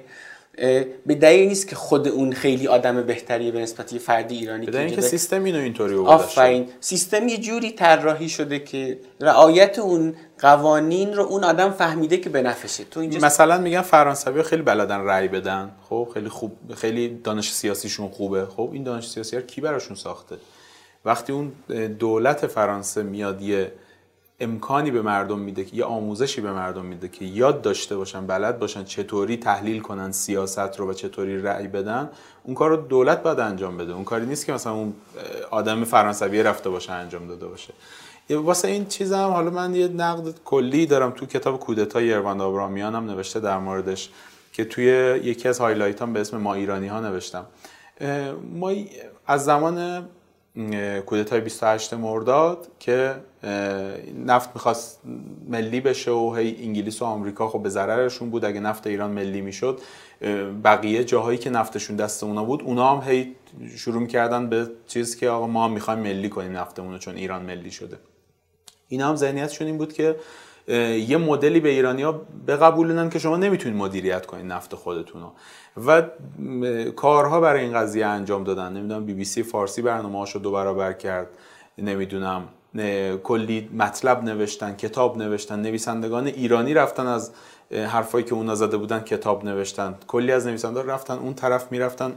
به 1.06 1.16
دلیل 1.22 1.48
نیست 1.48 1.68
که 1.68 1.76
خود 1.76 2.08
اون 2.08 2.34
خیلی 2.34 2.68
آدم 2.68 3.04
بهتریه 3.04 3.52
به 3.52 3.60
نسبت 3.60 3.94
یه 3.94 4.00
فردی 4.00 4.38
ایرانی 4.38 4.66
اینجا 4.66 4.80
داره. 4.80 5.02
سیستم 5.02 5.44
اینو 5.44 5.60
اینطوری. 5.60 5.96
آفرین. 5.96 6.70
سیستم 6.80 7.28
یه 7.28 7.38
جوری 7.38 7.72
طراحی 7.72 8.30
شده 8.30 8.60
که 8.60 9.00
رعایت 9.22 9.80
اون 9.80 10.16
قوانین 10.40 11.14
رو 11.14 11.24
اون 11.24 11.44
آدم 11.44 11.72
فهمیده 11.72 12.18
که 12.18 12.30
به 12.30 12.42
نفعشه. 12.42 12.84
تو 12.84 13.00
اینجا 13.00 13.20
مثلا 13.20 13.58
میگن 13.58 13.82
فرانسوی 13.82 14.44
خیلی 14.44 14.62
بلدن 14.62 15.00
رأی 15.00 15.28
بدن. 15.28 15.72
خب 15.90 16.10
خیلی 16.14 16.30
خوب 16.30 16.52
خیلی 16.76 17.20
دانش 17.24 17.52
سیاسیشون 17.52 18.10
خوبه. 18.10 18.46
خب 18.46 18.70
این 18.74 18.84
دانش 18.84 19.10
سیاسی 19.10 19.36
رو 19.36 19.42
کی 19.42 19.62
براشون 19.62 19.96
ساخته؟ 19.96 20.36
وقتی 21.06 21.34
اون 21.34 21.52
دولت 22.00 22.48
فرانسه 22.48 23.04
میاد 23.04 23.42
یه 23.42 23.72
امکانی 24.40 24.92
به 24.92 25.02
مردم 25.02 25.40
میده 25.40 25.66
که 25.66 25.76
یه 25.76 25.86
آموزشی 25.86 26.42
به 26.42 26.52
مردم 26.52 26.86
میده 26.86 27.08
که 27.08 27.26
یاد 27.26 27.62
داشته 27.62 27.98
باشن 27.98 28.28
بلد 28.28 28.60
باشن 28.60 28.84
چطوری 28.84 29.38
تحلیل 29.38 29.80
کنن 29.80 30.12
سیاست 30.12 30.80
رو 30.80 30.90
و 30.90 30.94
چطوری 30.94 31.42
رأی 31.42 31.68
بدن 31.68 32.10
اون 32.44 32.56
کار 32.56 32.70
رو 32.70 32.76
دولت 32.78 33.24
باید 33.24 33.40
انجام 33.40 33.78
بده. 33.78 33.94
اون 33.94 34.04
کاری 34.04 34.26
نیست 34.26 34.46
که 34.46 34.54
مثلا 34.54 34.74
اون 34.74 34.94
آدم 35.52 35.84
فرانسوی 35.84 36.44
رفته 36.44 36.70
باشه 36.70 36.92
انجام 36.92 37.28
داده 37.28 37.48
باشه. 37.48 37.74
واسه 38.30 38.68
این 38.68 38.86
چیزم 38.86 39.28
حالا 39.28 39.50
من 39.50 39.76
یه 39.76 39.88
نقد 39.88 40.36
کلی 40.46 40.86
دارم 40.86 41.12
تو 41.12 41.26
کتاب 41.26 41.60
کودتای 41.60 42.06
یروند 42.06 42.42
آبرامیان 42.42 42.96
هم 42.96 43.06
نوشته 43.06 43.40
در 43.40 43.58
موردش 43.58 44.10
که 44.54 44.66
توی 44.66 44.86
یکی 45.24 45.50
از 45.50 45.60
هایلایت 45.60 46.02
هم 46.02 46.14
به 46.14 46.20
اسم 46.20 46.38
ما 46.38 46.54
ایرانی 46.54 46.88
ها 46.88 47.00
نوشتم 47.00 47.46
ما 48.54 48.74
از 49.28 49.46
زمان 49.46 50.06
کودتای 51.06 51.42
28 51.42 51.94
مرداد 51.94 52.68
که 52.80 53.16
نفت 54.26 54.50
می‌خواست 54.54 55.02
ملی 55.48 55.82
بشه 55.82 56.12
و 56.12 56.36
هی 56.38 56.58
انگلیس 56.64 57.02
و 57.02 57.06
آمریکا 57.06 57.48
خب 57.48 57.64
به 57.64 57.70
ضررشون 57.70 58.30
بود. 58.30 58.46
اگه 58.46 58.60
نفت 58.60 58.88
ایران 58.88 59.12
ملی 59.12 59.42
می‌شد 59.42 59.80
بقیه 60.64 61.04
جاهایی 61.04 61.38
که 61.38 61.50
نفتشون 61.50 61.96
دست 61.96 62.24
اونا 62.24 62.44
بود 62.44 62.62
اونا 62.64 62.96
هم 62.96 63.12
هی 63.12 63.36
شروع 63.76 64.02
می‌کردن 64.02 64.50
به 64.50 64.68
چیز 64.88 65.16
که 65.16 65.30
آقا 65.30 65.48
ما 65.48 65.66
هم 65.66 65.72
می‌خوایم 65.72 66.00
ملی 66.00 66.30
کنیم 66.30 66.58
نفتمون 66.58 67.00
چون 67.00 67.16
ایران 67.16 67.42
ملی 67.42 67.72
شده. 67.72 67.98
اینا 68.88 69.10
هم 69.10 69.16
ذهنیتشون 69.16 69.68
این 69.68 69.78
بود 69.78 69.94
که 69.94 70.16
یه 70.68 71.18
مدلی 71.18 71.60
به 71.60 71.70
ایرانیا 71.70 72.22
بقبولونن 72.48 73.10
که 73.10 73.20
شما 73.20 73.38
نمی‌تونید 73.38 73.78
مدیریت 73.78 74.26
کنید 74.26 74.46
نفت 74.46 74.76
خودتون 74.76 75.24
و 75.88 76.02
کارها 76.96 77.40
برای 77.42 77.62
این 77.62 77.74
قضیه 77.74 78.06
انجام 78.06 78.44
دادن. 78.44 78.74
نمی‌دونم 78.74 79.06
بی 79.06 79.14
بی 79.14 79.26
سی 79.26 79.44
فارسی 79.44 79.82
برنامه‌هاشو 79.82 80.40
دو 80.40 80.52
برابر 80.52 80.94
کرد. 80.94 81.28
نمی‌دونم 81.78 82.44
کلی 83.24 83.70
مطلب 83.78 84.24
نوشتن 84.24 84.76
کتاب 84.76 85.18
نوشتن. 85.18 85.60
نویسندگان 85.60 86.28
ایرانی 86.28 86.74
رفتن 86.74 87.08
از 87.08 87.32
حرفایی 87.72 88.26
که 88.26 88.34
اونا 88.34 88.56
زده 88.56 88.78
بودن 88.78 89.00
کتاب 89.00 89.46
نوشتن. 89.46 89.96
کلی 90.08 90.32
از 90.32 90.48
نویسندگان 90.48 90.88
رفتن 90.88 91.18
اون 91.18 91.34
طرف 91.34 91.72
می‌رفتن. 91.72 92.14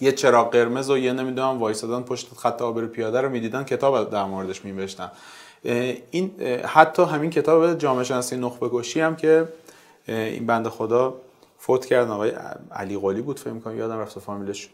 یه 0.00 0.12
چراغ 0.12 0.50
قرمز 0.50 0.90
و 0.90 0.98
یه 0.98 1.12
نمی‌دونم 1.12 1.58
وایسادن 1.58 2.02
پشت 2.02 2.34
خط 2.34 2.62
آبر 2.62 2.86
پیاده 2.86 3.20
رو 3.20 3.28
می‌دیدن 3.28 3.64
کتاب 3.64 4.10
در 4.10 4.24
موردش 4.24 4.64
می‌نوشتن. 4.64 5.10
این 6.10 6.40
حتی 6.64 7.02
همین 7.02 7.30
کتاب 7.30 7.74
جامعه 7.74 8.04
شناسی 8.04 8.36
نخبه 8.36 8.68
کشی 8.72 9.00
هم 9.00 9.16
که 9.16 9.48
این 10.08 10.46
بنده 10.46 10.70
خدا 10.70 11.14
فوت 11.58 11.86
کردن 11.86 12.10
آقای 12.10 12.32
علی 12.72 12.98
قلی 12.98 13.22
بود 13.22 13.38
فکر 13.38 13.58
کنم 13.58 13.78
یادم 13.78 13.98
رفته 13.98 14.20
فامیلش 14.20 14.70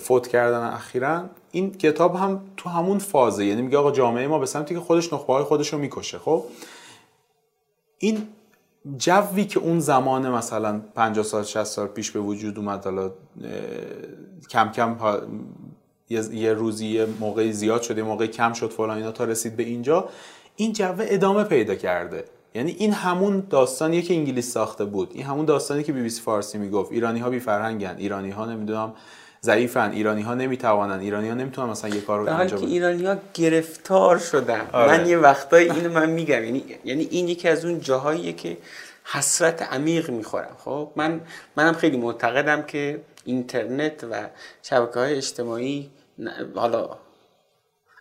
فوت 0.00 0.26
کردن 0.26 0.62
اخیرا. 0.62 1.24
این 1.50 1.72
کتاب 1.72 2.16
هم 2.16 2.40
تو 2.56 2.68
همون 2.68 2.98
فازه 2.98 3.44
یعنی 3.44 3.62
میگه 3.62 3.78
آقا 3.78 3.90
جامعه 3.90 4.26
ما 4.26 4.38
به 4.38 4.46
سمتی 4.46 4.74
که 4.74 4.80
خودش 4.80 5.12
نخبه 5.12 5.32
های 5.32 5.44
خودش 5.44 5.72
رو 5.72 5.78
می‌کشه. 5.78 6.18
خب 6.18 6.44
این 7.98 8.28
جوی 8.96 9.44
که 9.44 9.60
اون 9.60 9.80
زمان 9.80 10.30
مثلا 10.30 10.80
50 10.94 11.24
سال 11.24 11.42
60 11.44 11.64
سال 11.64 11.86
پیش 11.86 12.10
به 12.10 12.20
وجود 12.20 12.58
اومد 12.58 12.84
حالا 12.84 13.10
کم 14.50 14.68
کم 14.68 14.96
یه 16.32 16.52
روزی 16.52 16.86
یه 16.86 17.06
موقعی 17.20 17.52
زیاد 17.52 17.82
شد 17.82 17.98
یه 17.98 18.04
موقعی 18.04 18.28
کم 18.28 18.52
شد 18.52 18.70
فلان 18.70 18.96
اینا 18.96 19.12
تا 19.12 19.24
رسید 19.24 19.56
به 19.56 19.62
اینجا. 19.62 20.08
این 20.56 20.72
جو 20.72 20.94
ادامه 20.98 21.44
پیدا 21.44 21.74
کرده. 21.74 22.24
یعنی 22.54 22.76
این 22.78 22.92
همون 22.92 23.46
داستانیه 23.50 24.02
که 24.02 24.14
انگلیس 24.14 24.52
ساخته 24.52 24.84
بود. 24.84 25.10
این 25.14 25.24
همون 25.24 25.44
داستانی 25.44 25.82
که 25.82 25.92
بی 25.92 26.02
بی 26.02 26.08
سی 26.08 26.20
فارسی 26.20 26.58
می‌گفت. 26.58 26.92
ایرانی 26.92 27.20
ها 27.20 27.30
بی 27.30 27.38
فرهنگن 27.40 27.94
ایرانی 27.98 28.30
ها 28.30 28.46
نمی‌دونم 28.46 28.92
ضعیفن 29.42 29.90
ایرانی 29.90 30.22
ها 30.22 30.34
نمی‌توانن 30.34 31.00
ایرانی 31.00 31.28
ها 31.28 31.34
نمی‌تونن 31.34 31.70
مثلا 31.70 31.90
یه 31.90 32.00
کار 32.00 32.20
رو 32.20 32.40
انجام 32.40 32.60
بدن. 32.60 32.68
ایرانی 32.68 33.06
ها 33.06 33.16
گرفتار 33.34 34.18
شدن. 34.18 34.66
آره. 34.72 34.98
من 34.98 35.08
یه 35.08 35.18
وقتایی 35.18 35.70
اینو 35.70 35.92
من 35.92 36.10
میگم. 36.10 36.44
یعنی 36.44 36.64
یعنی 36.84 37.08
این 37.10 37.28
یکی 37.28 37.48
از 37.48 37.64
اون 37.64 37.80
جاهاییه 37.80 38.32
که 38.32 38.56
حسرت 39.04 39.62
عمیق 39.62 40.10
می‌خورم. 40.10 40.56
خب؟ 40.64 40.88
من 40.96 41.20
منم 41.56 41.72
خیلی 41.72 41.96
معتقدم 41.96 42.62
که 42.62 43.00
اینترنت 43.24 44.04
و 44.10 44.28
شبکه 44.62 44.98
های 44.98 45.14
اجتماعی 45.14 45.90
على 46.28 46.98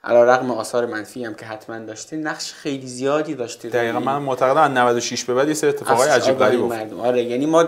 علا 0.04 0.24
رقم 0.24 0.52
آثار 0.52 0.86
منفی 0.86 1.26
هم 1.26 1.34
که 1.34 1.46
حتما 1.46 1.80
داشته 1.80 2.18
نقش 2.18 2.54
خیلی 2.54 2.88
زیادی 2.88 3.36
داشته 3.36 3.70
دقیقا 3.70 4.00
من 4.00 4.18
معتقدم 4.18 4.62
از 4.62 4.72
96 4.72 5.24
به 5.24 5.34
بعد 5.34 5.48
یه 5.48 5.54
سری 5.54 5.70
اتفاقای 5.70 6.10
عجیب 6.10 6.38
غریب 6.38 6.60
مردم. 6.60 7.00
آره 7.00 7.24
یعنی 7.24 7.46
ما 7.46 7.68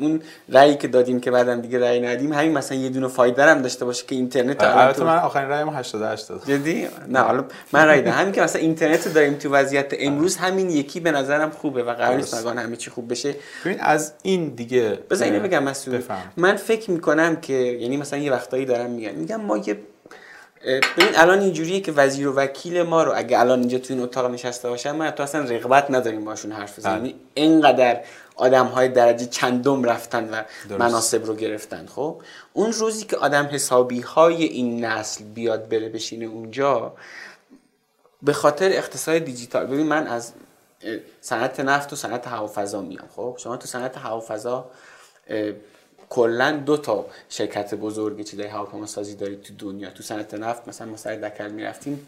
اون 0.00 0.22
رأیی 0.48 0.74
که 0.76 0.88
دادیم 0.88 1.20
که 1.20 1.30
بعدم 1.30 1.60
دیگه 1.60 1.78
رأی 1.78 2.00
ندیم 2.00 2.32
همین 2.32 2.52
مثلا 2.52 2.78
یه 2.78 2.88
دونه 2.88 3.08
فایده 3.08 3.44
هم 3.44 3.62
داشته 3.62 3.84
باشه 3.84 4.06
که 4.06 4.14
اینترنت 4.14 4.62
البته 4.62 5.04
من 5.04 5.18
آخرین 5.18 5.48
رأیم 5.48 5.68
88 5.68 6.28
داد 6.28 6.42
جدی؟ 6.46 6.88
نه 7.08 7.18
حالا 7.18 7.44
من 7.72 7.84
رأی 7.84 8.02
دادم. 8.02 8.16
همین 8.16 8.32
که 8.32 8.42
مثلا 8.42 8.62
اینترنت 8.62 9.14
داریم 9.14 9.34
تو 9.34 9.50
وضعیت 9.50 9.94
امروز 9.98 10.36
همین 10.36 10.70
یکی 10.70 11.00
به 11.00 11.10
نظرم 11.10 11.50
خوبه 11.50 11.82
و 11.82 11.94
قرار 11.94 12.16
نیست 12.16 12.34
مگان 12.34 12.58
همه 12.58 12.76
چی 12.76 12.90
خوب 12.90 13.10
بشه. 13.10 13.34
ببین 13.64 13.80
از 13.80 14.12
این 14.22 14.48
دیگه 14.48 14.98
بذار 15.10 15.28
اینو 15.28 15.40
بگم 15.40 15.62
مسعود. 15.62 16.04
من 16.36 16.56
فکر 16.56 16.90
می‌کنم 16.90 17.36
که 17.36 17.52
یعنی 17.52 17.96
مثلا 17.96 18.18
یه 18.18 18.32
وقتایی 18.32 18.64
دارم 18.64 18.90
میگم 18.90 19.14
میگم 19.14 19.40
ما 19.40 19.56
یه 19.56 19.76
ببین 20.64 21.16
الان 21.16 21.40
اینجوریه 21.40 21.80
که 21.80 21.92
وزیر 21.92 22.28
و 22.28 22.34
وکیل 22.34 22.82
ما 22.82 23.02
رو 23.02 23.12
اگه 23.16 23.40
الان 23.40 23.58
اینجا 23.58 23.78
تو 23.78 23.94
این 23.94 24.02
اتاق 24.02 24.30
نشسته 24.30 24.68
باشن 24.68 24.92
من 24.92 25.10
تو 25.10 25.22
اصلا 25.22 25.40
رغبت 25.40 25.90
نداریم 25.90 26.24
باشون 26.24 26.52
حرف 26.52 26.78
بزنیم. 26.78 26.98
بله. 26.98 27.08
یعنی 27.08 27.20
اینقدر 27.34 28.00
آدم 28.36 28.66
های 28.66 28.88
درجه 28.88 29.26
چندم 29.26 29.84
رفتن 29.84 30.30
و 30.30 30.42
مناسب 30.78 31.24
رو 31.24 31.34
گرفتن. 31.34 31.86
خب 31.86 32.22
اون 32.52 32.72
روزی 32.72 33.04
که 33.04 33.16
آدم 33.16 33.48
حسابی 33.52 34.00
های 34.00 34.44
این 34.44 34.84
نسل 34.84 35.24
بیاد 35.24 35.68
بره 35.68 35.88
بشینه 35.88 36.24
اونجا 36.26 36.92
به 38.22 38.32
خاطر 38.32 38.68
اقتصاد 38.72 39.18
دیجیتال 39.18 39.66
ببین 39.66 39.86
من 39.86 40.06
از 40.06 40.32
صنعت 41.20 41.60
نفت 41.60 41.92
و 41.92 41.96
صنعت 41.96 42.28
هوا 42.28 42.46
فضا 42.46 42.80
میام. 42.80 43.08
خب 43.16 43.36
شما 43.38 43.56
تو 43.56 43.66
صنعت 43.66 43.98
هوا 43.98 44.20
فضا 44.20 44.70
کلا 46.10 46.56
دو 46.66 46.76
تا 46.76 47.06
شرکت 47.28 47.74
بزرگی 47.74 48.24
چیزای 48.24 48.46
هواپیما 48.46 48.86
سازی 48.86 49.14
دارید 49.14 49.42
تو 49.42 49.54
دنیا 49.58 49.90
تو 49.90 50.02
صنعت 50.02 50.34
نفت 50.34 50.68
مثلا 50.68 50.86
ما 50.86 50.96
سر 50.96 51.16
دکل 51.16 51.48
می‌رفتیم 51.48 52.06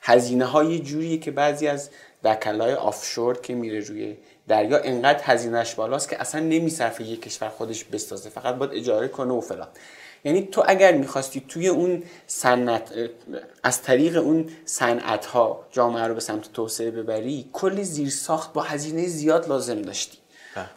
هزینه 0.00 0.44
های 0.44 0.78
جوریه 0.78 1.18
که 1.18 1.30
بعضی 1.30 1.68
از 1.68 1.90
دکلای 2.24 2.74
آفشور 2.74 3.38
که 3.40 3.54
میره 3.54 3.80
روی 3.80 4.16
دریا 4.48 4.78
انقدر 4.78 5.20
هزینهش 5.24 5.74
بالاست 5.74 6.08
که 6.08 6.20
اصلا 6.20 6.40
نمیصرفه 6.40 7.04
یک 7.04 7.22
کشور 7.22 7.48
خودش 7.48 7.84
بسازه 7.84 8.30
فقط 8.30 8.54
باید 8.54 8.72
اجاره 8.74 9.08
کنه 9.08 9.32
و 9.32 9.40
فلان 9.40 9.68
یعنی 10.24 10.48
تو 10.52 10.64
اگر 10.66 10.92
می‌خواستی 10.92 11.44
توی 11.48 11.68
اون 11.68 12.02
صنعت 12.26 12.92
از 13.62 13.82
طریق 13.82 14.16
اون 14.16 14.48
صنعت 14.64 15.26
ها 15.26 15.66
جامعه 15.70 16.04
رو 16.04 16.14
به 16.14 16.20
سمت 16.20 16.52
توسعه 16.52 16.90
ببری 16.90 17.50
کلی 17.52 17.84
زیرساخت 17.84 18.52
با 18.52 18.62
هزینه 18.62 19.06
زیاد 19.06 19.48
لازم 19.48 19.82
داشتی. 19.82 20.19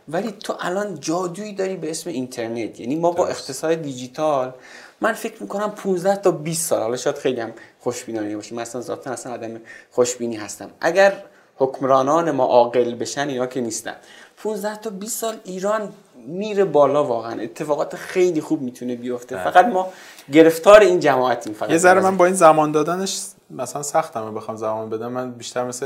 ولی 0.08 0.32
تو 0.32 0.56
الان 0.60 1.00
جادویی 1.00 1.54
داری 1.54 1.76
به 1.76 1.90
اسم 1.90 2.10
اینترنت. 2.10 2.80
یعنی 2.80 2.96
ما 2.96 3.12
با 3.12 3.28
اقتصاد 3.28 3.82
دیجیتال 3.82 4.54
من 5.02 5.14
فکر 5.14 5.44
می‌کنم 5.44 5.72
15 5.72 6.16
تا 6.16 6.32
20 6.32 6.70
سال. 6.70 6.82
حالا 6.82 6.98
شاید 6.98 7.18
خیلی 7.18 7.42
هم 7.42 7.54
خوشبینانه 7.80 8.36
باشیم 8.36 8.60
مثلا 8.60 8.82
ذاتا 8.82 9.12
اصلا 9.12 9.34
آدم 9.34 9.62
خوشبینی 9.92 10.36
هستم. 10.36 10.70
اگر 10.82 11.14
حکمرانان 11.56 12.32
ما 12.32 12.46
عاقل 12.46 12.96
بشن 12.96 13.28
اینا 13.28 13.46
که 13.46 13.62
نیستن. 13.62 13.96
15 14.38 14.78
تا 14.78 14.90
20 14.90 15.20
سال 15.20 15.36
ایران 15.44 15.94
میره 16.28 16.66
بالا 16.66 17.04
واقعا. 17.04 17.42
اتفاقات 17.42 17.96
خیلی 17.96 18.42
خوب 18.42 18.62
می‌تونه 18.62 18.96
بیفته. 18.96 19.44
فقط 19.44 19.66
ما 19.66 19.94
گرفتار 20.34 20.80
این 20.80 21.00
جماعتیم 21.00 21.54
فقط. 21.54 21.70
یه 21.70 21.78
ذره 21.78 22.02
من 22.02 22.18
با 22.18 22.26
این 22.26 22.36
زمان 22.36 22.72
دادنش 22.72 23.22
مثلا 23.50 23.84
سختمه 23.84 24.32
بخوام 24.32 24.58
زمان 24.58 24.90
بدم. 24.90 25.12
من 25.12 25.32
بیشتر 25.32 25.64
مثل 25.64 25.86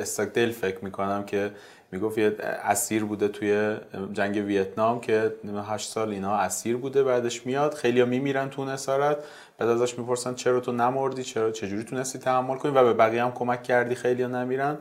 استاک 0.00 0.32
دیل 0.34 0.52
فکر 0.52 0.84
می‌کنم 0.84 1.24
که 1.24 1.50
می‌گفت 1.92 2.18
یه 2.18 2.36
اسیر 2.64 3.04
بوده 3.04 3.28
توی 3.28 3.76
جنگ 4.12 4.36
ویتنام 4.36 5.00
که 5.00 5.32
8 5.68 5.88
سال 5.88 6.10
اینا 6.10 6.34
اسیر 6.34 6.76
بوده 6.76 7.02
بعدش 7.02 7.46
میاد 7.46 7.74
خیلی 7.74 8.04
میمیرن 8.04 8.50
تو 8.50 8.62
اسارت 8.62 9.18
بعد 9.58 9.68
ازش 9.68 9.98
می‌پرسن 9.98 10.34
چرا 10.34 10.60
تو 10.60 10.72
نمردی 10.72 11.22
چرا 11.22 11.50
چجوری 11.50 11.84
تونستی 11.84 12.18
تحمل 12.18 12.56
کنی؟ 12.56 12.72
و 12.72 12.84
به 12.84 12.92
بقیه 12.94 13.24
هم 13.24 13.32
کمک 13.32 13.62
کردی 13.62 13.94
خیلی 13.94 14.26
نمیرن. 14.26 14.78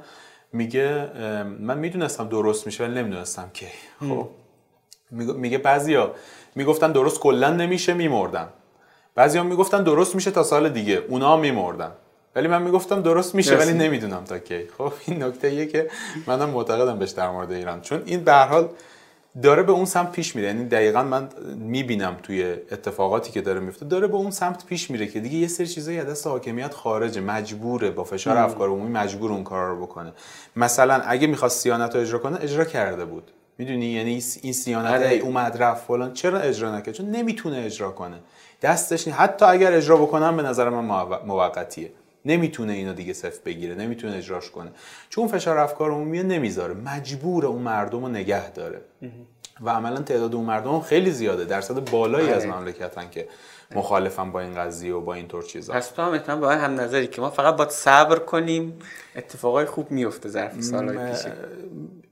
میگه 0.54 1.10
من 1.60 1.78
می‌دونستم 1.78 2.30
درست 2.30 2.66
میشه 2.66 2.84
ولی 2.84 2.94
نمی‌دونستم 2.94 3.50
کی. 3.54 3.68
خب. 4.00 4.30
میگه 5.12 5.58
بعضیا 5.58 6.12
می‌گفتن 6.56 6.92
درست 6.92 7.20
کلا 7.20 7.50
نمیشه 7.50 7.94
میمردن. 7.94 8.48
بعضیا 9.16 9.44
می‌گفتن 9.44 9.84
درست 9.84 10.16
میشه 10.16 10.32
تا 10.32 10.44
سال 10.44 10.70
دیگه 10.70 11.04
اونا 11.10 11.38
میمردن. 11.38 11.92
ولی 12.38 12.48
من 12.48 12.62
می‌گفتم 12.62 13.02
درست 13.02 13.36
میشه 13.36 13.58
ولی 13.58 13.74
نمی‌دونم 13.74 14.24
تا 14.24 14.40
کی. 14.40 14.68
خب 14.78 14.94
این 15.08 15.24
نکته 15.24 15.48
ایه 15.48 15.66
که 15.66 15.90
منم 16.28 16.50
معتقدم 16.50 17.00
بهش 17.00 17.10
در 17.10 17.30
مورد 17.30 17.52
ایران. 17.52 17.82
چون 17.82 18.04
این 18.06 18.24
به 18.24 18.34
حال 18.34 18.70
داره 19.42 19.64
به 19.64 19.72
اون 19.72 19.86
سمت 19.86 20.12
پیش 20.12 20.36
میره. 20.36 20.48
یعنی 20.48 20.66
دقیقا 20.66 21.04
من 21.04 21.30
می‌بینم 21.56 22.18
توی 22.24 22.44
اتفاقاتی 22.72 23.32
که 23.32 23.42
داره 23.42 23.60
میفته 23.60 23.86
داره 23.86 24.08
به 24.08 24.16
اون 24.16 24.32
سمت 24.32 24.66
پیش 24.66 24.92
میره 24.92 25.08
که 25.08 25.20
دیگه 25.20 25.38
یه 25.38 25.48
سری 25.48 25.68
چیزایی 25.68 26.00
از 26.00 26.08
دست 26.08 26.28
حاکمیت 26.28 26.74
خارجه 26.74 27.22
مجبوره 27.22 27.92
با 27.92 28.04
فشار 28.04 28.38
افکار 28.38 28.70
عمومی 28.70 28.92
مجبور 28.92 29.32
اون 29.32 29.44
کار 29.44 29.68
رو 29.68 29.82
بکنه. 29.82 30.14
مثلا 30.56 30.94
اگه 30.94 31.28
می‌خواست 31.28 31.60
سیانت 31.60 31.96
رو 31.96 32.02
اجرا 32.02 32.20
کنه 32.20 32.38
اجرا 32.42 32.66
کرده 32.66 33.06
بود. 33.06 33.32
می‌دونی؟ 33.58 33.86
یعنی 33.86 34.24
این 34.42 34.54
سیانت 34.54 34.92
آره. 34.92 35.14
اومد 35.14 35.64
رفت 35.64 35.88
فلان. 35.88 36.14
چرا 36.14 36.40
اجرا 36.40 36.76
نکرد؟ 36.76 36.94
چون 36.94 37.10
نمی‌تونه 37.12 37.58
اجرا 37.58 37.92
کنه. 37.92 38.18
دستش 38.62 39.08
حتی 39.08 39.46
اگر 39.46 39.74
اجرا 39.74 39.98
بکنم 39.98 40.38
به 40.38 40.44
نظر 40.44 40.70
من 40.70 41.06
موقتیه. 41.26 41.92
نمی‌تونه 42.28 42.74
اینو 42.74 42.94
دیگه 42.94 43.14
صفر 43.14 43.40
بگیره 43.46 43.76
نمی‌تونه 43.76 44.18
اجراش 44.18 44.50
کنه. 44.50 44.72
چون 45.10 45.28
فشار 45.28 45.58
افکار 45.58 45.92
عمومی 45.92 46.24
نمی‌ذاره. 46.24 46.74
مجبور 46.74 47.46
اون 47.46 47.62
مردم 47.62 48.02
رو 48.02 48.10
نگه 48.10 48.52
داره. 48.52 48.82
و 49.62 49.70
عملا 49.70 50.02
تعداد 50.02 50.36
اون 50.36 50.46
مردم 50.46 50.82
خیلی 50.82 51.12
زیاده. 51.12 51.46
درصد 51.46 51.92
بالایی 51.92 52.30
از 52.30 52.46
آره. 52.46 52.56
مملکتن 52.56 53.10
که 53.10 53.28
مخالفم 53.76 54.32
با 54.32 54.42
این 54.42 54.56
قضیه 54.56 54.94
و 54.94 55.02
با 55.02 55.14
اینطور 55.14 55.44
چیزا. 55.44 55.74
پس 55.74 55.90
تو 55.90 56.02
هم 56.02 56.40
با 56.40 56.50
هم 56.50 56.80
نظری 56.80 57.08
که 57.08 57.22
ما 57.22 57.30
فقط 57.30 57.56
باید 57.56 57.70
صبر 57.70 58.20
کنیم. 58.20 58.80
اتفاقای 59.16 59.66
خوب 59.66 59.92
میفته 59.92 60.30
ظرف 60.30 60.62
سالهای 60.62 61.12
پیش. 61.12 61.22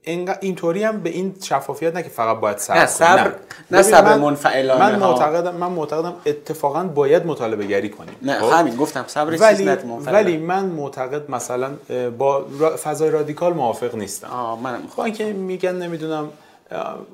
اینطوری 0.06 0.84
هم 0.84 1.00
به 1.00 1.10
این 1.10 1.34
شفافیت 1.42 1.94
نه 1.94 2.02
که 2.02 2.08
فقط 2.08 2.40
باید 2.40 2.58
صبر 2.58 2.78
نه 2.78 2.86
صبر 2.86 3.32
نه, 3.70 3.82
صبر 3.82 4.16
منفعلانه 4.16 4.80
من 4.80 4.98
معتقدم 4.98 5.54
من 5.54 5.66
معتقدم 5.66 6.14
اتفاقا 6.26 6.84
باید 6.84 7.26
مطالبه 7.26 7.66
گری 7.66 7.88
کنیم. 7.88 8.16
نه 8.22 8.40
خب؟ 8.40 8.52
همین 8.52 8.76
گفتم 8.76 9.04
صبر 9.06 9.36
ولی 9.40 9.68
ولی 10.06 10.36
من 10.36 10.64
معتقد 10.64 11.30
مثلا 11.30 11.70
با 12.18 12.46
فضای 12.82 13.10
رادیکال 13.10 13.52
موافق 13.52 13.94
نیستم. 13.94 14.28
آه 14.28 14.62
منم 14.62 14.82
خب 14.96 15.00
اینکه 15.00 15.24
میگن 15.24 15.74
نمی‌دونم 15.74 16.28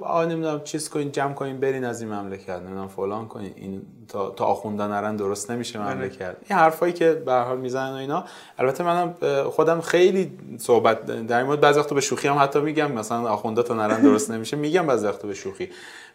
آ 0.00 0.24
نمی‌دونم 0.24 0.60
چیز 0.64 0.88
کنین 0.90 1.12
جمع 1.12 1.34
کنین 1.34 1.60
برین 1.60 1.84
از 1.84 2.00
این 2.00 2.12
مملکت 2.12 2.50
نمی‌دونم 2.50 2.88
فلان 2.88 3.28
کنین. 3.28 3.52
این 3.56 3.82
تا 4.08 4.30
تا 4.30 4.44
آخوندن 4.44 4.88
نرن 4.88 5.16
درست 5.16 5.50
نمیشه 5.50 5.78
بله. 5.78 5.94
مملکت. 5.94 6.36
این 6.48 6.58
حرفایی 6.58 6.92
که 6.92 7.12
به 7.12 7.32
حال 7.32 7.58
می‌زنن 7.58 7.92
و 7.92 7.96
اینا. 7.96 8.24
البته 8.58 8.84
منم 8.84 9.14
خودم 9.50 9.80
خیلی 9.80 10.32
صحبت 10.58 11.06
در 11.06 11.44
مورد 11.44 11.60
بعضی 11.60 11.80
وقتا 11.80 11.94
به 11.94 12.00
شوخی 12.00 12.28
هم 12.28 12.38
حتی 12.38 12.60
میگم. 12.60 12.92
مثلا 12.92 13.28
آخونده 13.28 13.62
تا 13.62 13.74
نرن 13.74 14.02
درست 14.02 14.30
نمیشه 14.30 14.56
میگم 14.56 14.86
بعضی 14.86 15.06
وقتا 15.06 15.28
به 15.28 15.34
شوخی. 15.34 15.68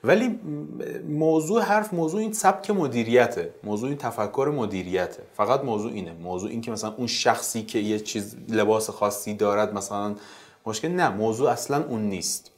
ولی 0.03 0.39
موضوع 1.09 1.61
حرف 1.61 1.93
موضوع 1.93 2.19
این 2.19 2.33
سبک 2.33 2.69
مدیریته. 2.69 3.53
موضوع 3.63 3.89
این 3.89 3.97
تفکر 3.97 4.51
مدیریته. 4.55 5.23
فقط 5.37 5.63
موضوع 5.63 5.91
اینه. 5.91 6.13
موضوع 6.13 6.49
این 6.49 6.61
که 6.61 6.71
مثلا 6.71 6.93
اون 6.97 7.07
شخصی 7.07 7.63
که 7.63 7.79
یه 7.79 7.99
چیز 7.99 8.35
لباس 8.49 8.89
خاصی 8.89 9.33
دارد 9.33 9.73
مثلا 9.73 10.15
مشکل 10.65 10.87
نه. 10.87 11.09
موضوع 11.09 11.49
اصلا 11.49 11.83
اون 11.83 12.01
نیست. 12.01 12.51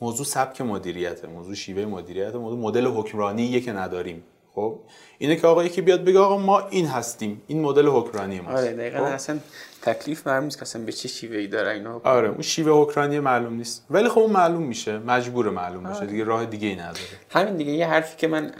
موضوع 0.00 0.26
سبک 0.26 0.60
مدیریته 0.60 1.28
موضوع 1.28 1.54
شیوه 1.54 1.84
مدیریت 1.84 2.34
موضوع 2.34 2.58
مدل 2.58 2.86
حکمرانی 2.86 3.60
که 3.60 3.72
نداریم. 3.72 4.22
خب؟ 4.54 4.78
اینه 5.18 5.36
که 5.36 5.46
آقا 5.46 5.64
یکی 5.64 5.80
بیاد 5.80 6.04
بگه 6.04 6.18
آقا 6.18 6.36
ما 6.38 6.58
این 6.68 6.86
هستیم 6.86 7.42
این 7.46 7.60
مدل 7.62 7.86
حکمرانی 7.86 8.40
ما 8.40 8.50
آره 8.50 8.72
دقیقاً 8.72 8.98
خب؟ 8.98 9.04
اصلا 9.04 9.38
تکلیف 9.82 10.26
معلوم 10.26 10.44
نیست 10.44 10.56
که 10.56 10.62
اصلا 10.62 10.84
به 10.84 10.92
چه 10.92 11.08
شیوه‌ای 11.08 11.46
داره 11.46 11.70
اینا. 11.70 12.00
آره 12.04 12.28
اون 12.28 12.42
شیوه 12.42 12.72
حکمرانی 12.72 13.20
معلوم 13.20 13.54
نیست. 13.54 13.86
ولی 13.90 14.08
خب 14.08 14.18
اون 14.18 14.30
معلوم 14.30 14.62
میشه 14.62 14.98
مجبور 14.98 15.50
معلوم 15.50 15.86
آره. 15.86 16.06
دیگه 16.06 16.24
راه 16.24 16.46
دیگه 16.46 16.68
ای 16.68 16.74
نداره. 16.74 16.98
همین 17.30 17.56
دیگه 17.56 17.72
یه 17.72 17.86
حرفی 17.86 18.16
که 18.16 18.28
من 18.28 18.52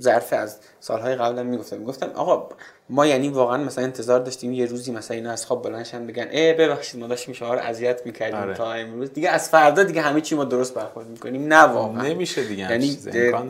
ظرف 0.00 0.32
از 0.32 0.56
سالهای 0.80 1.14
قبلا 1.14 1.42
می‌گفتم. 1.42 1.84
گفتم 1.84 2.10
آقا 2.14 2.48
ما 2.88 3.06
یعنی 3.06 3.28
واقعا 3.28 3.64
مثلا 3.64 3.84
انتظار 3.84 4.20
داشتیم 4.20 4.52
یه 4.52 4.66
روزی 4.66 4.92
مثلا 4.92 5.16
اینا 5.16 5.30
از 5.30 5.46
خواب 5.46 5.64
بلندشن 5.64 6.06
بگن 6.06 6.28
ای 6.30 6.52
ببخشید 6.52 7.00
ما 7.00 7.06
داشتیم 7.06 7.34
شما 7.34 7.54
رو 7.54 7.60
اذیت 7.60 8.06
می‌کردیم 8.06 8.40
آره. 8.40 8.54
تا 8.54 8.72
امروز. 8.72 9.12
دیگه 9.12 9.28
از 9.30 9.48
فردا 9.48 9.82
دیگه 9.82 10.00
همه 10.00 10.20
چی 10.20 10.34
ما 10.34 10.44
درست 10.44 10.74
برخورد 10.74 11.06
می‌کنیم. 11.08 11.46
نه 11.46 11.62
واقعا. 11.62 12.02
نمیشه 12.02 12.44
دیگه 12.44 12.70
یعنی 12.70 12.98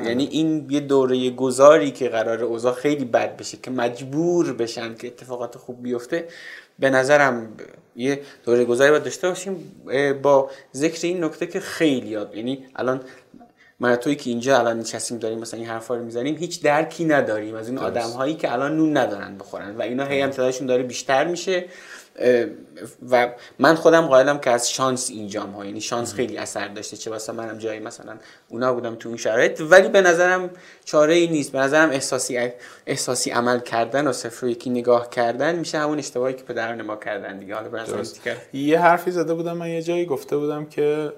یعنی 0.05 0.25
این 0.25 0.67
یه 0.71 0.81
دوره 0.81 1.31
گذاری 1.31 1.91
که 1.91 2.09
قرار 2.09 2.43
اوضاع 2.43 2.75
خیلی 2.75 3.05
بد 3.05 3.37
بشه 3.37 3.57
که 3.63 3.71
مجبور 3.71 4.53
بشن 4.53 4.95
که 4.95 5.07
اتفاقات 5.07 5.59
خوب 5.59 5.83
بیفته 5.83 6.29
به 6.79 6.91
نظرم 6.91 7.49
یه 7.97 8.21
دوره 8.45 8.65
گذاری 8.65 8.91
باید 8.91 9.03
داشته 9.03 9.29
باشیم 9.29 9.83
با 10.23 10.51
ذکر 10.75 11.07
این 11.07 11.25
نکته 11.25 11.47
که 11.47 11.61
خیلی 11.61 12.09
یاد 12.09 12.37
یعنی 12.37 12.67
الان 12.77 13.01
من 13.81 13.97
توی 13.97 14.15
که 14.15 14.31
اینجا 14.31 14.59
الان 14.59 14.79
نشستیم 14.79 15.19
داریم 15.19 15.39
مثلا 15.39 15.61
این 15.61 15.69
حرفا 15.69 15.95
رو 15.95 16.05
می‌زنیم 16.05 16.37
هیچ 16.37 16.63
درکی 16.63 17.05
نداریم 17.05 17.55
از 17.55 17.69
این 17.69 17.79
آدم 17.79 18.11
هایی 18.11 18.35
که 18.35 18.53
الان 18.53 18.77
نون 18.77 18.97
ندارن 18.97 19.39
بخورن 19.39 19.77
و 19.77 19.83
اینا 19.83 20.05
هی 20.05 20.21
هم 20.21 20.31
تعدادشون 20.31 20.67
داره 20.67 20.83
بیشتر 20.83 21.25
میشه. 21.25 21.65
و 23.11 23.31
من 23.59 23.75
خودم 23.75 24.07
قائلم 24.07 24.39
که 24.39 24.51
از 24.51 24.71
شانس 24.71 25.11
اینجام 25.11 25.51
ها 25.51 25.65
یعنی 25.65 25.81
شانس 25.81 26.15
خیلی 26.15 26.39
اثر 26.39 26.69
داشته. 26.69 26.97
چه 26.97 27.11
واسه 27.11 27.33
منم 27.33 27.59
جایی 27.59 27.81
مثلا 27.81 28.17
اونا 28.49 28.75
بودم 28.75 28.95
تو 28.95 29.09
اون 29.09 29.19
شرایط. 29.19 29.61
ولی 29.61 29.89
به 29.89 30.01
نظرم 30.01 30.51
چاره 30.85 31.15
ای 31.15 31.27
نیست. 31.27 31.53
به 31.53 31.59
نظرم 31.59 31.91
احساسی 31.91 32.51
احساسی 32.87 33.31
عمل 33.31 33.61
کردن 33.61 34.07
و 34.07 34.13
صفر 34.13 34.47
یکی 34.47 34.71
نگاه 34.71 35.11
کردن 35.11 35.57
میشه 35.57 35.79
همون 35.79 35.99
اشتباهی 35.99 36.35
که 36.35 36.43
پدران 36.43 36.83
ما 36.83 36.97
کردن 36.97 37.39
دیگه. 37.39 37.55
حالا 37.55 38.03
یه 38.53 38.81
حرفی 38.81 39.11
زده 39.11 39.35
بودم 39.35 39.57
من 39.57 39.69
یه 39.69 39.83
جایی 39.83 40.07
گفته 40.07 40.37
بودم 40.37 40.65
که 40.65 41.13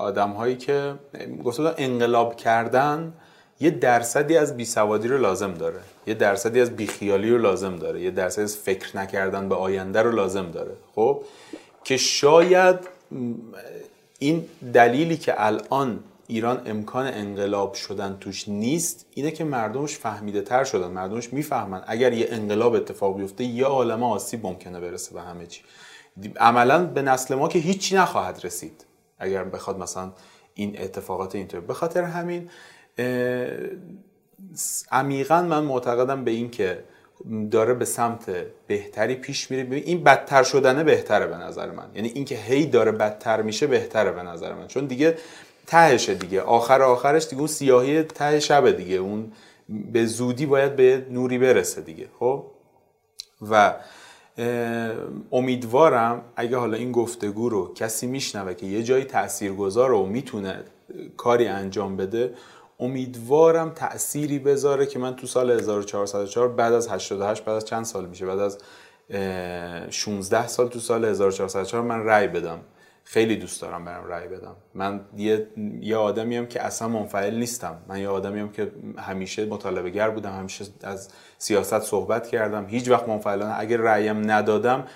آدم 0.00 0.30
هایی 0.30 0.56
که 0.56 0.94
گفته 1.44 1.74
انقلاب 1.76 2.36
کردن 2.36 3.12
یه 3.60 3.70
درصدی 3.70 4.36
از 4.36 4.56
بیسوادی 4.56 5.08
رو 5.08 5.18
لازم 5.18 5.54
داره. 5.54 5.80
یه 6.06 6.14
درصدی 6.14 6.60
از 6.60 6.76
بیخیالی 6.76 7.30
رو 7.30 7.38
لازم 7.38 7.76
داره. 7.76 8.00
یه 8.00 8.10
درصدی 8.10 8.42
از 8.42 8.56
فکر 8.56 8.96
نکردن 8.96 9.48
به 9.48 9.54
آینده 9.54 10.02
رو 10.02 10.12
لازم 10.12 10.50
داره. 10.50 10.72
خب؟ 10.94 11.22
که 11.84 11.96
شاید 11.96 12.76
این 14.18 14.46
دلیلی 14.72 15.16
که 15.16 15.34
الان 15.36 16.04
ایران 16.26 16.62
امکان 16.66 17.06
انقلاب 17.06 17.74
شدن 17.74 18.16
توش 18.20 18.48
نیست 18.48 19.06
اینه 19.14 19.30
که 19.30 19.44
مردمش 19.44 19.98
فهمیده 19.98 20.42
تر 20.42 20.64
شدن 20.64 20.88
مردمش 20.88 21.32
می‌فهمن 21.32 21.82
اگر 21.86 22.12
یه 22.12 22.28
انقلاب 22.30 22.74
اتفاق 22.74 23.16
بیفته 23.16 23.44
یه 23.44 23.64
عالمه 23.64 24.06
آسیب 24.06 24.46
ممکنه 24.46 24.80
برسه 24.80 25.14
به 25.14 25.20
همه 25.20 25.46
چی. 25.46 25.62
عملا 26.36 26.84
به 26.84 27.02
نسل 27.02 27.34
ما 27.34 27.48
که 27.48 27.58
هیچی 27.58 27.96
نخواهد 27.96 28.40
رسید. 28.44 28.84
اگر 29.20 29.44
بخواد 29.44 29.78
مثلا 29.78 30.12
این 30.54 30.80
اتفاقات 30.80 31.34
اینطور 31.34 31.60
به 31.60 31.74
خاطر 31.74 32.02
همین 32.02 32.50
عمیقا 34.92 35.42
من 35.42 35.64
معتقدم 35.64 36.24
به 36.24 36.30
این 36.30 36.50
که 36.50 36.84
داره 37.50 37.74
به 37.74 37.84
سمت 37.84 38.30
بهتری 38.66 39.14
پیش 39.14 39.50
میره. 39.50 39.76
این 39.76 40.04
بدتر 40.04 40.42
شدنه 40.42 40.84
بهتره 40.84 41.26
به 41.26 41.36
نظر 41.36 41.70
من. 41.70 41.90
یعنی 41.94 42.08
اینکه 42.08 42.34
هی 42.34 42.66
داره 42.66 42.92
بدتر 42.92 43.42
میشه 43.42 43.66
بهتره 43.66 44.12
به 44.12 44.22
نظر 44.22 44.54
من. 44.54 44.66
چون 44.66 44.86
دیگه 44.86 45.18
تهشه 45.66 46.14
دیگه. 46.14 46.40
آخر 46.40 46.82
آخرش 46.82 47.26
دیگه 47.26 47.38
اون 47.38 47.46
سیاهی 47.46 48.02
ته 48.02 48.40
شبه 48.40 48.72
دیگه. 48.72 48.96
اون 48.96 49.32
به 49.92 50.06
زودی 50.06 50.46
باید 50.46 50.76
به 50.76 51.06
نوری 51.10 51.38
برسه 51.38 51.80
دیگه. 51.80 52.08
خب؟ 52.18 52.44
و 53.50 53.74
امیدوارم 55.32 56.22
اگه 56.36 56.56
حالا 56.56 56.76
این 56.76 56.92
گفتگو 56.92 57.48
رو 57.48 57.74
کسی 57.74 58.06
میشنوه 58.06 58.54
که 58.54 58.66
یه 58.66 58.82
جایی 58.82 59.04
تاثیرگذار 59.04 59.92
و 59.92 60.06
می‌تونه 60.06 60.64
کاری 61.16 61.46
انجام 61.46 61.96
بده 61.96 62.34
امیدوارم 62.80 63.70
تأثیری 63.70 64.38
بذاره 64.38 64.86
که 64.86 64.98
من 64.98 65.16
تو 65.16 65.26
سال 65.26 65.50
1404 65.50 66.48
بعد 66.48 66.72
از 66.72 66.88
88 66.88 67.44
بعد 67.44 67.56
از 67.56 67.64
چند 67.64 67.84
سال 67.84 68.06
میشه؟ 68.06 68.26
بعد 68.26 68.38
از 68.38 68.58
16 69.90 70.46
سال 70.48 70.68
تو 70.68 70.78
سال 70.78 71.04
1404 71.04 71.82
من 71.82 72.04
رأی 72.04 72.28
بدم. 72.28 72.58
خیلی 73.12 73.36
دوست 73.36 73.62
دارم 73.62 73.84
برم 73.84 74.06
رأی 74.06 74.28
بدم. 74.28 74.56
من 74.74 75.00
یه, 75.16 75.46
یه 75.80 75.96
آدمیم 75.96 76.46
که 76.46 76.62
اصلا 76.62 76.88
منفعل 76.88 77.34
نیستم. 77.34 77.82
من 77.88 78.00
یه 78.00 78.08
آدمیم 78.08 78.52
که 78.52 78.72
همیشه 78.98 79.46
مطالبه 79.46 79.90
گر 79.90 80.10
بودم 80.10 80.32
همیشه 80.32 80.64
از 80.82 81.08
سیاست 81.38 81.80
صحبت 81.80 82.28
کردم. 82.28 82.66
هیچ 82.66 82.88
وقت 82.88 83.08
منفعلانه 83.08 83.60
اگر 83.60 83.76
رأیم 83.76 84.30
ندادم 84.30 84.86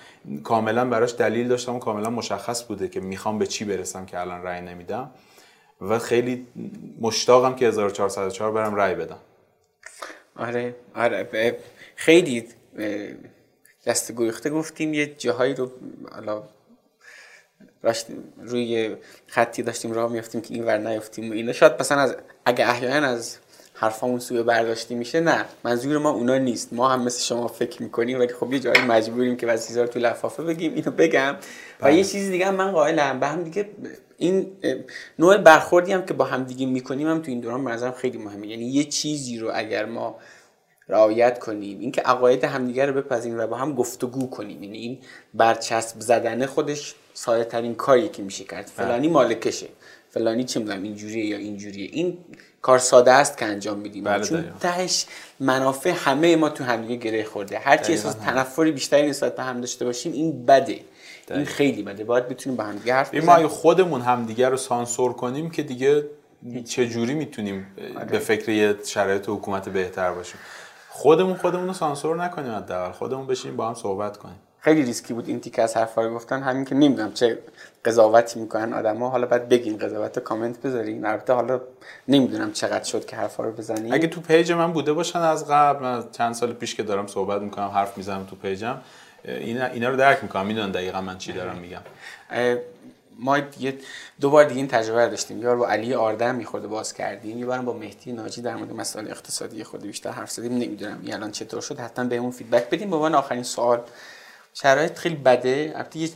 کاملا 0.44 0.84
براش 0.84 1.14
دلیل 1.14 1.48
داشتم 1.48 1.74
و 1.74 1.78
کاملا 1.78 2.10
مشخص 2.10 2.64
بوده 2.64 2.88
که 2.88 3.00
می‌خوام 3.00 3.38
به 3.38 3.46
چی 3.46 3.64
برسم 3.64 4.06
که 4.06 4.20
الان 4.20 4.42
رأی 4.42 4.60
نمیدم. 4.60 5.10
و 5.80 5.98
خیلی 5.98 6.46
مشتاقم 7.00 7.54
که 7.54 7.66
1404 7.66 8.50
برم 8.52 8.74
رای 8.74 8.94
بدم. 8.94 9.18
آره 10.36 10.74
آره. 10.94 11.58
خیلی 11.96 12.44
دست 13.86 14.12
گویخته 14.12 14.50
گفتیم. 14.50 14.94
یه 14.94 15.06
جاهایی 15.06 15.54
رو 15.54 15.70
روی 18.42 18.96
خطی 19.26 19.62
داشتیم 19.62 19.92
راه 19.92 20.12
میفتیم 20.12 20.40
که 20.40 20.54
این 20.54 20.64
ور 20.64 20.78
نیفتیم 20.78 21.30
و 21.30 21.32
اینا. 21.32 21.52
شاید 21.52 21.72
مثلا 21.80 22.00
از 22.00 22.16
اگه 22.44 22.70
احیانا 22.70 23.06
از 23.06 23.36
حرفامون 23.74 24.18
سوی 24.18 24.42
برداشتی 24.42 24.94
میشه 24.94 25.20
نه. 25.20 25.44
منظور 25.64 25.98
ما 25.98 26.10
اونا 26.10 26.38
نیست. 26.38 26.72
ما 26.72 26.88
هم 26.88 27.02
مثل 27.02 27.22
شما 27.22 27.48
فکر 27.48 27.82
می‌کنیم 27.82 28.18
ولی 28.18 28.34
خب 28.34 28.52
یه 28.52 28.58
جایی 28.58 28.82
مجبوریم 28.82 29.36
که 29.36 29.46
واسه 29.46 29.80
رو 29.80 29.86
تو 29.86 29.98
لفافه 29.98 30.42
بگیم 30.42 30.74
اینو 30.74 30.90
بگم. 30.90 31.36
و 31.80 31.90
یه 31.90 31.94
بله. 31.94 32.04
چیزی 32.04 32.30
دیگه 32.30 32.46
هم 32.46 32.54
من 32.54 32.72
قائلم. 32.72 33.20
به 33.20 33.26
هم 33.26 33.42
دیگه 33.42 33.68
این 34.18 34.52
نوع 35.18 35.36
برخوردی 35.36 35.92
هم 35.92 36.06
که 36.06 36.14
با 36.14 36.24
هم 36.24 36.44
دیگه 36.44 36.66
می‌کنیم 36.66 37.08
هم 37.08 37.22
تو 37.22 37.30
این 37.30 37.40
دوران 37.40 37.64
به 37.64 37.90
خیلی 37.90 38.18
مهمه. 38.18 38.46
یعنی 38.46 38.64
یه 38.64 38.84
چیزی 38.84 39.38
رو 39.38 39.50
اگر 39.54 39.84
ما 39.84 40.18
رعایت 40.88 41.38
کنیم 41.38 41.80
اینکه 41.80 42.00
عقاید 42.00 42.44
همدیگه 42.44 42.86
رو 42.86 43.02
بپذیریم 43.02 43.38
و 43.38 43.46
با 43.46 43.56
هم 43.56 43.74
گفتگو 43.74 44.30
کنیم. 44.30 44.62
یعنی 44.62 44.78
این 44.78 44.98
برچسب 45.34 46.00
زدن 46.00 46.46
خودش 46.46 46.94
ساده 47.14 47.44
ترین 47.44 47.74
کاری 47.74 48.08
که 48.08 48.22
میشه 48.22 48.44
کرد. 48.44 48.72
بله. 48.76 48.86
فلانی 48.86 49.08
مالکشه. 49.08 49.66
فلانی 50.10 50.44
چه 50.44 50.60
می‌دونم 50.60 50.82
اینجوریه 50.82 51.24
یا 51.24 51.36
اینجوریه. 51.36 51.88
این 51.92 52.18
کار 52.62 52.78
ساده 52.78 53.12
است 53.12 53.38
که 53.38 53.44
انجام 53.44 53.78
میدیم. 53.78 54.04
بله 54.04 54.24
چون 54.24 54.44
تهش 54.60 55.06
منافع 55.40 55.90
همه 55.90 56.36
ما 56.36 56.48
تو 56.48 56.64
همدیگه 56.64 57.10
گره 57.10 57.24
خورده. 57.24 57.58
هر 57.58 57.76
چی 57.76 57.92
احساس 57.92 58.14
تنفری 58.14 58.72
بیشتری 58.72 59.08
نسبت 59.10 59.36
به 59.36 59.42
هم 59.42 59.60
داشته 59.60 59.84
باشیم 59.84 60.12
این 60.12 60.46
بده. 60.46 60.80
این 61.30 61.44
خیلی 61.44 61.82
بده. 61.82 62.04
باید 62.04 62.28
بتونیم 62.28 62.56
با 62.56 62.64
هم 62.64 62.76
دیگه 62.76 62.94
حرف 62.94 63.08
بزنیم 63.08 63.24
ما 63.24 63.34
اگه 63.34 63.48
خودمون 63.48 64.00
هم 64.00 64.26
دیگه 64.26 64.48
رو 64.48 64.56
سانسور 64.56 65.12
کنیم 65.12 65.50
که 65.50 65.62
دیگه 65.62 66.04
چه 66.68 66.88
جوری 66.88 67.14
می‌تونیم 67.14 67.66
آره. 67.96 68.04
به 68.04 68.18
فکر 68.18 68.48
یه 68.48 68.76
شرایط 68.84 69.28
حکومت 69.28 69.68
بهتر 69.68 70.12
باشیم؟ 70.12 70.40
خودمون 70.88 71.36
خودمون 71.36 71.66
رو 71.66 71.72
سانسور 71.72 72.24
نکنیم 72.24 72.52
حداقل. 72.52 72.92
خودمون 72.92 73.26
بشینیم 73.26 73.56
با 73.56 73.68
هم 73.68 73.74
صحبت 73.74 74.16
کنیم. 74.16 74.40
خیلی 74.64 74.82
ریسکی 74.82 75.14
بود 75.14 75.28
این 75.28 75.40
تیکه 75.40 75.62
از 75.62 75.76
حرفا 75.76 76.02
رو 76.02 76.14
گفتن. 76.14 76.42
همین 76.42 76.64
که 76.64 76.74
نمی‌دونم 76.74 77.12
چه 77.12 77.38
قضاوتی 77.84 78.40
می‌کنن 78.40 78.72
آدما 78.72 79.08
حالا 79.08 79.26
بعد 79.26 79.48
بگین 79.48 79.78
قضاوت 79.78 80.18
کامنت 80.18 80.62
بذارین. 80.62 81.06
البته 81.06 81.32
حالا 81.32 81.60
نمی‌دونم 82.08 82.52
چقدر 82.52 82.84
شد 82.84 83.06
که 83.06 83.16
حرفا 83.16 83.44
رو 83.44 83.52
بزنین. 83.52 83.94
اگه 83.94 84.06
تو 84.06 84.20
page 84.20 84.52
من 84.52 84.72
بوده 84.72 84.92
باشن 84.92 85.18
از 85.18 85.48
قبل 85.48 86.02
چند 86.12 86.34
سال 86.34 86.52
پیش 86.52 86.74
که 86.74 86.82
دارم 86.82 87.06
صحبت 87.06 87.42
می‌کنم 87.42 87.68
حرف 87.68 87.96
می‌زنم 87.96 88.24
تو 88.24 88.36
page 88.36 88.68
م 88.68 88.76
اینا, 89.24 89.66
اینا 89.66 89.88
رو 89.88 89.96
درک 89.96 90.18
می‌کنم. 90.22 90.46
می‌دونن 90.46 90.70
دقیقا 90.70 91.00
من 91.00 91.18
چی 91.18 91.32
دارم 91.32 91.56
میگم. 91.56 91.80
ما 93.18 93.38
یه 93.38 93.78
دو 94.20 94.30
بار 94.30 94.44
دیگه 94.44 94.56
این 94.56 94.68
تجربه 94.68 95.08
داشتیم. 95.08 95.38
یه 95.38 95.46
بار 95.46 95.56
با 95.56 95.68
علی 95.68 95.94
آردن 95.94 96.34
میخورده 96.34 96.66
باز 96.66 96.94
کردیم. 96.94 97.38
یه 97.38 97.46
بارم 97.46 97.64
با 97.64 97.72
مهدی 97.72 98.12
ناجی 98.12 98.42
در 98.42 98.56
مورد 98.56 98.72
مسائل 98.72 99.10
اقتصادی 99.10 99.64
خود 99.64 99.82
بیشتر 99.82 100.10
حرف 100.10 100.30
زدیم. 100.30 100.52
نمی‌دونم 100.52 100.98
این 101.02 101.14
الان 101.14 101.30
چطور 101.30 101.60
شد. 101.60 101.78
حتما 101.78 102.04
بهمون 102.04 102.30
فیدبک 102.30 102.70
بدیم 102.70 102.90
به 102.90 102.96
عنوان 102.96 103.14
آخرین 103.14 103.42
سوال 103.42 103.80
شرایط 104.54 104.98
خیلی 104.98 105.14
بده. 105.14 105.72
البته 105.76 106.08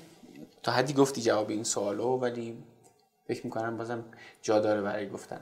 تا 0.62 0.72
حدی 0.72 0.92
گفتی 0.92 1.22
جواب 1.22 1.50
این 1.50 1.64
سوالو 1.64 2.04
ولی 2.04 2.56
فکر 3.28 3.44
می‌کنم 3.44 3.76
بازم 3.76 4.04
جا 4.42 4.58
داره 4.60 4.80
برای 4.80 5.08
گفتن. 5.08 5.40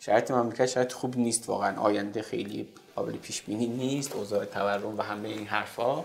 شرایط 0.00 0.30
مملکت 0.30 0.66
شرایط 0.66 0.92
خوب 0.92 1.16
نیست 1.16 1.48
واقعا. 1.48 1.80
آینده 1.80 2.22
خیلی 2.22 2.68
قابل 2.96 3.12
پیش 3.12 3.42
بینی 3.42 3.66
نیست. 3.66 4.12
اوضاع 4.12 4.44
تورم 4.44 4.98
و 4.98 5.02
همه 5.02 5.28
این 5.28 5.46
حرفا. 5.46 6.04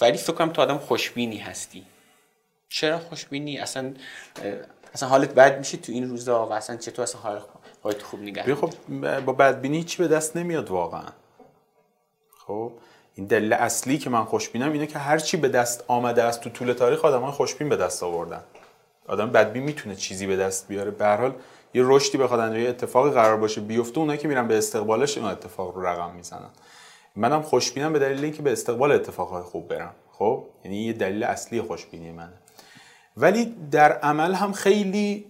ولی 0.00 0.18
فکر 0.18 0.32
کنم 0.32 0.52
تو 0.52 0.62
آدم 0.62 0.78
خوشبینی 0.78 1.38
هستی. 1.38 1.86
چرا 2.68 2.98
خوشبینی؟ 2.98 3.58
اصلا 3.58 3.94
اصلا 4.94 5.08
حالت 5.08 5.34
بد 5.34 5.58
میشه 5.58 5.76
تو 5.76 5.92
این 5.92 6.08
روزا؟ 6.08 6.46
و 6.46 6.52
اصلا 6.52 6.76
چطور 6.76 7.02
اصلا 7.02 7.20
حالت 7.82 8.02
خوب 8.02 8.20
نگه 8.20 8.54
خب 8.54 8.70
با 9.20 9.32
بدبینی 9.32 9.84
چی 9.84 10.02
به 10.02 10.08
دست 10.08 10.36
نمیاد 10.36 10.70
واقعا. 10.70 11.08
خب 12.46 12.72
این 13.14 13.26
دلیل 13.26 13.52
اصلی 13.52 13.98
که 13.98 14.10
من 14.10 14.24
خوشبینم 14.24 14.72
اینه 14.72 14.86
که 14.86 14.98
هر 14.98 15.18
چی 15.18 15.36
به 15.36 15.48
دست 15.48 15.84
آمده 15.88 16.22
است 16.22 16.40
تو 16.40 16.50
طول 16.50 16.72
تاریخ 16.72 17.04
آدمای 17.04 17.32
خوشبین 17.32 17.68
به 17.68 17.76
دست 17.76 18.02
آوردن. 18.02 18.40
آدم 19.08 19.30
بدبین 19.30 19.62
می‌تونه 19.62 19.96
چیزی 19.96 20.26
به 20.26 20.36
دست 20.36 20.68
بیاره. 20.68 20.90
به 20.90 21.04
هر 21.04 21.16
حال 21.16 21.34
یه 21.74 21.82
رشدی 21.84 22.18
بخواد 22.18 22.40
انجام 22.40 22.66
اتفاقی 22.66 23.10
قرار 23.10 23.36
باشه 23.36 23.60
بیفته 23.60 23.98
اونایی 23.98 24.18
که 24.18 24.28
میرن 24.28 24.48
به 24.48 24.58
استقبالش 24.58 25.18
این 25.18 25.26
اتفاق 25.26 25.76
رو 25.76 25.86
رقم 25.86 26.14
می‌زنن. 26.14 26.50
منم 27.16 27.42
خوشبینم 27.42 27.92
به 27.92 27.98
دلیل 27.98 28.24
اینکه 28.24 28.42
به 28.42 28.52
استقبال 28.52 28.92
اتفاقهای 28.92 29.42
خوب 29.42 29.68
برم. 29.68 29.94
خب 30.12 30.44
یعنی 30.64 30.76
یه 30.76 30.92
دلیل 30.92 31.24
اصلی 31.24 31.62
خوشبینی 31.62 32.12
منه. 32.12 32.32
ولی 33.16 33.54
در 33.70 33.92
عمل 33.92 34.34
هم 34.34 34.52
خیلی 34.52 35.26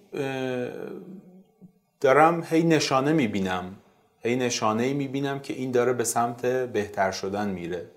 دارم 2.01 2.45
هی 2.51 2.62
نشانه 2.62 3.12
می‌بینم 3.12 3.77
هی 4.25 4.37
نشانه 4.37 4.93
می‌بینم 4.93 5.41
که 5.41 5.55
این 5.55 5.71
داره 5.71 5.93
به 5.93 6.05
سمت 6.05 6.47
بهتر 6.47 7.11
شدن 7.11 7.51
میره. 7.51 7.91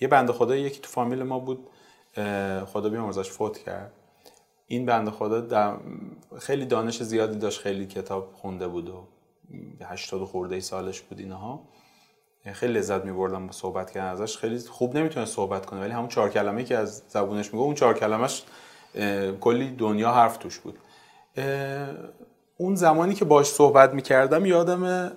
یه 0.00 0.08
بنده 0.10 0.32
خدا 0.32 0.56
یکی 0.56 0.80
تو 0.80 0.88
فامیل 0.88 1.22
ما 1.22 1.38
بود. 1.38 1.68
خدا 2.66 2.88
بیامرزش 2.88 3.30
فوت 3.30 3.58
کرد. 3.58 3.92
این 4.66 4.86
بنده 4.86 5.10
خدا 5.10 5.80
خیلی 6.38 6.66
دانش 6.66 7.02
زیادی 7.02 7.38
داشت 7.38 7.60
خیلی 7.60 7.86
کتاب 7.86 8.32
خونده 8.34 8.68
بود 8.68 8.88
و 8.88 9.06
هشتاد 9.84 10.24
خورده 10.24 10.54
ای 10.54 10.60
سالش 10.60 11.00
بود 11.00 11.18
اینها. 11.18 11.68
خیلی 12.52 12.72
لذت 12.72 13.04
می‌بردم 13.04 13.46
با 13.46 13.52
صحبت 13.52 13.90
کردن 13.90 14.06
ازش. 14.06 14.36
خیلی 14.36 14.58
خوب 14.58 14.96
نمی‌تونه 14.96 15.26
صحبت 15.26 15.66
کنه 15.66 15.80
ولی 15.80 15.92
همون 15.92 16.08
چهار 16.08 16.30
کلمه 16.30 16.64
که 16.64 16.76
از 16.76 17.02
زبونش 17.08 17.46
میگه 17.46 17.64
اون 17.64 17.74
چهار 17.74 17.94
کلمش 17.94 18.42
کلی 19.40 19.70
دنیا 19.70 20.12
حرف 20.12 20.36
توش 20.36 20.58
بود. 20.58 20.78
اون 22.56 22.74
زمانی 22.74 23.14
که 23.14 23.24
باش 23.24 23.46
صحبت 23.46 23.94
می‌کردم 23.94 24.46
یادم 24.46 25.12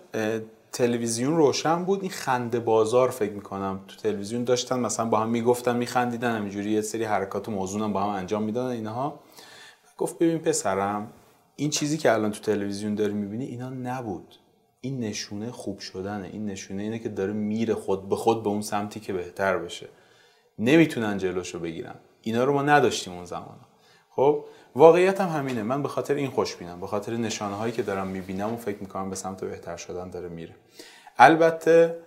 تلویزیون 0.72 1.38
روشن 1.38 1.84
بود. 1.84 2.02
این 2.02 2.12
خنده 2.12 2.60
بازار 2.60 3.10
فکر 3.10 3.32
می‌کنم 3.32 3.80
تو 3.88 3.96
تلویزیون 3.96 4.44
داشتن. 4.44 4.80
مثلا 4.80 5.06
با 5.06 5.20
هم 5.20 5.30
می‌گفتن 5.30 5.76
میخندیدن. 5.76 6.36
همینجوری 6.36 6.72
یه 6.72 6.82
سری 6.82 7.04
حرکات 7.04 7.48
و 7.48 7.52
موضوع 7.52 7.88
با 7.88 8.04
هم 8.04 8.10
انجام 8.10 8.44
می‌دادن 8.44 8.72
اینها. 8.72 9.20
گفت 9.98 10.18
ببین 10.18 10.40
پسرم 10.40 11.12
این 11.56 11.70
چیزی 11.70 11.98
که 11.98 12.14
الان 12.14 12.32
تو 12.32 12.40
تلویزیون 12.40 12.96
داری 12.96 13.14
می‌بینی 13.14 13.46
اینا 13.46 13.70
نبود. 13.70 14.36
این 14.82 15.00
نشونه 15.00 15.52
خوب 15.52 15.80
شدنه. 15.80 16.30
این 16.34 16.46
نشونه 16.46 16.84
اینه 16.84 17.00
که 17.00 17.10
داره 17.10 17.34
میره 17.34 17.74
خود 17.74 18.10
به 18.10 18.16
خود 18.16 18.44
به 18.44 18.50
اون 18.50 18.62
سمتی 18.62 19.00
که 19.00 19.14
بهتر 19.14 19.58
بشه. 19.58 19.88
نمی‌تونن 20.60 21.18
جلوشو 21.18 21.60
بگیرن. 21.60 21.96
اینا 22.22 22.44
رو 22.44 22.54
ما 22.54 22.62
نداشتیم 22.62 23.14
اون 23.14 23.26
زمان. 23.26 23.60
خب؟ 24.10 24.46
واقعیت 24.76 25.22
هم 25.22 25.40
همینه. 25.40 25.64
من 25.64 25.84
به 25.84 25.88
خاطر 25.88 26.14
این 26.14 26.30
خوشبینم 26.30 26.80
به 26.80 26.88
خاطر 26.88 27.14
نشانه 27.14 27.56
هایی 27.56 27.74
که 27.74 27.84
دارم 27.84 28.08
می‌بینم 28.08 28.54
و 28.54 28.58
فکر 28.58 28.78
می‌کنم 28.78 29.10
به 29.10 29.16
سمت 29.16 29.44
بهتر 29.44 29.78
شدن 29.78 30.10
داره 30.10 30.30
میره. 30.30 30.56
البته 31.18 32.00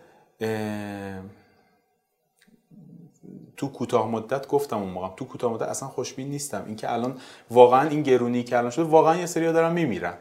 تو 3.56 3.68
کوتاه 3.68 4.08
مدت 4.08 4.48
گفتم 4.48 4.78
اون 4.78 4.90
موقع. 4.90 5.14
تو 5.16 5.24
کوتاه 5.24 5.52
مدت 5.52 5.62
اصلا 5.62 5.88
خوشبین 5.88 6.28
نیستم. 6.28 6.64
اینکه 6.66 6.92
الان 6.92 7.18
واقعا 7.50 7.88
این 7.88 8.02
گرونی 8.02 8.44
که 8.44 8.58
الان 8.58 8.70
شده 8.70 8.84
واقعا 8.84 9.16
یه 9.16 9.26
سری 9.26 9.52
دارن 9.52 9.72
میمیرن. 9.72 10.14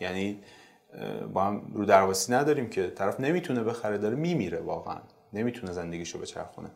یعنی 0.00 0.38
با 1.32 1.44
هم 1.44 1.70
رو 1.74 1.84
درواسی 1.84 2.32
نداریم 2.32 2.70
که 2.70 2.90
طرف 2.90 3.20
نمی‌تونه 3.20 3.62
بخره 3.62 3.98
داره 3.98 4.16
میمیره 4.16 4.60
واقعا. 4.60 4.98
نمی‌تونه 5.32 5.72
زندگیشو 5.72 6.18
بچرخونه. 6.18 6.70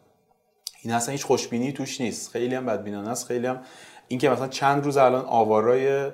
این 0.83 0.95
اصلا 0.95 1.13
هیچ 1.13 1.25
خوشبینی 1.25 1.73
توش 1.73 2.01
نیست. 2.01 2.31
خیلی 2.31 2.55
هم 2.55 2.67
بدبینانه 2.67 3.09
است 3.09 3.27
خیلی 3.27 3.47
هم 3.47 3.61
اینکه 4.11 4.31
مثلا 4.31 4.49
چند 4.49 4.85
روز 4.85 4.97
الان 4.97 5.25
آوارای 5.25 6.11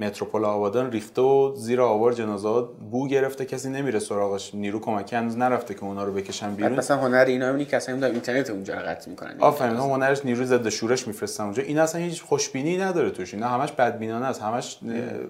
متروپول 0.00 0.44
آبادان 0.44 0.90
ریخته 0.90 1.22
و 1.22 1.54
زیر 1.56 1.80
آوار 1.80 2.12
جنازات 2.12 2.70
بو 2.90 3.08
گرفته. 3.08 3.44
کسی 3.44 3.70
نمیره 3.70 3.98
سراغش. 3.98 4.54
نیرو 4.54 4.80
کمکی 4.80 5.16
هنوز 5.16 5.36
نرفته 5.36 5.74
که 5.74 5.84
اونا 5.84 6.04
رو 6.04 6.12
بکشن 6.12 6.54
بیرون. 6.54 6.72
مثلا 6.72 6.96
هنر 6.96 7.24
اینا 7.24 7.50
اینی 7.50 7.64
که 7.64 7.76
اصلا 7.76 8.06
اینترنت 8.06 8.50
اونجا 8.50 8.74
قطع 8.74 9.10
می‌کنن. 9.10 9.36
آفرین 9.40 9.76
هنرش 9.76 10.24
نیرو 10.24 10.44
ضد 10.44 10.68
شورش 10.68 11.06
میفرستن 11.06 11.44
اونجا. 11.44 11.62
این 11.62 11.78
اصلا 11.78 12.00
هیچ 12.00 12.22
خوشبینی 12.22 12.76
نداره 12.76 13.10
توش. 13.10 13.34
اینا 13.34 13.48
همش 13.48 13.72
بدبینانه 13.72 14.26
است. 14.26 14.42
همش 14.42 14.78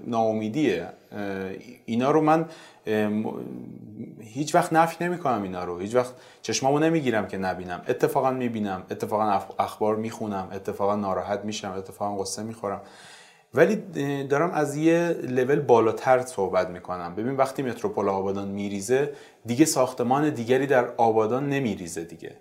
ناامیدیه. 0.06 0.86
اینا 1.84 2.10
رو 2.10 2.20
من 2.20 2.44
هیچ 4.20 4.55
وقت 4.55 4.72
نفی 4.72 5.05
نمی‌کنم 5.05 5.43
اینا 5.43 5.64
رو. 5.64 5.78
هیچ 5.78 5.94
وقت 5.94 6.12
چشمامو 6.43 6.78
نمی‌گیرم 6.78 7.26
که 7.26 7.39
نبینم. 7.39 7.82
اتفاقا 7.89 8.30
می‌بینم. 8.30 8.82
اتفاقا 8.90 9.40
اخبار 9.59 9.97
می‌خونم. 9.97 10.48
اتفاقا 10.52 10.97
ناراحت 10.97 11.44
میشم. 11.44 11.74
اتفاقا 11.78 12.22
قصه 12.22 12.43
می‌خورم. 12.43 12.80
ولی 13.55 13.77
دارم 14.24 14.51
از 14.51 14.77
یه 14.77 15.09
لول 15.09 15.61
بالاتر 15.61 16.20
صحبت 16.20 16.69
می‌کنم. 16.69 17.15
ببین 17.15 17.37
وقتی 17.37 17.62
متروپول 17.62 18.09
آبادان 18.09 18.49
میریزه 18.49 19.12
دیگه 19.47 19.65
ساختمان 19.65 20.31
دیگری 20.31 20.66
در 20.66 20.87
آبادان 20.97 21.49
نمیریزه 21.49 22.05
دیگه. 22.05 22.37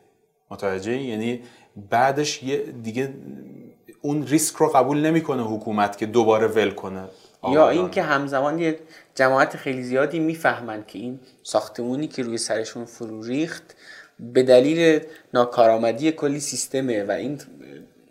متوجه 0.51 0.97
یعنی 0.97 1.41
بعدش 1.89 2.43
یه 2.43 2.57
دیگه 2.57 3.13
اون 4.01 4.27
ریسک 4.27 4.55
رو 4.55 4.67
قبول 4.67 5.05
نمی‌کنه 5.05 5.43
حکومت 5.43 5.97
که 5.97 6.05
دوباره 6.05 6.47
ول 6.47 6.71
کنه 6.71 7.03
یا 7.51 7.69
اینکه 7.69 8.01
همزمان 8.01 8.59
یه 8.59 8.79
جماعت 9.15 9.57
خیلی 9.57 9.83
زیادی 9.83 10.19
می‌فهمن 10.19 10.83
که 10.87 10.99
این 10.99 11.19
ساختمونی 11.43 12.07
که 12.07 12.23
روی 12.23 12.37
سرشون 12.37 12.85
فرو 12.85 13.23
ریخت 13.23 13.75
به 14.19 14.43
دلیل 14.43 14.99
ناکارآمدی 15.33 16.11
کلی 16.11 16.39
سیستمه 16.39 17.03
و 17.03 17.11
این 17.11 17.39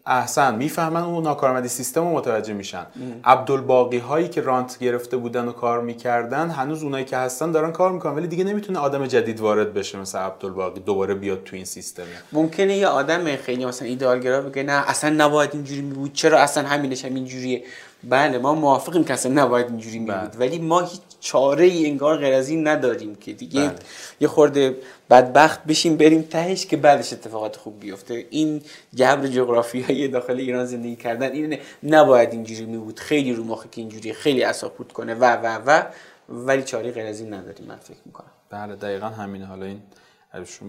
احسن 0.06 0.54
می‌فهمن 0.54 1.02
اون 1.02 1.24
ناکارآمدی 1.24 1.68
سیستم 1.68 2.00
رو 2.00 2.12
متوجه 2.12 2.54
میشن. 2.54 2.86
عبدالباقی 3.24 3.98
هایی 3.98 4.28
که 4.28 4.40
رانت 4.40 4.78
گرفته 4.78 5.16
بودن 5.16 5.48
و 5.48 5.52
کار 5.52 5.80
می‌کردن 5.80 6.50
هنوز 6.50 6.82
اونایی 6.82 7.04
که 7.04 7.16
هستن 7.16 7.50
دارن 7.50 7.72
کار 7.72 7.92
می‌کنن 7.92 8.14
ولی 8.14 8.26
دیگه 8.26 8.44
نمی‌تونه 8.44 8.78
آدم 8.78 9.06
جدید 9.06 9.40
وارد 9.40 9.74
بشه 9.74 9.98
مثل 9.98 10.18
عبدالباقی 10.18 10.80
دوباره 10.80 11.14
بیاد 11.14 11.44
تو 11.44 11.56
این 11.56 11.64
سیستم 11.64 12.02
ممکنه 12.32 12.76
یه 12.76 12.86
آدم 12.86 13.36
خیلی 13.36 13.64
مثلا 13.64 13.88
ایدئالگرا 13.88 14.40
بگه 14.40 14.62
نه 14.62 14.90
اصلا 14.90 15.10
نباید 15.10 15.50
اینجوری 15.52 15.80
بود 15.80 16.12
چرا 16.12 16.38
اصلا 16.38 16.68
همینش 16.68 17.04
هم 17.04 17.14
اینجوریه؟ 17.14 17.62
بله 18.04 18.38
ما 18.38 18.54
موافقیم 18.54 19.04
که 19.04 19.12
اصلا 19.12 19.32
نباید 19.32 19.66
اینجوری 19.66 19.98
می 19.98 20.06
بله. 20.06 20.30
ولی 20.38 20.58
ما 20.58 20.80
هیچ 20.80 21.00
چاره 21.20 21.64
ای 21.64 21.86
انگار 21.86 22.16
غیر 22.16 22.34
از 22.34 22.48
این 22.48 22.68
نداریم 22.68 23.14
که 23.14 23.32
دیگه 23.32 23.60
بله. 23.60 23.74
یه 24.20 24.28
خورده 24.28 24.76
بدبخت 25.10 25.64
بشیم 25.64 25.96
بریم 25.96 26.22
تهش 26.22 26.66
که 26.66 26.76
بعدش 26.76 27.12
اتفاقات 27.12 27.56
خوب 27.56 27.80
بیفته. 27.80 28.26
این 28.30 28.62
جبر 28.94 29.26
جغرافیایی 29.26 30.08
داخل 30.08 30.36
ایران 30.36 30.66
زندگی 30.66 30.96
کردن 30.96 31.32
این 31.32 31.58
نباید 31.82 32.32
اینجوری 32.32 32.66
می 32.66 32.78
بود 32.78 33.00
خیلی 33.00 33.32
رو 33.32 33.44
مخه 33.44 33.68
که 33.72 33.80
اینجوری 33.80 34.12
خیلی 34.12 34.42
اساپورت 34.42 34.92
کنه. 34.92 35.14
و 35.14 35.24
و 35.24 35.60
و. 35.66 35.82
ولی 36.28 36.62
چاره 36.62 36.90
غیر 36.90 37.06
از 37.06 37.20
این 37.20 37.34
نداریم 37.34 37.66
من 37.66 37.76
فکر 37.76 38.00
می‌کنم. 38.06 38.30
بله 38.50 38.76
دقیقا 38.76 39.06
همینه. 39.06 39.46
حالا 39.46 39.66
این 39.66 39.80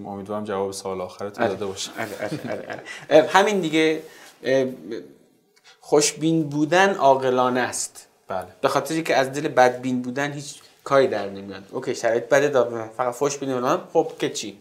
امیدوارم 0.06 0.44
جواب 0.44 0.72
سوال 0.72 1.02
آخرت 1.02 1.40
آره. 1.40 1.50
داده 1.50 1.66
باشه. 1.66 1.92
آره، 2.00 2.82
آره، 3.10 3.28
همین 3.28 3.60
دیگه 3.60 4.02
خوشبین 5.92 6.50
بودن 6.50 6.96
عاقلانه 6.96 7.60
است. 7.60 8.08
بله. 8.28 8.48
به 8.62 8.68
خاطری 8.68 9.04
که 9.04 9.16
از 9.16 9.34
دل 9.34 9.48
بدبین 9.48 10.02
بودن 10.02 10.32
هیچ 10.32 10.62
کاری 10.84 11.08
در 11.08 11.30
نمیاد. 11.30 11.64
اوکی 11.72 11.96
شرایط 11.96 12.24
بده 12.30 12.48
داد 12.48 12.90
فقط 12.98 13.16
خوش 13.16 13.38
بینیم 13.38 13.78
خب 13.94 14.12
که 14.20 14.30
چی؟ 14.30 14.58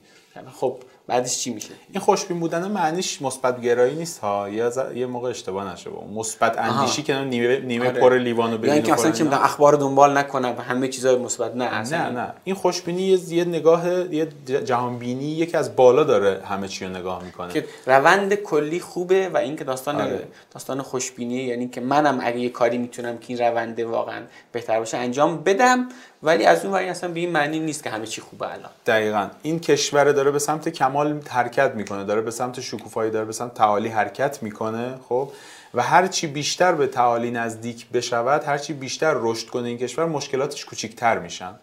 خب 0.61 0.77
بعدش 1.11 1.39
چی 1.39 1.55
میشه؟ 1.55 1.69
این 1.93 2.01
خوشبین 2.01 2.41
بودن 2.41 2.69
معنیش 2.69 3.23
مثبت 3.23 3.61
گرایی 3.61 3.95
نیست 3.95 4.19
ها. 4.19 4.49
یا 4.49 4.93
یه 4.95 5.07
موقع 5.07 5.31
اشتباه 5.31 5.73
نشه 5.73 5.91
با 5.91 6.05
مثبت 6.21 6.59
اندیشی 6.59 7.03
که 7.03 7.15
نیمه 7.15 7.61
نیمه 7.61 7.89
آره. 7.89 8.01
پر 8.01 8.19
لیوانو 8.19 8.59
ببینه 8.59 8.75
یعنی 8.75 8.87
که 8.87 8.93
اصلا 8.93 9.11
چه 9.11 9.45
اخبار 9.45 9.73
دنبال 9.73 10.19
نکنه 10.19 10.59
و 10.59 10.61
همه 10.61 10.89
چیزای 10.89 11.17
مثبت. 11.17 11.55
نه 11.55 11.65
اصلا. 11.65 11.99
نه. 11.99 12.21
نه 12.21 12.33
این 12.45 12.55
خوشبینی 12.55 13.03
یه 13.29 13.45
نگاه 13.45 14.15
یه 14.15 14.29
جهان 14.65 14.99
بینی 14.99 15.25
یکی 15.25 15.57
از 15.57 15.77
بالا 15.77 16.05
داره 16.05 16.41
همه 16.45 16.69
چی 16.69 16.85
رو 16.85 16.91
نگاه 16.91 17.25
می‌کنه. 17.25 17.53
که 17.53 17.65
روند 17.87 18.35
کلی 18.35 18.81
خوبه 18.81 19.29
و 19.29 19.37
اینکه 19.37 19.65
داستان 19.65 20.01
آره. 20.01 20.29
داستان 20.51 20.83
خوشبینی 20.83 21.35
یعنی 21.35 21.69
که 21.69 21.81
منم 21.81 22.19
اگه 22.23 22.39
یه 22.39 22.49
کاری 22.49 22.79
می‌تونم 22.79 23.19
که 23.19 23.27
این 23.29 23.39
روند 23.39 23.81
واقعا 23.81 24.23
بهتر 24.53 24.79
باشه 24.79 24.97
انجام 24.97 25.43
بدم. 25.43 25.89
ولی 26.23 26.45
از 26.45 26.65
اون 26.65 26.75
وری 26.75 26.89
اصلا 26.89 27.11
به 27.11 27.21
این 27.21 27.31
معنی 27.31 27.61
نیست 27.61 27.83
که 27.83 27.91
همه 27.91 28.07
چی 28.07 28.21
خوبه 28.21 28.53
الان. 28.53 28.71
دقیقا. 28.87 29.29
این 29.43 29.61
کشور 29.61 30.13
داره 30.13 30.31
به 30.31 30.39
سمت 30.39 30.69
کمال 30.69 31.21
حرکت 31.29 31.75
می‌کنه 31.75 32.05
داره 32.05 32.21
به 32.21 32.31
سمت 32.31 32.61
شکوفایی 32.61 33.11
داره 33.11 33.25
به 33.25 33.33
سمت 33.33 33.55
تعالی 33.55 33.89
حرکت 33.89 34.43
می‌کنه 34.43 34.95
خب؟ 35.09 35.33
و 35.75 35.83
هر 35.83 36.07
چی 36.07 36.27
بیشتر 36.27 36.73
به 36.73 36.87
تعالی 36.87 37.31
نزدیک 37.31 37.89
بشود 37.89 38.45
هر 38.45 38.59
چی 38.59 38.73
بیشتر 38.73 39.15
رشد 39.17 39.49
کنه 39.49 39.69
این 39.69 39.79
کشور 39.79 40.07
مشکلاتش 40.07 40.65
کوچیکتر 40.65 41.19
میشن. 41.19 41.55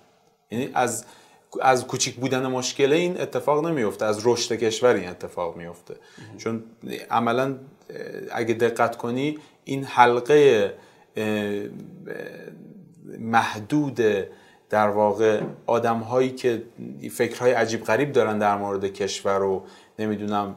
یعنی 0.52 0.70
از 0.74 1.06
از 1.62 1.88
کوچیک 1.88 2.16
بودن 2.16 2.48
مشکل 2.48 2.94
این 2.94 3.22
اتفاق 3.22 3.66
نمیفته 3.66 4.06
از 4.06 4.22
رشد 4.24 4.56
کشور 4.56 4.94
این 4.94 5.10
اتفاق 5.10 5.56
میفته 5.58 5.96
چون 6.38 6.64
عملا 7.12 7.56
اگه 8.32 8.54
دقت 8.54 8.98
کنی 8.98 9.40
این 9.64 9.84
حلقه 9.84 10.74
محدود 13.20 14.00
در 14.69 14.89
واقع 14.89 15.41
آدم 15.65 15.99
هایی 15.99 16.30
که 16.30 16.64
فکرهای 17.11 17.52
عجیب 17.52 17.84
غریب 17.84 18.11
دارن 18.11 18.39
در 18.39 18.57
مورد 18.57 18.85
کشور 18.85 19.41
و 19.41 19.64
نمی‌دونم 19.99 20.56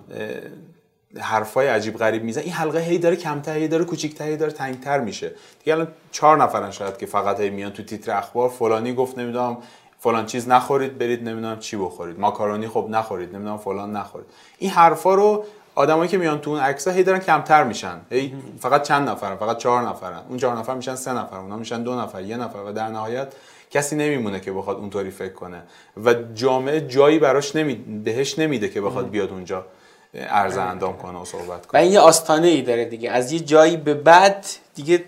حرفای 1.21 1.69
عجیب 1.69 1.97
غریب 1.97 2.25
میزن 2.25 2.41
این 2.41 2.53
حلقه 2.53 2.79
هی 2.79 2.99
داره 2.99 3.17
کمتر 3.17 3.57
هی 3.57 3.69
داره 3.69 3.85
کوچیک‌تر 3.85 4.25
هی 4.25 4.37
داره 4.37 4.53
تنگتر 4.53 5.01
میشه. 5.01 5.33
دیگه 5.65 5.75
الان 5.75 5.89
چهار 6.13 6.43
نفرن 6.43 6.71
شاید 6.71 6.97
که 6.97 7.07
فقط 7.07 7.41
هی 7.41 7.51
میان 7.51 7.73
تو 7.73 7.83
تیتر 7.83 8.17
اخبار 8.17 8.49
فلانی 8.49 8.95
گفت 8.95 9.19
نمی‌دونم 9.19 9.57
فلان 9.99 10.27
چیز 10.27 10.49
نخورید 10.49 10.99
برید 10.99 11.29
نمی‌دونم 11.29 11.59
چی 11.59 11.77
بخورید. 11.77 12.21
ماکارونی 12.21 12.69
خب 12.69 12.87
نخورید 12.91 13.35
نمی‌دونم 13.35 13.59
فلان 13.59 13.97
نخورید. 13.97 14.27
این 14.59 14.71
حرفا 14.71 15.15
رو 15.15 15.45
آدمایی 15.75 16.09
که 16.09 16.19
میان 16.19 16.41
تو 16.41 16.51
اون 16.51 16.61
عکس‌ها 16.61 16.95
هی 16.95 17.03
دارن 17.03 17.19
کمتر 17.19 17.65
میشن. 17.65 18.01
هی 18.11 18.35
فقط 18.59 18.83
چند 18.83 19.09
نفرن 19.09 19.37
فقط 19.37 19.57
چهار 19.57 19.83
نفرن. 19.83 20.21
اون 20.29 20.39
چهار 20.39 20.57
نفر 20.57 20.75
میشن 20.75 20.95
سه 20.95 21.13
نفر 21.13 21.37
اونا 21.37 21.57
میشن 21.57 21.83
دو 21.83 21.95
نفر 21.95 22.23
یه 22.23 22.37
نفر 22.37 22.59
و 22.59 22.73
در 22.73 22.89
نهایت 22.89 23.33
کسی 23.71 23.97
نمیمونه 23.97 24.41
که 24.41 24.53
بخواد 24.53 24.77
اونطوری 24.77 25.11
فکر 25.11 25.33
کنه. 25.33 25.63
و 26.05 26.15
جامعه 26.35 26.81
جایی 26.81 27.19
براش 27.19 27.57
نمی 27.57 27.75
بهش 27.75 28.39
نمیده 28.39 28.69
که 28.69 28.81
بخواد 28.81 29.11
بیاد 29.11 29.31
اونجا 29.31 29.67
عرض 30.15 30.59
اندام 30.59 30.97
کنه 30.97 31.19
و 31.19 31.25
صحبت 31.25 31.67
کنه. 31.67 31.81
و 31.81 31.83
این 31.85 31.93
یه 31.93 32.01
آستانه 32.01 32.49
ای 32.49 32.63
داره 32.63 32.85
دیگه. 32.85 33.11
از 33.11 33.33
یه 33.33 33.41
جایی 33.41 33.77
به 33.77 33.95
بعد 33.95 34.47
دیگه 34.75 35.05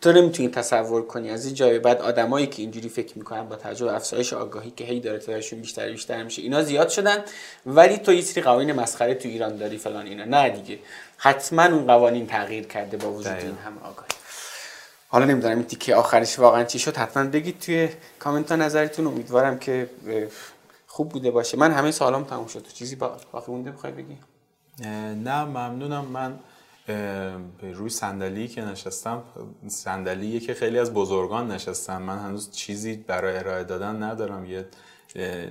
تو 0.00 0.12
نمی‌تونی 0.12 0.48
تصور 0.48 1.06
کنی. 1.06 1.30
از 1.30 1.46
این 1.46 1.54
جای 1.54 1.78
بعد 1.78 2.00
آدمایی 2.00 2.46
که 2.46 2.62
اینجوری 2.62 2.88
فکر 2.88 3.18
می‌کنن 3.18 3.48
با 3.48 3.56
توجه 3.56 3.92
افزایش 3.92 4.32
آگاهی 4.32 4.70
که 4.70 4.84
هی 4.84 5.00
داره 5.00 5.18
تعدادشون 5.18 5.60
بیشتر 5.60 5.90
بیشتر 5.90 6.22
میشه 6.22 6.42
اینا 6.42 6.62
زیاد 6.62 6.88
شدن. 6.88 7.24
ولی 7.66 7.98
تو 7.98 8.12
یه 8.12 8.20
سری 8.20 8.42
قوانین 8.42 8.72
مسخره 8.72 9.14
تو 9.14 9.28
ایران 9.28 9.56
داری 9.56 9.78
فلان 9.78 10.06
اینا. 10.06 10.24
نه 10.24 10.50
دیگه. 10.50 10.78
حتما 11.16 11.64
اون 11.64 11.86
قوانین 11.86 12.26
تغییر 12.26 12.66
کرده 12.66 12.96
با 12.96 13.12
وجود 13.12 13.32
این 13.32 13.58
همه 13.64 13.80
آگاهی. 13.82 14.15
حالا 15.08 15.24
نمی‌دونم 15.24 15.56
این 15.56 15.66
تیکه 15.66 15.94
آخرش 15.94 16.38
واقعا 16.38 16.64
چی 16.64 16.78
شد 16.78 16.96
حتما 16.96 17.24
بگید 17.24 17.60
توی 17.60 17.88
کامنت 18.18 18.50
ها 18.50 18.56
نظرتون 18.56 19.06
امیدوارم 19.06 19.58
که 19.58 19.90
خوب 20.86 21.08
بوده 21.08 21.30
باشه. 21.30 21.58
من 21.58 21.72
همه 21.72 21.90
سالام 21.90 22.24
تموم 22.24 22.46
شد. 22.46 22.68
چیزی 22.68 22.96
باقی 22.96 23.52
مونده 23.52 23.70
بخوای 23.70 23.92
بگی؟ 23.92 24.18
نه 25.24 25.44
ممنونم. 25.44 26.04
من 26.04 26.38
روی 27.62 27.90
صندلی 27.90 28.48
که 28.48 28.62
نشستم 28.62 29.22
صندلی 29.68 30.40
که 30.40 30.54
خیلی 30.54 30.78
از 30.78 30.94
بزرگان 30.94 31.50
نشستم 31.50 32.02
من 32.02 32.18
هنوز 32.18 32.50
چیزی 32.50 32.96
برای 32.96 33.36
ارائه 33.36 33.64
دادن 33.64 34.02
ندارم. 34.02 34.44
یه 34.44 34.66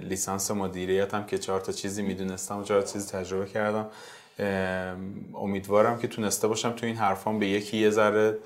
لیسانس 0.01 0.51
مدیریت 0.51 1.13
هم 1.13 1.25
که 1.25 1.37
چهار 1.37 1.61
تا 1.61 1.71
چیزی 1.71 2.01
می‌دونستم 2.01 2.57
و 2.59 2.63
چهار 2.63 2.81
چیزی 2.81 3.11
تجربه 3.11 3.45
کردم. 3.45 3.87
امیدوارم 5.33 5.97
که 5.97 6.07
تونسته 6.07 6.47
باشم 6.47 6.71
تو 6.71 6.85
این 6.85 6.95
حرفان 6.95 7.39
به 7.39 7.47
یکی 7.47 7.77
یه 7.77 7.89
ذره 7.89 8.37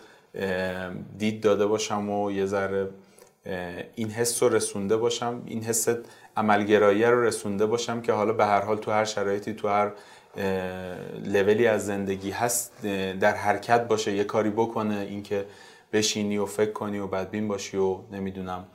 دید 1.18 1.42
داده 1.42 1.66
باشم 1.66 2.10
و 2.10 2.32
یه 2.32 2.46
ذره 2.46 2.90
این 3.96 4.10
حس 4.10 4.44
رو 4.44 4.50
رسونده 4.50 4.98
باشم. 4.98 5.42
این 5.46 5.64
حس 5.64 5.88
عملگرایی 6.38 7.04
رو 7.04 7.24
رسونده 7.24 7.66
باشم 7.66 8.02
که 8.02 8.14
حالا 8.14 8.34
به 8.34 8.46
هر 8.46 8.62
حال 8.62 8.78
تو 8.78 8.92
هر 8.92 9.06
شرایطی 9.06 9.54
تو 9.54 9.68
هر 9.68 9.92
لولی 11.26 11.68
از 11.68 11.86
زندگی 11.86 12.32
هست 12.32 12.82
در 13.20 13.34
حرکت 13.34 13.88
باشه 13.88 14.14
یه 14.14 14.24
کاری 14.24 14.50
بکنه 14.50 14.96
اینکه 14.96 15.46
بشینی 15.94 16.38
و 16.38 16.46
فکر 16.46 16.72
کنی 16.72 17.00
و 17.00 17.08
بدبین 17.08 17.48
باشی 17.48 17.78
و 17.78 17.98
نمی‌دونم 18.12 18.68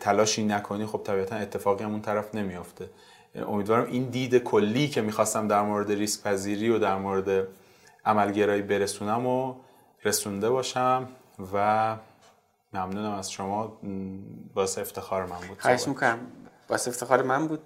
تلاشی 0.00 0.44
نکنی 0.44 0.86
خب 0.86 1.00
طبیعتا 1.04 1.36
اتفاقی 1.36 1.84
همون 1.84 2.00
طرف 2.00 2.34
نمیافته. 2.34 2.90
امیدوارم 3.48 3.86
این 3.86 4.04
دید 4.04 4.38
کلی 4.38 4.88
که 4.88 5.00
می‌خواستم 5.00 5.48
در 5.48 5.62
مورد 5.62 5.92
ریسک 5.92 6.22
پذیری 6.22 6.70
و 6.70 6.78
در 6.78 6.96
مورد 6.96 7.48
عملگرایی 8.04 8.62
برسونم 8.62 9.26
و 9.26 9.54
رسونده 10.06 10.50
باشم 10.50 11.08
و 11.52 11.96
ممنونم 12.72 13.14
از 13.14 13.32
شما. 13.32 13.78
باعث 14.54 14.78
افتخار 14.78 15.26
من 15.26 15.38
بود. 15.48 15.60
خواهش 15.60 15.88
می‌کنم. 15.88 16.18
باعث 16.68 16.88
افتخار 16.88 17.22
من 17.22 17.48
بود. 17.48 17.62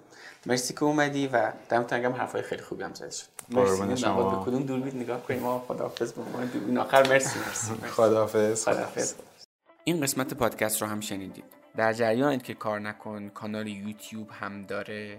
مرسی 0.46 0.74
که 0.74 0.84
اومدی 0.84 1.26
و 1.26 1.52
دمت 1.68 1.94
گرم. 1.94 2.12
حرفای 2.12 2.42
خیلی 2.42 2.62
خوبی 2.62 2.82
هم 2.82 2.94
زده 2.94 3.10
شد 3.10 3.26
مرسی. 3.48 3.96
شما. 3.96 4.36
به 4.36 4.50
کدوم 4.50 4.62
دوربین 4.62 5.02
نگاه 5.02 5.22
کنیم. 5.22 5.40
ما 5.40 5.64
خداحافظ 5.68 6.12
به 6.12 6.22
ما. 6.22 6.44
دوربین 6.44 6.78
آخر. 6.78 7.08
مرسی 7.08 7.38
مرسی, 7.38 7.72
مرسی. 7.72 7.86
خداحافظ. 7.86 8.64
خداحافظ. 8.68 9.14
این 9.84 10.00
قسمت 10.00 10.34
پادکست 10.34 10.82
رو 10.82 10.88
هم 10.88 11.00
شنیدید. 11.00 11.44
در 11.76 11.92
جریان 11.92 12.38
که 12.38 12.54
کار 12.54 12.80
نکن 12.80 13.28
کانال 13.28 13.66
یوتیوب 13.66 14.30
هم 14.30 14.66
داره. 14.66 15.18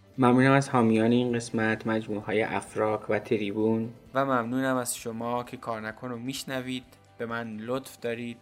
ممنونم 0.21 0.51
از 0.51 0.69
حامیان 0.69 1.11
این 1.11 1.33
قسمت 1.33 1.87
مجموعه 1.87 2.21
های 2.21 2.43
افراک 2.43 3.09
و 3.09 3.19
تریبون. 3.19 3.93
و 4.13 4.25
ممنونم 4.25 4.75
از 4.75 4.97
شما 4.97 5.43
که 5.43 5.57
کار 5.57 5.81
نکن 5.81 6.09
رو 6.09 6.17
میشنوید. 6.17 6.83
به 7.17 7.25
من 7.25 7.57
لطف 7.57 7.99
دارید. 7.99 8.37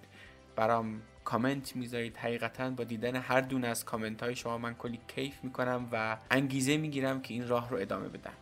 برام 0.55 1.01
کامنت 1.23 1.75
می‌ذارید. 1.75 2.17
حقیقتا 2.17 2.69
با 2.69 2.83
دیدن 2.83 3.15
هر 3.15 3.41
دونه 3.41 3.67
از 3.67 3.85
کامنت 3.85 4.23
های 4.23 4.35
شما 4.35 4.57
من 4.57 4.73
کلی 4.73 4.99
کیف 5.07 5.43
می‌کنم 5.43 5.87
و 5.91 6.17
انگیزه 6.31 6.77
می‌گیرم 6.77 7.21
که 7.21 7.33
این 7.33 7.47
راه 7.47 7.69
رو 7.69 7.77
ادامه 7.77 8.07
بدم. 8.07 8.33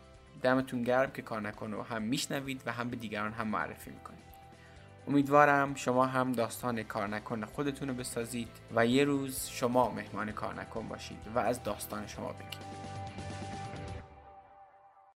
دمتون 0.42 0.84
گرم 0.84 1.12
که 1.12 1.22
کار 1.22 1.42
نکن 1.42 1.72
رو 1.72 1.84
هم 1.84 2.02
میشنوید 2.02 2.62
و 2.66 2.72
هم 2.72 2.90
به 2.90 2.96
دیگران 2.96 3.32
هم 3.34 3.48
معرفی 3.48 3.90
می‌کنید. 3.90 4.20
امیدوارم 5.08 5.76
شما 5.76 6.06
هم 6.06 6.32
داستان 6.32 6.84
کار 6.84 7.08
نکن 7.08 7.46
خودتون 7.46 7.88
رو 7.88 7.94
بسازید 7.94 8.50
و 8.76 8.86
یه 8.86 9.04
روز 9.04 9.48
شما 9.48 9.92
مهمان 9.92 10.32
کار 10.32 10.54
نکن 10.54 10.88
باشید 10.88 11.18
و 11.36 11.40
از 11.40 11.64
داستان 11.64 12.08
شما 12.08 12.28
بگید 12.28 12.77